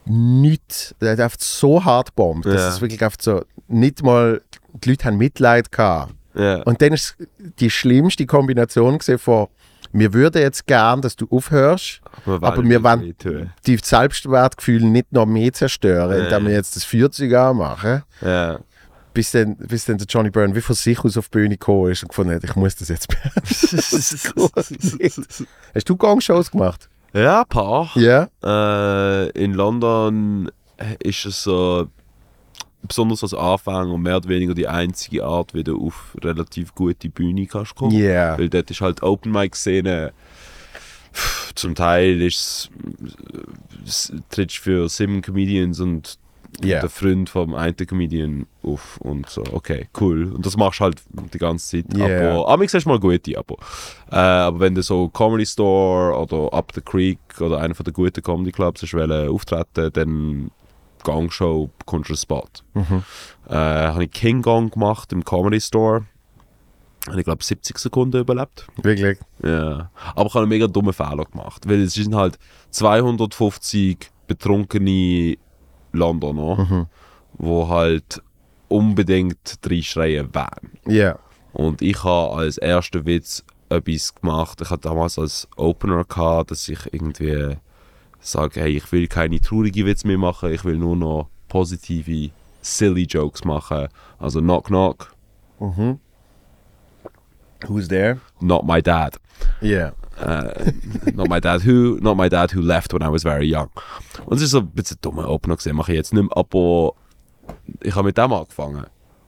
nichts, 0.05 0.95
der 1.01 1.13
hat 1.13 1.21
einfach 1.21 1.39
so 1.41 1.85
hart 1.85 2.15
bombt, 2.15 2.47
dass 2.47 2.61
Ja. 2.61 2.69
es 2.69 2.81
wirklich 2.81 3.03
einfach 3.03 3.19
so, 3.21 3.43
nicht 3.69 4.03
mal, 4.03 4.43
die 4.75 4.91
Leute 4.91 5.07
haben 5.07 5.17
Mitleid 5.19 5.73
gehabt. 5.73 6.15
ja. 6.35 6.63
Und 6.63 6.81
dann 6.83 6.93
ist 6.93 7.17
die 7.61 7.71
schlimmste 7.71 8.27
Kombination 8.27 8.99
gesehen 8.99 9.19
von, 9.19 9.49
wir 9.95 10.15
würden 10.15 10.41
jetzt 10.41 10.67
gern, 10.67 11.03
dass 11.03 11.17
du 11.17 11.27
aufhörst, 11.31 12.01
aber 12.25 12.65
wir 12.65 12.83
wollen 12.83 13.15
die 13.67 13.77
Selbstwertgefühle 13.77 14.87
nicht 14.87 15.13
noch 15.13 15.27
mehr 15.27 15.53
zerstören, 15.53 16.17
Ja. 16.19 16.25
indem 16.25 16.47
wir 16.47 16.55
jetzt 16.55 16.77
das 16.77 16.85
40 16.85 17.35
anmachen. 17.37 18.03
Ja. 18.23 18.59
Bis 19.13 19.33
dann, 19.33 19.55
bis 19.57 19.85
dann 19.85 19.99
der 19.99 20.07
Johnny 20.07 20.31
Byrne 20.31 20.55
wie 20.55 20.63
von 20.63 20.75
sich 20.75 20.99
aus 21.05 21.19
auf 21.19 21.29
die 21.29 21.33
Bühne 21.37 21.59
gekommen 21.59 21.91
ist 21.93 22.03
und 22.03 22.09
gefunden 22.09 22.35
hat, 22.35 22.43
ich 22.45 22.57
muss 22.57 22.75
das 22.77 22.89
jetzt 22.89 23.09
Hast 25.75 25.89
du 25.89 25.97
Gong-Shows 25.97 26.51
gemacht? 26.51 26.89
Ja, 27.13 27.41
ein 27.43 27.49
paar. 27.49 27.91
Ja. 27.95 28.29
Äh, 28.43 29.31
in 29.31 29.55
London 29.55 30.51
ist 31.01 31.27
es 31.27 31.43
so, 31.43 31.89
besonders 32.83 33.23
als 33.23 33.35
Anfänger, 33.35 33.97
mehr 33.99 34.17
oder 34.17 34.29
weniger 34.29 34.55
die 34.55 34.69
einzige 34.69 35.25
Art, 35.25 35.55
wie 35.55 35.65
du 35.65 35.87
auf 35.87 36.17
relativ 36.23 36.75
gute 36.75 37.09
Bühne 37.09 37.47
kannst 37.47 37.75
kommen. 37.75 37.97
Ja. 37.97 38.39
Weil 38.39 38.49
dort 38.49 38.71
ist 38.71 38.81
halt 38.81 39.03
Open 39.03 39.33
Mic 39.33 39.57
Szene. 39.57 40.13
Zum 41.55 41.75
Teil 41.75 42.23
ist 42.23 42.71
es 43.85 44.13
trittst 44.31 44.59
für 44.59 44.89
sieben 44.89 45.21
Comedians 45.21 45.81
und 45.81 46.19
Ja. 46.63 46.81
der 46.81 46.91
Freund 46.91 47.31
vom 47.31 47.55
einen 47.55 47.75
Comedian 47.77 48.47
auf 48.63 48.99
und 48.99 49.29
so, 49.29 49.43
okay, 49.53 49.89
cool. 50.01 50.33
Und 50.33 50.45
das 50.45 50.57
machst 50.57 50.81
du 50.81 50.85
halt 50.85 51.03
die 51.33 51.39
ganze 51.39 51.83
Zeit. 51.83 51.97
Ja. 51.97 52.33
Aber 52.33 52.49
amigs 52.49 52.75
hast 52.75 52.85
du 52.85 52.91
mal 52.91 53.01
gute, 53.01 53.39
aber, 53.39 53.57
äh, 54.11 54.17
aber 54.17 54.61
wenn 54.61 54.75
du 54.75 54.83
so 54.83 55.09
Comedy 55.09 55.47
Store 55.47 56.17
oder 56.17 56.53
Up 56.53 56.73
the 56.75 56.81
Creek 56.81 57.19
oder 57.41 57.59
einer 57.59 57.75
von 57.75 57.85
den 57.85 57.95
guten 57.95 58.23
Comedy 58.23 58.53
Clubs 58.53 58.83
hast 58.83 58.95
wollen 58.95 59.29
auftreten, 59.29 59.91
dann 59.93 60.51
Gangshow 61.05 61.71
bekommst 61.79 62.11
du 62.11 62.13
einen 62.13 62.19
Spot. 62.19 62.49
Äh, 63.49 63.55
habe 63.55 64.05
ich 64.05 64.11
King 64.11 64.43
Gong 64.43 64.71
gemacht 64.71 65.13
im 65.13 65.25
Comedy 65.25 65.61
Store. 65.61 66.07
Habe 67.09 67.19
ich 67.19 67.25
glaube 67.25 67.43
70 67.43 67.79
Sekunden 67.79 68.21
überlebt. 68.21 68.67
Wirklich? 68.81 69.19
Ja. 69.43 69.91
Aber 70.15 70.27
ich 70.27 70.35
habe 70.35 70.41
einen 70.41 70.49
mega 70.49 70.69
dummen 70.69 70.93
Fehler 70.93 71.25
gemacht. 71.25 71.69
Weil 71.69 71.81
es 71.83 71.95
sind 71.95 72.15
halt 72.15 72.39
250 72.71 73.99
betrunkene 74.29 75.37
Londoner, 75.93 76.89
wo 77.35 77.69
halt 77.69 78.23
unbedingt 78.69 79.59
drei 79.61 79.83
schreien 79.83 80.29
wollen. 80.35 80.79
Ja. 80.87 81.19
Und 81.53 81.83
ich 81.83 82.03
habe 82.05 82.37
als 82.37 82.59
erster 82.59 83.05
Witz 83.05 83.45
etwas 83.69 84.15
gemacht. 84.15 84.61
Ich 84.61 84.71
hatte 84.71 84.89
damals 84.89 85.19
als 85.19 85.49
Opener 85.57 86.05
gehabt, 86.05 86.51
dass 86.51 86.69
ich 86.69 86.93
irgendwie 86.93 87.57
sage, 88.21 88.61
hey, 88.61 88.77
ich 88.77 88.91
will 88.93 89.09
keine 89.09 89.41
traurigen 89.41 89.87
Witze 89.87 90.07
mehr 90.07 90.19
machen, 90.19 90.53
ich 90.53 90.65
will 90.65 90.79
nur 90.79 90.97
noch 90.97 91.29
positive, 91.49 92.31
silly 92.63 93.05
Jokes 93.05 93.45
machen. 93.45 93.89
Also 94.19 94.41
knock 94.41 94.67
knock, 94.67 95.15
Who's 97.67 97.89
there? 97.89 98.21
not 98.41 98.65
my 98.65 98.81
dad. 98.83 99.19
Ja. 99.61 99.93
Uh, 100.21 100.71
not 101.15 101.29
my 101.29 101.41
dad 101.41 101.63
who, 101.65 101.99
not 102.01 102.17
my 102.17 102.29
dad 102.29 102.53
who 102.55 102.61
left 102.61 102.93
when 102.93 103.03
I 103.03 103.09
was 103.11 103.23
very 103.25 103.47
young. 103.53 103.71
Und 104.27 104.37
es 104.37 104.43
ist 104.45 104.51
so 104.51 104.59
ein 104.59 104.69
bisschen 104.69 104.99
ein 104.99 105.03
dummer 105.03 105.29
Opener 105.29 105.57
gesehen, 105.57 105.77
mache 105.77 105.93
ich 105.93 105.97
jetzt 105.97 106.13
nicht 106.13 106.23
mehr, 106.23 106.37
aber 106.37 106.93
ich 107.83 107.95
habe 107.95 108.07
mit 108.07 108.19
dem 108.19 108.33
angefangen. 108.33 108.85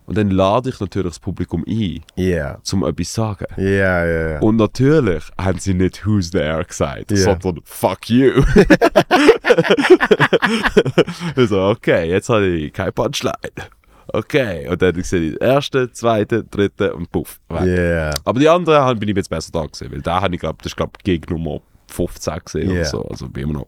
Und 0.06 0.18
dann 0.18 0.30
lade 0.30 0.68
ich 0.68 0.78
natürlich 0.80 1.12
das 1.12 1.18
Publikum 1.18 1.64
ein, 1.66 2.00
Ja. 2.14 2.58
um 2.72 2.84
etwas 2.84 3.08
zu 3.08 3.14
sagen. 3.22 3.46
Ja, 3.56 4.04
ja, 4.04 4.30
ja. 4.32 4.38
Und 4.40 4.56
natürlich 4.56 5.24
haben 5.40 5.58
sie 5.58 5.72
nicht 5.72 6.04
Who's 6.04 6.30
there 6.30 6.62
gesagt, 6.64 7.10
sondern 7.16 7.60
Fuck 7.64 8.10
you. 8.10 8.42
ich 11.36 11.48
so, 11.48 11.60
okay, 11.68 12.08
jetzt 12.10 12.28
habe 12.28 12.46
ich 12.46 12.72
kein 12.72 12.92
Punchline. 12.92 13.34
Okay, 14.14 14.68
und 14.68 14.80
dann 14.80 14.94
sehe 15.02 15.20
ich 15.20 15.38
den 15.38 15.40
ersten, 15.40 15.92
zweiten, 15.92 16.48
dritten 16.50 16.90
und 16.92 17.10
puff. 17.10 17.40
weg. 17.48 17.78
Ja. 17.78 18.10
Aber 18.24 18.38
die 18.38 18.48
anderen 18.48 18.98
bin 18.98 19.08
ich 19.08 19.16
jetzt 19.16 19.28
besser 19.30 19.50
da 19.52 19.66
gesehen, 19.66 19.90
weil 19.92 20.02
da 20.02 20.20
habe 20.20 20.34
ich 20.34 20.40
glaube, 20.40 20.58
das 20.58 20.66
ist 20.72 20.76
glaube 20.76 20.92
Gig 21.02 21.22
Nummer 21.28 21.60
15 21.88 22.38
gesehen 22.44 22.68
Ja. 22.70 22.74
oder 22.76 22.84
so, 22.84 23.02
also 23.08 23.28
bin 23.28 23.44
immer 23.44 23.54
noch 23.60 23.66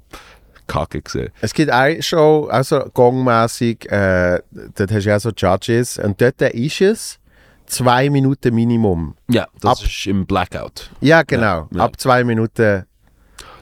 kacke 0.69 1.01
gesehen. 1.03 1.31
Es 1.41 1.53
gibt 1.55 1.71
eine 1.71 2.03
Show, 2.03 2.49
also 2.51 2.81
gongmäßig, 2.95 3.91
äh, 3.91 4.41
dort 4.77 4.91
hast 4.93 5.05
du 5.05 5.09
ja 5.11 5.19
so 5.21 5.31
Judges 5.37 5.99
und 5.99 6.21
dort 6.21 6.41
ist 6.43 6.81
es 6.81 7.19
zwei 7.67 8.09
Minuten 8.11 8.55
Minimum. 8.55 9.15
Ja, 9.29 9.47
das 9.61 9.81
Ab- 9.81 9.87
ist 9.87 10.07
im 10.07 10.27
Blackout. 10.27 10.91
Ja, 11.01 11.23
genau. 11.23 11.69
Ja, 11.73 11.79
ja. 11.79 11.85
Ab 11.85 11.99
zwei 12.01 12.23
Minuten. 12.25 12.85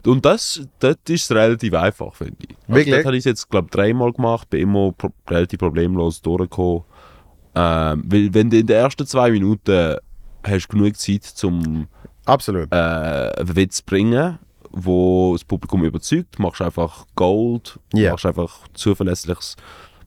Und 0.07 0.25
das, 0.25 0.63
dort 0.81 1.09
ist 1.09 1.31
relativ 1.33 1.75
einfach, 1.75 2.15
finde 2.15 2.37
ich. 2.43 2.57
Also 2.69 2.75
Wirklich? 2.75 2.95
Dort 2.97 3.07
habe 3.07 3.17
ich 3.17 3.21
es 3.21 3.25
jetzt, 3.25 3.49
glaube 3.51 3.67
ich, 3.67 3.71
dreimal 3.73 4.13
gemacht, 4.13 4.51
bin 4.51 4.61
immer 4.61 4.93
pro 4.93 5.11
relativ 5.29 5.59
problemlos 5.61 6.21
durchgekommen. 6.21 6.83
Ähm, 7.55 8.03
weil 8.07 8.35
wenn 8.35 8.51
du 8.51 8.59
in 8.59 8.67
den 8.67 8.77
ersten 8.77 9.07
zwei 9.07 9.31
Minuten 9.31 9.97
hast 10.45 10.69
genug 10.69 10.97
Zeit, 10.97 11.23
zum 11.25 11.87
Absolut. 12.27 12.71
äh, 12.73 12.77
einen 12.77 13.57
Witz 13.57 13.77
zu 13.79 13.85
bringen, 13.85 14.39
wo 14.71 15.33
das 15.35 15.45
Publikum 15.45 15.85
überzeugt, 15.85 16.39
machst 16.39 16.61
einfach 16.61 17.07
Gold, 17.15 17.79
Ja. 17.95 18.11
machst 18.11 18.27
einfach 18.27 18.67
zuverlässliches 18.75 19.57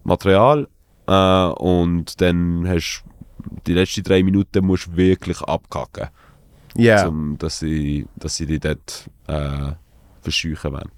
Material 0.04 0.68
äh, 1.08 1.46
und 1.48 2.20
dann 2.22 2.68
hast 2.68 3.04
die 3.66 3.74
letzten 3.74 4.04
drei 4.04 4.24
Minuten 4.24 4.66
musst 4.66 4.88
du 4.88 4.98
wirklich 4.98 5.42
abkacken, 5.42 6.10
Ja. 6.76 7.06
zum, 7.06 7.38
dass, 7.38 7.60
sie, 7.60 8.06
dass 8.18 8.36
sie 8.36 8.46
dich 8.46 8.60
dort 8.60 9.10
äh, 9.28 9.72
verscheuchen 10.32 10.74
wollen. 10.74 10.92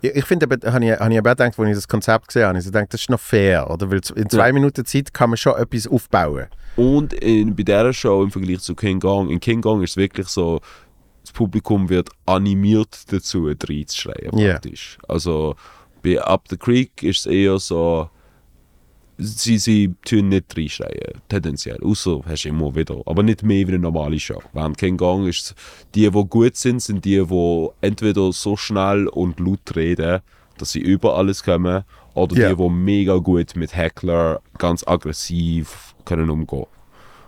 Ich, 0.00 0.14
ich 0.14 0.24
finde, 0.24 0.46
habe 0.46 0.84
ich, 0.84 0.92
habe 0.92 1.12
ich 1.12 1.18
aber 1.18 1.30
auch 1.30 1.36
gedacht, 1.36 1.58
als 1.58 1.68
ich 1.68 1.74
das 1.74 1.88
Konzept 1.88 2.28
gesehen 2.28 2.46
habe, 2.46 2.58
ich 2.58 2.64
gedacht, 2.64 2.86
das 2.92 3.00
ist 3.00 3.10
noch 3.10 3.20
fair, 3.20 3.68
oder? 3.70 3.90
Weil 3.90 4.00
in 4.14 4.30
zwei 4.30 4.46
Ja. 4.48 4.52
Minuten 4.52 4.84
Zeit 4.84 5.12
kann 5.12 5.30
man 5.30 5.36
schon 5.36 5.56
etwas 5.56 5.86
aufbauen. 5.86 6.46
Und 6.76 7.12
in, 7.14 7.54
bei 7.56 7.64
dieser 7.64 7.92
Show 7.92 8.22
im 8.22 8.30
Vergleich 8.30 8.60
zu 8.60 8.74
King 8.74 9.00
Kong, 9.00 9.28
in 9.28 9.40
King 9.40 9.60
Kong 9.60 9.82
ist 9.82 9.90
es 9.90 9.96
wirklich 9.96 10.28
so, 10.28 10.60
das 11.22 11.32
Publikum 11.32 11.88
wird 11.88 12.10
animiert 12.26 13.12
dazu, 13.12 13.46
reinzuschreien 13.48 14.30
praktisch. 14.30 14.98
Also 15.08 15.56
bei 16.02 16.22
Up 16.22 16.44
the 16.48 16.56
Creek 16.56 17.02
ist 17.02 17.20
es 17.20 17.26
eher 17.26 17.58
so, 17.58 18.08
sie, 19.18 19.58
sie 19.58 19.94
tun 20.04 20.28
nicht 20.28 20.56
reinschreien, 20.56 21.20
tendenziell. 21.28 21.78
Außer 21.82 22.20
hast 22.24 22.44
du 22.44 22.48
immer 22.48 22.74
wieder, 22.74 23.02
aber 23.06 23.22
nicht 23.22 23.42
mehr 23.42 23.66
wie 23.66 23.72
eine 23.72 23.80
normale 23.80 24.18
Show. 24.18 24.40
Während 24.52 24.78
King 24.78 24.96
Kong 24.96 25.26
ist 25.26 25.54
die, 25.94 26.08
die 26.10 26.24
gut 26.24 26.56
sind, 26.56 26.80
sind 26.80 27.04
die, 27.04 27.24
die 27.26 27.68
entweder 27.80 28.32
so 28.32 28.56
schnell 28.56 29.08
und 29.08 29.40
laut 29.40 29.74
reden, 29.76 30.20
dass 30.56 30.72
sie 30.72 30.80
über 30.80 31.16
alles 31.16 31.42
kommen, 31.42 31.84
oder 32.14 32.36
Ja. 32.36 32.48
die, 32.50 32.56
die 32.56 32.68
mega 32.68 33.16
gut 33.16 33.54
mit 33.54 33.76
Heckler 33.76 34.40
ganz 34.58 34.86
aggressiv 34.86 35.94
können 36.04 36.30
umgehen. 36.30 36.66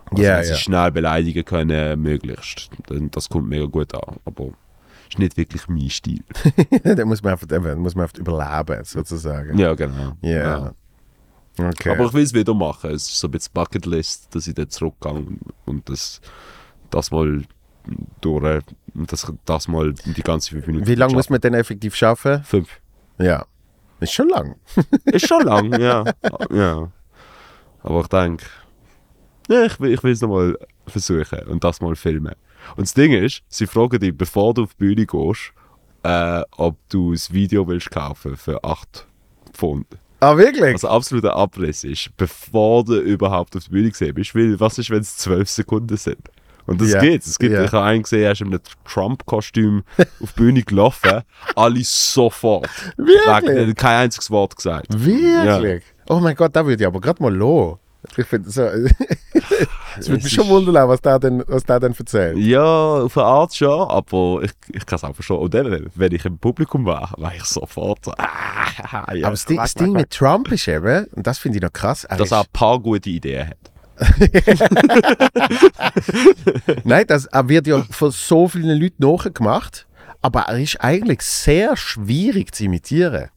Also 0.09 0.23
wenn 0.23 0.43
sie 0.43 0.49
ja. 0.49 0.55
schnell 0.57 0.91
beleidigen 0.91 1.45
können, 1.45 2.01
möglichst. 2.01 2.69
Das 3.11 3.29
kommt 3.29 3.47
mega 3.47 3.65
gut 3.65 3.93
an. 3.95 4.17
Aber 4.25 4.49
ist 5.09 5.19
nicht 5.19 5.37
wirklich 5.37 5.67
mein 5.69 5.89
Stil. 5.89 6.23
da 6.83 7.05
muss 7.05 7.23
man 7.23 7.33
einfach, 7.33 7.47
eben, 7.49 7.79
muss 7.79 7.95
man 7.95 8.03
einfach 8.03 8.17
überleben, 8.19 8.83
sozusagen. 8.83 9.57
ja, 9.57 9.73
genau. 9.73 10.13
Ja. 10.21 10.73
Okay. 11.57 11.89
Aber 11.91 12.05
ich 12.05 12.13
will 12.13 12.23
es 12.23 12.33
wieder 12.33 12.53
machen. 12.53 12.91
Es 12.91 13.03
ist 13.09 13.19
so 13.19 13.27
ein 13.27 13.31
bisschen 13.31 13.53
Bucketlist, 13.53 14.33
dass 14.33 14.47
ich 14.47 14.53
dann 14.55 14.69
zurückgehe 14.69 15.25
und- 15.65 15.89
das, 15.89 16.21
das 16.89 17.11
mal 17.11 17.43
durch, 18.21 18.63
das, 18.93 19.31
das 19.45 19.67
mal 19.67 19.93
die 19.93 20.21
ganze 20.21 20.51
fünf 20.51 20.67
Minuten. 20.67 20.87
Wie 20.87 20.95
lange 20.95 21.13
muss 21.13 21.29
man 21.29 21.41
denn 21.41 21.53
effektiv 21.53 21.95
schaffen? 21.95 22.43
Fünf. 22.43 22.69
Ja. 23.17 23.45
Ist 23.99 24.13
schon 24.13 24.29
lang. 24.29 24.55
Ist 25.05 25.27
schon 25.27 25.43
lang, 25.43 25.79
ja. 25.79 26.03
ja. 26.51 26.91
Aber 27.83 28.01
ich 28.01 28.07
denke, 28.07 28.45
ja, 29.49 29.65
ich 29.65 29.79
will 29.79 29.93
ich 29.93 30.03
will 30.03 30.11
es 30.11 30.21
nochmal 30.21 30.57
versuchen 30.87 31.39
und 31.47 31.63
das 31.63 31.81
mal 31.81 31.95
filmen. 31.95 32.35
Und 32.75 32.81
das 32.85 32.93
Ding 32.93 33.11
ist, 33.11 33.41
sie 33.47 33.65
fragen 33.67 33.99
dich, 33.99 34.15
bevor 34.15 34.53
du 34.53 34.63
auf 34.63 34.73
die 34.75 34.85
Bühne 34.85 35.05
gehst, 35.05 35.51
äh, 36.03 36.41
ob 36.57 36.77
du 36.89 37.11
das 37.13 37.31
Video 37.33 37.67
willst 37.67 37.89
kaufen 37.91 38.37
für 38.37 38.63
8 38.63 39.07
Pfund. 39.53 39.87
Ah, 40.21 40.37
wirklich? 40.37 40.73
Also 40.73 40.87
absoluter 40.87 41.35
Abriss 41.35 41.83
ist, 41.83 42.09
bevor 42.15 42.85
du 42.85 42.95
überhaupt 42.99 43.55
auf 43.57 43.63
die 43.65 43.69
Bühne 43.71 43.89
gesehen 43.89 44.13
bist. 44.13 44.33
Weil, 44.35 44.59
was 44.59 44.77
ist, 44.77 44.89
wenn 44.89 45.01
es 45.01 45.17
12 45.17 45.49
Sekunden 45.49 45.97
sind? 45.97 46.19
Und 46.67 46.79
das 46.79 46.91
Ja. 46.91 46.99
geht. 47.01 47.25
Es 47.25 47.39
gibt, 47.39 47.53
Ja. 47.53 47.63
Ich 47.65 47.71
habe 47.71 47.83
einen 47.85 48.03
gesehen, 48.03 48.21
er 48.23 48.31
ist 48.33 48.41
in 48.41 48.47
einem 48.47 48.59
Trump-Kostüm 48.85 49.83
auf 50.21 50.31
die 50.33 50.39
Bühne 50.41 50.61
gelaufen. 50.61 51.21
Alle 51.55 51.81
sofort. 51.83 52.69
Wirklich? 52.97 53.17
Weg, 53.17 53.57
er 53.57 53.67
hat 53.67 53.75
kein 53.77 53.97
einziges 54.03 54.29
Wort 54.29 54.55
gesagt. 54.55 54.87
Wirklich? 54.91 55.83
Oh 56.07 56.19
mein 56.19 56.35
Gott, 56.35 56.55
da 56.55 56.65
würde 56.65 56.83
ich 56.83 56.87
aber 56.87 57.01
gerade 57.01 57.21
mal 57.23 57.33
los. 57.33 57.77
Ich 58.17 58.27
finde 58.27 58.49
so. 58.49 58.63
Es 59.99 60.09
würde 60.09 60.23
mich 60.23 60.33
schon 60.33 60.47
wundern, 60.47 60.87
was 60.87 61.01
der 61.01 61.19
denn, 61.19 61.43
was 61.47 61.63
der 61.63 61.79
denn 61.79 61.93
erzählt. 61.93 62.37
Ja, 62.37 62.63
auf 62.63 63.17
eine 63.17 63.27
Art 63.27 63.53
schon, 63.53 63.89
aber 63.89 64.41
ich, 64.43 64.51
ich 64.69 64.85
kann 64.85 64.95
es 64.95 65.03
auch 65.03 65.13
verstehen. 65.13 65.37
Und 65.37 65.53
dann, 65.53 65.87
wenn 65.93 66.11
ich 66.13 66.23
im 66.25 66.37
Publikum 66.37 66.85
war, 66.85 67.13
war 67.17 67.35
ich 67.35 67.43
sofort 67.43 68.05
so, 68.05 68.11
ah, 68.17 68.23
Aber 68.93 69.17
das 69.17 69.45
Ding, 69.45 69.57
das 69.57 69.73
Ding 69.73 69.91
mit 69.91 70.09
Trump 70.09 70.51
ist 70.51 70.67
eben, 70.67 71.05
und 71.11 71.27
das 71.27 71.39
finde 71.39 71.57
ich 71.57 71.61
noch 71.61 71.73
krass, 71.73 72.05
er 72.05 72.17
dass 72.17 72.31
er 72.31 72.41
ein 72.41 72.47
paar 72.53 72.79
gute 72.79 73.09
Ideen 73.09 73.49
hat. 73.49 73.57
nein, 76.83 77.05
das, 77.07 77.25
er 77.25 77.49
wird 77.49 77.67
ja 77.67 77.83
von 77.91 78.11
so 78.11 78.47
vielen 78.47 78.81
Leuten 78.81 79.03
nachgemacht, 79.03 79.85
aber 80.21 80.43
er 80.43 80.59
ist 80.59 80.81
eigentlich 80.81 81.21
sehr 81.21 81.75
schwierig 81.77 82.55
zu 82.55 82.63
imitieren. 82.63 83.29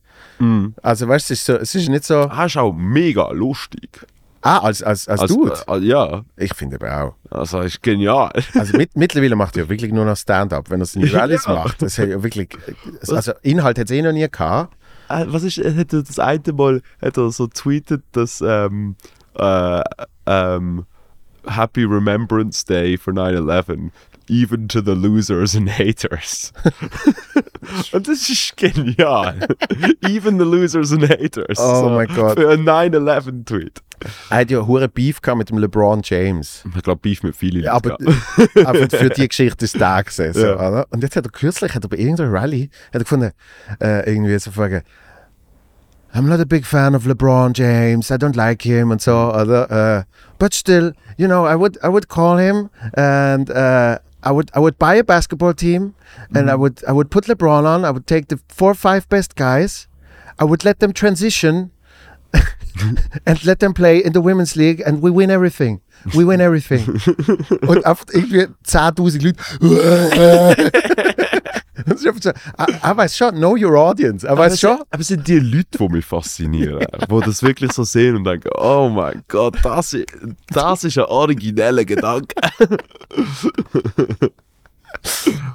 Also 0.82 1.08
weißt 1.08 1.30
du, 1.30 1.34
es 1.34 1.40
ist, 1.40 1.46
so, 1.46 1.56
es 1.56 1.74
ist 1.74 1.88
nicht 1.88 2.04
so, 2.04 2.14
Er 2.14 2.46
ist 2.46 2.56
auch 2.56 2.72
mega 2.72 3.30
lustig. 3.30 4.06
Ah, 4.44 4.58
als, 4.58 4.82
als, 4.82 5.08
als, 5.08 5.20
Also, 5.22 5.34
Dude. 5.44 5.54
äh, 5.68 5.78
ja, 5.80 6.22
Ich 6.36 6.54
finde 6.54 6.76
aber 6.76 7.02
auch. 7.30 7.36
also 7.36 7.58
er 7.58 7.64
ist 7.64 7.82
genial. 7.82 8.30
Also 8.54 8.76
mit, 8.76 8.96
mittlerweile 8.96 9.34
macht 9.36 9.56
er 9.56 9.64
ja 9.64 9.68
wirklich 9.68 9.92
nur 9.92 10.04
noch 10.04 10.16
Stand-up, 10.16 10.70
wenn 10.70 10.80
er 10.80 10.86
seine 10.86 11.12
Rallyes 11.12 11.44
Ja. 11.48 11.54
macht. 11.54 11.82
Das 11.82 11.98
hat 11.98 12.08
ja 12.08 12.22
wirklich, 12.22 12.50
also 13.08 13.32
Inhalt 13.42 13.78
hat 13.78 13.86
es 13.86 13.96
eh 13.96 14.02
noch 14.02 14.12
nie 14.12 14.28
gehabt. 14.30 14.74
Äh, 15.08 15.24
was 15.28 15.42
ist, 15.42 15.58
er 15.58 15.74
hat 15.76 15.92
das 15.92 16.18
eine 16.18 16.40
Mal 16.52 16.80
hat 17.02 17.16
er 17.18 17.30
so 17.30 17.46
tweetet, 17.48 18.02
dass 18.12 18.40
ähm, 18.40 18.96
äh, 19.34 19.82
ähm, 20.26 20.86
Happy 21.46 21.84
Remembrance 21.84 22.64
Day 22.64 22.96
for 22.96 23.12
9-11, 23.12 23.90
even 24.28 24.68
to 24.68 24.80
the 24.80 24.94
losers 24.94 25.54
and 25.54 25.68
haters. 25.68 26.52
Und 27.92 28.06
das 28.08 28.28
ist 28.28 28.56
genial. 28.56 29.36
even 30.08 30.38
the 30.38 30.44
losers 30.44 30.92
and 30.92 31.08
haters. 31.08 31.58
Oh 31.58 31.88
mein 31.90 32.08
Gott. 32.14 32.38
Für 32.38 32.50
einen 32.50 32.64
9-11-Tweet. 32.68 33.80
Er 34.30 34.38
hat 34.38 34.50
ja 34.50 34.66
hure 34.66 34.88
Beef 34.88 35.20
gehabt 35.22 35.38
mit 35.38 35.50
dem 35.50 35.58
LeBron 35.58 36.02
James. 36.04 36.62
Ich 36.76 36.82
glaube, 36.82 37.00
Beef 37.00 37.22
mit 37.22 37.34
vielen 37.36 37.62
Ja, 37.64 37.72
aber, 37.74 37.90
Leuten. 37.90 38.16
aber 38.66 38.88
für 38.90 39.08
die 39.08 39.28
Geschichte 39.28 39.64
ist 39.64 39.80
da 39.80 40.02
gewesen. 40.02 40.32
So, 40.34 40.46
Ja. 40.46 40.84
Und 40.90 41.02
jetzt 41.02 41.16
hat 41.16 41.24
er 41.24 41.30
kürzlich, 41.32 41.74
hat 41.74 41.84
er 41.84 41.88
bei 41.88 41.96
irgendeiner 41.96 42.32
Rallye, 42.32 42.68
hat 42.88 42.94
er 42.94 43.00
gefunden, 43.00 43.30
äh, 43.80 44.10
irgendwie 44.10 44.38
so 44.38 44.50
fragen, 44.50 44.82
I'm 46.14 46.28
not 46.28 46.38
a 46.38 46.44
big 46.44 46.64
fan 46.64 46.94
of 46.94 47.06
LeBron 47.06 47.54
James, 47.54 48.10
I 48.10 48.14
don't 48.14 48.36
like 48.36 48.62
him 48.62 48.92
and 48.92 49.00
so, 49.00 49.32
oder? 49.34 49.68
Äh, 50.00 50.04
but 50.38 50.54
still, 50.54 50.92
you 51.16 51.26
know, 51.26 51.44
I 51.44 51.56
would, 51.56 51.76
I 51.82 51.88
would 51.88 52.08
call 52.08 52.38
him 52.38 52.68
and 52.92 53.50
uh, 53.50 53.98
I 54.24 54.32
would, 54.32 54.50
I 54.54 54.58
would 54.58 54.78
buy 54.78 54.94
a 54.94 55.04
basketball 55.04 55.54
team 55.54 55.94
and 56.34 56.50
I 56.50 56.54
mm-hmm. 56.54 56.62
would, 56.62 56.84
I 56.88 56.92
would 56.92 57.10
put 57.10 57.24
LeBron 57.26 57.64
on, 57.64 57.84
I 57.84 57.90
would 57.90 58.06
take 58.06 58.28
the 58.28 58.40
four 58.48 58.70
or 58.70 58.74
five 58.74 59.08
best 59.08 59.36
guys, 59.36 59.86
I 60.38 60.44
would 60.44 60.64
let 60.64 60.80
them 60.80 60.92
transition 60.92 61.70
and 63.26 63.44
let 63.44 63.60
them 63.60 63.74
play 63.74 64.02
in 64.02 64.12
the 64.12 64.20
women's 64.20 64.56
league 64.56 64.82
and 64.84 65.02
we 65.02 65.10
win 65.10 65.30
everything. 65.30 65.80
We 66.12 66.26
win 66.26 66.40
everything. 66.40 66.86
Und 67.66 67.84
einfach 67.84 68.04
irgendwie 68.12 68.46
10.000 68.66 69.22
Leute. 69.22 70.70
Das 71.86 72.00
ist 72.00 72.06
einfach 72.06 72.22
so, 72.22 72.30
er, 72.56 72.82
er 72.82 72.96
weiß 72.96 73.16
schon, 73.16 73.34
know 73.34 73.56
your 73.56 73.76
audience. 73.76 74.26
Er 74.26 74.38
weiß 74.38 74.58
schon. 74.60 74.78
Aber 74.90 75.00
es 75.00 75.08
sind 75.08 75.26
die 75.26 75.38
Leute, 75.38 75.76
die 75.78 75.88
mich 75.88 76.04
faszinieren, 76.04 76.78
die 77.10 77.20
das 77.20 77.42
wirklich 77.42 77.72
so 77.72 77.84
sehen 77.84 78.16
und 78.16 78.24
denken, 78.24 78.48
oh 78.56 78.88
mein 78.88 79.22
Gott, 79.28 79.56
das 79.62 79.92
ist, 79.92 80.06
das 80.48 80.84
ist 80.84 80.96
ein 80.98 81.04
origineller 81.04 81.84
Gedanke. 81.84 82.34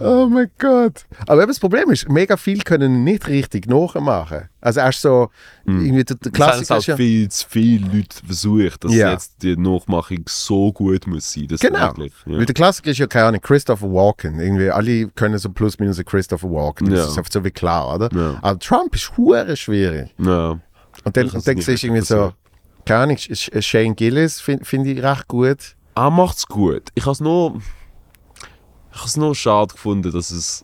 Oh 0.02 0.28
mein 0.30 0.50
Gott. 0.58 1.06
Aber 1.28 1.42
eben 1.42 1.50
das 1.50 1.60
Problem 1.60 1.90
ist, 1.92 2.08
mega 2.10 2.38
viel 2.38 2.60
können 2.62 3.04
nicht 3.04 3.28
richtig 3.28 3.68
nachmachen. 3.68 4.48
Also 4.62 4.80
erst 4.80 5.02
so, 5.02 5.30
irgendwie 5.66 6.04
der, 6.06 6.16
der 6.18 6.32
haben 6.32 6.62
es 6.62 6.68
Klassiker 6.68 6.74
halt 6.76 6.82
ist 6.84 6.88
ja, 6.88 6.96
viel 6.96 7.30
zu 7.30 7.46
viele 7.50 7.86
Leute 7.88 8.26
versucht, 8.26 8.84
dass 8.86 8.94
Ja. 8.94 9.12
jetzt 9.12 9.42
die 9.44 9.58
Nachmachung 9.58 10.24
so 10.28 10.72
gut 10.72 11.06
muss 11.08 11.32
sein. 11.34 11.48
Das 11.50 11.60
Genau. 11.60 11.80
Wirklich, 11.88 12.14
ja. 12.26 12.38
Weil 12.38 12.46
der 12.46 12.56
Klassiker 12.56 12.92
ist 12.92 12.98
ja 12.98 13.08
keine 13.08 13.26
Ahnung, 13.26 13.42
Christopher 13.42 13.92
Walken. 13.92 14.40
Irgendwie 14.40 14.70
alle 14.72 15.08
können 15.10 15.38
so 15.38 15.50
plus 15.50 15.78
minus 15.80 15.98
Christopher 16.06 16.50
Walken. 16.50 16.90
Das 16.90 17.00
Ja. 17.00 17.06
ist 17.08 17.18
einfach 17.18 17.32
so 17.32 17.44
wie 17.44 17.52
klar, 17.52 17.94
oder? 17.96 18.10
Ja. 18.14 18.40
Aber 18.42 18.60
Trump 18.60 18.96
ist 18.96 19.18
hure 19.18 19.56
schwierig. 19.58 20.14
ja. 20.18 20.60
Und 21.06 21.16
dann, 21.16 21.30
und 21.30 21.48
dann 21.48 21.58
siehst 21.62 21.84
du 21.84 21.88
irgendwie 21.88 22.06
so, 22.06 22.34
keine 22.86 23.04
Ahnung, 23.04 23.16
Sh- 23.16 23.32
Sh- 23.32 23.62
Shane 23.62 23.96
Gillis 23.96 24.42
finde 24.42 24.66
find 24.66 24.86
ich 24.88 25.02
recht 25.02 25.28
gut. 25.30 25.76
Er 25.96 26.10
macht 26.12 26.38
es 26.38 26.48
gut. 26.48 26.84
Ich 26.96 27.04
habe 27.04 27.14
es 27.14 27.22
nur, 27.22 27.62
ich 28.92 28.98
habe 28.98 29.08
es 29.08 29.18
nur 29.18 29.36
schade 29.36 29.74
gefunden, 29.74 30.12
dass 30.12 30.32
es 30.32 30.64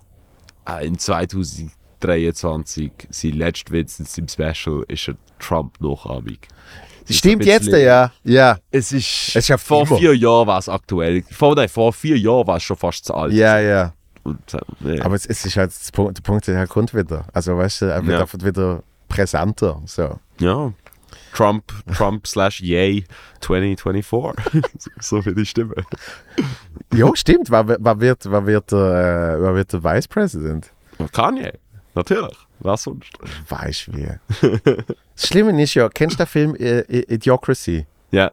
äh, 0.68 0.86
in 0.88 0.98
2023 0.98 2.92
sein 3.10 3.32
letzter 3.34 3.72
Witz 3.74 4.00
in 4.00 4.06
seinem 4.06 4.28
Special 4.28 4.84
ist 4.88 5.08
eine 5.10 5.18
Trump-Nachahmung. 5.40 6.38
Ist 7.08 7.20
Stimmt 7.20 7.44
ein 7.44 7.48
jetzt, 7.48 7.68
ja. 7.68 8.12
Ja, 8.24 8.58
Es 8.72 8.92
ist, 8.92 9.30
Es 9.30 9.36
ist 9.36 9.48
ja 9.50 9.58
vor 9.58 9.86
Fieber. 9.86 10.00
vier 10.00 10.16
Jahren 10.16 10.48
war 10.48 10.58
es 10.58 10.68
aktuell. 10.70 11.24
Vor, 11.30 11.56
nein, 11.56 11.70
vor 11.70 11.94
vier 11.94 12.18
Jahren 12.18 12.48
war 12.48 12.58
es 12.58 12.64
schon 12.64 12.78
fast 12.78 13.06
zu 13.06 13.14
alt. 13.14 13.32
ja, 13.34 13.60
ja. 13.60 13.94
Und, 14.24 14.56
äh, 14.56 14.60
nee. 14.80 15.00
Aber 15.02 15.14
es, 15.14 15.28
es 15.28 15.46
ist 15.46 15.56
halt, 15.56 15.70
das 15.70 15.92
Punkt, 15.92 16.18
der 16.18 16.24
Punkt 16.24 16.48
ist, 16.48 16.56
er 16.56 16.66
kommt 16.66 16.96
wieder. 16.96 17.26
Also 17.32 17.56
weißt 17.56 17.82
du, 17.84 17.86
er 17.86 18.02
wird 18.04 18.16
Ja. 18.16 18.22
einfach 18.22 18.40
wieder 18.44 18.82
präsenter. 19.08 19.82
So. 19.86 20.20
ja. 20.40 20.74
Trump, 21.36 21.66
Trump 21.94 22.26
slash 22.26 22.62
Yay 22.62 23.04
2024. 23.42 24.64
so 25.02 25.22
für 25.22 25.36
die 25.36 25.46
Stimme. 25.46 25.76
Ja, 26.94 27.14
stimmt. 27.14 27.52
Wer, 27.52 27.68
wer, 27.68 28.00
wird, 28.00 28.32
wer, 28.32 28.46
wird 28.46 28.72
der, 28.72 29.38
äh, 29.38 29.42
wer 29.42 29.56
wird 29.56 29.74
der 29.74 29.84
Vice 29.84 30.08
President? 30.08 30.72
Kanye, 31.12 31.52
natürlich. 31.94 32.38
Was 32.60 32.84
sonst? 32.84 33.12
Weißt 33.50 33.94
wie. 33.94 34.08
das 35.16 35.28
Schlimme 35.28 35.62
ist 35.62 35.74
ja, 35.74 35.90
kennst 35.90 36.20
du 36.20 36.24
den 36.24 36.28
Film 36.28 36.56
äh, 36.56 36.82
Idiocracy? 37.14 37.86
Ja. 38.12 38.32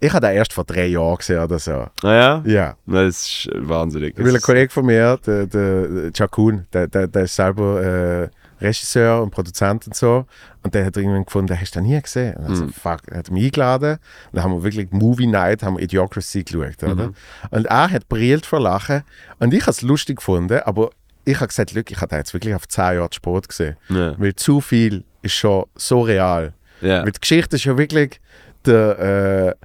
Ich 0.00 0.12
habe 0.12 0.26
den 0.26 0.36
erst 0.36 0.54
vor 0.54 0.64
drei 0.64 0.86
Jahren 0.86 1.18
gesehen 1.18 1.44
oder 1.44 1.58
so. 1.58 1.86
Ah 2.02 2.14
ja? 2.14 2.42
Ja. 2.46 2.76
Das 2.86 3.06
ist 3.06 3.50
wahnsinnig. 3.54 4.14
Weil 4.18 4.34
ein 4.34 4.40
Kollege 4.40 4.72
von 4.72 4.86
mir, 4.86 5.18
der, 5.26 5.46
der 5.46 6.10
Jakun, 6.14 6.66
der, 6.72 6.88
der, 6.88 7.06
der 7.06 7.22
ist 7.24 7.36
selber 7.36 7.82
äh, 8.22 8.28
Regisseur 8.62 9.22
und 9.22 9.30
Produzent 9.30 9.86
und 9.86 9.96
so. 9.96 10.26
Und 10.62 10.74
der 10.74 10.86
hat 10.86 10.96
irgendwann 10.96 11.24
gefunden, 11.24 11.58
hast 11.58 11.74
du 11.74 11.80
den 11.80 11.88
nie 11.88 12.00
gesehen? 12.00 12.36
Und 12.36 12.46
also, 12.46 12.68
fuck, 12.68 13.00
er 13.08 13.18
hat 13.18 13.30
mich 13.30 13.46
eingeladen. 13.46 13.92
Und 13.92 14.00
dann 14.32 14.44
haben 14.44 14.52
wir 14.52 14.62
wirklich 14.62 14.90
Movie 14.90 15.26
Night, 15.26 15.62
haben 15.62 15.76
wir 15.76 15.82
Idiocracy 15.82 16.44
geschaut, 16.44 16.82
oder? 16.82 17.12
Und 17.50 17.66
er 17.66 17.90
hat 17.90 18.08
brillt 18.08 18.46
vor 18.46 18.60
Lachen. 18.60 19.02
Und 19.38 19.52
ich 19.52 19.62
habe 19.62 19.72
es 19.72 19.82
lustig 19.82 20.16
gefunden, 20.16 20.60
aber 20.64 20.90
ich 21.24 21.36
habe 21.36 21.48
gesagt, 21.48 21.70
Glück, 21.70 21.90
ich 21.90 22.00
habe 22.00 22.16
jetzt 22.16 22.32
wirklich 22.34 22.54
auf 22.54 22.66
10 22.66 22.96
Jahre 22.96 23.08
Sport 23.12 23.48
gesehen. 23.48 23.76
Ja. 23.88 24.18
Weil 24.18 24.34
zu 24.34 24.60
viel 24.60 25.04
ist 25.22 25.34
schon 25.34 25.64
so 25.76 26.00
real. 26.02 26.52
Ja. 26.80 27.04
Weil 27.04 27.12
die 27.12 27.20
Geschichte 27.20 27.56
ist 27.56 27.64
ja 27.64 27.78
wirklich 27.78 28.20
der, 28.64 29.56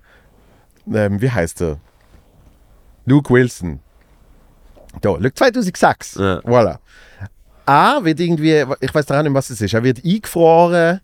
äh, 0.87 1.05
ähm, 1.05 1.21
wie 1.21 1.29
heißt 1.29 1.61
der? 1.61 1.79
Luke 3.05 3.33
Wilson. 3.33 3.79
Da, 5.01 5.11
Luke 5.11 5.33
2006. 5.33 6.15
Ja. 6.15 6.39
Voilà. 6.39 6.79
A 7.67 8.03
wird 8.03 8.19
irgendwie, 8.19 8.63
ich 8.79 8.93
weiß 8.95 9.05
gar 9.05 9.21
nicht, 9.23 9.33
was 9.33 9.49
es 9.49 9.61
ist, 9.61 9.73
er 9.73 9.83
wird 9.83 10.03
eingefroren 10.05 11.01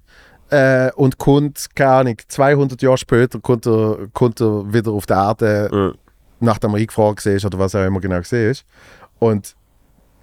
äh, 0.50 0.92
und 0.94 1.18
kommt, 1.18 1.68
keine 1.76 1.92
Ahnung, 1.92 2.16
200 2.28 2.82
Jahre 2.82 2.98
später 2.98 3.40
kommt 3.40 3.66
er, 3.68 4.08
kommt 4.14 4.40
er 4.42 4.72
wieder 4.74 4.92
auf 4.92 5.06
die 5.06 5.14
Erde, 5.14 5.70
Ja. 5.72 5.92
nachdem 6.40 6.72
er 6.72 6.78
eingefroren 6.78 7.18
war 7.18 7.46
oder 7.46 7.60
was 7.60 7.76
auch 7.76 7.86
immer 7.86 8.00
genau 8.00 8.20
gesehen 8.20 8.52
ist. 8.52 8.66
Und, 9.20 9.56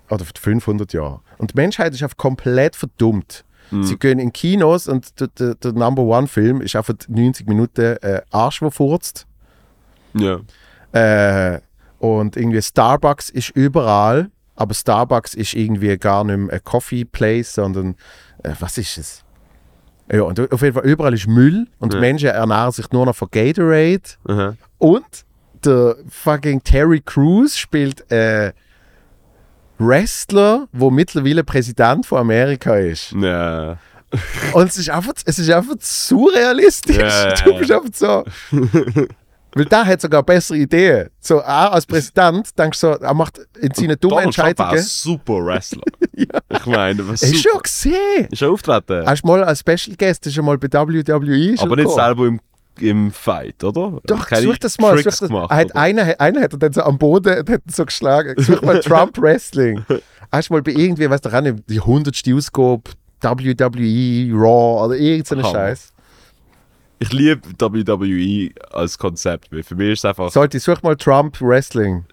oder 0.08 0.24
für 0.24 0.32
500 0.38 0.92
Jahre. 0.92 1.20
Und 1.38 1.52
die 1.52 1.56
Menschheit 1.56 1.92
ist 1.94 2.02
einfach 2.02 2.16
komplett 2.16 2.74
verdummt. 2.76 3.44
Sie 3.82 3.96
gehen 3.96 4.18
in 4.18 4.32
Kinos 4.32 4.88
und 4.88 5.20
der, 5.20 5.28
der, 5.28 5.54
der 5.54 5.72
Number 5.72 6.02
One-Film 6.02 6.60
ist 6.60 6.74
einfach 6.74 6.94
90 7.06 7.46
Minuten 7.46 7.96
äh, 8.02 8.20
Arsch, 8.32 8.58
der 8.58 8.72
furzt. 8.72 9.28
Ja. 10.12 10.40
Äh, 10.92 11.60
und 12.00 12.36
irgendwie 12.36 12.60
Starbucks 12.60 13.30
ist 13.30 13.50
überall, 13.50 14.30
aber 14.60 14.74
Starbucks 14.74 15.34
ist 15.34 15.54
irgendwie 15.54 15.96
gar 15.96 16.22
nicht 16.22 16.36
mehr 16.36 16.52
ein 16.54 16.60
Coffee 16.64 17.04
Place, 17.06 17.54
sondern 17.54 17.96
äh, 18.42 18.52
was 18.60 18.76
ist 18.78 18.98
es? 18.98 19.24
Ja, 20.12 20.22
und 20.22 20.52
auf 20.52 20.60
jeden 20.62 20.74
Fall 20.74 20.84
überall 20.84 21.14
ist 21.14 21.26
Müll 21.26 21.66
und 21.78 21.94
Ja. 21.94 22.00
Menschen 22.00 22.28
ernähren 22.28 22.72
sich 22.72 22.90
nur 22.90 23.06
noch 23.06 23.16
von 23.16 23.28
Gatorade. 23.30 24.02
Aha. 24.28 24.56
Und 24.78 25.04
der 25.64 25.96
fucking 26.08 26.62
Terry 26.62 27.00
Crews 27.00 27.56
spielt 27.56 28.10
äh, 28.10 28.52
Wrestler, 29.78 30.68
wo 30.72 30.90
mittlerweile 30.90 31.42
Präsident 31.44 32.04
von 32.06 32.18
Amerika 32.18 32.76
ist. 32.76 33.12
Ja. 33.12 33.78
Und 34.52 34.68
es 34.68 34.76
ist 34.76 34.90
einfach, 34.90 35.12
es 35.24 35.38
ist 35.38 35.48
einfach 35.50 35.76
surrealistisch. 35.78 36.96
Ja, 36.98 37.28
ja, 37.28 37.34
Du 37.44 37.52
ja. 37.52 37.58
bist 37.58 37.72
einfach 37.72 37.90
so. 37.94 38.24
Weil 39.54 39.64
der 39.64 39.84
hat 39.86 40.00
sogar 40.00 40.22
bessere 40.22 40.58
Ideen. 40.58 41.08
So, 41.20 41.38
er 41.38 41.72
als 41.72 41.84
Präsident, 41.86 42.56
denkst 42.58 42.80
du 42.80 42.92
so, 42.92 42.98
er 43.00 43.14
macht 43.14 43.40
in 43.60 43.72
seinen 43.74 43.98
dummen 43.98 44.16
Donald 44.18 44.34
Trump 44.34 44.58
war 44.58 44.68
ein 44.70 44.76
Entscheidungen. 44.76 44.82
super 44.82 45.44
Wrestler. 45.44 45.82
Ich 46.52 46.66
meine, 46.66 47.08
was 47.08 47.22
Hast 47.22 47.32
du 47.32 47.36
super. 47.38 47.50
schon 47.50 47.62
gesehen? 47.62 48.28
Ist 48.30 48.42
er 48.42 48.50
auftreten? 48.50 49.06
Hast 49.06 49.22
du 49.22 49.26
mal 49.28 49.42
als 49.44 49.60
Special 49.60 49.96
Guest 49.96 50.26
ist 50.26 50.34
schon 50.34 50.44
mal 50.44 50.58
bei 50.58 50.68
WWE 50.68 51.54
Aber 51.58 51.76
nicht 51.76 51.90
selber 51.90 52.26
im, 52.26 52.40
im 52.78 53.10
Fight, 53.10 53.64
oder? 53.64 54.00
Doch, 54.04 54.26
Keine 54.26 54.42
such 54.42 54.58
das 54.58 54.78
mal. 54.78 54.96
Such 54.98 55.04
das. 55.04 55.20
gemacht, 55.20 55.50
er 55.50 55.56
hat 55.56 55.74
einer, 55.74 56.20
einer 56.20 56.40
hat 56.42 56.52
er 56.52 56.58
dann 56.58 56.72
so 56.72 56.82
am 56.82 56.98
Boden 56.98 57.38
hat 57.48 57.62
so 57.70 57.84
geschlagen. 57.86 58.34
Such 58.42 58.60
mal 58.62 58.80
Trump 58.84 59.16
Wrestling. 59.18 59.84
Hast 60.30 60.50
du 60.50 60.54
mal 60.54 60.62
bei 60.62 60.72
irgendwie, 60.72 61.08
weißt 61.08 61.24
du, 61.24 61.30
auch 61.36 61.40
nicht, 61.40 61.56
die 61.68 61.80
100. 61.80 62.22
Ausgabe 62.34 62.82
WWE, 63.22 64.32
Raw 64.34 64.84
oder 64.86 64.96
irgendeinen. 64.96 65.44
Scheiß. 65.44 65.92
Ich 67.02 67.12
liebe 67.12 67.40
WWE 67.58 68.50
als 68.72 68.96
Konzept, 68.98 69.50
weil 69.50 69.62
für 69.62 69.74
mich 69.74 69.92
ist 69.94 69.98
es 70.00 70.04
einfach, 70.04 70.30
Sollte, 70.30 70.60
such 70.60 70.82
mal 70.82 70.94
Trump 70.96 71.40
Wrestling. 71.40 72.04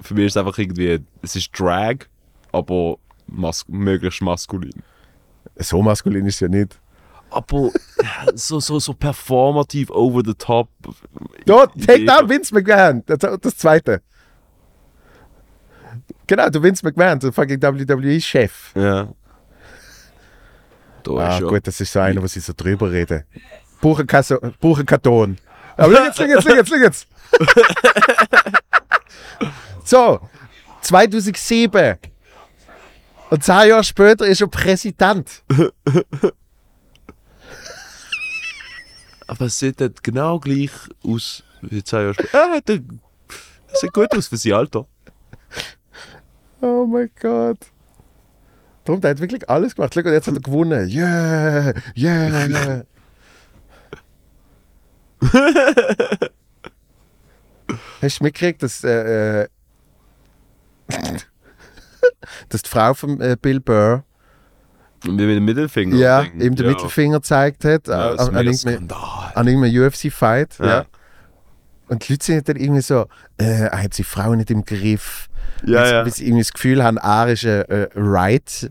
für 0.00 0.14
mich 0.14 0.26
ist 0.26 0.32
es 0.32 0.36
einfach 0.38 0.58
irgendwie, 0.58 1.00
es 1.20 1.36
ist 1.36 1.50
Drag, 1.58 2.06
aber 2.50 2.96
mas 3.26 3.64
möglichst 3.68 4.22
maskulin. 4.22 4.82
So 5.56 5.82
maskulin 5.82 6.26
ist 6.26 6.36
es 6.36 6.40
ja 6.40 6.48
nicht. 6.48 6.80
Aber 7.30 7.70
so, 8.34 8.58
so, 8.58 8.78
so 8.78 8.94
performativ, 8.94 9.90
over 9.90 10.22
the 10.24 10.34
top. 10.34 10.68
Da, 11.46 11.66
take 11.66 12.04
down 12.06 12.28
Vince 12.28 12.54
McMahon. 12.54 13.02
Das, 13.06 13.18
das 13.18 13.56
zweite. 13.56 14.00
Genau, 16.26 16.48
du 16.48 16.62
Vince 16.62 16.84
McMahon, 16.84 17.18
der 17.20 17.32
fucking 17.32 17.60
WWE-Chef. 17.60 18.72
Ja. 18.74 19.08
Da 21.02 21.12
Ah, 21.12 21.40
ja. 21.40 21.46
gut, 21.48 21.66
das 21.66 21.80
ist 21.80 21.92
so 21.92 22.00
einer, 22.00 22.22
wo 22.22 22.26
sie 22.26 22.40
so 22.40 22.52
drüber 22.56 22.90
reden. 22.90 23.24
Brauchen 23.82 24.06
keinen 24.06 24.22
so, 24.22 24.38
brauchen 24.60 24.86
keinen 24.86 25.02
Ton. 25.02 25.36
Aber 25.76 26.04
jetzt, 26.04 26.18
jetzt, 26.18 26.48
jetzt, 26.48 26.68
schau 26.68 26.76
jetzt. 26.76 27.06
so, 29.84 30.20
2007. 30.80 31.96
Und 33.30 33.44
zehn 33.44 33.68
Jahre 33.68 33.84
später 33.84 34.26
ist 34.26 34.40
er 34.40 34.46
Präsident. 34.46 35.42
Aber 39.26 39.46
es 39.46 39.58
sieht 39.58 39.80
dort 39.80 40.02
genau 40.02 40.38
gleich 40.38 40.70
aus 41.02 41.42
wie 41.62 41.82
zwei 41.82 42.02
Jahre 42.02 42.14
später. 42.14 42.38
Ah, 42.38 42.60
der, 42.60 42.80
das 43.68 43.80
sieht 43.80 43.92
gut 43.92 44.14
aus 44.14 44.28
für 44.28 44.36
sein 44.36 44.52
Alter. 44.52 44.86
Oh 46.60 46.86
mein 46.86 47.10
Gott. 47.20 47.58
Darum, 48.84 49.00
der 49.00 49.12
hat 49.12 49.20
wirklich 49.20 49.48
alles 49.48 49.74
gemacht. 49.74 49.94
Schau, 49.94 50.00
und 50.00 50.12
jetzt 50.12 50.26
hat 50.26 50.34
er 50.34 50.40
gewonnen. 50.40 50.88
Yeah, 50.88 51.72
yeah, 51.96 52.46
yeah. 52.46 52.84
Hast 58.02 58.20
du 58.20 58.24
mitgekriegt, 58.24 58.62
dass, 58.62 58.82
äh, 58.84 59.42
äh, 59.44 59.48
dass 62.48 62.62
die 62.62 62.68
Frau 62.68 62.94
von 62.94 63.20
äh, 63.20 63.36
Bill 63.40 63.60
Burr 63.60 64.04
Und 65.06 65.16
mit 65.16 65.20
dem 65.28 65.44
Mittelfinger. 65.44 65.96
ja, 65.96 66.22
denkt, 66.22 66.42
ihm 66.42 66.54
den 66.56 66.66
ja. 66.66 66.72
Mittelfinger 66.72 67.16
gezeigt 67.18 67.64
hat 67.64 67.88
Ja, 67.88 68.10
an, 68.10 68.16
das 68.16 68.22
ist 68.22 68.28
an, 68.28 68.34
mega 68.34 68.50
irgendeinem- 68.50 68.88
an 69.34 69.46
irgendeinem 69.46 69.86
UFC-Fight? 69.86 70.58
Ja. 70.58 70.66
Ja. 70.66 70.86
Und 71.88 72.06
die 72.08 72.12
Leute 72.14 72.24
sind 72.24 72.48
dann 72.48 72.56
irgendwie 72.56 72.80
so, 72.82 73.06
äh, 73.38 73.66
er 73.68 73.82
hat 73.82 73.94
seine 73.94 74.04
Frau 74.06 74.34
nicht 74.34 74.50
im 74.50 74.64
Griff. 74.64 75.28
Ja, 75.64 75.78
weil, 75.80 75.86
sie- 75.86 75.92
ja. 75.94 76.04
weil 76.04 76.12
sie 76.12 76.24
irgendwie 76.24 76.42
das 76.42 76.52
Gefühl 76.52 76.82
haben, 76.82 76.96
er 76.96 77.28
ist 77.28 77.44
ein 77.44 77.62
äh, 77.68 77.88
Right. 77.94 78.70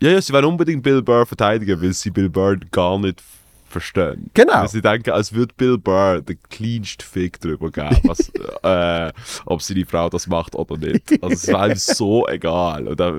Ja, 0.00 0.10
ja, 0.10 0.22
sie 0.22 0.32
wollen 0.32 0.44
unbedingt 0.46 0.82
Bill 0.82 1.02
Burr 1.02 1.26
verteidigen, 1.26 1.80
weil 1.82 1.92
sie 1.92 2.10
Bill 2.10 2.30
Burr 2.30 2.56
gar 2.70 2.98
nicht 2.98 3.22
verstehen. 3.70 4.30
Genau. 4.34 4.54
Weil 4.60 4.68
sie 4.68 4.82
denken, 4.82 5.10
als 5.10 5.32
würde 5.32 5.54
Bill 5.56 5.78
Burr 5.78 6.20
den 6.20 6.38
cleansten 6.50 7.02
Fick 7.04 7.40
darüber 7.40 7.70
geben, 7.70 7.98
was, 8.04 8.30
äh, 8.62 9.12
ob 9.46 9.62
seine 9.62 9.86
Frau 9.86 10.08
das 10.10 10.26
macht 10.26 10.54
oder 10.54 10.76
nicht. 10.76 11.12
Also 11.22 11.34
es 11.34 11.52
war 11.52 11.68
ihm 11.68 11.76
so 11.76 12.26
egal. 12.28 12.88
Und 12.88 13.00
er, 13.00 13.14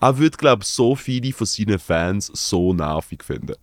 er 0.00 0.18
würde, 0.18 0.36
glaube 0.36 0.62
ich, 0.62 0.68
so 0.68 0.96
viele 0.96 1.32
von 1.32 1.46
seinen 1.46 1.78
Fans 1.78 2.26
so 2.34 2.72
nervig 2.74 3.22
finden. 3.24 3.54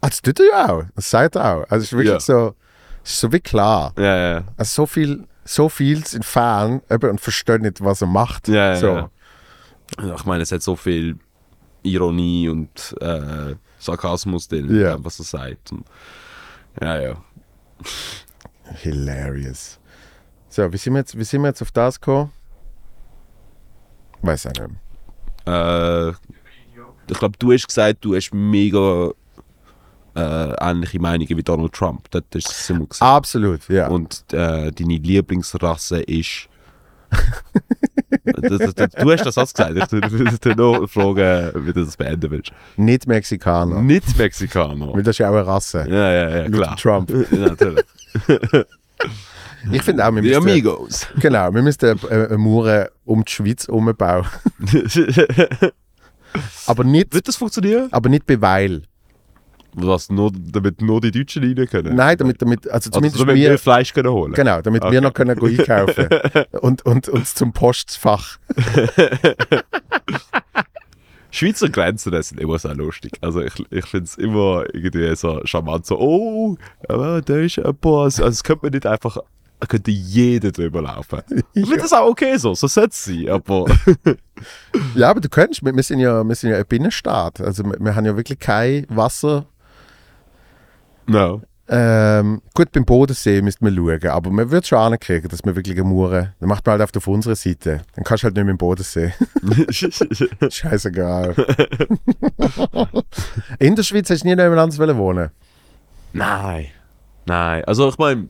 Ah, 0.00 0.08
das 0.08 0.20
tut 0.20 0.38
er 0.40 0.46
ja 0.46 0.68
auch. 0.70 0.82
Das 0.96 1.08
sagt 1.10 1.36
er 1.36 1.44
auch. 1.44 1.62
Also 1.70 1.76
es 1.76 1.84
ist 1.84 1.92
wirklich 1.92 2.08
Ja. 2.12 2.20
so, 2.20 2.54
es 3.02 3.12
ist 3.12 3.20
so 3.20 3.32
wie 3.32 3.40
klar. 3.40 3.92
Ja, 3.98 4.16
ja. 4.32 4.44
Also 4.56 4.82
so 4.82 4.86
viel, 4.86 5.24
so 5.44 5.68
viel 5.68 6.04
sind 6.06 6.24
Fan 6.24 6.82
eben, 6.90 7.10
und 7.10 7.20
verstehen 7.20 7.62
nicht, 7.62 7.82
was 7.82 8.00
er 8.02 8.06
macht. 8.08 8.48
Ja, 8.48 8.74
ja, 8.74 8.76
so. 8.76 8.86
Ja, 10.02 10.14
Ich 10.14 10.24
meine, 10.24 10.42
es 10.42 10.52
hat 10.52 10.62
so 10.62 10.76
viel 10.76 11.16
Ironie 11.82 12.48
und 12.48 12.94
äh, 13.00 13.54
Sarkasmus 13.84 14.48
drin, 14.48 14.74
Ja. 14.74 14.96
was 15.02 15.18
er 15.18 15.24
sagt. 15.24 15.72
Und, 15.72 15.86
ja, 16.80 17.00
ja. 17.00 17.16
Hilarious. 18.82 19.78
So, 20.48 20.72
wie 20.72 20.76
sind 20.76 20.92
wir 20.94 21.00
jetzt, 21.00 21.18
wie 21.18 21.24
sind 21.24 21.42
wir 21.42 21.48
jetzt 21.48 21.62
auf 21.62 21.72
das 21.72 22.00
gekommen? 22.00 22.30
Weiß 24.22 24.46
ich 24.46 24.52
nicht. 24.60 24.70
Äh, 25.46 26.10
ich 26.10 27.18
glaube, 27.18 27.36
du 27.38 27.52
hast 27.52 27.66
gesagt, 27.66 28.04
du 28.04 28.14
hast 28.14 28.32
mega 28.32 29.10
äh, 30.16 30.54
ähnliche 30.70 30.98
Meinungen 31.00 31.36
wie 31.36 31.42
Donald 31.42 31.72
Trump. 31.72 32.08
Das 32.10 32.22
ist 32.32 32.70
immer 32.70 32.86
gesagt. 32.86 33.02
Absolut, 33.02 33.68
ja. 33.68 33.88
Und 33.88 34.24
äh, 34.32 34.70
deine 34.72 34.96
Lieblingsrasse 34.96 36.00
ist. 36.02 36.48
Du, 38.24 38.58
du, 38.58 38.58
du, 38.58 38.86
du 38.88 39.12
hast 39.12 39.24
das 39.36 39.54
gesagt. 39.54 39.92
Ich 39.92 39.92
würde 40.10 40.56
nur 40.56 40.88
fragen, 40.88 41.52
wie 41.66 41.72
du 41.72 41.84
das 41.84 41.96
beenden 41.96 42.30
willst. 42.30 42.52
nicht 42.76 43.06
Mexikaner. 43.06 43.80
Nicht 43.82 44.16
Mexikaner. 44.18 44.92
Weil 44.94 45.02
das 45.02 45.14
ist 45.14 45.18
ja 45.18 45.30
auch 45.30 45.34
eine 45.34 45.46
Rasse. 45.46 45.86
Ja, 45.88 46.12
ja, 46.12 46.28
ja, 46.42 46.48
klar. 46.50 46.76
Trump. 46.76 47.10
Ja, 47.10 47.38
natürlich. 47.48 47.84
Ich 49.72 49.82
finde 49.82 50.06
auch, 50.06 50.14
wir 50.14 50.20
Die 50.22 50.28
müssten, 50.28 50.42
Amigos. 50.50 51.06
genau, 51.20 51.52
wir 51.54 51.62
müssten 51.62 51.98
eine, 52.10 52.26
eine 52.28 52.38
Mauer 52.38 52.90
um 53.04 53.24
die 53.24 53.32
Schweiz 53.32 53.64
umbauen. 53.66 54.26
Aber 56.66 56.84
nicht, 56.84 57.14
Wird 57.14 57.28
das 57.28 57.36
funktionieren? 57.36 57.88
aber 57.92 58.08
nicht 58.08 58.26
bei 58.26 58.40
Weil. 58.40 58.82
Was, 59.76 60.08
nur, 60.10 60.30
damit 60.32 60.80
nur 60.80 61.00
die 61.00 61.10
Deutschen 61.10 61.42
rein 61.42 61.66
können? 61.66 61.96
Nein, 61.96 62.16
damit, 62.16 62.40
damit 62.40 62.66
also 62.66 62.74
also 62.74 62.90
zumindest 62.90 63.20
damit 63.20 63.36
wir, 63.36 63.50
wir 63.50 63.58
Fleisch 63.58 63.92
können 63.92 64.10
holen 64.10 64.32
genau, 64.32 64.60
damit 64.60 64.82
wir 64.82 64.88
Okay. 64.88 65.00
noch 65.00 65.14
können 65.14 65.38
einkaufen 65.38 66.08
und, 66.60 66.86
und 66.86 67.08
uns 67.08 67.34
zum 67.34 67.52
Postfach. 67.52 68.38
Schweizer 71.30 71.68
Grenzen 71.68 72.12
das 72.12 72.28
sind 72.28 72.40
immer 72.40 72.58
sehr 72.60 72.76
lustig. 72.76 73.18
Also 73.20 73.40
ich, 73.42 73.54
ich 73.70 73.86
finde 73.86 74.04
es 74.04 74.16
immer 74.16 74.64
irgendwie 74.72 75.16
so 75.16 75.40
charmant, 75.44 75.84
so, 75.84 75.98
oh, 75.98 76.56
aber 76.88 77.22
da 77.22 77.38
ist 77.38 77.56
jemand, 77.56 77.84
also 77.84 78.24
es 78.24 78.44
könnte 78.44 78.66
man 78.66 78.72
nicht 78.72 78.86
einfach, 78.86 79.18
da 79.58 79.66
könnte 79.66 79.90
jeder 79.90 80.52
drüber 80.52 80.82
laufen. 80.82 81.22
Ich 81.54 81.66
finde 81.66 81.82
das 81.82 81.92
auch 81.92 82.08
okay 82.08 82.36
so, 82.36 82.54
so 82.54 82.68
sollte 82.68 82.90
es 82.90 83.04
sein, 83.04 83.28
aber 83.30 83.66
Ja, 84.94 85.10
aber 85.10 85.20
du 85.20 85.28
könntest, 85.28 85.64
wir, 85.64 85.74
wir 85.74 85.82
sind 85.82 85.98
ja, 85.98 86.22
wir 86.22 86.34
sind 86.36 86.50
ja 86.50 86.58
ein 86.58 86.66
Binnenstaat, 86.66 87.40
also 87.40 87.64
wir, 87.64 87.80
wir 87.80 87.96
haben 87.96 88.06
ja 88.06 88.16
wirklich 88.16 88.38
kein 88.38 88.86
Wasser. 88.88 89.46
No. 91.06 91.42
Ähm, 91.66 92.42
gut, 92.52 92.72
beim 92.72 92.84
Bodensee 92.84 93.40
müsste 93.40 93.64
man 93.64 93.74
schauen, 93.74 94.06
aber 94.10 94.30
man 94.30 94.50
würde 94.50 94.66
schon 94.66 94.78
ankriegen, 94.78 95.30
dass 95.30 95.44
man 95.46 95.56
wirklich 95.56 95.76
eine 95.76 95.88
Mure, 95.88 96.34
dann 96.38 96.48
macht 96.48 96.66
man 96.66 96.78
halt 96.78 96.82
auf, 96.82 96.94
auf 96.94 97.06
unserer 97.06 97.36
Seite. 97.36 97.80
Dann 97.94 98.04
kannst 98.04 98.22
du 98.22 98.26
halt 98.26 98.34
nicht 98.36 98.44
mehr 98.44 98.52
im 98.52 98.58
Bodensee. 98.58 99.14
Scheißegal. 100.50 101.34
In 103.58 103.76
der 103.76 103.82
Schweiz 103.82 104.10
hast 104.10 104.24
du 104.24 104.28
nie 104.28 104.34
jemand 104.34 104.58
anders 104.58 104.78
wollen 104.78 104.98
wohnen. 104.98 105.30
Nein. 106.12 106.66
Nein. 107.24 107.64
Also 107.64 107.88
ich 107.88 107.96
meine, 107.96 108.28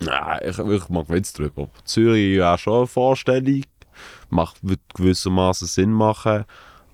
nein, 0.00 0.40
ich, 0.44 0.58
ich 0.58 0.88
mag 0.90 1.08
Witz 1.08 1.32
drüber. 1.32 1.68
Zürich 1.84 2.36
ja 2.36 2.58
schon 2.58 2.76
eine 2.76 2.86
Vorstellung. 2.86 3.62
Macht, 4.28 4.58
wird 4.60 4.80
gewissermaßen 4.94 5.66
Sinn 5.66 5.92
machen. 5.92 6.44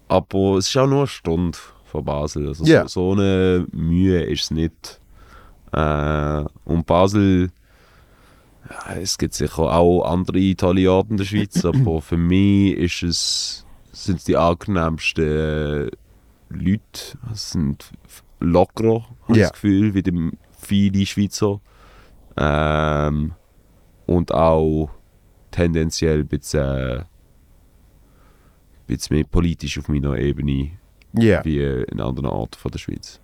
Aber 0.07 0.59
es 0.59 0.69
ist 0.69 0.77
auch 0.77 0.87
nur 0.87 0.99
eine 1.01 1.07
Stunde 1.09 1.59
von 1.95 2.05
Basel. 2.05 2.49
Also 2.49 2.65
Ja. 2.65 2.89
so, 2.89 2.89
so 2.89 3.13
eine 3.13 3.67
Mühe 3.71 4.21
ist 4.25 4.43
es 4.45 4.51
nicht. 4.51 5.01
Äh, 5.73 6.45
und 6.65 6.87
Basel, 6.87 7.51
ja, 8.69 8.95
es 8.97 9.17
gibt 9.17 9.35
sicher 9.35 9.63
auch 9.63 10.03
andere 10.05 10.55
Orte 10.91 11.11
in 11.11 11.17
der 11.19 11.25
Schweiz, 11.25 11.65
aber 11.65 12.01
für 12.01 12.17
mich 12.17 12.75
ist 12.77 13.03
es, 13.05 13.67
sind 13.93 14.19
es 14.19 14.25
die 14.25 14.37
angenehmsten 14.37 15.91
Leute. 16.49 17.19
Es 17.33 17.53
sind 17.53 17.93
lockerer, 18.41 19.05
habe 19.23 19.33
ich 19.33 19.37
Ja. 19.37 19.43
das 19.45 19.53
Gefühl, 19.53 19.95
wie 19.95 20.03
dem 20.03 20.33
viele 20.59 21.07
Schweizer. 21.07 21.61
Ähm, 22.37 23.33
und 24.07 24.35
auch 24.35 24.91
tendenziell 25.53 26.21
ein 26.21 26.27
bisschen, 26.27 26.61
ein 26.99 27.05
bisschen 28.89 29.17
mehr 29.17 29.25
politisch 29.25 29.79
auf 29.79 29.89
meiner 29.89 30.19
Ebene 30.19 30.73
Ja. 31.17 31.45
wie 31.45 31.61
in 31.63 32.01
anderen 32.01 32.27
Orten 32.27 32.59
von 32.59 32.71
der 32.71 32.79
Schweiz. 32.79 33.21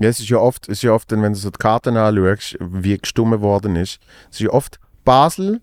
Ja, 0.00 0.08
es 0.08 0.20
ist 0.20 0.28
ja 0.28 0.38
oft, 0.38 0.68
es 0.68 0.78
ist 0.78 0.82
ja 0.82 0.92
oft, 0.92 1.10
wenn 1.10 1.22
du 1.22 1.34
so 1.34 1.50
die 1.50 1.58
Karten 1.58 1.96
anschaust, 1.96 2.56
wie 2.60 2.96
gestummen 2.96 3.40
worden 3.40 3.76
ist, 3.76 3.98
es 4.30 4.40
ist 4.40 4.44
ja 4.46 4.50
oft 4.50 4.78
Basel, 5.04 5.60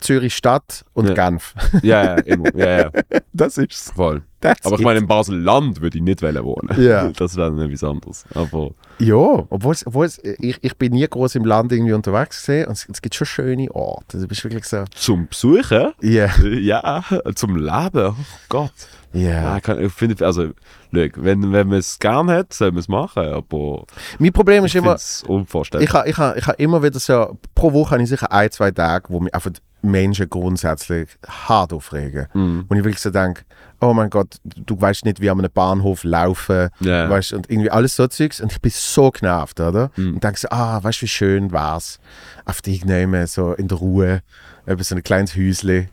Zürich 0.00 0.34
Stadt 0.34 0.84
und 0.92 1.08
Ja. 1.08 1.14
Genf. 1.14 1.54
Ja, 1.82 2.04
ja, 2.04 2.14
immer. 2.22 2.54
Ja, 2.56 2.80
ja, 2.82 2.90
Das 3.32 3.58
ist 3.58 3.92
voll. 3.92 4.22
That's 4.40 4.64
Aber 4.64 4.76
ich 4.78 4.84
meine, 4.84 5.00
in 5.00 5.06
Basel-Land 5.08 5.80
würde 5.80 5.98
ich 5.98 6.04
nicht 6.04 6.22
wohnen. 6.22 6.80
Ja. 6.80 7.08
Das 7.16 7.36
wäre 7.36 7.50
dann 7.50 7.60
etwas 7.60 7.82
anderes. 7.82 8.24
Aber 8.34 8.70
Ja, 8.98 9.16
obwohl, 9.16 9.72
es, 9.72 9.86
obwohl 9.86 10.06
es, 10.06 10.20
ich, 10.22 10.58
ich 10.60 10.76
bin 10.76 10.92
nie 10.92 11.06
groß 11.08 11.34
im 11.34 11.44
Land 11.44 11.72
irgendwie 11.72 11.92
unterwegs 11.94 12.38
gesehen 12.38 12.66
und 12.66 12.72
es, 12.74 12.86
es 12.88 13.02
gibt 13.02 13.14
schon 13.14 13.26
schöne 13.26 13.70
Orte. 13.74 14.14
Also, 14.14 14.26
du 14.26 14.28
bist 14.28 14.44
wirklich 14.44 14.64
so, 14.64 14.84
zum 14.94 15.26
Besuchen, 15.26 15.92
ja, 16.02 16.30
ja, 16.44 17.04
zum 17.34 17.56
Leben, 17.56 18.08
oh 18.10 18.24
Gott. 18.48 18.72
Ja. 19.12 19.56
Ich 19.58 19.92
finde, 19.92 20.24
also, 20.26 20.50
look, 20.90 21.12
wenn, 21.16 21.52
wenn 21.52 21.68
man 21.68 21.78
es 21.78 21.98
gerne 21.98 22.32
hat, 22.34 22.52
soll 22.52 22.70
man 22.72 22.80
es 22.80 22.88
machen, 22.88 23.24
aber 23.24 23.84
Mein 24.18 24.32
Problem 24.32 24.64
ist 24.64 24.74
immer, 24.74 24.96
unvorstellbar. 25.26 25.82
ich 25.86 25.92
habe 25.94 26.08
ich 26.08 26.16
ha, 26.18 26.34
ich 26.36 26.46
ha 26.46 26.52
immer 26.52 26.82
wieder 26.82 26.98
so, 26.98 27.38
pro 27.54 27.72
Woche 27.72 27.92
habe 27.92 28.02
ich 28.02 28.08
sicher 28.08 28.30
ein, 28.32 28.50
zwei 28.50 28.70
Tage, 28.70 29.06
wo 29.08 29.20
mich 29.20 29.34
einfach 29.34 29.50
Menschen 29.80 30.28
grundsätzlich 30.28 31.08
hart 31.26 31.72
aufregen. 31.72 32.26
Mhm. 32.34 32.64
Und 32.68 32.76
ich 32.76 32.84
wirklich 32.84 33.00
so 33.00 33.10
denke, 33.10 33.42
oh 33.80 33.94
mein 33.94 34.10
Gott, 34.10 34.36
du 34.42 34.80
weißt 34.80 35.04
nicht, 35.04 35.20
wie 35.20 35.30
an 35.30 35.38
einem 35.38 35.52
Bahnhof 35.52 36.02
laufen, 36.02 36.68
Ja. 36.80 37.08
weißt, 37.08 37.32
und 37.32 37.48
irgendwie 37.48 37.70
alles 37.70 37.94
so 37.94 38.08
Zeugs. 38.08 38.40
Und 38.40 38.50
ich 38.50 38.60
bin 38.60 38.72
so 38.74 39.10
genervt, 39.12 39.60
oder? 39.60 39.92
Mhm. 39.96 40.14
Und 40.14 40.24
denke 40.24 40.40
so, 40.40 40.48
ah, 40.50 40.82
weißt 40.82 40.98
du, 41.00 41.02
wie 41.04 41.08
schön 41.08 41.52
war's, 41.52 42.00
auf 42.44 42.60
dich 42.60 42.84
nehmen, 42.84 43.26
so 43.28 43.52
in 43.52 43.68
der 43.68 43.78
Ruhe, 43.78 44.22
über 44.66 44.82
so 44.82 44.96
ein 44.96 45.02
kleines 45.04 45.36
Häusle. 45.36 45.88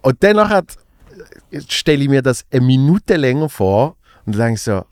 Und 0.00 0.16
danach 0.20 0.50
hat, 0.50 0.76
stelle 1.68 2.02
ich 2.02 2.08
mir 2.08 2.22
das 2.22 2.44
eine 2.50 2.64
Minute 2.64 3.16
länger 3.16 3.48
vor 3.48 3.96
und 4.26 4.36
denke 4.36 4.58
so, 4.58 4.84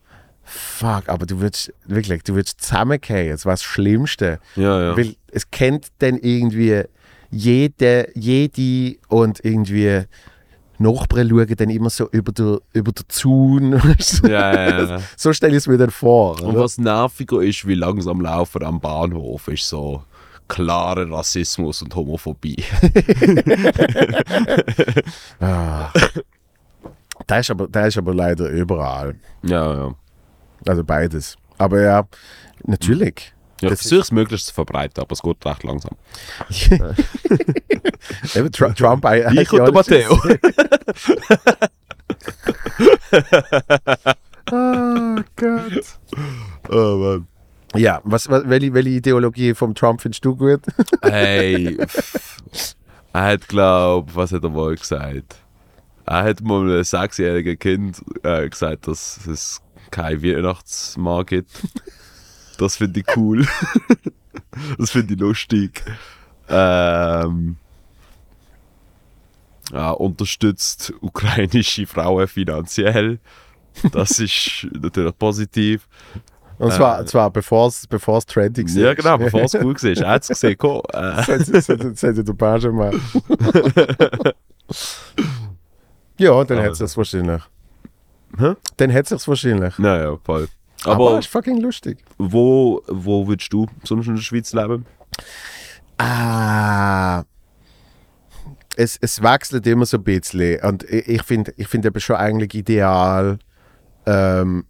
fuck, 0.42 1.08
aber 1.08 1.26
du 1.26 1.40
würdest, 1.40 1.72
wirklich, 1.86 2.22
du 2.22 2.34
würdest 2.34 2.60
zusammenkommen, 2.60 3.30
das 3.30 3.46
war 3.46 3.54
das 3.54 3.62
Schlimmste. 3.62 4.38
ja, 4.56 4.82
ja. 4.82 4.96
Weil 4.96 5.16
es 5.30 5.50
kennt 5.50 5.88
dann 5.98 6.18
irgendwie 6.18 6.82
jede, 7.30 8.08
jede 8.14 8.98
und 9.08 9.44
irgendwie 9.44 10.04
Nachbarn 10.78 11.28
schauen 11.28 11.56
dann 11.56 11.70
immer 11.70 11.90
so 11.90 12.08
über 12.10 12.32
der, 12.32 12.58
über 12.72 12.92
der 12.92 13.08
Zaun. 13.08 13.72
ja, 14.24 14.84
ja. 14.84 15.00
so 15.16 15.32
stelle 15.32 15.52
ich 15.52 15.58
es 15.58 15.66
mir 15.68 15.78
dann 15.78 15.90
vor. 15.90 16.42
Und 16.42 16.50
Oder? 16.50 16.60
was 16.60 16.78
nerviger 16.78 17.40
ist, 17.40 17.66
wie 17.66 17.74
langsam 17.74 18.20
laufen 18.20 18.64
am 18.64 18.80
Bahnhof, 18.80 19.48
ist 19.48 19.68
so 19.68 20.02
klarer 20.48 21.10
Rassismus 21.10 21.82
und 21.82 21.94
Homophobie. 21.94 22.64
Ah. 25.40 25.90
Da 27.26 27.38
ist, 27.38 27.50
aber, 27.50 27.68
da 27.68 27.86
ist 27.86 27.98
aber 27.98 28.14
leider 28.14 28.48
überall. 28.48 29.14
ja, 29.42 29.74
ja. 29.74 29.94
Also 30.66 30.84
beides. 30.84 31.36
Aber 31.58 31.80
ja, 31.80 32.06
natürlich. 32.64 33.32
Ja, 33.60 33.70
ich 33.70 33.78
versuche 33.78 34.00
es 34.00 34.12
möglichst 34.12 34.48
zu 34.48 34.54
verbreiten, 34.54 35.00
aber 35.00 35.12
es 35.12 35.22
geht 35.22 35.44
recht 35.46 35.62
langsam. 35.64 35.96
Eben, 38.34 38.50
Tr 38.52 38.74
Trump. 38.74 39.04
I- 39.04 39.40
Ich 39.40 39.52
und 39.52 39.64
der 39.64 39.72
Matteo. 39.72 40.18
Oh 44.50 45.16
Gott. 45.36 45.98
oh 46.70 46.96
Mann. 46.96 47.26
Ja, 47.74 48.00
was, 48.04 48.28
was, 48.28 48.48
welche, 48.48 48.74
welche 48.74 48.90
Ideologie 48.90 49.54
vom 49.54 49.74
Trump 49.74 50.00
findest 50.02 50.24
du 50.24 50.36
gut? 50.36 50.60
Pff. 51.02 52.76
er 53.12 53.22
hat, 53.22 53.48
glaub, 53.48 54.14
was 54.14 54.32
hat 54.32 54.44
er 54.44 54.50
mal 54.50 54.74
gesagt? 54.74 55.36
Er 56.04 56.24
hat 56.24 56.40
mal 56.42 56.62
einem 56.62 56.84
sechsjährigen 56.84 57.58
Kind 57.58 58.02
äh, 58.22 58.48
gesagt, 58.48 58.88
dass 58.88 59.26
es 59.26 59.62
kein 59.90 60.22
Weihnachtsmann 60.22 61.26
gibt. 61.26 61.50
Das 62.58 62.76
finde 62.76 63.00
ich 63.00 63.16
cool. 63.16 63.46
das 64.78 64.90
finde 64.90 65.14
ich 65.14 65.20
lustig. 65.20 65.82
Ähm, 66.48 67.56
ja, 69.72 69.90
unterstützt 69.90 70.92
ukrainische 71.00 71.86
Frauen 71.86 72.28
finanziell. 72.28 73.20
Das 73.92 74.18
ist 74.18 74.68
natürlich 74.72 75.16
positiv. 75.16 75.88
Und 76.62 76.72
zwar, 76.72 77.04
zwar 77.06 77.30
bevor 77.30 77.66
es 77.68 78.26
trending 78.26 78.66
ist. 78.66 78.76
Ja, 78.76 78.94
genau, 78.94 79.18
bevor 79.18 79.42
es 79.42 79.52
gut 79.52 79.82
war. 79.82 79.90
Er 79.96 80.08
hat 80.10 80.22
es 80.22 80.28
gesehen. 80.28 80.56
Äh, 80.60 80.82
das 80.92 81.68
hat- 81.68 81.84
das 81.84 82.02
hätte 82.02 82.22
der 82.24 82.32
Page 82.34 82.70
mal. 82.70 82.92
ja, 86.18 86.44
dann 86.44 86.58
hätte 86.60 86.84
es 86.84 86.96
wahrscheinlich. 86.96 87.42
Hä? 88.38 88.54
Dann 88.76 88.90
hätte 88.90 89.14
es 89.14 89.26
wahrscheinlich. 89.28 89.78
naja, 89.78 90.16
voll. 90.24 90.48
Aber, 90.84 91.08
Aber 91.10 91.18
ist 91.18 91.28
fucking 91.28 91.60
lustig. 91.60 91.98
wo, 92.18 92.82
wo 92.88 93.26
würdest 93.28 93.52
du 93.52 93.66
sonst 93.84 94.06
in 94.08 94.14
der 94.16 94.22
Schweiz 94.22 94.52
leben? 94.52 94.84
Ah. 95.98 97.22
Es, 98.76 98.98
es 99.00 99.22
wechselt 99.22 99.66
immer 99.66 99.84
so 99.86 99.98
ein 99.98 100.02
bisschen. 100.04 100.60
Und 100.64 100.82
ich, 100.84 101.08
ich 101.08 101.22
finde 101.22 101.52
ich 101.56 101.68
find 101.68 101.84
eben 101.84 102.00
schon 102.00 102.16
eigentlich 102.16 102.54
ideal, 102.54 103.38
ähm, 104.06 104.64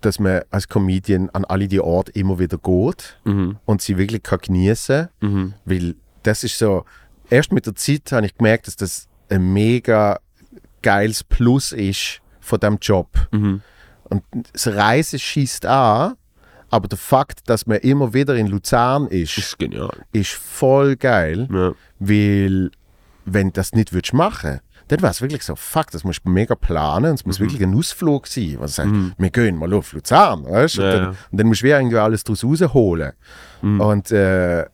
dass 0.00 0.18
man 0.18 0.42
als 0.50 0.68
Comedian 0.68 1.30
an 1.30 1.44
alle 1.44 1.68
die 1.68 1.80
Orte 1.80 2.12
immer 2.12 2.38
wieder 2.38 2.58
geht 2.58 3.18
Mhm. 3.24 3.56
und 3.64 3.82
sie 3.82 3.96
wirklich 3.98 4.22
kann 4.22 4.38
genießen 4.40 5.08
Mhm. 5.20 5.54
Weil 5.64 5.94
das 6.22 6.44
ist 6.44 6.58
so, 6.58 6.84
erst 7.30 7.52
mit 7.52 7.66
der 7.66 7.74
Zeit 7.74 8.10
habe 8.12 8.26
ich 8.26 8.36
gemerkt, 8.36 8.66
dass 8.66 8.76
das 8.76 9.08
ein 9.28 9.52
mega 9.52 10.18
geiles 10.82 11.24
Plus 11.24 11.72
ist 11.72 12.20
von 12.40 12.60
dem 12.60 12.78
Job. 12.80 13.08
Mhm. 13.32 13.62
Und 14.04 14.22
das 14.52 14.66
Reisen 14.68 15.18
schießt 15.18 15.66
an, 15.66 16.14
aber 16.70 16.88
der 16.88 16.98
Fakt, 16.98 17.48
dass 17.48 17.66
man 17.66 17.78
immer 17.78 18.14
wieder 18.14 18.34
in 18.36 18.46
Luzern 18.46 19.06
ist, 19.08 19.36
ist 19.38 19.58
genial. 19.58 19.90
ist 20.12 20.30
voll 20.32 20.96
geil, 20.96 21.48
Ja. 21.52 21.72
weil 21.98 22.70
wenn 23.24 23.48
du 23.48 23.52
das 23.54 23.72
nicht 23.72 23.92
würdest 23.92 24.14
machen 24.14 24.60
dann 24.88 25.00
wäre 25.02 25.10
es 25.10 25.20
wirklich 25.20 25.42
so, 25.42 25.54
fuck, 25.56 25.90
das 25.90 26.04
musst 26.04 26.20
du 26.24 26.30
mega 26.30 26.54
planen 26.54 27.10
und 27.10 27.14
es 27.16 27.24
Mhm. 27.24 27.28
muss 27.28 27.40
wirklich 27.40 27.62
ein 27.62 27.74
Ausflug 27.74 28.26
sein. 28.26 28.56
Was 28.58 28.76
sagt, 28.76 28.90
wir 29.16 29.30
gehen 29.30 29.56
mal 29.56 29.72
auf 29.74 29.92
Luzern, 29.92 30.44
weißt? 30.44 30.76
Ja, 30.76 30.84
und, 30.84 30.90
dann, 30.92 31.02
ja. 31.02 31.08
und 31.30 31.38
dann 31.40 31.46
musst 31.46 31.62
du 31.62 31.66
irgendwie 31.66 31.96
alles 31.98 32.24
daraus 32.24 32.44
rausholen. 32.44 33.12
Mhm. 33.62 33.80
Und, 33.80 34.10
äh, 34.12 34.66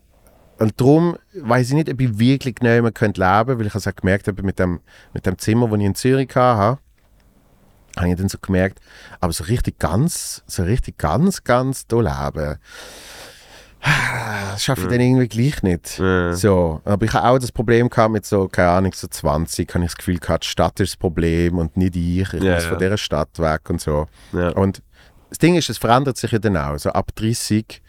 und 0.57 0.79
darum 0.79 1.17
weiß 1.33 1.67
ich 1.69 1.73
nicht, 1.75 1.89
ob 1.91 1.99
ich 1.99 2.17
wirklich 2.17 2.55
genau 2.55 2.89
könnte 2.91 3.19
leben, 3.21 3.59
weil 3.59 3.65
ich 3.67 3.75
es 3.75 3.87
auch 3.87 3.95
gemerkt 3.95 4.27
habe 4.27 4.41
mit 4.43 4.57
dem, 4.57 4.79
mit 5.13 5.25
dem 5.25 5.37
Zimmer, 5.37 5.67
das 5.67 5.79
ich 5.79 5.85
in 5.85 5.95
Zürich 5.95 6.29
hatte. 6.35 6.79
habe 7.97 8.09
ich 8.09 8.15
dann 8.15 8.29
so 8.29 8.37
gemerkt, 8.41 8.79
aber 9.21 9.31
so 9.33 9.45
richtig 9.45 9.79
ganz, 9.79 10.43
so 10.47 10.63
richtig 10.63 10.97
ganz, 10.97 11.43
ganz 11.45 11.87
da 11.87 11.97
leben, 12.01 12.57
das 13.85 14.63
schaffe 14.63 14.83
ich 14.83 14.87
dann 14.87 14.99
irgendwie 14.99 15.27
gleich 15.27 15.63
nicht. 15.63 15.99
Ja. 15.99 16.33
So, 16.33 16.81
aber 16.85 17.05
ich 17.05 17.13
habe 17.13 17.27
auch 17.27 17.39
das 17.39 17.51
Problem 17.51 17.89
gehabt 17.89 18.11
mit 18.11 18.25
so, 18.25 18.47
keine 18.47 18.69
Ahnung, 18.69 18.93
so 18.93 19.07
20, 19.07 19.69
habe 19.73 19.83
ich 19.83 19.91
das 19.91 19.97
Gefühl 19.97 20.17
gehabt, 20.17 20.43
die 20.43 20.49
Stadt 20.49 20.79
ist 20.79 20.93
das 20.93 20.97
Problem 20.97 21.57
und 21.57 21.77
nicht 21.77 21.95
ich, 21.95 22.33
ich 22.33 22.43
Ja, 22.43 22.55
muss 22.55 22.63
ja. 22.63 22.69
von 22.69 22.79
dieser 22.79 22.97
Stadt 22.97 23.37
weg 23.37 23.69
und 23.69 23.81
so. 23.81 24.07
Ja. 24.33 24.49
Und 24.49 24.81
das 25.29 25.37
Ding 25.39 25.55
ist, 25.55 25.69
es 25.69 25.77
verändert 25.77 26.17
sich 26.17 26.31
ja 26.31 26.39
dann 26.39 26.57
auch. 26.57 26.77
So 26.77 26.89
ab 26.91 27.11
30 27.15 27.81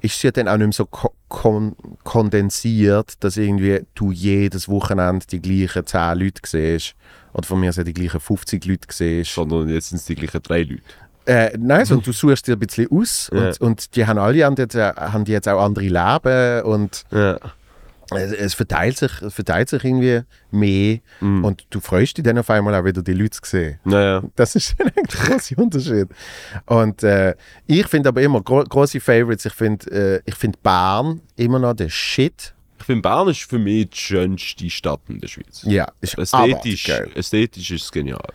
ist 0.00 0.16
es 0.16 0.22
ja 0.22 0.30
dann 0.30 0.48
auch 0.48 0.56
nicht 0.56 0.66
mehr 0.66 0.72
so 0.72 0.86
ko 0.86 1.14
kon 1.28 1.74
kondensiert, 2.04 3.14
dass 3.20 3.36
irgendwie 3.36 3.86
du 3.94 4.12
jedes 4.12 4.68
Wochenende 4.68 5.26
die 5.26 5.40
gleichen 5.40 5.86
10 5.86 6.18
Leute 6.18 6.42
siehst. 6.44 6.94
Oder 7.32 7.46
von 7.46 7.58
mir 7.58 7.70
aus 7.70 7.76
die 7.76 7.94
gleichen 7.94 8.20
50 8.20 8.64
Leute 8.66 8.86
siehst. 8.90 9.34
Sondern 9.34 9.68
jetzt 9.68 9.88
sind 9.88 9.98
es 9.98 10.04
die 10.04 10.14
gleichen 10.14 10.42
drei 10.42 10.62
Leute. 10.62 10.82
Äh, 11.26 11.56
nein, 11.58 11.84
sondern 11.86 12.04
du 12.04 12.12
suchst 12.12 12.46
dir 12.46 12.52
ein 12.52 12.58
bisschen 12.58 12.88
aus 12.90 13.30
Ja. 13.32 13.46
und, 13.48 13.60
und 13.60 13.96
die 13.96 14.06
haben 14.06 14.18
alle 14.18 14.36
jetzt, 14.38 14.74
äh, 14.74 14.92
haben 14.94 15.24
die 15.24 15.32
jetzt 15.32 15.48
auch 15.48 15.62
andere 15.64 15.84
Leben 15.86 16.62
und 16.66 17.04
Ja. 17.10 17.38
es, 18.10 18.32
es, 18.32 18.54
verteilt 18.54 18.98
sich, 18.98 19.10
verteilt 19.28 19.70
sich 19.70 19.82
irgendwie 19.84 20.20
mehr 20.50 20.98
und 21.20 21.64
du 21.70 21.80
freust 21.80 22.18
dich 22.18 22.24
dann 22.24 22.36
auf 22.38 22.50
einmal 22.50 22.74
auch 22.74 22.84
wieder 22.84 23.00
die 23.02 23.14
Leute 23.14 23.40
zu 23.40 23.50
sehen. 23.50 23.78
Naja. 23.84 24.22
Das 24.36 24.54
ist 24.54 24.74
ein 24.78 24.88
eigentlich 24.94 25.20
der 25.20 25.30
große 25.30 25.56
Unterschied. 25.56 26.08
Und 26.66 27.02
äh, 27.02 27.34
ich 27.66 27.86
finde 27.86 28.10
aber 28.10 28.20
immer 28.20 28.42
gro 28.42 28.62
große 28.62 29.00
Favorites. 29.00 29.46
Ich 29.46 29.54
finde 29.54 29.90
äh, 29.90 30.22
ich 30.26 30.34
find 30.34 30.62
Bern 30.62 31.22
immer 31.36 31.58
noch 31.58 31.72
der 31.74 31.88
Shit. 31.88 32.52
Ich 32.78 32.84
finde, 32.84 33.00
Bern 33.00 33.28
ist 33.28 33.40
für 33.44 33.58
mich 33.58 33.88
die 33.88 33.96
schönste 33.96 34.68
Stadt 34.68 35.00
in 35.08 35.18
der 35.18 35.28
Schweiz. 35.28 35.62
Ja, 35.64 35.90
ist 36.02 36.18
Ästhetisch, 36.18 36.84
geil. 36.84 37.10
ästhetisch 37.14 37.70
ist 37.70 37.84
es 37.84 37.90
genial. 37.90 38.28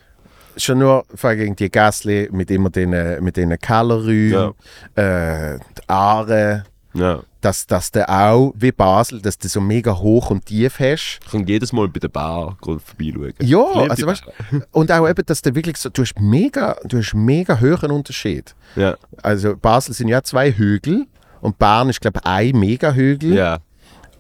Schon 0.60 0.80
nur 0.80 1.06
gegen 1.22 1.56
die 1.56 1.70
Gässli 1.72 2.30
mit 2.32 2.52
immer 2.52 2.70
den, 2.70 3.24
mit 3.24 3.38
den 3.38 3.58
Kellerräumen, 3.58 4.54
äh, 4.96 5.58
die 5.58 5.88
Aare, 5.90 6.66
Ja. 6.94 7.22
dass, 7.42 7.66
dass 7.66 7.92
du 7.92 8.08
auch, 8.10 8.54
wie 8.58 8.72
Basel, 8.72 9.22
dass 9.22 9.38
du 9.38 9.48
so 9.48 9.62
mega 9.62 9.96
hoch 9.98 10.30
und 10.32 10.46
tief 10.46 10.80
hast. 10.80 11.20
Ich 11.26 11.32
kann 11.32 11.48
jedes 11.48 11.72
Mal 11.72 11.88
bei 11.88 12.00
der 12.00 12.10
Bar 12.10 12.58
vorbeischauen. 12.62 13.34
Ja, 13.42 13.64
also 13.90 14.08
weißt, 14.08 14.24
und 14.72 14.92
auch 14.92 15.08
eben, 15.08 15.26
dass 15.26 15.42
du 15.42 15.56
wirklich 15.56 15.78
so, 15.78 15.90
du 15.90 16.02
hast 16.02 16.20
mega, 16.20 16.76
du 16.84 16.98
hast 16.98 17.14
mega 17.14 17.60
hohen 17.60 17.92
Unterschied. 17.92 18.54
Ja. 18.76 18.96
Also 19.24 19.56
Basel 19.56 19.94
sind 19.94 20.10
ja 20.10 20.22
zwei 20.24 20.52
Hügel 20.52 21.06
und 21.42 21.58
Bern 21.58 21.90
ist 21.90 22.02
glaube 22.02 22.20
ich 22.22 22.26
ein 22.30 22.60
Mega-Hügel. 22.60 23.34
Ja. 23.34 23.60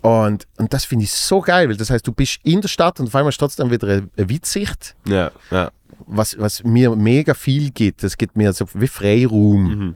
Und, 0.01 0.47
und 0.57 0.71
das 0.73 0.85
finde 0.85 1.03
ich 1.05 1.11
so 1.11 1.41
geil, 1.41 1.67
weil 1.69 1.75
das 1.75 1.89
heißt, 1.89 2.07
du 2.07 2.13
bist 2.13 2.39
in 2.43 2.61
der 2.61 2.69
Stadt 2.69 2.99
und 2.99 3.07
auf 3.07 3.15
einmal 3.15 3.29
ist 3.29 3.37
trotzdem 3.37 3.69
wieder 3.69 3.87
eine, 3.87 4.09
eine 4.15 4.29
Weitsicht, 4.29 4.95
Ja. 5.05 5.29
Ja. 5.51 5.71
was, 6.07 6.39
was 6.39 6.63
mir 6.63 6.95
mega 6.95 7.33
viel 7.33 7.69
gibt. 7.71 8.03
Das 8.03 8.17
gibt 8.17 8.37
mir 8.37 8.53
so 8.53 8.65
wie 8.75 8.87
Freiraum, 8.87 9.95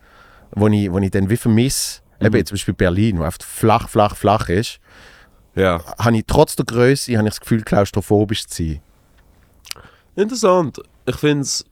wo, 0.52 0.68
ich, 0.68 0.92
wo 0.92 0.98
ich 1.00 1.12
dann 1.12 1.30
wie 1.30 1.38
vermisse. 1.38 2.02
Eben 2.20 2.36
jetzt 2.36 2.50
zum 2.50 2.56
Beispiel 2.56 2.74
Berlin, 2.74 3.20
wo 3.20 3.24
oft 3.24 3.44
flach, 3.44 3.88
flach, 3.90 4.16
flach 4.16 4.50
ist, 4.50 4.80
Ja. 5.56 5.82
habe 5.98 6.18
ich 6.18 6.24
trotz 6.28 6.56
der 6.58 6.66
Größe 6.66 7.18
habe 7.18 7.28
ich 7.28 7.34
das 7.36 7.40
Gefühl, 7.42 7.62
klaustrophobisch 7.64 8.46
zu 8.48 8.64
sein. 8.64 8.82
Interessant. 10.16 10.80
Ich 11.06 11.16
finde 11.16 11.42
es 11.44 11.66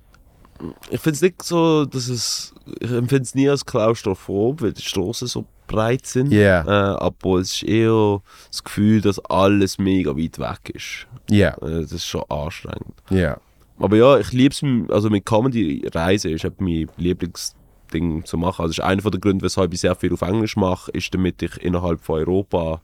ich 0.92 1.02
find's 1.02 1.22
nicht 1.22 1.42
so, 1.42 1.86
dass 1.86 2.08
es. 2.08 2.54
Ich 2.80 2.92
empfinde 2.92 3.24
es 3.24 3.34
nie 3.34 3.50
als 3.50 3.66
klaustrophob, 3.66 4.62
weil 4.62 4.74
die 4.74 4.82
Straßen 4.84 5.28
so 5.28 5.46
breit 5.72 6.06
sind. 6.06 6.32
Ja. 6.32 6.62
Äh, 6.64 6.98
aber 6.98 7.40
es 7.40 7.54
ist 7.56 7.64
eher 7.64 8.22
das 8.50 8.64
Gefühl, 8.64 9.02
dass 9.02 9.20
alles 9.26 9.78
mega 9.78 10.12
weit 10.18 10.40
weg 10.40 10.76
ist. 10.76 11.08
Ja, 11.30 11.50
Äh, 11.62 11.82
das 11.82 11.92
ist 11.94 12.06
schon 12.06 12.24
anstrengend. 12.30 12.96
ja. 13.10 13.38
Aber 13.80 13.98
ja, 13.98 14.20
ich 14.20 14.32
liebe 14.32 14.54
es, 14.54 14.62
also 14.92 15.10
mit 15.10 15.26
Comedy 15.26 15.84
reisen 15.92 16.32
ist 16.32 16.46
eben 16.46 16.64
mein 16.64 16.88
Lieblingsding 16.98 18.24
zu 18.26 18.38
machen. 18.38 18.62
Also 18.62 18.74
das 18.74 18.78
ist 18.78 18.84
einer 18.84 19.02
der 19.02 19.20
Gründe, 19.20 19.44
weshalb 19.44 19.74
ich 19.74 19.80
sehr 19.82 19.96
viel 19.96 20.14
auf 20.14 20.22
Englisch 20.22 20.56
mache, 20.56 20.92
ist 20.92 21.12
damit 21.16 21.42
ich 21.42 21.58
innerhalb 21.58 22.00
von 22.02 22.20
Europa 22.20 22.80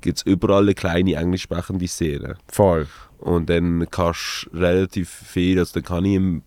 gibt 0.00 0.18
es 0.18 0.22
überall 0.24 0.62
eine 0.62 0.74
kleine 0.74 1.14
englisch 1.14 1.42
sprechende 1.42 1.86
Szene. 1.86 2.36
Voll. 2.48 2.88
Und 3.20 3.50
dann 3.50 3.86
kannst 3.90 4.48
du 4.50 4.58
relativ 4.58 5.08
viel, 5.10 5.58
also 5.58 5.74
dann 5.74 5.82
kann 5.82 6.04
ich 6.06 6.14
im, 6.14 6.42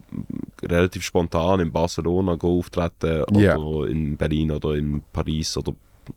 relativ 0.63 1.03
spontan 1.03 1.59
in 1.59 1.71
Barcelona 1.71 2.35
go 2.35 2.57
auftreten 2.59 3.23
oder 3.25 3.39
Ja. 3.39 3.85
in 3.85 4.17
Berlin 4.17 4.51
oder 4.51 4.73
in 4.75 5.03
Paris 5.13 5.55
oder 5.57 5.73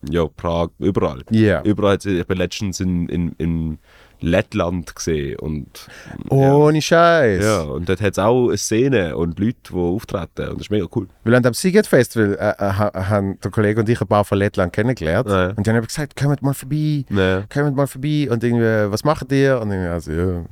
ja, 0.09 0.25
Prag, 0.25 0.69
überall. 0.79 1.23
Ja. 1.29 1.61
Überall, 1.63 1.97
ich 2.03 2.25
bin 2.27 2.37
letztens 2.37 2.79
in, 2.79 3.07
in, 3.07 3.33
in 3.37 3.77
Lettland 4.19 4.95
gesehen 4.95 5.37
und 5.39 5.87
Ohne 6.29 6.81
Scheiß. 6.81 7.43
ja, 7.43 7.61
und 7.61 7.87
dort 7.87 8.01
hat 8.01 8.13
es 8.13 8.19
auch 8.19 8.47
eine 8.47 8.57
Szene 8.57 9.15
und 9.15 9.39
Leute, 9.39 9.55
die 9.69 9.73
auftreten. 9.75 10.49
Und 10.49 10.53
das 10.55 10.61
ist 10.61 10.71
mega 10.71 10.85
cool. 10.95 11.07
Weil 11.23 11.35
an 11.35 11.43
dem 11.43 11.53
Siget 11.53 11.87
Festival 11.87 12.33
äh, 12.39 12.49
äh, 12.49 12.55
ha- 12.73 13.09
haben 13.09 13.39
der 13.43 13.51
Kollege 13.51 13.79
und 13.79 13.89
ich 13.89 14.01
ein 14.01 14.07
paar 14.07 14.25
von 14.25 14.37
Lettland 14.37 14.73
kennengelernt. 14.73 15.29
Ja. 15.29 15.49
Und 15.55 15.67
dann 15.67 15.75
habe 15.75 15.83
ich 15.83 15.89
gesagt, 15.93 16.15
kommt 16.15 16.41
mal 16.41 16.53
vorbei, 16.53 17.05
Ja. 17.09 17.43
kommt 17.53 17.75
mal 17.75 17.87
vorbei. 17.87 18.27
Und 18.29 18.43
irgendwie, 18.43 18.91
was 18.91 19.03
macht 19.03 19.31
ihr? 19.31 19.59
Und 19.61 19.71
irgendwie, 19.71 19.89
also, 19.89 20.11
ja, 20.11 20.45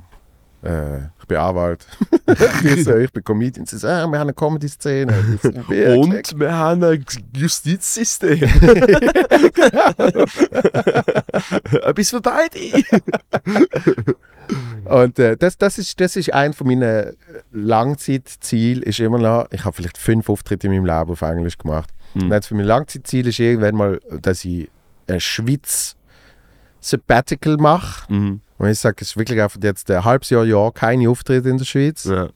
äh, 0.66 1.08
ich 1.20 1.26
bin 1.26 1.36
Anwalt. 1.38 1.86
ich, 2.64 3.12
bin 3.12 3.24
Comedian. 3.24 3.66
Sie 3.66 3.78
sagen, 3.78 4.08
ah, 4.08 4.12
wir 4.12 4.18
haben 4.18 4.28
eine 4.28 4.34
Comedy-Szene. 4.34 5.12
Und 5.98 6.38
wir 6.38 6.52
haben 6.52 6.84
ein 6.84 7.04
Justizsystem. 7.34 8.42
Etwas 11.82 12.10
für 12.10 12.20
beide. 12.20 12.84
Und 14.84 15.18
äh, 15.18 15.36
das, 15.36 15.58
das, 15.58 15.78
ist, 15.78 16.00
das 16.00 16.16
ist 16.16 16.32
ein 16.32 16.52
von 16.52 16.68
meinen 16.68 17.16
Langzeitzielen, 17.52 18.82
ist 18.82 19.00
immer 19.00 19.18
noch, 19.18 19.46
ich 19.50 19.64
habe 19.64 19.74
vielleicht 19.74 19.98
fünf 19.98 20.28
Auftritte 20.28 20.68
in 20.68 20.74
meinem 20.74 20.86
Leben 20.86 21.10
auf 21.10 21.22
Englisch 21.22 21.58
gemacht. 21.58 21.90
Und 22.14 22.30
jetzt 22.30 22.46
für 22.46 22.54
mein 22.54 22.66
Langzeitziel 22.66 23.26
ist 23.26 23.38
irgendwann 23.38 23.74
mal, 23.74 24.00
dass 24.22 24.44
ich 24.44 24.70
eine 25.06 25.20
Schweiz 25.20 25.96
Sabbatical 26.80 27.56
mache. 27.56 28.12
Mhm. 28.12 28.40
Und 28.58 28.68
ich 28.70 28.78
sage, 28.78 28.96
es 29.00 29.08
ist 29.08 29.16
wirklich 29.16 29.40
einfach 29.40 29.60
jetzt 29.62 29.90
ein 29.90 30.04
halbes 30.04 30.30
Jahr, 30.30 30.44
Jahr 30.44 30.72
keine 30.72 31.08
Auftritte 31.10 31.48
in 31.48 31.58
der 31.58 31.64
Schweiz. 31.64 32.04
Ja. 32.04 32.28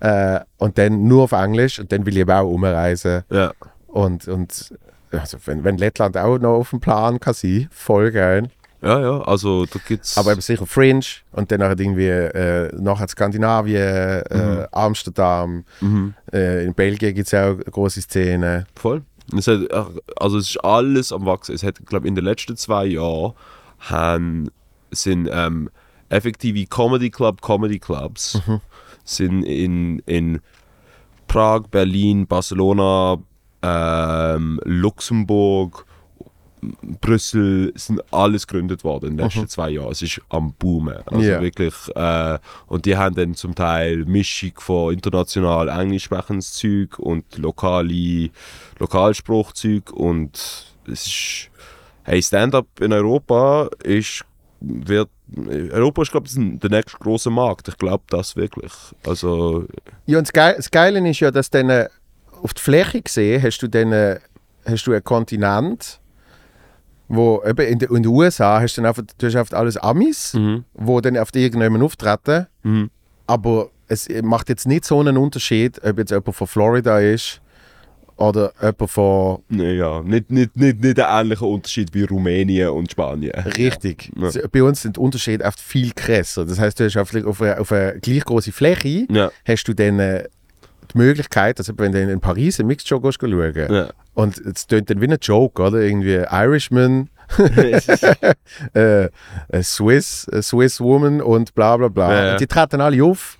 Äh, 0.00 0.40
und 0.58 0.76
dann 0.78 1.06
nur 1.06 1.24
auf 1.24 1.32
Englisch. 1.32 1.78
Und 1.78 1.92
dann 1.92 2.04
will 2.04 2.14
ich 2.14 2.20
eben 2.20 2.30
auch 2.30 2.48
umreisen. 2.50 3.22
ja. 3.30 3.52
Und, 3.86 4.26
und 4.26 4.74
also 5.10 5.36
wenn, 5.44 5.64
wenn 5.64 5.76
Lettland 5.76 6.16
auch 6.16 6.38
noch 6.38 6.54
auf 6.54 6.70
dem 6.70 6.80
Plan 6.80 7.20
kann 7.20 7.34
sein, 7.34 7.68
voll 7.70 8.10
geil. 8.10 8.48
Ja, 8.80 8.98
ja, 9.00 9.20
also 9.20 9.66
da 9.66 9.78
gibt's. 9.86 10.16
Aber 10.16 10.32
eben 10.32 10.40
sicher 10.40 10.64
Fringe 10.66 11.04
und 11.30 11.52
dann 11.52 11.60
irgendwie 11.60 12.08
äh, 12.08 12.74
nachher 12.80 13.06
Skandinavien, 13.08 14.22
äh, 14.30 14.66
Amsterdam, 14.72 15.64
Mhm. 15.80 16.14
äh, 16.32 16.64
in 16.64 16.74
Belgien 16.74 17.14
gibt 17.14 17.26
es 17.28 17.34
auch 17.34 17.50
eine 17.52 17.58
große 17.64 18.00
Szene. 18.00 18.66
Voll. 18.74 19.02
Es 19.36 19.46
hat, 19.46 19.60
also 20.16 20.38
es 20.38 20.48
ist 20.50 20.64
alles 20.64 21.12
am 21.12 21.26
Wachsen. 21.26 21.54
Es 21.54 21.62
hat, 21.62 21.84
glaube 21.86 22.08
in 22.08 22.14
den 22.14 22.24
letzten 22.24 22.56
zwei 22.56 22.86
Jahren 22.86 23.34
haben, 23.78 24.50
sind 24.92 25.28
ähm, 25.32 25.68
effektive 26.08 26.66
Comedy 26.66 27.10
Club 27.10 27.40
Comedy 27.42 27.78
Clubs 27.78 28.40
sind 29.04 29.42
in, 29.42 29.98
in 30.00 30.40
Prag, 31.26 31.62
Berlin, 31.70 32.26
Barcelona, 32.26 33.18
ähm, 33.62 34.60
Luxemburg, 34.64 35.86
Brüssel 37.00 37.72
sind 37.74 38.00
alles 38.12 38.46
gegründet 38.46 38.84
worden 38.84 39.10
in 39.12 39.16
den 39.16 39.24
letzten 39.26 39.48
zwei 39.48 39.70
Jahren. 39.70 39.90
Es 39.90 40.00
ist 40.02 40.20
am 40.28 40.52
Boomen. 40.52 40.98
Also 41.06 41.20
Ja. 41.20 41.40
wirklich. 41.40 41.74
Äh, 41.96 42.38
und 42.68 42.86
die 42.86 42.96
haben 42.96 43.16
dann 43.16 43.34
zum 43.34 43.54
Teil 43.56 44.04
Mischung 44.04 44.52
von 44.58 44.92
international 44.94 45.68
englisch 45.68 46.04
sprechendes 46.04 46.52
Zeug 46.52 46.98
und 47.00 47.36
lokale 47.38 48.30
Lokalspruchzeug 48.78 49.90
und 49.92 50.66
es 50.86 51.06
ist 51.06 51.50
hey 52.04 52.22
Stand-up 52.22 52.66
in 52.80 52.92
Europa 52.92 53.68
ist 53.82 54.24
wird 54.62 55.08
Europa 55.72 56.02
ist 56.02 56.10
glaube 56.10 56.26
ich 56.26 56.34
der 56.34 56.70
nächste 56.70 56.98
große 56.98 57.30
Markt. 57.30 57.68
Ich 57.68 57.76
glaube 57.76 58.04
das 58.08 58.36
wirklich. 58.36 58.72
Also 59.06 59.66
Ja, 60.06 60.18
und 60.18 60.26
das, 60.26 60.32
Geil, 60.32 60.54
das 60.56 60.70
Geile 60.70 61.08
ist 61.08 61.20
ja, 61.20 61.30
dass 61.30 61.50
dann 61.50 61.70
äh, 61.70 61.88
auf 62.42 62.54
die 62.54 62.62
Fläche 62.62 63.02
gesehen 63.02 63.42
hast 63.42 63.58
du 63.58 63.68
dann 63.68 63.92
äh, 63.92 64.18
hast 64.64 64.86
du 64.86 64.92
einen 64.92 65.04
Kontinent, 65.04 66.00
wo 67.08 67.42
eben 67.44 67.66
in, 67.66 67.78
de, 67.78 67.88
in 67.88 68.02
den 68.02 68.06
USA 68.06 68.60
hast 68.60 68.76
du 68.76 68.82
dann 68.82 68.88
einfach, 68.88 69.02
du 69.18 69.26
hast 69.26 69.36
einfach 69.36 69.58
alles 69.58 69.76
Amis, 69.76 70.36
wo 70.74 71.00
dann 71.00 71.16
auf 71.18 71.28
irgendjemanden 71.34 71.82
auftreten. 71.82 72.46
Mhm. 72.62 72.90
Aber 73.26 73.70
es 73.88 74.08
macht 74.22 74.48
jetzt 74.48 74.66
nicht 74.66 74.84
so 74.84 75.00
einen 75.00 75.16
Unterschied, 75.16 75.82
ob 75.84 75.98
jetzt 75.98 76.10
jemand 76.10 76.34
von 76.34 76.46
Florida 76.46 77.00
ist 77.00 77.41
oder 78.28 78.52
jemand 78.60 78.90
von 78.90 79.42
nee, 79.48 79.72
ja, 79.74 80.00
nicht, 80.02 80.30
nicht, 80.30 80.56
nicht, 80.56 80.80
nicht 80.80 81.00
ein 81.00 81.24
ähnlicher 81.24 81.46
Unterschied 81.46 81.92
wie 81.94 82.04
Rumänien 82.04 82.68
und 82.70 82.90
Spanien. 82.90 83.32
Richtig. 83.56 84.10
Ja. 84.16 84.30
Bei 84.50 84.62
uns 84.62 84.82
sind 84.82 84.96
die 84.96 85.00
Unterschiede 85.00 85.44
oft 85.44 85.58
viel 85.60 85.92
krasser. 85.92 86.44
Das 86.44 86.58
heißt, 86.58 86.78
du 86.78 86.84
hast 86.84 86.96
auf, 86.96 87.14
auf, 87.26 87.42
eine, 87.42 87.58
auf 87.60 87.72
eine 87.72 87.98
gleich 88.00 88.24
große 88.24 88.52
Fläche 88.52 89.06
Ja. 89.10 89.30
hast 89.46 89.64
du 89.64 89.74
dann 89.74 89.98
äh, 89.98 90.28
die 90.94 90.98
Möglichkeit, 90.98 91.58
also 91.58 91.72
wenn 91.78 91.92
du 91.92 92.00
in 92.00 92.20
Paris 92.20 92.60
einen 92.60 92.68
Mixed 92.68 92.86
Show 92.88 93.00
gehst, 93.00 93.18
schauen, 93.20 93.54
Ja. 93.54 93.90
und 94.14 94.38
es 94.38 94.66
tönt 94.66 94.90
dann 94.90 95.00
wie 95.00 95.06
ein 95.08 95.16
Joke, 95.20 95.62
oder? 95.62 95.78
Irgendwie 95.80 96.22
Irishman 96.30 97.08
äh, 98.74 99.08
a 99.52 99.62
Swiss, 99.62 100.26
Swiss 100.42 100.80
Woman 100.80 101.20
und 101.22 101.54
bla 101.54 101.76
bla 101.76 101.88
bla. 101.88 102.24
Ja. 102.26 102.32
Und 102.32 102.40
die 102.40 102.46
treten 102.46 102.80
alle 102.80 103.02
auf. 103.02 103.38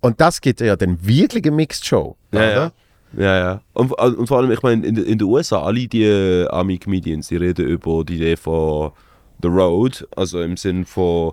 Und 0.00 0.20
das 0.20 0.40
gibt 0.40 0.60
ja 0.60 0.76
dann 0.76 0.98
wirklich 1.06 1.44
eine 1.44 1.56
Mixed 1.56 1.86
Show. 1.86 2.16
Ja? 2.32 2.72
Ja. 3.16 3.38
Ja. 3.38 3.60
Und, 3.74 3.92
und 3.92 4.26
vor 4.26 4.38
allem, 4.38 4.50
ich 4.50 4.62
meine, 4.62 4.86
in, 4.86 4.96
in 4.96 5.18
den 5.18 5.22
USA, 5.28 5.62
alle 5.62 5.86
die 5.86 6.04
äh, 6.04 6.46
Army-Comedians, 6.48 7.28
die 7.28 7.36
reden 7.36 7.66
über 7.66 8.04
die 8.04 8.16
Idee 8.16 8.36
von 8.36 8.92
The 9.42 9.48
Road, 9.48 10.06
also 10.16 10.40
im 10.40 10.56
Sinn 10.56 10.84
von, 10.84 11.32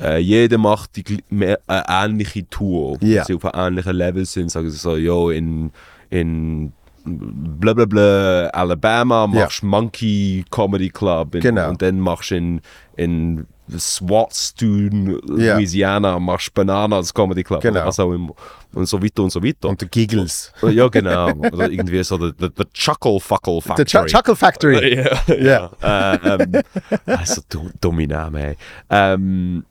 äh, 0.00 0.18
jeder 0.18 0.58
macht 0.58 0.96
die 0.96 1.18
mehr, 1.28 1.58
eine 1.66 1.84
ähnliche 1.88 2.48
Tour, 2.48 2.96
wo 3.00 3.06
Ja. 3.06 3.24
sie 3.24 3.34
auf 3.34 3.44
einem 3.44 3.74
ähnlichen 3.74 3.96
Level 3.96 4.24
sind, 4.24 4.50
sagen 4.50 4.70
sie 4.70 4.76
so, 4.78 4.96
yo, 4.96 5.30
in, 5.30 5.70
in 6.10 6.72
bla 7.04 7.72
bla 7.74 7.84
bla 7.84 8.46
Alabama 8.52 9.26
machst 9.26 9.62
du 9.62 9.66
Monkey 9.66 10.44
Comedy 10.50 10.88
Club 10.88 11.34
in, 11.34 11.40
Genau. 11.40 11.70
und 11.70 11.82
dann 11.82 11.98
machst 11.98 12.30
du 12.30 12.36
in, 12.36 12.60
in 12.96 13.46
SWAT 13.78 14.54
in 14.60 15.18
Ja. 15.38 15.56
Louisiana 15.56 16.18
machst 16.18 16.52
Bananas 16.52 17.12
Comedy 17.14 17.42
Club 17.44 17.60
Genau. 17.62 17.86
was 17.86 17.98
auch 18.00 18.12
immer 18.12 18.34
und 18.74 18.86
so 18.86 19.02
weiter 19.02 19.22
und 19.22 19.30
so 19.30 19.42
weiter. 19.42 19.68
Und 19.68 19.80
der 19.80 19.88
Giggles. 19.88 20.52
Ja, 20.62 20.88
genau. 20.88 21.30
Oder 21.32 21.70
irgendwie 21.70 22.02
so 22.02 22.16
der, 22.18 22.32
der, 22.32 22.48
der 22.48 22.72
Chuckle 22.72 23.20
Fuckle 23.20 23.60
Der 23.60 23.62
Factory. 23.76 24.06
Ch 24.06 24.12
Chuckle 24.12 24.36
Factory. 24.36 25.04
Ja, 25.28 25.70
ja. 25.80 26.12
Äh, 26.14 26.42
ähm, 26.42 26.62
also 27.06 27.42
du, 27.48 27.70
dumme 27.80 28.06
Namen, 28.06 28.36
ey. 28.42 28.56
Ähm, 28.90 29.64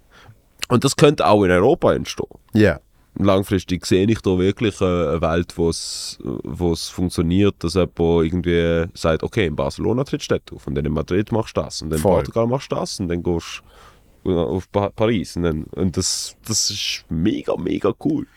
und 0.70 0.84
das 0.84 0.96
könnte 0.96 1.26
auch 1.26 1.44
in 1.44 1.52
Europa 1.52 1.94
entstehen. 1.94 2.28
Ja. 2.54 2.80
Langfristig 3.20 3.86
sehe 3.86 4.06
ich 4.08 4.22
da 4.22 4.38
wirklich 4.38 4.80
äh, 4.80 4.86
eine 4.86 5.22
Welt, 5.22 5.58
wo 5.58 5.70
es 5.70 6.18
funktioniert, 6.90 7.56
dass 7.60 7.74
jemand 7.74 8.00
irgendwie 8.00 8.86
sagt, 8.94 9.22
okay, 9.24 9.48
in 9.48 9.56
Barcelona 9.56 10.06
trittst 10.06 10.32
du 10.32 10.56
auf 10.56 10.66
und 10.68 10.76
dann 10.76 10.86
in 10.86 10.94
Madrid 10.94 11.32
machst 11.32 11.58
du 11.58 11.62
das 11.62 11.82
und 11.82 11.90
dann 11.90 12.00
in. 12.00 12.04
Portugal 12.04 12.48
machst 12.48 12.72
du 12.72 12.76
das 12.78 13.00
und 13.02 13.10
dann 13.10 13.22
gehst 13.22 13.58
du 13.60 13.71
auf 14.26 14.72
pa 14.72 14.90
Paris. 14.90 15.36
Und, 15.38 15.98
das, 15.98 16.36
das 16.48 16.70
ist 16.70 17.06
mega, 17.10 17.56
mega 17.58 17.94
cool. 18.04 18.28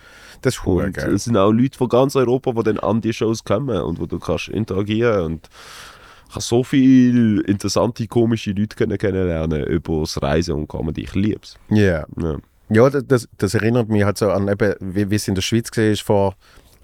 Das 0.43 0.56
ist 0.56 0.66
cool, 0.66 0.90
gell? 0.93 1.15
es 1.15 1.24
sind 1.24 1.36
auch 1.36 1.52
Leute 1.52 1.78
von 1.78 1.89
ganz 1.89 2.16
Europa, 2.16 2.52
die 2.52 2.62
dann 2.65 2.78
an 2.78 3.01
die 3.01 3.12
Shows 3.12 3.44
kommen 3.44 3.81
und 3.81 3.98
wo 3.98 4.06
du 4.06 4.19
kannst 4.19 4.48
interagieren 4.48 5.24
und 5.24 5.48
kannst 6.31 6.48
so 6.48 6.62
viele 6.62 7.43
interessante, 7.44 8.06
komische 8.06 8.52
Leute 8.52 8.77
können 8.77 8.98
kennenlernen 8.98 9.65
über 9.65 10.01
das 10.01 10.20
Reisen 10.20 10.55
und 10.55 10.69
Comedy. 10.69 11.02
Ich 11.05 11.15
liebe 11.15 11.40
es. 11.43 11.56
Ja. 11.70 12.05
Ja. 12.20 12.36
Ja, 12.70 12.89
das, 12.90 13.05
das, 13.06 13.28
das 13.36 13.55
erinnert 13.55 13.89
mich 13.89 14.05
halt 14.05 14.19
so 14.19 14.31
an, 14.31 14.48
eben, 14.48 14.74
wie, 14.81 15.11
wie 15.11 15.15
es 15.15 15.28
in 15.28 15.35
der 15.35 15.43
Schweiz 15.43 15.70
war 15.77 15.97
vor 15.97 16.35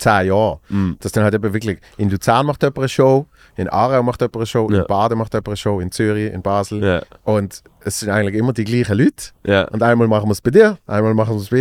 zehn 0.01 0.27
Jahren. 0.29 0.59
Mm. 0.69 0.93
Dass 1.01 1.13
dann 1.13 1.23
halt 1.25 1.35
eben 1.35 1.53
wirklich 1.53 1.79
in 1.97 2.11
Luzern 2.11 2.47
macht 2.47 2.63
jemand 2.63 2.79
eine 2.79 2.89
Show, 2.89 3.27
in 3.57 3.69
Aarau 3.69 4.03
macht 4.03 4.21
jemand 4.21 4.37
eine 4.37 4.47
Show, 4.47 4.69
Ja. 4.71 4.81
in 4.81 4.87
Baden 4.87 5.19
macht 5.19 5.33
jemand 5.35 5.49
eine 5.49 5.57
Show, 5.57 5.81
in 5.81 5.93
Zürich, 5.93 6.33
in 6.33 6.43
Basel. 6.43 6.83
Ja. 6.83 7.03
Und 7.25 7.63
es 7.85 8.01
sind 8.01 8.11
eigentlich 8.11 8.35
immer 8.35 8.53
die 8.53 8.65
gleichen 8.65 8.99
Leute. 8.99 9.27
Ja. 9.45 9.65
Und 9.69 9.83
einmal 9.83 10.09
machen 10.09 10.27
wir 10.29 10.33
es 10.33 10.41
bei 10.41 10.51
dir, 10.51 10.79
einmal 10.87 11.15
machen 11.15 11.35
wir 11.37 11.41
es 11.43 11.49
bei 11.51 11.59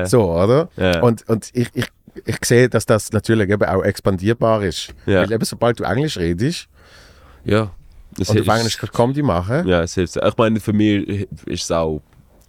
ihr. 0.00 0.06
So, 0.06 0.32
oder? 0.32 0.68
Und, 1.02 1.28
und 1.28 1.50
ich, 1.52 1.68
ich, 1.74 1.86
ich 2.24 2.38
sehe, 2.44 2.68
dass 2.68 2.86
das 2.86 3.12
natürlich 3.12 3.48
eben 3.50 3.64
auch 3.68 3.82
expandierbar 3.82 4.62
ist. 4.62 4.94
Weil 5.04 5.30
eben 5.30 5.44
sobald 5.44 5.78
du 5.80 5.84
Englisch 5.84 6.16
redest 6.18 6.68
ja. 7.44 7.70
Es 8.18 8.30
und 8.30 8.40
auf 8.40 8.46
ist- 8.46 8.54
Englisch 8.56 8.78
Comedy 8.78 9.22
machen, 9.22 9.68
Ja, 9.68 9.82
es 9.82 9.94
hilft. 9.94 10.16
Ich 10.16 10.36
meine, 10.38 10.58
für 10.58 10.72
mich 10.72 11.28
ist 11.44 11.64
es 11.64 11.70
auch 11.70 12.00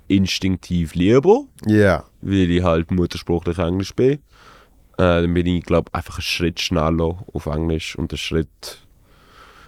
instinktiv 0.07 0.95
lieber, 0.95 1.41
ja. 1.65 2.03
weil 2.21 2.49
ich 2.51 2.63
halt 2.63 2.89
muttersprachlich 2.91 3.57
Englisch 3.57 3.93
bin. 3.93 4.19
Äh, 4.97 5.21
dann 5.21 5.33
bin 5.33 5.45
ich, 5.47 5.63
glaube 5.63 5.93
einfach 5.93 6.17
einen 6.17 6.23
Schritt 6.23 6.59
schneller 6.59 7.23
auf 7.33 7.45
Englisch 7.45 7.95
und 7.97 8.11
einen 8.11 8.17
Schritt 8.17 8.79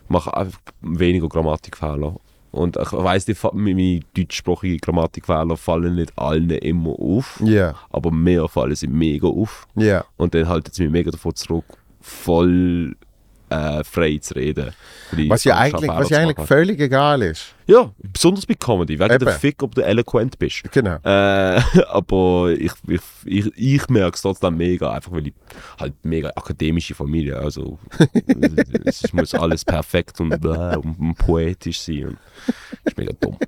mache 0.08 0.36
einfach 0.36 0.60
weniger 0.82 1.30
Grammatikfehler. 1.30 2.16
Und 2.52 2.78
ich 2.78 2.92
weiss, 2.92 3.26
die, 3.26 3.36
meine 3.54 4.00
deutschsprachige 4.18 4.78
Grammatikfehler 4.78 5.56
fallen 5.56 5.96
nicht 5.96 6.18
allen 6.18 6.50
immer 6.50 6.94
auf, 6.98 7.40
Ja, 7.46 7.76
aber 7.92 8.12
mir 8.12 8.48
fallen 8.48 8.76
sie 8.76 8.88
mega 8.88 9.28
auf. 9.28 9.68
ja. 9.76 10.04
Und 10.18 10.34
dann 10.34 10.48
halten 10.48 10.72
sie 10.74 10.84
mich 10.84 10.92
mega 10.92 11.12
davon 11.12 11.36
zurück, 11.36 11.66
voll 12.02 12.96
äh, 13.50 13.84
frei 13.84 14.18
zu 14.18 14.36
reden. 14.36 14.72
Was 15.28 15.44
ja 15.44 15.58
eigentlich, 15.58 15.90
was 15.90 16.10
ja 16.10 16.20
eigentlich 16.20 16.48
völlig 16.48 16.80
egal 16.80 17.22
ist. 17.22 17.56
Ja, 17.66 17.92
besonders 17.98 18.46
bei 18.46 18.56
Comedy, 18.56 18.98
wegen 18.98 19.12
Eben. 19.14 19.26
der 19.26 19.34
Fick, 19.36 19.62
ob 19.62 19.76
du 19.76 19.82
eloquent 19.82 20.40
bist. 20.40 20.64
Genau. 20.72 20.96
Äh, 21.04 21.62
aber 21.88 22.52
ich, 22.58 22.72
ich, 22.88 23.02
ich, 23.26 23.52
ich 23.56 23.90
merke 23.90 24.16
es 24.16 24.22
trotzdem 24.22 24.58
mega, 24.58 24.92
einfach 24.92 25.12
weil 25.12 25.28
ich 25.28 25.34
halt 25.80 25.94
mega 26.04 26.30
akademische 26.30 26.96
Familie, 26.96 27.38
also 27.38 27.78
es 28.86 29.14
muss 29.14 29.34
alles 29.36 29.64
perfekt 29.64 30.20
und, 30.20 30.40
bläh 30.42 30.78
und, 30.78 31.00
und 31.00 31.16
poetisch 31.16 31.80
sein. 31.82 32.08
Und 32.08 32.18
das 32.84 32.94
ist 32.94 32.98
mega 32.98 33.14
dumm. 33.20 33.38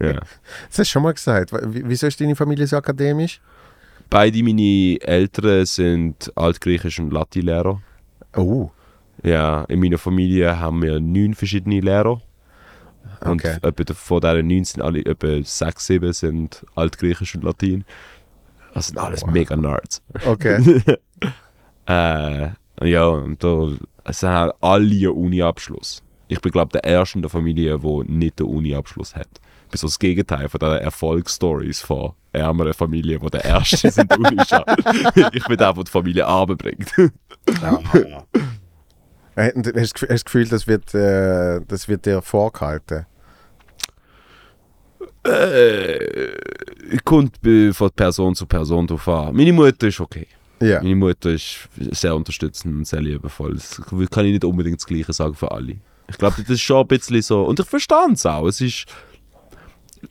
Ja. 0.00 0.14
Das 0.14 0.30
hast 0.70 0.78
du 0.78 0.84
schon 0.84 1.02
mal 1.02 1.12
gesagt. 1.12 1.50
Wieso 1.52 2.06
ist 2.06 2.20
deine 2.20 2.36
Familie 2.36 2.66
so 2.66 2.76
akademisch? 2.76 3.40
Beide 4.08 4.42
meine 4.42 4.98
Eltern 5.00 5.64
sind 5.64 6.30
Altgriechisch- 6.36 7.00
und 7.00 7.12
Latin-Lehrer. 7.12 7.80
Oh, 8.36 8.70
Ja, 9.22 9.64
in 9.64 9.80
meiner 9.80 9.98
Familie 9.98 10.58
haben 10.58 10.82
wir 10.82 10.98
neun 11.00 11.34
verschiedene 11.34 11.80
Lehrer. 11.80 12.20
Und 13.20 13.44
Okay. 13.44 13.56
etwa 13.62 13.94
von 13.94 14.20
diesen 14.20 14.46
neun 14.48 14.64
sind 14.64 14.82
alle, 14.82 15.04
etwa 15.04 15.42
sechs, 15.44 15.86
sieben 15.86 16.12
sind 16.12 16.64
Altgriechisch 16.74 17.34
und 17.36 17.44
Latin. 17.44 17.84
Das 18.74 18.88
sind 18.88 18.98
alles 18.98 19.24
mega 19.26 19.56
Nerds. 19.56 20.02
okay. 20.26 20.82
Äh, 21.88 22.50
ja, 22.84 23.06
und 23.06 23.42
da 23.42 23.70
es 24.04 24.22
haben 24.22 24.34
halt 24.34 24.54
alle 24.60 25.12
Uni-Abschluss. 25.12 26.00
Ich 26.28 26.40
bin, 26.40 26.52
glaube 26.52 26.70
der 26.72 26.84
Erste 26.84 27.18
in 27.18 27.22
der 27.22 27.28
Familie, 27.28 27.76
der 27.76 28.04
nicht 28.04 28.40
einen 28.40 28.50
Uni-Abschluss 28.50 29.16
hat. 29.16 29.28
So 29.74 29.88
das 29.88 29.98
Gegenteil 29.98 30.48
von 30.48 30.60
den 30.60 30.70
Erfolgsstories 30.78 31.80
von 31.80 32.12
ärmeren 32.32 32.72
Familien, 32.72 33.20
die 33.20 33.30
der 33.30 33.44
Erste 33.44 33.90
sind, 33.90 34.10
der 34.12 34.18
Uni 34.20 34.44
schafft. 34.46 34.66
ich 35.34 35.44
bin 35.44 35.56
der, 35.56 35.72
der 35.72 35.84
die 35.84 35.90
Familie 35.90 36.24
Arme 36.26 36.54
bringt. 36.54 36.92
Äh, 39.36 39.52
Hast 39.54 39.66
du 39.66 39.72
das 39.72 39.94
Gefühl- 39.94 40.08
das 40.08 40.24
Gefühl, 40.24 40.48
das 40.48 40.66
wird, 40.66 40.94
äh, 40.94 41.60
das 41.66 41.88
wird 41.88 42.06
dir 42.06 42.20
vorgehalten? 42.22 43.06
äh, 45.24 46.96
kommt 47.04 47.40
bei- 47.42 47.72
von 47.72 47.90
Person 47.90 48.34
zu 48.34 48.46
Person 48.46 48.86
drauf 48.86 49.06
an. 49.08 49.34
Meine 49.34 49.52
Mutter 49.52 49.86
ist 49.88 50.00
okay. 50.00 50.26
Ja. 50.60 50.82
Meine 50.82 50.96
Mutter 50.96 51.30
ist 51.30 51.68
sehr 51.92 52.14
unterstützend 52.14 52.74
und 52.76 52.86
sehr 52.86 53.00
liebevoll. 53.00 53.54
Das 53.54 53.80
kann 54.10 54.26
ich 54.26 54.32
nicht 54.32 54.44
unbedingt 54.44 54.78
das 54.80 54.86
Gleiche 54.86 55.12
sagen 55.12 55.34
für 55.34 55.50
alle. 55.50 55.76
Ich 56.08 56.18
glaube, 56.18 56.36
das 56.40 56.50
ist 56.50 56.60
schon 56.60 56.80
ein 56.82 56.86
bisschen 56.88 57.22
so. 57.22 57.44
Und 57.44 57.58
ich 57.60 57.66
verstehe 57.66 58.12
es 58.12 58.26
auch. 58.26 58.46
Es 58.46 58.60
ist, 58.60 58.86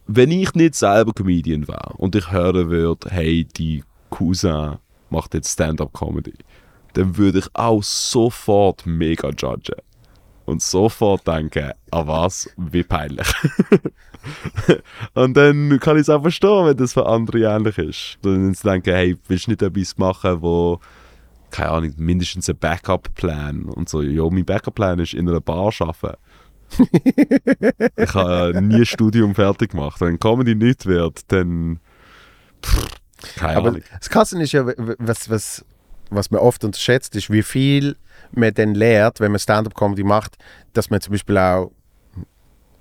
wenn 0.08 0.32
ich 0.32 0.54
nicht 0.56 0.76
selber 0.76 1.14
Comedian 1.14 1.68
wäre 1.68 1.94
und 1.98 2.16
ich 2.16 2.32
hören 2.32 2.70
würde, 2.70 3.10
hey, 3.10 3.46
die 3.46 3.84
Cousin 4.10 4.78
macht 5.10 5.34
jetzt 5.34 5.52
Stand-up-Comedy, 5.54 6.34
dann 6.94 7.18
würde 7.18 7.40
ich 7.40 7.48
auch 7.54 7.84
sofort 7.84 8.86
mega 8.86 9.30
judgen. 9.30 9.82
Und 10.46 10.62
sofort 10.62 11.28
denken, 11.28 11.72
ah 11.92 12.08
was, 12.08 12.50
wie 12.58 12.84
peinlich. 12.84 13.32
und 15.14 15.38
dann 15.38 15.80
kann 15.80 15.96
ich 15.96 16.02
es 16.02 16.10
auch 16.10 16.22
verstehen, 16.22 16.66
wenn 16.66 16.78
das 16.78 16.94
für 16.94 17.06
andere 17.06 17.40
ähnlich 17.44 17.78
ist. 17.78 18.18
Dann 18.22 18.54
zu 18.54 18.68
denken, 18.68 18.94
hey, 18.94 19.18
willst 19.28 19.48
du 19.48 19.52
nicht 19.52 19.62
etwas 19.62 19.98
machen, 19.98 20.42
wo, 20.42 20.80
keine 21.52 21.70
Ahnung, 21.70 21.94
mindestens 21.98 22.50
ein 22.50 22.58
Backup-Plan 22.58 23.66
und 23.66 23.88
so. 23.88 24.02
Ja, 24.02 24.28
mein 24.30 24.46
Backup-Plan 24.46 25.00
ist 25.00 25.14
in 25.14 25.30
einer 25.30 25.42
Bar 25.42 25.72
arbeiten. 25.80 26.18
ich 27.98 28.14
habe 28.14 28.62
nie 28.62 28.78
ein 28.78 28.86
Studium 28.86 29.36
fertig 29.36 29.72
gemacht. 29.72 30.02
Wenn 30.02 30.20
Comedy 30.20 30.56
nicht 30.56 30.86
wird, 30.86 31.22
dann. 31.32 31.80
Pff, 32.64 32.88
keine 33.36 33.58
Aber 33.58 33.70
Ahnung. 33.70 33.82
das 34.00 34.10
Krasse 34.10 34.42
ist 34.42 34.52
ja, 34.52 34.66
was, 34.66 35.30
was, 35.30 35.66
was 36.12 36.30
man 36.32 36.42
oft 36.42 36.64
unterschätzt, 36.64 37.16
ist, 37.16 37.30
wie 37.32 37.44
viel 37.44 37.96
man 38.32 38.54
dann 38.54 38.76
lernt, 38.76 39.20
wenn 39.20 39.32
man 39.32 39.40
Stand-up-Comedy 39.40 40.04
macht, 40.04 40.38
dass 40.74 40.90
man 40.90 41.02
zum 41.02 41.12
Beispiel 41.14 41.38
auch, 41.38 41.72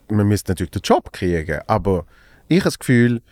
man 0.09 0.27
müsste 0.29 0.53
natürlich 0.53 0.71
den 0.73 0.83
Job 0.83 1.13
kriegen, 1.13 1.61
aber 1.67 2.05
ich 2.49 2.59
habe 2.59 2.65
das 2.65 2.79
Gefühl, 2.79 3.23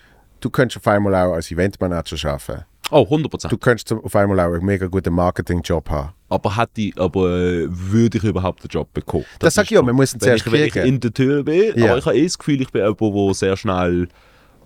du 0.41 0.51
könntest 0.51 0.79
auf 0.79 0.87
einmal 0.87 1.15
auch 1.15 1.35
als 1.35 1.51
Eventmanager 1.51 2.31
arbeiten. 2.31 2.65
Oh, 2.91 3.03
100%. 3.03 3.49
Du 3.49 3.59
könntest 3.59 3.93
auf 3.93 4.16
einmal 4.16 4.41
auch 4.41 4.55
einen 4.55 4.65
mega 4.65 4.87
guten 4.87 5.12
Marketing-Job 5.12 5.91
haben. 5.91 6.15
aber 6.31 6.57
hätte 6.57 6.91
aber 6.97 7.29
äh, 7.39 7.66
würde 7.69 8.16
ich 8.19 8.25
überhaupt 8.25 8.62
den 8.65 8.69
Job 8.69 8.91
bekommen? 8.95 9.27
Das 9.41 9.55
sag 9.55 9.65
ist 9.65 9.70
ich 9.73 9.75
ja, 9.75 9.83
man 9.83 9.95
muss 9.95 10.15
ihn 10.15 10.20
wenn 10.23 10.37
ich, 10.37 10.43
zuerst 10.43 10.53
wenn 10.53 10.65
ich 10.66 10.73
kriegen. 10.73 10.87
in 10.87 11.01
der 11.01 11.12
Tür 11.12 11.43
bin, 11.45 11.73
Ja. 11.77 11.91
aber 11.91 11.99
ich 11.99 12.07
habe 12.07 12.16
eh 12.16 12.25
das 12.25 12.39
Gefühl, 12.39 12.62
ich 12.62 12.70
bin 12.70 12.83
jemand, 12.83 13.01
der 13.01 13.35
sehr 13.35 13.57
schnell 13.59 14.09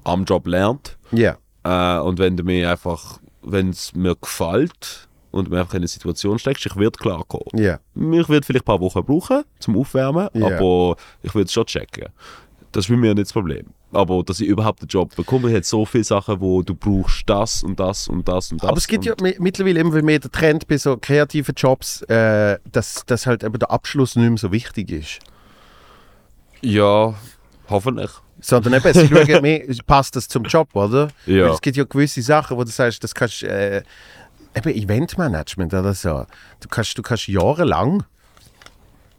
am 0.04 0.24
Job 0.24 0.46
lernt. 0.46 0.98
Ja. 1.10 1.36
Äh, 1.64 2.00
und 2.02 2.18
wenn 2.20 2.36
du 2.36 2.44
mir 2.44 2.70
einfach, 2.70 3.18
wenn 3.42 3.70
es 3.70 3.92
mir 3.94 4.14
gefällt 4.14 5.08
und 5.32 5.50
mir 5.50 5.58
einfach 5.60 5.74
in 5.74 5.78
eine 5.78 5.88
Situation 5.88 6.38
steckst, 6.38 6.64
ich 6.66 6.76
werde 6.76 6.96
klarkommen. 6.98 7.46
Ja. 7.54 7.80
Ich 7.96 8.28
werde 8.28 8.46
vielleicht 8.46 8.62
ein 8.62 8.66
paar 8.66 8.80
Wochen 8.80 9.04
brauchen 9.04 9.42
zum 9.58 9.76
Aufwärmen, 9.76 10.28
Ja. 10.34 10.46
aber 10.46 10.96
ich 11.22 11.34
würde 11.34 11.46
es 11.46 11.52
schon 11.52 11.66
checken. 11.66 12.06
Das 12.70 12.84
ist 12.84 12.86
für 12.86 12.96
mich 12.96 13.12
nicht 13.14 13.26
das 13.26 13.32
Problem. 13.32 13.66
Aber 13.94 14.22
dass 14.22 14.40
ich 14.40 14.46
überhaupt 14.48 14.80
einen 14.80 14.88
Job 14.88 15.14
bekomme, 15.14 15.48
ich 15.50 15.54
habe 15.54 15.64
so 15.64 15.84
viele 15.84 16.04
Sachen, 16.04 16.40
wo 16.40 16.62
du 16.62 16.74
brauchst 16.74 17.28
das 17.28 17.62
und 17.62 17.78
das 17.78 18.08
und 18.08 18.26
das 18.26 18.50
und 18.50 18.62
das. 18.62 18.68
Aber 18.70 18.78
es 18.78 18.86
gibt 18.86 19.04
ja 19.04 19.14
mittlerweile 19.38 19.80
immer 19.80 20.00
mehr 20.00 20.18
der 20.18 20.30
Trend 20.30 20.66
bei 20.66 20.78
so 20.78 20.96
kreativen 20.96 21.54
Jobs, 21.54 22.00
äh, 22.02 22.58
dass, 22.70 23.04
dass 23.04 23.26
halt 23.26 23.44
eben 23.44 23.58
der 23.58 23.70
Abschluss 23.70 24.16
nicht 24.16 24.26
mehr 24.28 24.38
so 24.38 24.50
wichtig 24.52 24.90
ist. 24.90 25.18
Ja, 26.62 27.14
hoffentlich. 27.68 28.10
Sondern 28.40 28.74
eben, 28.74 28.92
sie 28.92 29.08
schauen 29.26 29.42
mehr, 29.42 29.62
passt 29.86 30.16
das 30.16 30.26
zum 30.28 30.44
Job, 30.44 30.74
oder? 30.74 31.08
Ja. 31.26 31.44
Weil 31.44 31.50
Es 31.52 31.60
gibt 31.60 31.76
ja 31.76 31.84
gewisse 31.84 32.22
Sachen, 32.22 32.56
wo 32.56 32.64
du 32.64 32.70
sagst, 32.70 33.02
das 33.04 33.14
kannst 33.14 33.42
äh, 33.42 33.82
eben 34.56 34.68
Eventmanagement 34.74 35.72
oder 35.74 35.94
so. 35.94 36.26
Du 36.60 36.68
kannst, 36.68 36.96
du 36.98 37.02
kannst 37.02 37.26
jahrelang, 37.28 38.04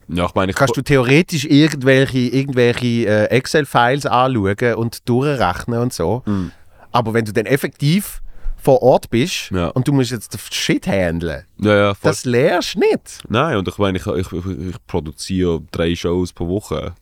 Ja, 0.07 0.25
ich 0.25 0.35
meine, 0.35 0.51
ich 0.51 0.55
kannst 0.55 0.75
du 0.77 0.81
theoretisch 0.81 1.45
irgendwelche, 1.45 2.19
irgendwelche 2.19 3.07
äh, 3.07 3.25
Excel-Files 3.25 4.05
anschauen 4.05 4.75
und 4.75 5.07
durchrechnen 5.09 5.79
und 5.79 5.93
so. 5.93 6.21
Mhm. 6.25 6.51
Aber 6.91 7.13
wenn 7.13 7.25
du 7.25 7.31
dann 7.33 7.45
effektiv 7.45 8.21
vor 8.57 8.81
Ort 8.81 9.09
bist 9.09 9.49
Ja. 9.51 9.69
und 9.69 9.87
du 9.87 9.93
musst 9.93 10.11
jetzt 10.11 10.33
den 10.33 10.39
Shit 10.51 10.87
handeln, 10.87 11.43
ja, 11.59 11.75
ja, 11.75 11.93
das 12.01 12.23
lernst 12.25 12.75
du 12.75 12.79
nicht. 12.79 13.19
Nein, 13.27 13.57
und 13.57 13.67
ich 13.67 13.77
meine, 13.77 13.97
ich, 13.97 14.05
ich, 14.07 14.31
ich, 14.33 14.75
produziere 14.87 15.61
drei 15.71 15.95
Shows 15.95 16.31
pro 16.31 16.47
Woche. 16.47 16.93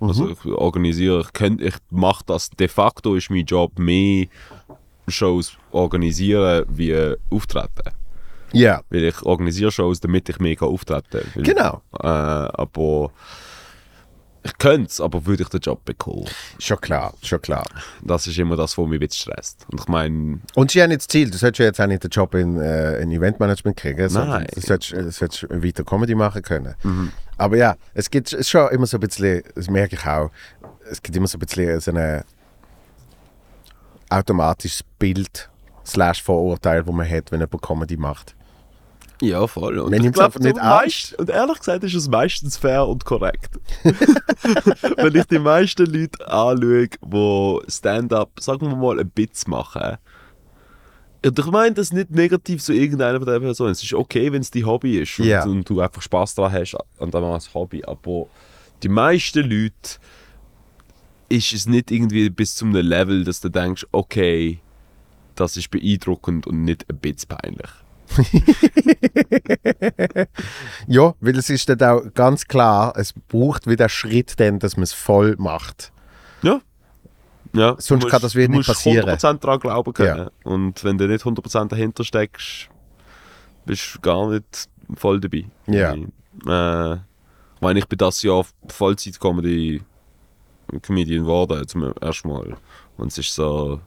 Also 0.00 0.28
ich 0.30 0.44
organisiere, 0.46 1.20
ich, 1.22 1.32
könnt- 1.32 1.62
ich 1.62 1.74
mache 1.90 2.24
das, 2.26 2.50
de 2.50 2.68
facto 2.68 3.14
ist 3.14 3.30
mein 3.30 3.44
Job 3.46 3.78
mehr 3.78 4.26
Shows 5.08 5.56
organisieren 5.70 6.64
wie 6.68 7.14
auftreten. 7.30 7.90
Ja, 8.52 8.82
Weil 8.90 9.04
ich 9.04 9.22
organisiere 9.22 9.72
Shows, 9.72 10.00
damit 10.00 10.28
ich 10.28 10.38
mehr 10.38 10.62
auftreten 10.62 11.26
kann. 11.34 11.42
Genau. 11.42 11.82
Äh, 12.00 12.06
aber 12.06 13.10
ich 14.44 14.58
könnte 14.58 14.88
es, 14.90 15.00
aber 15.00 15.24
würde 15.24 15.42
ich 15.42 15.48
den 15.48 15.60
Job 15.60 15.84
bekommen? 15.84 16.26
schon 16.58 16.78
klar, 16.80 17.14
schon 17.22 17.40
klar. 17.40 17.64
Das 18.02 18.26
ist 18.26 18.38
immer 18.38 18.56
das, 18.56 18.76
was 18.76 18.86
mich 18.86 19.00
ein 19.00 19.00
bisschen 19.00 19.32
stresst. 19.32 19.66
Und 19.72 19.80
ich 19.80 19.88
meine, 19.88 20.40
Und 20.54 20.70
sie 20.70 20.82
haben 20.82 20.90
nicht 20.90 21.00
das 21.00 21.08
Ziel, 21.08 21.30
du 21.30 21.38
solltest 21.38 21.60
ja 21.60 21.64
jetzt 21.66 21.80
auch 21.80 21.86
nicht 21.86 22.04
den 22.04 22.10
Job 22.10 22.34
in, 22.34 22.60
äh, 22.60 23.00
in 23.00 23.10
Eventmanagement 23.10 23.76
kriegen, 23.76 24.08
sondern 24.08 24.42
Nein. 24.42 24.46
du 24.54 24.60
solltest, 24.60 24.92
du 24.92 25.10
solltest 25.10 25.46
weiter 25.50 25.82
Comedy 25.82 26.14
machen 26.14 26.42
können. 26.42 26.74
Aber 27.38 27.56
ja, 27.56 27.76
es 27.94 28.10
gibt 28.10 28.36
schon 28.46 28.68
immer 28.70 28.86
so 28.86 28.98
ein 28.98 29.00
bisschen, 29.00 29.42
das 29.54 29.68
merke 29.68 29.96
ich 29.96 30.06
auch, 30.06 30.30
es 30.90 31.02
gibt 31.02 31.16
immer 31.16 31.26
so 31.26 31.38
ein 31.38 31.40
bisschen 31.40 31.80
so 31.80 31.90
automatisches 34.18 34.82
Bild 34.98 35.50
slash 35.84 36.22
Vorurteil, 36.22 36.82
das 36.82 36.94
man 36.94 37.08
hat, 37.08 37.30
wenn 37.32 37.40
jemand 37.40 37.62
Comedy 37.62 37.96
macht. 37.96 38.34
ja, 39.20 39.46
voll. 39.46 39.78
Und 39.78 39.90
Man 39.90 40.04
einfach 40.06 40.38
nicht 40.40 40.56
meist- 40.56 41.14
Und 41.18 41.30
ehrlich 41.30 41.58
gesagt 41.58 41.84
ist 41.84 41.94
es 41.94 42.08
meistens 42.08 42.56
fair 42.56 42.86
und 42.86 43.04
korrekt. 43.04 43.58
Wenn 44.96 45.14
ich 45.14 45.24
die 45.26 45.38
meisten 45.38 45.86
Leute 45.86 46.26
anschaue, 46.28 46.88
die 46.88 47.70
Stand-up, 47.70 48.30
sagen 48.40 48.68
wir 48.68 48.76
mal, 48.76 48.98
ein 49.00 49.08
Bits 49.10 49.46
machen, 49.46 49.96
und 51.24 51.38
ich 51.38 51.46
meine 51.46 51.72
das 51.74 51.90
nicht 51.90 52.10
negativ 52.10 52.62
zu 52.62 52.74
irgendeiner 52.74 53.18
von 53.18 53.26
der 53.26 53.40
Personen. 53.40 53.70
Es 53.72 53.82
ist 53.82 53.94
okay, 53.94 54.30
wenn 54.30 54.42
es 54.42 54.50
dein 54.50 54.66
Hobby 54.66 54.98
ist 54.98 55.18
und, 55.18 55.24
Ja. 55.26 55.42
und 55.44 55.66
du 55.66 55.80
einfach 55.80 56.02
Spaß 56.02 56.34
daran 56.34 56.52
hast 56.52 56.76
an 56.98 57.10
dem 57.10 57.24
als 57.24 57.54
Hobby. 57.54 57.82
Aber 57.82 58.26
die 58.82 58.90
meisten 58.90 59.40
Leute 59.48 59.72
ist 61.34 61.52
es 61.52 61.66
nicht 61.66 61.90
irgendwie 61.90 62.30
bis 62.30 62.54
zu 62.54 62.64
einem 62.64 62.86
Level, 62.86 63.24
dass 63.24 63.40
du 63.40 63.48
denkst, 63.48 63.86
okay, 63.92 64.60
das 65.34 65.56
ist 65.56 65.70
beeindruckend 65.70 66.46
und 66.46 66.64
nicht 66.64 66.88
ein 66.88 66.98
bisschen 66.98 67.28
peinlich. 67.28 67.70
Ja, 70.86 71.14
weil 71.20 71.38
es 71.38 71.50
ist 71.50 71.68
dann 71.68 71.82
auch 71.82 72.02
ganz 72.14 72.46
klar, 72.46 72.92
es 72.96 73.12
braucht 73.12 73.66
wieder 73.66 73.88
Schritt, 73.88 74.38
dann, 74.38 74.58
dass 74.58 74.76
man 74.76 74.84
es 74.84 74.92
voll 74.92 75.34
macht. 75.38 75.92
Ja. 76.42 76.60
ja 77.54 77.74
Sonst 77.78 78.04
du 78.04 78.08
kann 78.08 78.20
das 78.20 78.34
wieder 78.34 78.48
du 78.48 78.52
nicht 78.52 78.68
musst 78.68 78.84
passieren. 78.84 79.08
100% 79.08 79.40
daran 79.40 79.60
glauben 79.60 79.92
können. 79.92 80.18
Ja. 80.18 80.30
Und 80.44 80.84
wenn 80.84 80.98
du 80.98 81.08
nicht 81.08 81.24
100% 81.24 81.68
dahinter 81.68 82.04
steckst, 82.04 82.68
bist 83.64 83.94
du 83.94 84.00
gar 84.00 84.30
nicht 84.30 84.68
voll 84.94 85.20
dabei. 85.20 85.46
Ja. 85.66 85.94
Äh, 85.94 86.94
ich 86.94 87.60
meine, 87.60 87.78
ich 87.78 87.88
bin 87.88 87.98
das 87.98 88.22
Jahr 88.22 88.44
Vollzeit-Comedy 88.68 89.82
Comedian 90.82 91.24
geworden, 91.24 91.66
zum 91.68 91.92
ersten 92.00 92.28
Mal. 92.28 92.56
Und 92.96 93.08
es 93.12 93.18
ist 93.18 93.34
so, 93.34 93.80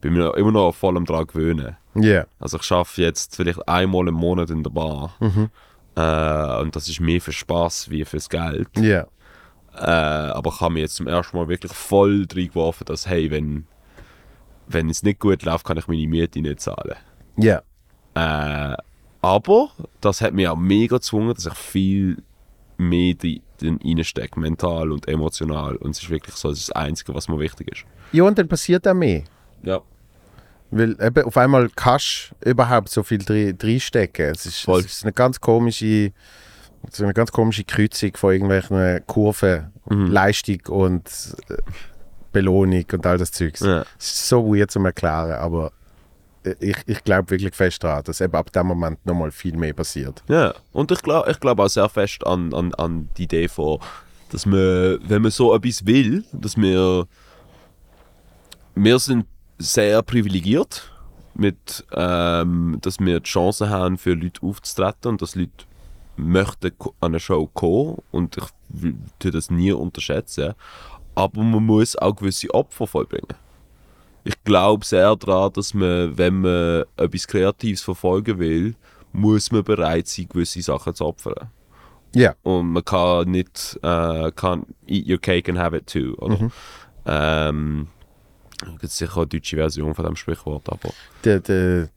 bin 0.00 0.14
mir 0.14 0.34
immer 0.36 0.52
noch 0.52 0.72
voll 0.74 0.96
am 0.96 1.04
dran 1.04 1.26
gewöhnen. 1.26 1.76
Ja, 1.94 2.24
Also 2.38 2.58
ich 2.58 2.70
arbeite 2.70 3.02
jetzt 3.02 3.36
vielleicht 3.36 3.66
einmal 3.68 4.06
im 4.08 4.14
Monat 4.14 4.50
in 4.50 4.62
der 4.62 4.70
Bar. 4.70 5.14
Mhm. 5.20 5.50
Äh, 5.96 6.60
und 6.60 6.74
das 6.76 6.88
ist 6.88 7.00
mehr 7.00 7.20
für 7.20 7.32
Spaß 7.32 7.90
wie 7.90 8.04
fürs 8.04 8.28
Geld. 8.28 8.68
ja, 8.78 9.06
Äh, 9.74 9.80
aber 9.90 10.50
ich 10.50 10.60
habe 10.60 10.74
mich 10.74 10.82
jetzt 10.82 10.96
zum 10.96 11.06
ersten 11.08 11.36
Mal 11.36 11.48
wirklich 11.48 11.72
voll 11.72 12.26
reingeworfen, 12.32 12.84
dass, 12.86 13.06
hey, 13.08 13.30
wenn, 13.30 13.66
wenn 14.68 14.88
es 14.90 15.02
nicht 15.02 15.20
gut 15.20 15.42
läuft, 15.42 15.64
kann 15.66 15.78
ich 15.78 15.88
meine 15.88 16.06
Miete 16.06 16.40
nicht 16.40 16.60
zahlen. 16.60 16.96
ja. 17.36 17.62
Äh, 18.14 18.76
aber 19.22 19.68
das 20.00 20.20
hat 20.22 20.32
mich 20.32 20.48
auch 20.48 20.56
mega 20.56 20.96
gezwungen, 20.96 21.34
dass 21.34 21.44
ich 21.46 21.52
viel 21.54 22.22
mehr 22.78 23.14
drin 23.14 23.42
drin 23.60 23.78
reinstecke, 23.84 24.38
mental 24.38 24.92
und 24.92 25.08
emotional. 25.08 25.76
Und 25.76 25.92
es 25.92 26.02
ist 26.02 26.10
wirklich 26.10 26.34
so 26.36 26.50
das 26.50 26.70
Einzige, 26.72 27.14
was 27.14 27.28
mir 27.28 27.38
wichtig 27.38 27.70
ist. 27.72 27.84
Ja, 28.12 28.24
und 28.24 28.38
dann 28.38 28.48
passiert 28.48 28.86
auch 28.88 28.94
mehr. 28.94 29.22
Ja. 29.62 29.80
Weil 30.70 30.96
eben 31.00 31.24
auf 31.24 31.36
einmal 31.36 31.68
kannst 31.74 32.32
du 32.40 32.50
überhaupt 32.50 32.88
so 32.88 33.02
viel 33.02 33.22
reinstecken. 33.28 34.26
Es 34.26 34.46
ist, 34.46 34.60
Voll. 34.60 34.80
es 34.80 34.86
ist 34.86 35.02
eine 35.04 35.12
ganz 35.12 35.40
komische, 35.40 36.12
so 36.90 37.04
eine 37.04 37.12
ganz 37.14 37.32
komische 37.32 37.64
Kreuzung 37.64 38.16
von 38.16 38.32
irgendwelchen 38.32 39.04
Kurven, 39.06 39.72
Mhm. 39.90 40.06
Leistung 40.06 40.60
und 40.68 41.02
äh, 41.48 41.56
Belohnung 42.32 42.84
und 42.92 43.06
all 43.06 43.18
das 43.18 43.32
Zeugs. 43.32 43.58
Ja. 43.60 43.80
Es 43.98 44.06
ist 44.12 44.28
so 44.28 44.46
weird 44.54 44.70
zum 44.70 44.84
Erklären, 44.86 45.32
aber 45.32 45.72
ich, 46.60 46.76
ich 46.86 47.04
glaube 47.04 47.30
wirklich 47.30 47.54
fest 47.54 47.82
daran, 47.84 48.02
dass 48.04 48.20
eben 48.20 48.34
ab 48.34 48.52
dem 48.52 48.66
Moment 48.66 49.04
nochmal 49.04 49.30
viel 49.30 49.56
mehr 49.56 49.72
passiert. 49.72 50.22
Ja, 50.28 50.54
und 50.72 50.90
ich 50.90 51.02
glaube 51.02 51.30
ich 51.30 51.38
glaub 51.38 51.58
auch 51.58 51.68
sehr 51.68 51.88
fest 51.88 52.26
an, 52.26 52.54
an, 52.54 52.74
an 52.74 53.08
die 53.16 53.24
Idee 53.24 53.48
von, 53.48 53.78
dass 54.30 54.46
man, 54.46 54.98
wenn 55.02 55.22
man 55.22 55.30
so 55.30 55.54
etwas 55.54 55.84
will, 55.84 56.24
dass 56.32 56.56
wir, 56.56 57.06
wir 58.74 58.98
sind 58.98 59.26
sehr 59.58 60.02
privilegiert, 60.02 60.90
mit, 61.34 61.84
ähm, 61.92 62.78
dass 62.80 62.98
wir 62.98 63.20
die 63.20 63.28
Chance 63.28 63.68
haben, 63.68 63.98
für 63.98 64.14
Leute 64.14 64.42
aufzutreten 64.42 65.12
und 65.12 65.22
dass 65.22 65.34
Leute 65.34 65.64
möchten 66.16 66.72
an 66.80 66.92
eine 67.00 67.20
Show 67.20 67.46
kommen 67.46 67.98
und 68.10 68.36
ich 68.36 68.44
will 68.68 68.96
das 69.30 69.50
nie 69.50 69.72
unterschätzen, 69.72 70.54
aber 71.14 71.42
man 71.42 71.64
muss 71.64 71.96
auch 71.96 72.14
gewisse 72.14 72.52
Opfer 72.52 72.86
vollbringen. 72.86 73.28
Ich 74.24 74.42
glaube 74.44 74.84
sehr 74.84 75.16
daran, 75.16 75.52
dass 75.52 75.72
man, 75.74 76.16
wenn 76.16 76.40
man 76.40 76.84
etwas 76.96 77.26
Kreatives 77.26 77.82
verfolgen 77.82 78.38
will, 78.38 78.74
muss 79.12 79.50
man 79.50 79.64
bereit 79.64 80.06
sein, 80.08 80.28
gewisse 80.28 80.62
Sachen 80.62 80.94
zu 80.94 81.06
opfern. 81.06 81.50
Ja, 82.14 82.34
Und 82.42 82.72
man 82.72 82.84
kann 82.84 83.30
nicht, 83.30 83.78
äh, 83.82 84.30
kann 84.32 84.66
eat 84.86 85.08
your 85.08 85.18
cake 85.18 85.48
and 85.48 85.58
have 85.58 85.76
it 85.76 85.86
too, 85.86 86.14
oder? 86.18 86.50
Ähm, 87.06 87.88
gibt 88.58 88.84
es 88.84 88.98
sicher 88.98 89.16
eine 89.18 89.26
deutsche 89.26 89.56
Version 89.56 89.94
von 89.94 90.04
dem 90.04 90.16
Sprichwort, 90.16 90.68
aber 90.68 90.90
der, 91.24 91.40
der, 91.40 91.88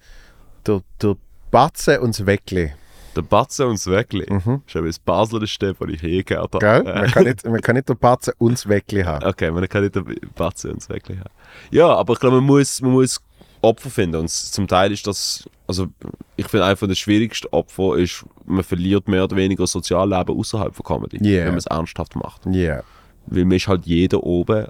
der, 0.65 0.81
der 1.01 1.17
Batze 1.51 1.99
und 1.99 2.17
das 2.17 2.25
Weckli. 2.25 2.73
Der 3.15 3.21
Batze 3.21 3.65
und 3.67 3.73
das 3.75 3.87
Weckli 3.87 4.23
ist 4.23 4.75
eben 4.75 4.85
das 4.87 4.99
Baslerste, 4.99 5.73
das 5.79 5.89
ich 5.89 6.01
je 6.01 6.23
gehört 6.23 6.53
habe. 6.55 6.59
Gell? 6.59 6.87
Äh, 6.87 7.01
Man, 7.01 7.11
kann 7.11 7.23
nicht, 7.25 7.45
man 7.45 7.61
kann 7.61 7.75
nicht 7.75 7.89
den 7.89 7.97
Batze 7.97 8.33
und 8.37 8.53
das 8.53 8.67
Weckli 8.67 9.03
haben. 9.03 9.25
Okay, 9.25 9.51
man 9.51 9.67
kann 9.69 9.83
nicht 9.83 9.95
den 9.95 10.05
Batze 10.35 10.69
und 10.71 10.81
das 10.81 10.89
Weckli 10.89 11.17
haben. 11.17 11.29
Ja, 11.71 11.87
aber 11.95 12.13
ich 12.13 12.19
glaube, 12.19 12.37
man 12.37 12.45
muss, 12.45 12.81
man 12.81 12.91
muss 12.91 13.21
Opfer 13.61 13.89
finden. 13.89 14.17
Und 14.17 14.29
zum 14.29 14.67
Teil 14.67 14.91
ist 14.91 15.07
das, 15.07 15.47
also 15.67 15.87
ich 16.35 16.47
finde 16.47 16.65
einfach 16.65 16.87
das 16.87 16.97
schwierigste 16.99 17.51
Opfer 17.53 17.97
ist, 17.97 18.25
man 18.45 18.63
verliert 18.63 19.07
mehr 19.07 19.23
oder 19.23 19.35
weniger 19.37 19.65
Sozialleben 19.67 20.37
außerhalb 20.37 20.75
von 20.75 20.83
Comedy, 20.85 21.17
Yeah. 21.23 21.43
wenn 21.45 21.51
man 21.51 21.57
es 21.59 21.65
ernsthaft 21.67 22.15
macht. 22.15 22.41
Ja, 22.47 22.83
Weil 23.27 23.45
man 23.45 23.53
ist 23.57 23.67
halt 23.67 23.85
jeder 23.85 24.21
oben 24.23 24.67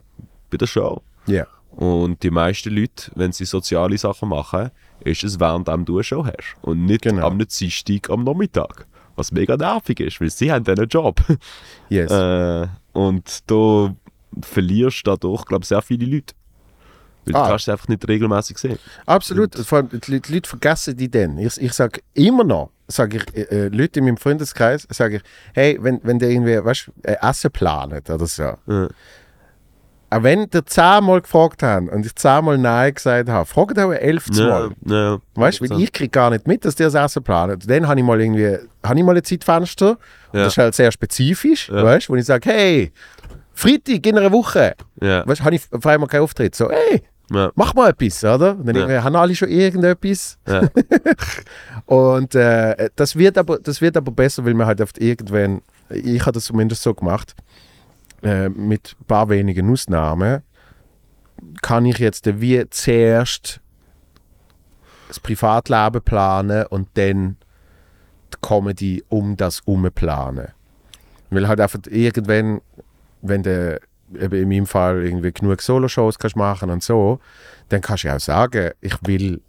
bei 0.52 0.58
der 0.58 0.68
Show. 0.68 1.02
ja. 1.26 1.48
Und 1.76 2.22
die 2.22 2.30
meisten 2.30 2.70
Leute, 2.70 3.12
wenn 3.16 3.32
sie 3.32 3.46
soziale 3.46 3.98
Sachen 3.98 4.30
machen, 4.30 4.70
ist 5.06 5.24
es 5.24 5.40
während 5.40 5.68
du 5.68 5.96
eine 5.96 6.04
Show 6.04 6.26
hast. 6.26 6.56
Und 6.62 6.86
nicht 6.86 7.02
Genau. 7.04 7.28
am 7.28 7.38
Dienstag 7.38 8.10
am 8.10 8.24
Nachmittag. 8.24 8.86
Was 9.16 9.32
mega 9.32 9.56
nervig 9.58 10.00
ist, 10.00 10.20
weil 10.22 10.30
sie 10.32 10.52
haben 10.52 10.66
einen 10.68 10.88
Job. 10.88 11.22
Yes. 11.90 12.12
äh, 12.12 12.68
und 12.94 13.40
da 13.50 13.96
verlierst 14.42 15.06
du 15.06 15.12
dadurch, 15.12 15.46
glaube 15.46 15.64
ich, 15.64 15.68
sehr 15.68 15.82
viele 15.82 16.06
Leute. 16.06 16.34
Weil 17.26 17.36
Ah. 17.36 17.44
du 17.44 17.50
kannst 17.52 17.66
sie 17.66 17.72
einfach 17.72 17.88
nicht 17.88 18.08
regelmäßig 18.08 18.58
sehen. 18.58 18.80
Absolut. 19.06 19.56
Vor 19.56 19.78
allem, 19.78 19.90
die, 19.90 20.12
Leute- 20.12 20.28
die 20.28 20.34
Leute 20.34 20.50
vergessen 20.50 20.98
die 20.98 21.10
dann. 21.10 21.38
Ich, 21.38 21.62
ich 21.62 21.72
sage 21.74 22.02
immer 22.14 22.44
noch, 22.44 22.72
sage 22.88 23.18
ich, 23.18 23.38
äh, 23.38 23.42
äh, 23.44 23.68
Leute 23.70 24.00
in 24.00 24.06
meinem 24.06 24.18
Freundeskreis, 24.18 24.86
sage 24.90 25.18
ich, 25.18 25.22
hey, 25.54 25.78
wenn, 25.80 26.00
wenn 26.04 26.20
der 26.20 26.30
irgendwie, 26.32 26.64
weißt 26.64 26.88
du, 26.88 26.92
äh, 27.10 27.16
Essen 27.22 27.52
planet 27.52 28.10
oder 28.10 28.26
so. 28.28 28.44
Ja. 28.68 28.90
Auch 30.18 30.24
wenn 30.24 30.50
der 30.50 30.66
zehnmal 30.66 31.22
gefragt 31.22 31.64
haben 31.64 31.90
und 31.90 32.06
ich 32.06 32.16
zehnmal 32.16 32.58
Nein 32.58 32.94
gesagt 32.94 33.30
habe, 33.30 33.46
fragt 33.46 33.80
auch 33.80 33.92
elfmal. 33.92 34.72
Ja, 34.86 34.96
ja. 35.14 35.18
Weißt 35.36 35.60
du, 35.62 35.66
ich 35.78 35.92
kriege 35.92 36.10
gar 36.10 36.30
nicht 36.30 36.48
mit, 36.48 36.64
dass 36.66 36.76
der 36.76 36.90
das 36.90 36.96
Essen 37.12 37.24
planet. 37.24 37.70
Dann 37.70 37.88
habe 37.88 38.00
ich 38.00 38.06
mal 38.06 38.20
irgendwie, 38.22 38.58
habe 38.86 38.98
ich 39.00 39.04
mal 39.06 39.16
ein 39.18 39.24
Zeitfenster, 39.24 39.92
und 40.32 40.40
Ja. 40.40 40.44
das 40.46 40.54
ist 40.54 40.58
halt 40.58 40.76
sehr 40.76 40.92
spezifisch, 40.92 41.70
Ja. 41.70 41.84
weißt 41.84 42.08
du, 42.10 42.14
wo 42.14 42.18
ich 42.18 42.26
sage, 42.26 42.50
hey, 42.50 42.92
Freitag 43.54 44.06
in 44.06 44.18
einer 44.18 44.32
Woche, 44.32 44.74
Ja. 45.02 45.26
weißt 45.28 45.42
du, 45.42 45.46
habe 45.46 45.56
ich 45.56 45.64
auf 45.72 45.86
einmal 45.86 46.08
keinen 46.08 46.22
Auftritt. 46.22 46.56
So, 46.56 46.70
hey, 46.70 47.02
Ja. 47.32 47.52
mach 47.56 47.74
mal 47.74 47.90
etwas, 47.90 48.24
oder? 48.24 48.58
Und 48.58 48.68
dann 48.68 48.76
Ja. 48.90 49.04
haben 49.04 49.16
alle 49.16 49.34
schon 49.36 49.50
irgendetwas. 49.50 50.38
Ja. 50.48 50.62
Und 51.86 52.36
äh, 52.36 52.90
das, 52.96 53.16
wird 53.16 53.38
aber, 53.38 53.60
das 53.60 53.82
wird 53.82 53.98
aber 53.98 54.12
besser, 54.12 54.46
weil 54.46 54.54
man 54.54 54.68
halt 54.68 54.82
oft 54.82 54.98
irgendwann, 55.00 55.62
ich 55.90 56.22
habe 56.22 56.32
das 56.34 56.46
zumindest 56.46 56.84
so 56.84 56.94
gemacht, 56.94 57.36
äh, 58.24 58.50
mit 58.50 58.96
ein 59.00 59.06
paar 59.06 59.30
wenigen 59.30 59.72
Ausnahmen, 59.72 60.42
kann 61.62 61.86
ich 61.86 61.98
jetzt 61.98 62.40
wie 62.42 62.68
zuerst 62.70 63.60
das 65.08 65.20
Privatleben 65.20 66.02
planen 66.02 66.66
und 66.68 66.88
dann 66.96 67.38
die 68.34 68.38
Comedy 68.42 69.04
um 69.10 69.38
das 69.38 69.62
herum 69.66 69.90
planen. 69.94 70.50
Weil 71.30 71.48
halt 71.48 71.60
einfach 71.60 71.80
irgendwann, 71.90 72.62
wenn 73.22 73.44
du 73.44 73.80
eben 74.20 74.36
in 74.36 74.50
meinem 74.50 74.66
Fall 74.66 75.04
irgendwie 75.04 75.32
genug 75.32 75.62
Solo-Shows 75.62 76.18
kannst 76.20 76.36
machen 76.36 76.70
und 76.70 76.84
so, 76.84 77.20
dann 77.70 77.82
kannst 77.82 78.04
du 78.04 78.14
auch 78.16 78.20
sagen, 78.20 78.72
ich 78.82 78.96
will, 79.02 79.42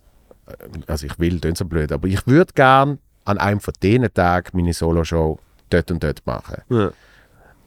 also 0.87 1.07
ich 1.07 1.19
will, 1.19 1.41
das 1.41 1.59
so 1.59 1.65
blöd, 1.65 1.93
aber 1.93 2.09
ich 2.09 2.27
würde 2.27 2.53
gern 2.55 2.99
an 3.25 3.39
einem 3.39 3.61
von 3.61 3.75
diesen 3.83 4.13
Tagen 4.13 4.51
meine 4.53 4.73
Solo-Show 4.73 5.39
dort 5.71 5.91
und 5.91 6.03
dort 6.03 6.27
machen. 6.27 6.63
Ja. 6.69 6.91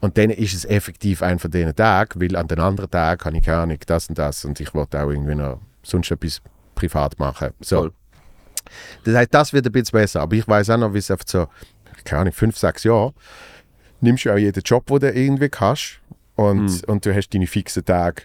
Und 0.00 0.16
dann 0.16 0.30
ist 0.30 0.54
es 0.54 0.64
effektiv 0.64 1.22
ein 1.22 1.38
von 1.38 1.50
diesen 1.50 1.74
Tagen, 1.74 2.20
weil 2.20 2.36
an 2.36 2.46
den 2.46 2.60
anderen 2.60 2.90
Tagen 2.90 3.20
kann 3.20 3.34
ich 3.34 3.44
gar 3.44 3.66
nicht 3.66 3.88
das 3.90 4.08
und 4.08 4.18
das 4.18 4.44
und 4.44 4.60
ich 4.60 4.72
wollte 4.74 5.02
auch 5.02 5.10
irgendwie 5.10 5.34
noch 5.34 5.60
sonst 5.82 6.10
etwas 6.10 6.40
privat 6.74 7.18
machen. 7.18 7.50
So. 7.60 7.76
Voll. 7.78 7.92
Das 9.04 9.14
heißt, 9.14 9.34
das 9.34 9.52
wird 9.52 9.66
ein 9.66 9.72
bisschen 9.72 9.98
besser. 9.98 10.20
Aber 10.20 10.36
ich 10.36 10.46
weiß 10.46 10.70
auch 10.70 10.78
noch, 10.78 10.94
wie 10.94 10.98
es 10.98 11.10
einfach 11.10 11.26
so, 11.26 11.46
keine 12.04 12.22
Ahnung, 12.22 12.32
fünf, 12.32 12.56
sechs 12.56 12.84
Jahre, 12.84 13.12
nimmst 14.00 14.24
du 14.24 14.32
auch 14.32 14.38
jeden 14.38 14.62
Job, 14.62 14.86
den 14.86 15.00
du 15.00 15.12
irgendwie 15.12 15.48
kannst 15.48 16.00
und, 16.36 16.84
und 16.86 17.04
du 17.04 17.14
hast 17.14 17.30
deine 17.30 17.46
fixen 17.46 17.84
Tage. 17.84 18.22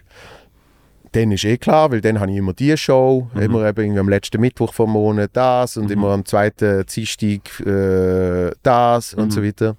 Dann 1.12 1.30
ist 1.30 1.44
eh 1.44 1.58
klar, 1.58 1.92
weil 1.92 2.00
dann 2.00 2.18
habe 2.18 2.32
ich 2.32 2.38
immer 2.38 2.52
die 2.52 2.76
Show, 2.76 3.30
immer 3.34 3.66
eben 3.68 3.80
irgendwie 3.84 4.00
am 4.00 4.08
letzten 4.08 4.40
Mittwoch 4.40 4.72
vom 4.72 4.90
Monat 4.90 5.30
das 5.32 5.76
und 5.76 5.90
immer 5.90 6.08
am 6.10 6.24
zweiten 6.24 6.84
Dienstag 6.86 7.60
äh, 7.60 8.50
das 8.62 9.14
und 9.14 9.32
so 9.32 9.42
weiter. 9.42 9.76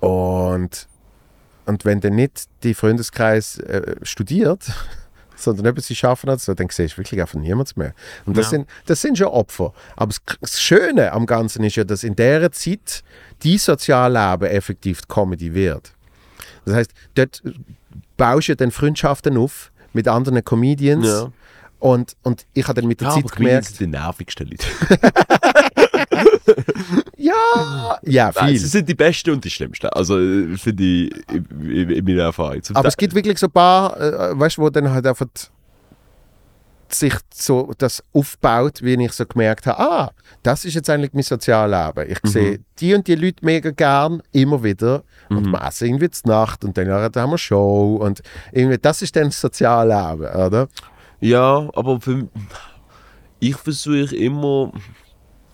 Und, 0.00 0.86
und 1.66 1.84
wenn 1.84 2.00
dann 2.00 2.14
nicht 2.14 2.44
die 2.62 2.74
Freundeskreis 2.74 3.58
äh, 3.58 3.96
studiert, 4.02 4.64
sondern 5.36 5.66
eben 5.66 5.80
sie 5.80 5.94
schaffen 5.94 6.30
hat, 6.30 6.40
so, 6.40 6.54
dann 6.54 6.68
siehst 6.70 6.94
du 6.94 6.98
wirklich 6.98 7.20
einfach 7.20 7.38
niemand 7.38 7.76
mehr. 7.76 7.94
Und 8.26 8.36
das, 8.36 8.46
Ja. 8.46 8.50
sind, 8.50 8.68
das 8.86 9.00
sind 9.00 9.18
schon 9.18 9.28
Opfer. 9.28 9.72
Aber 9.96 10.08
das, 10.12 10.20
das 10.40 10.60
Schöne 10.60 11.12
am 11.12 11.26
Ganzen 11.26 11.62
ist 11.64 11.76
ja, 11.76 11.84
dass 11.84 12.02
in 12.04 12.16
dieser 12.16 12.50
Zeit 12.52 13.02
die 13.42 13.58
Sozialleben 13.58 14.48
effektiv 14.48 15.02
die 15.02 15.06
Comedy 15.08 15.54
wird. 15.54 15.92
Das 16.64 16.74
heißt, 16.74 16.90
dort 17.14 17.42
baust 18.16 18.48
du 18.48 18.56
dann 18.56 18.70
Freundschaften 18.70 19.36
auf 19.36 19.70
mit 19.92 20.08
anderen 20.08 20.44
Comedians. 20.44 21.06
Ja. 21.06 21.32
Und, 21.78 22.16
und 22.24 22.44
ich 22.54 22.66
habe 22.66 22.80
dann 22.80 22.88
mit 22.88 23.00
der 23.00 23.08
Ja, 23.08 23.14
aber 23.14 23.22
Zeit 23.22 23.32
Comedians 23.36 23.66
gemerkt, 23.68 23.76
sind 23.76 23.80
die 23.80 23.96
nervigsten 23.98 24.48
Leute. 24.48 24.66
ja, 27.16 27.98
ja, 28.02 28.30
Nein, 28.34 28.48
viel. 28.48 28.58
sie 28.58 28.66
sind 28.66 28.88
die 28.88 28.94
Besten 28.94 29.30
und 29.30 29.44
die 29.44 29.50
Schlimmsten. 29.50 29.88
Also, 29.88 30.18
äh, 30.18 30.56
finde 30.56 30.82
ich, 30.82 31.12
in, 31.30 31.70
in, 31.70 31.90
in 31.90 32.04
meiner 32.04 32.22
Erfahrung. 32.24 32.62
Zum 32.62 32.76
Aber 32.76 32.88
es 32.88 32.96
gibt 32.96 33.14
wirklich 33.14 33.38
so 33.38 33.46
ein 33.46 33.52
paar, 33.52 34.00
äh, 34.00 34.38
weißt 34.38 34.58
du, 34.58 34.62
wo 34.62 34.70
dann 34.70 34.90
halt 34.90 35.06
einfach 35.06 35.26
sich 36.90 37.14
so 37.34 37.72
das 37.78 38.02
aufbaut, 38.12 38.82
wie 38.82 38.94
ich 38.94 39.12
so 39.12 39.26
gemerkt 39.26 39.66
habe, 39.66 39.78
ah, 39.78 40.10
das 40.42 40.64
ist 40.64 40.74
jetzt 40.74 40.88
eigentlich 40.88 41.12
mein 41.12 41.22
Sozialleben. 41.22 42.10
Ich 42.10 42.18
sehe 42.24 42.60
die 42.78 42.94
und 42.94 43.06
die 43.06 43.14
Leute 43.14 43.44
mega 43.44 43.70
gern, 43.70 44.22
immer 44.32 44.62
wieder. 44.62 45.04
Und 45.28 45.50
wir 45.50 45.62
essen 45.62 45.88
irgendwie 45.88 46.10
zur 46.10 46.30
Nacht 46.30 46.64
und 46.64 46.76
dann 46.78 46.88
haben 46.88 47.30
wir 47.30 47.38
Show 47.38 47.96
und 47.96 48.22
irgendwie, 48.52 48.78
das 48.78 49.02
ist 49.02 49.14
dann 49.16 49.24
das 49.24 49.40
Sozialleben, 49.40 50.28
oder? 50.34 50.68
Ja, 51.20 51.68
aber 51.74 52.00
für, 52.00 52.28
ich 53.40 53.56
versuche 53.56 54.16
immer, 54.16 54.72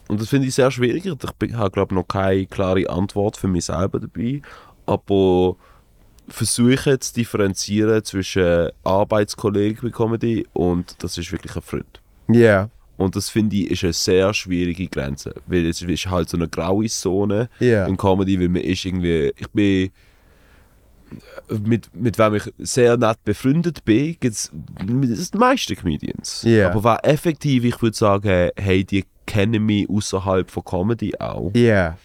und 0.08 0.20
das 0.20 0.28
finde 0.28 0.46
ich 0.48 0.54
sehr 0.54 0.70
schwierig, 0.70 1.06
ich 1.06 1.54
habe 1.54 1.70
glaube 1.70 1.94
noch 1.94 2.06
keine 2.08 2.46
klare 2.46 2.88
Antwort 2.90 3.36
für 3.36 3.48
mich 3.48 3.64
selber 3.66 4.00
dabei, 4.00 4.42
aber 4.86 5.56
versuche 6.28 6.98
zu 6.98 7.14
differenzieren 7.14 8.02
zwischen 8.04 8.70
Arbeitskollegen 8.82 9.90
bei 9.90 9.90
Comedy 9.96 10.46
und 10.52 10.96
das 11.02 11.18
ist 11.18 11.30
wirklich 11.32 11.54
ein 11.56 11.62
Freund. 11.62 12.00
Ja, 12.28 12.70
Und 12.96 13.14
das 13.16 13.28
finde 13.28 13.56
ich 13.56 13.70
ist 13.72 13.84
eine 13.84 13.92
sehr 13.92 14.32
schwierige 14.34 14.86
Grenze, 14.88 15.34
weil 15.46 15.66
es 15.66 15.82
ist 15.82 16.06
halt 16.06 16.28
so 16.30 16.36
eine 16.38 16.48
graue 16.48 16.86
Zone 16.86 17.48
Ja. 17.58 17.86
in 17.86 17.96
Comedy, 17.96 18.40
weil 18.40 18.48
man 18.48 18.62
ist 18.62 18.84
irgendwie, 18.84 19.32
ich 19.36 19.48
bin 19.50 19.90
mit, 21.62 21.94
mit 21.94 22.18
wem 22.18 22.34
ich 22.34 22.50
sehr 22.58 22.96
nett 22.96 23.22
befreundet 23.24 23.84
bin, 23.84 24.16
gibt 24.18 24.34
es 24.34 24.50
die 24.52 25.38
meisten 25.38 25.76
Comedians. 25.76 26.42
Ja. 26.42 26.70
Aber 26.70 26.82
wer 26.84 27.04
effektiv, 27.04 27.64
ich 27.64 27.80
würde 27.82 27.96
sagen, 27.96 28.50
hey, 28.56 28.84
die 28.84 29.04
kennen 29.26 29.64
mich 29.64 29.88
außerhalb 29.88 30.50
von 30.50 30.64
Comedy 30.64 31.14
auch, 31.18 31.50
ja, 31.54 31.96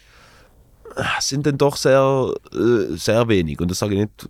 sind 1.20 1.46
dann 1.46 1.56
doch 1.58 1.76
sehr, 1.76 2.32
äh, 2.52 2.96
sehr 2.96 3.28
wenig. 3.28 3.60
Und 3.60 3.70
das 3.70 3.78
sage 3.78 3.94
ich 3.94 4.00
nicht 4.00 4.28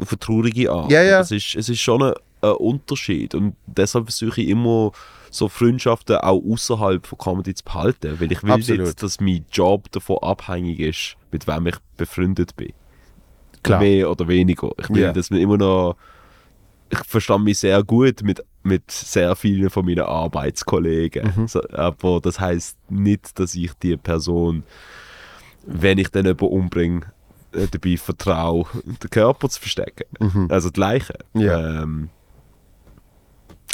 auf 0.00 0.16
traurige 0.20 0.70
Art. 0.70 0.90
Ja, 0.90 1.02
ja. 1.02 1.20
Es, 1.20 1.30
ist, 1.30 1.54
es 1.54 1.68
ist 1.68 1.80
schon 1.80 2.02
ein, 2.02 2.12
ein 2.42 2.52
Unterschied. 2.52 3.34
Und 3.34 3.56
deshalb 3.66 4.04
versuche 4.06 4.42
ich 4.42 4.48
immer, 4.48 4.92
so 5.30 5.48
Freundschaften 5.48 6.16
auch 6.18 6.40
außerhalb 6.44 7.06
von 7.06 7.18
Comedy 7.18 7.54
zu 7.54 7.64
behalten. 7.64 8.20
Weil 8.20 8.30
ich 8.30 8.42
will 8.42 8.52
Absolut. 8.52 8.86
nicht, 8.86 9.02
dass 9.02 9.20
mein 9.20 9.44
Job 9.50 9.90
davon 9.90 10.18
abhängig 10.22 10.78
ist, 10.78 11.16
mit 11.32 11.46
wem 11.48 11.66
ich 11.66 11.76
befreundet 11.96 12.54
bin. 12.54 12.72
Klar. 13.62 13.80
Mehr 13.80 14.10
oder 14.10 14.28
weniger. 14.28 14.70
Ich 14.78 14.90
will, 14.90 15.02
Ja. 15.02 15.12
dass 15.12 15.30
man 15.30 15.40
immer 15.40 15.56
noch. 15.56 15.96
Ich 16.90 16.98
verstand 16.98 17.44
mich 17.44 17.58
sehr 17.58 17.82
gut 17.82 18.22
mit, 18.22 18.44
mit 18.64 18.90
sehr 18.90 19.36
vielen 19.36 19.70
von 19.70 19.84
meinen 19.84 20.00
Arbeitskollegen. 20.04 21.32
Mhm. 21.36 21.48
So, 21.48 21.62
aber 21.70 22.20
das 22.20 22.40
heißt 22.40 22.78
nicht, 22.90 23.38
dass 23.38 23.54
ich 23.54 23.72
die 23.74 23.96
Person, 23.96 24.64
wenn 25.66 25.98
ich 25.98 26.08
dann 26.10 26.24
jemanden 26.24 26.46
umbringe, 26.46 27.00
äh, 27.52 27.66
dabei 27.70 27.96
vertraue, 27.96 28.64
den 28.84 29.10
Körper 29.10 29.48
zu 29.48 29.60
verstecken. 29.60 30.48
Also 30.50 30.70
die 30.70 30.80
Leiche. 30.80 31.14
Mhm. 31.34 31.40
Ja. 31.40 31.82
Ähm, 31.82 32.10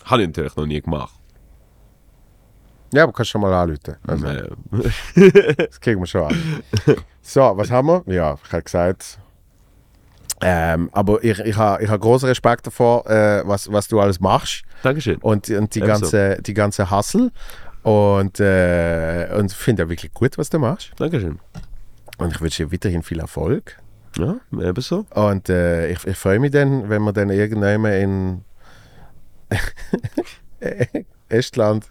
habe 0.05 0.23
ich 0.23 0.29
natürlich 0.29 0.57
noch 0.57 0.67
nie 0.67 0.81
gemacht. 0.81 1.15
ja, 2.93 3.05
aber 3.05 3.13
kannst 3.13 3.31
schon 3.31 3.41
mal 3.43 3.53
anrufen. 3.55 3.97
Also, 4.07 4.27
Äh, 4.27 4.49
Das 5.69 5.81
kriegen 5.81 6.01
wir 6.01 6.07
schon 6.07 6.25
an. 6.25 6.37
So, 7.23 7.41
was 7.55 7.71
haben 7.71 7.87
wir? 7.89 8.03
Ja, 8.13 8.37
ich 8.45 8.53
habe 8.53 8.63
gesagt. 8.65 9.20
Ähm, 10.43 10.89
aber 10.93 11.23
ich, 11.23 11.39
ich 11.41 11.57
habe 11.57 11.83
ich 11.83 11.91
ha 11.91 11.97
großen 11.97 12.29
Respekt 12.29 12.67
davor, 12.67 13.09
äh, 13.09 13.43
was, 13.47 13.71
was 13.71 13.89
du 13.89 14.01
alles 14.01 14.21
machst 14.21 14.63
Dankeschön. 14.83 15.17
und, 15.17 15.51
und 15.51 15.75
die, 15.75 15.81
Ebenso. 15.81 16.01
ganze, 16.01 16.43
die 16.43 16.55
ganze 16.55 16.91
Hustle. 16.91 17.31
Und, 17.83 18.41
äh, 18.41 19.29
und 19.37 19.53
finde 19.53 19.85
ja 19.85 19.89
wirklich 19.89 20.13
gut, 20.13 20.37
was 20.37 20.51
du 20.51 20.59
machst. 20.59 20.93
Dankeschön. 20.97 21.39
Und 22.19 22.33
ich 22.33 22.41
wünsche 22.41 22.65
dir 22.65 22.73
weiterhin 22.73 23.03
viel 23.03 23.21
Erfolg. 23.21 23.79
Ja, 24.19 24.37
ebenso. 24.53 25.07
Und 25.15 25.49
äh, 25.49 25.91
ich, 25.91 26.07
ich 26.07 26.17
freue 26.17 26.39
mich 26.39 26.51
dann, 26.51 26.91
wenn 26.91 27.03
wir 27.03 27.13
dann 27.13 27.31
irgendwann 27.31 27.85
in 27.87 28.45
Estland, 31.29 31.91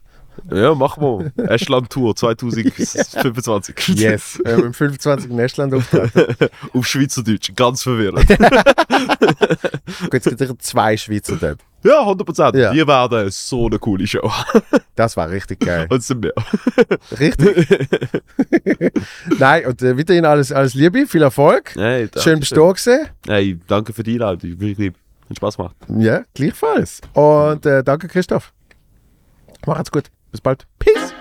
Ja, 0.51 0.75
machen 0.75 1.31
wir. 1.35 1.49
Estland-Tour 1.49 2.15
2025. 2.15 3.87
yes, 3.99 4.39
äh, 4.45 4.53
im 4.53 4.73
25. 4.73 5.31
in 5.31 5.39
Estland 5.39 5.73
auftreten. 5.73 6.49
Auf 6.73 6.87
Schweizerdeutsch, 6.87 7.51
ganz 7.55 7.83
verwirrend. 7.83 8.27
Gut, 8.27 10.13
es 10.13 10.23
gibt 10.23 10.39
sicher 10.39 10.59
zwei 10.59 10.97
Schweizer 10.97 11.35
dort. 11.35 11.59
ja, 11.83 12.01
100%. 12.01 12.57
Ja. 12.57 12.71
Die 12.73 12.85
werden 12.85 13.29
so 13.31 13.67
eine 13.67 13.79
coole 13.79 14.05
Show. 14.07 14.29
Das 14.95 15.15
war 15.15 15.29
richtig 15.29 15.59
geil. 15.61 15.87
Und 15.89 16.03
sind 16.03 16.23
wir. 16.23 16.33
Richtig. 17.19 17.67
Nein, 19.39 19.65
und 19.65 19.81
äh, 19.81 19.97
weiterhin 19.97 20.25
alles, 20.25 20.51
alles 20.51 20.73
Liebe, 20.73 21.07
viel 21.07 21.21
Erfolg. 21.21 21.73
Hey, 21.75 22.09
Schön 22.17 22.39
bist 22.39 22.55
du. 22.55 22.73
Hey, 23.27 23.59
danke 23.67 23.93
für 23.93 24.03
die 24.03 24.13
Einladung. 24.13 24.59
Wirklich, 24.59 24.93
hat 25.29 25.37
Spaß 25.37 25.57
gemacht. 25.57 25.75
Ja, 25.97 26.23
gleichfalls. 26.33 27.01
Und 27.13 27.65
äh, 27.65 27.83
danke, 27.83 28.07
Christoph. 28.07 28.51
Macht's 29.65 29.91
gut. 29.91 30.09
Bis 30.31 30.41
bald. 30.41 30.68
Peace. 30.80 31.14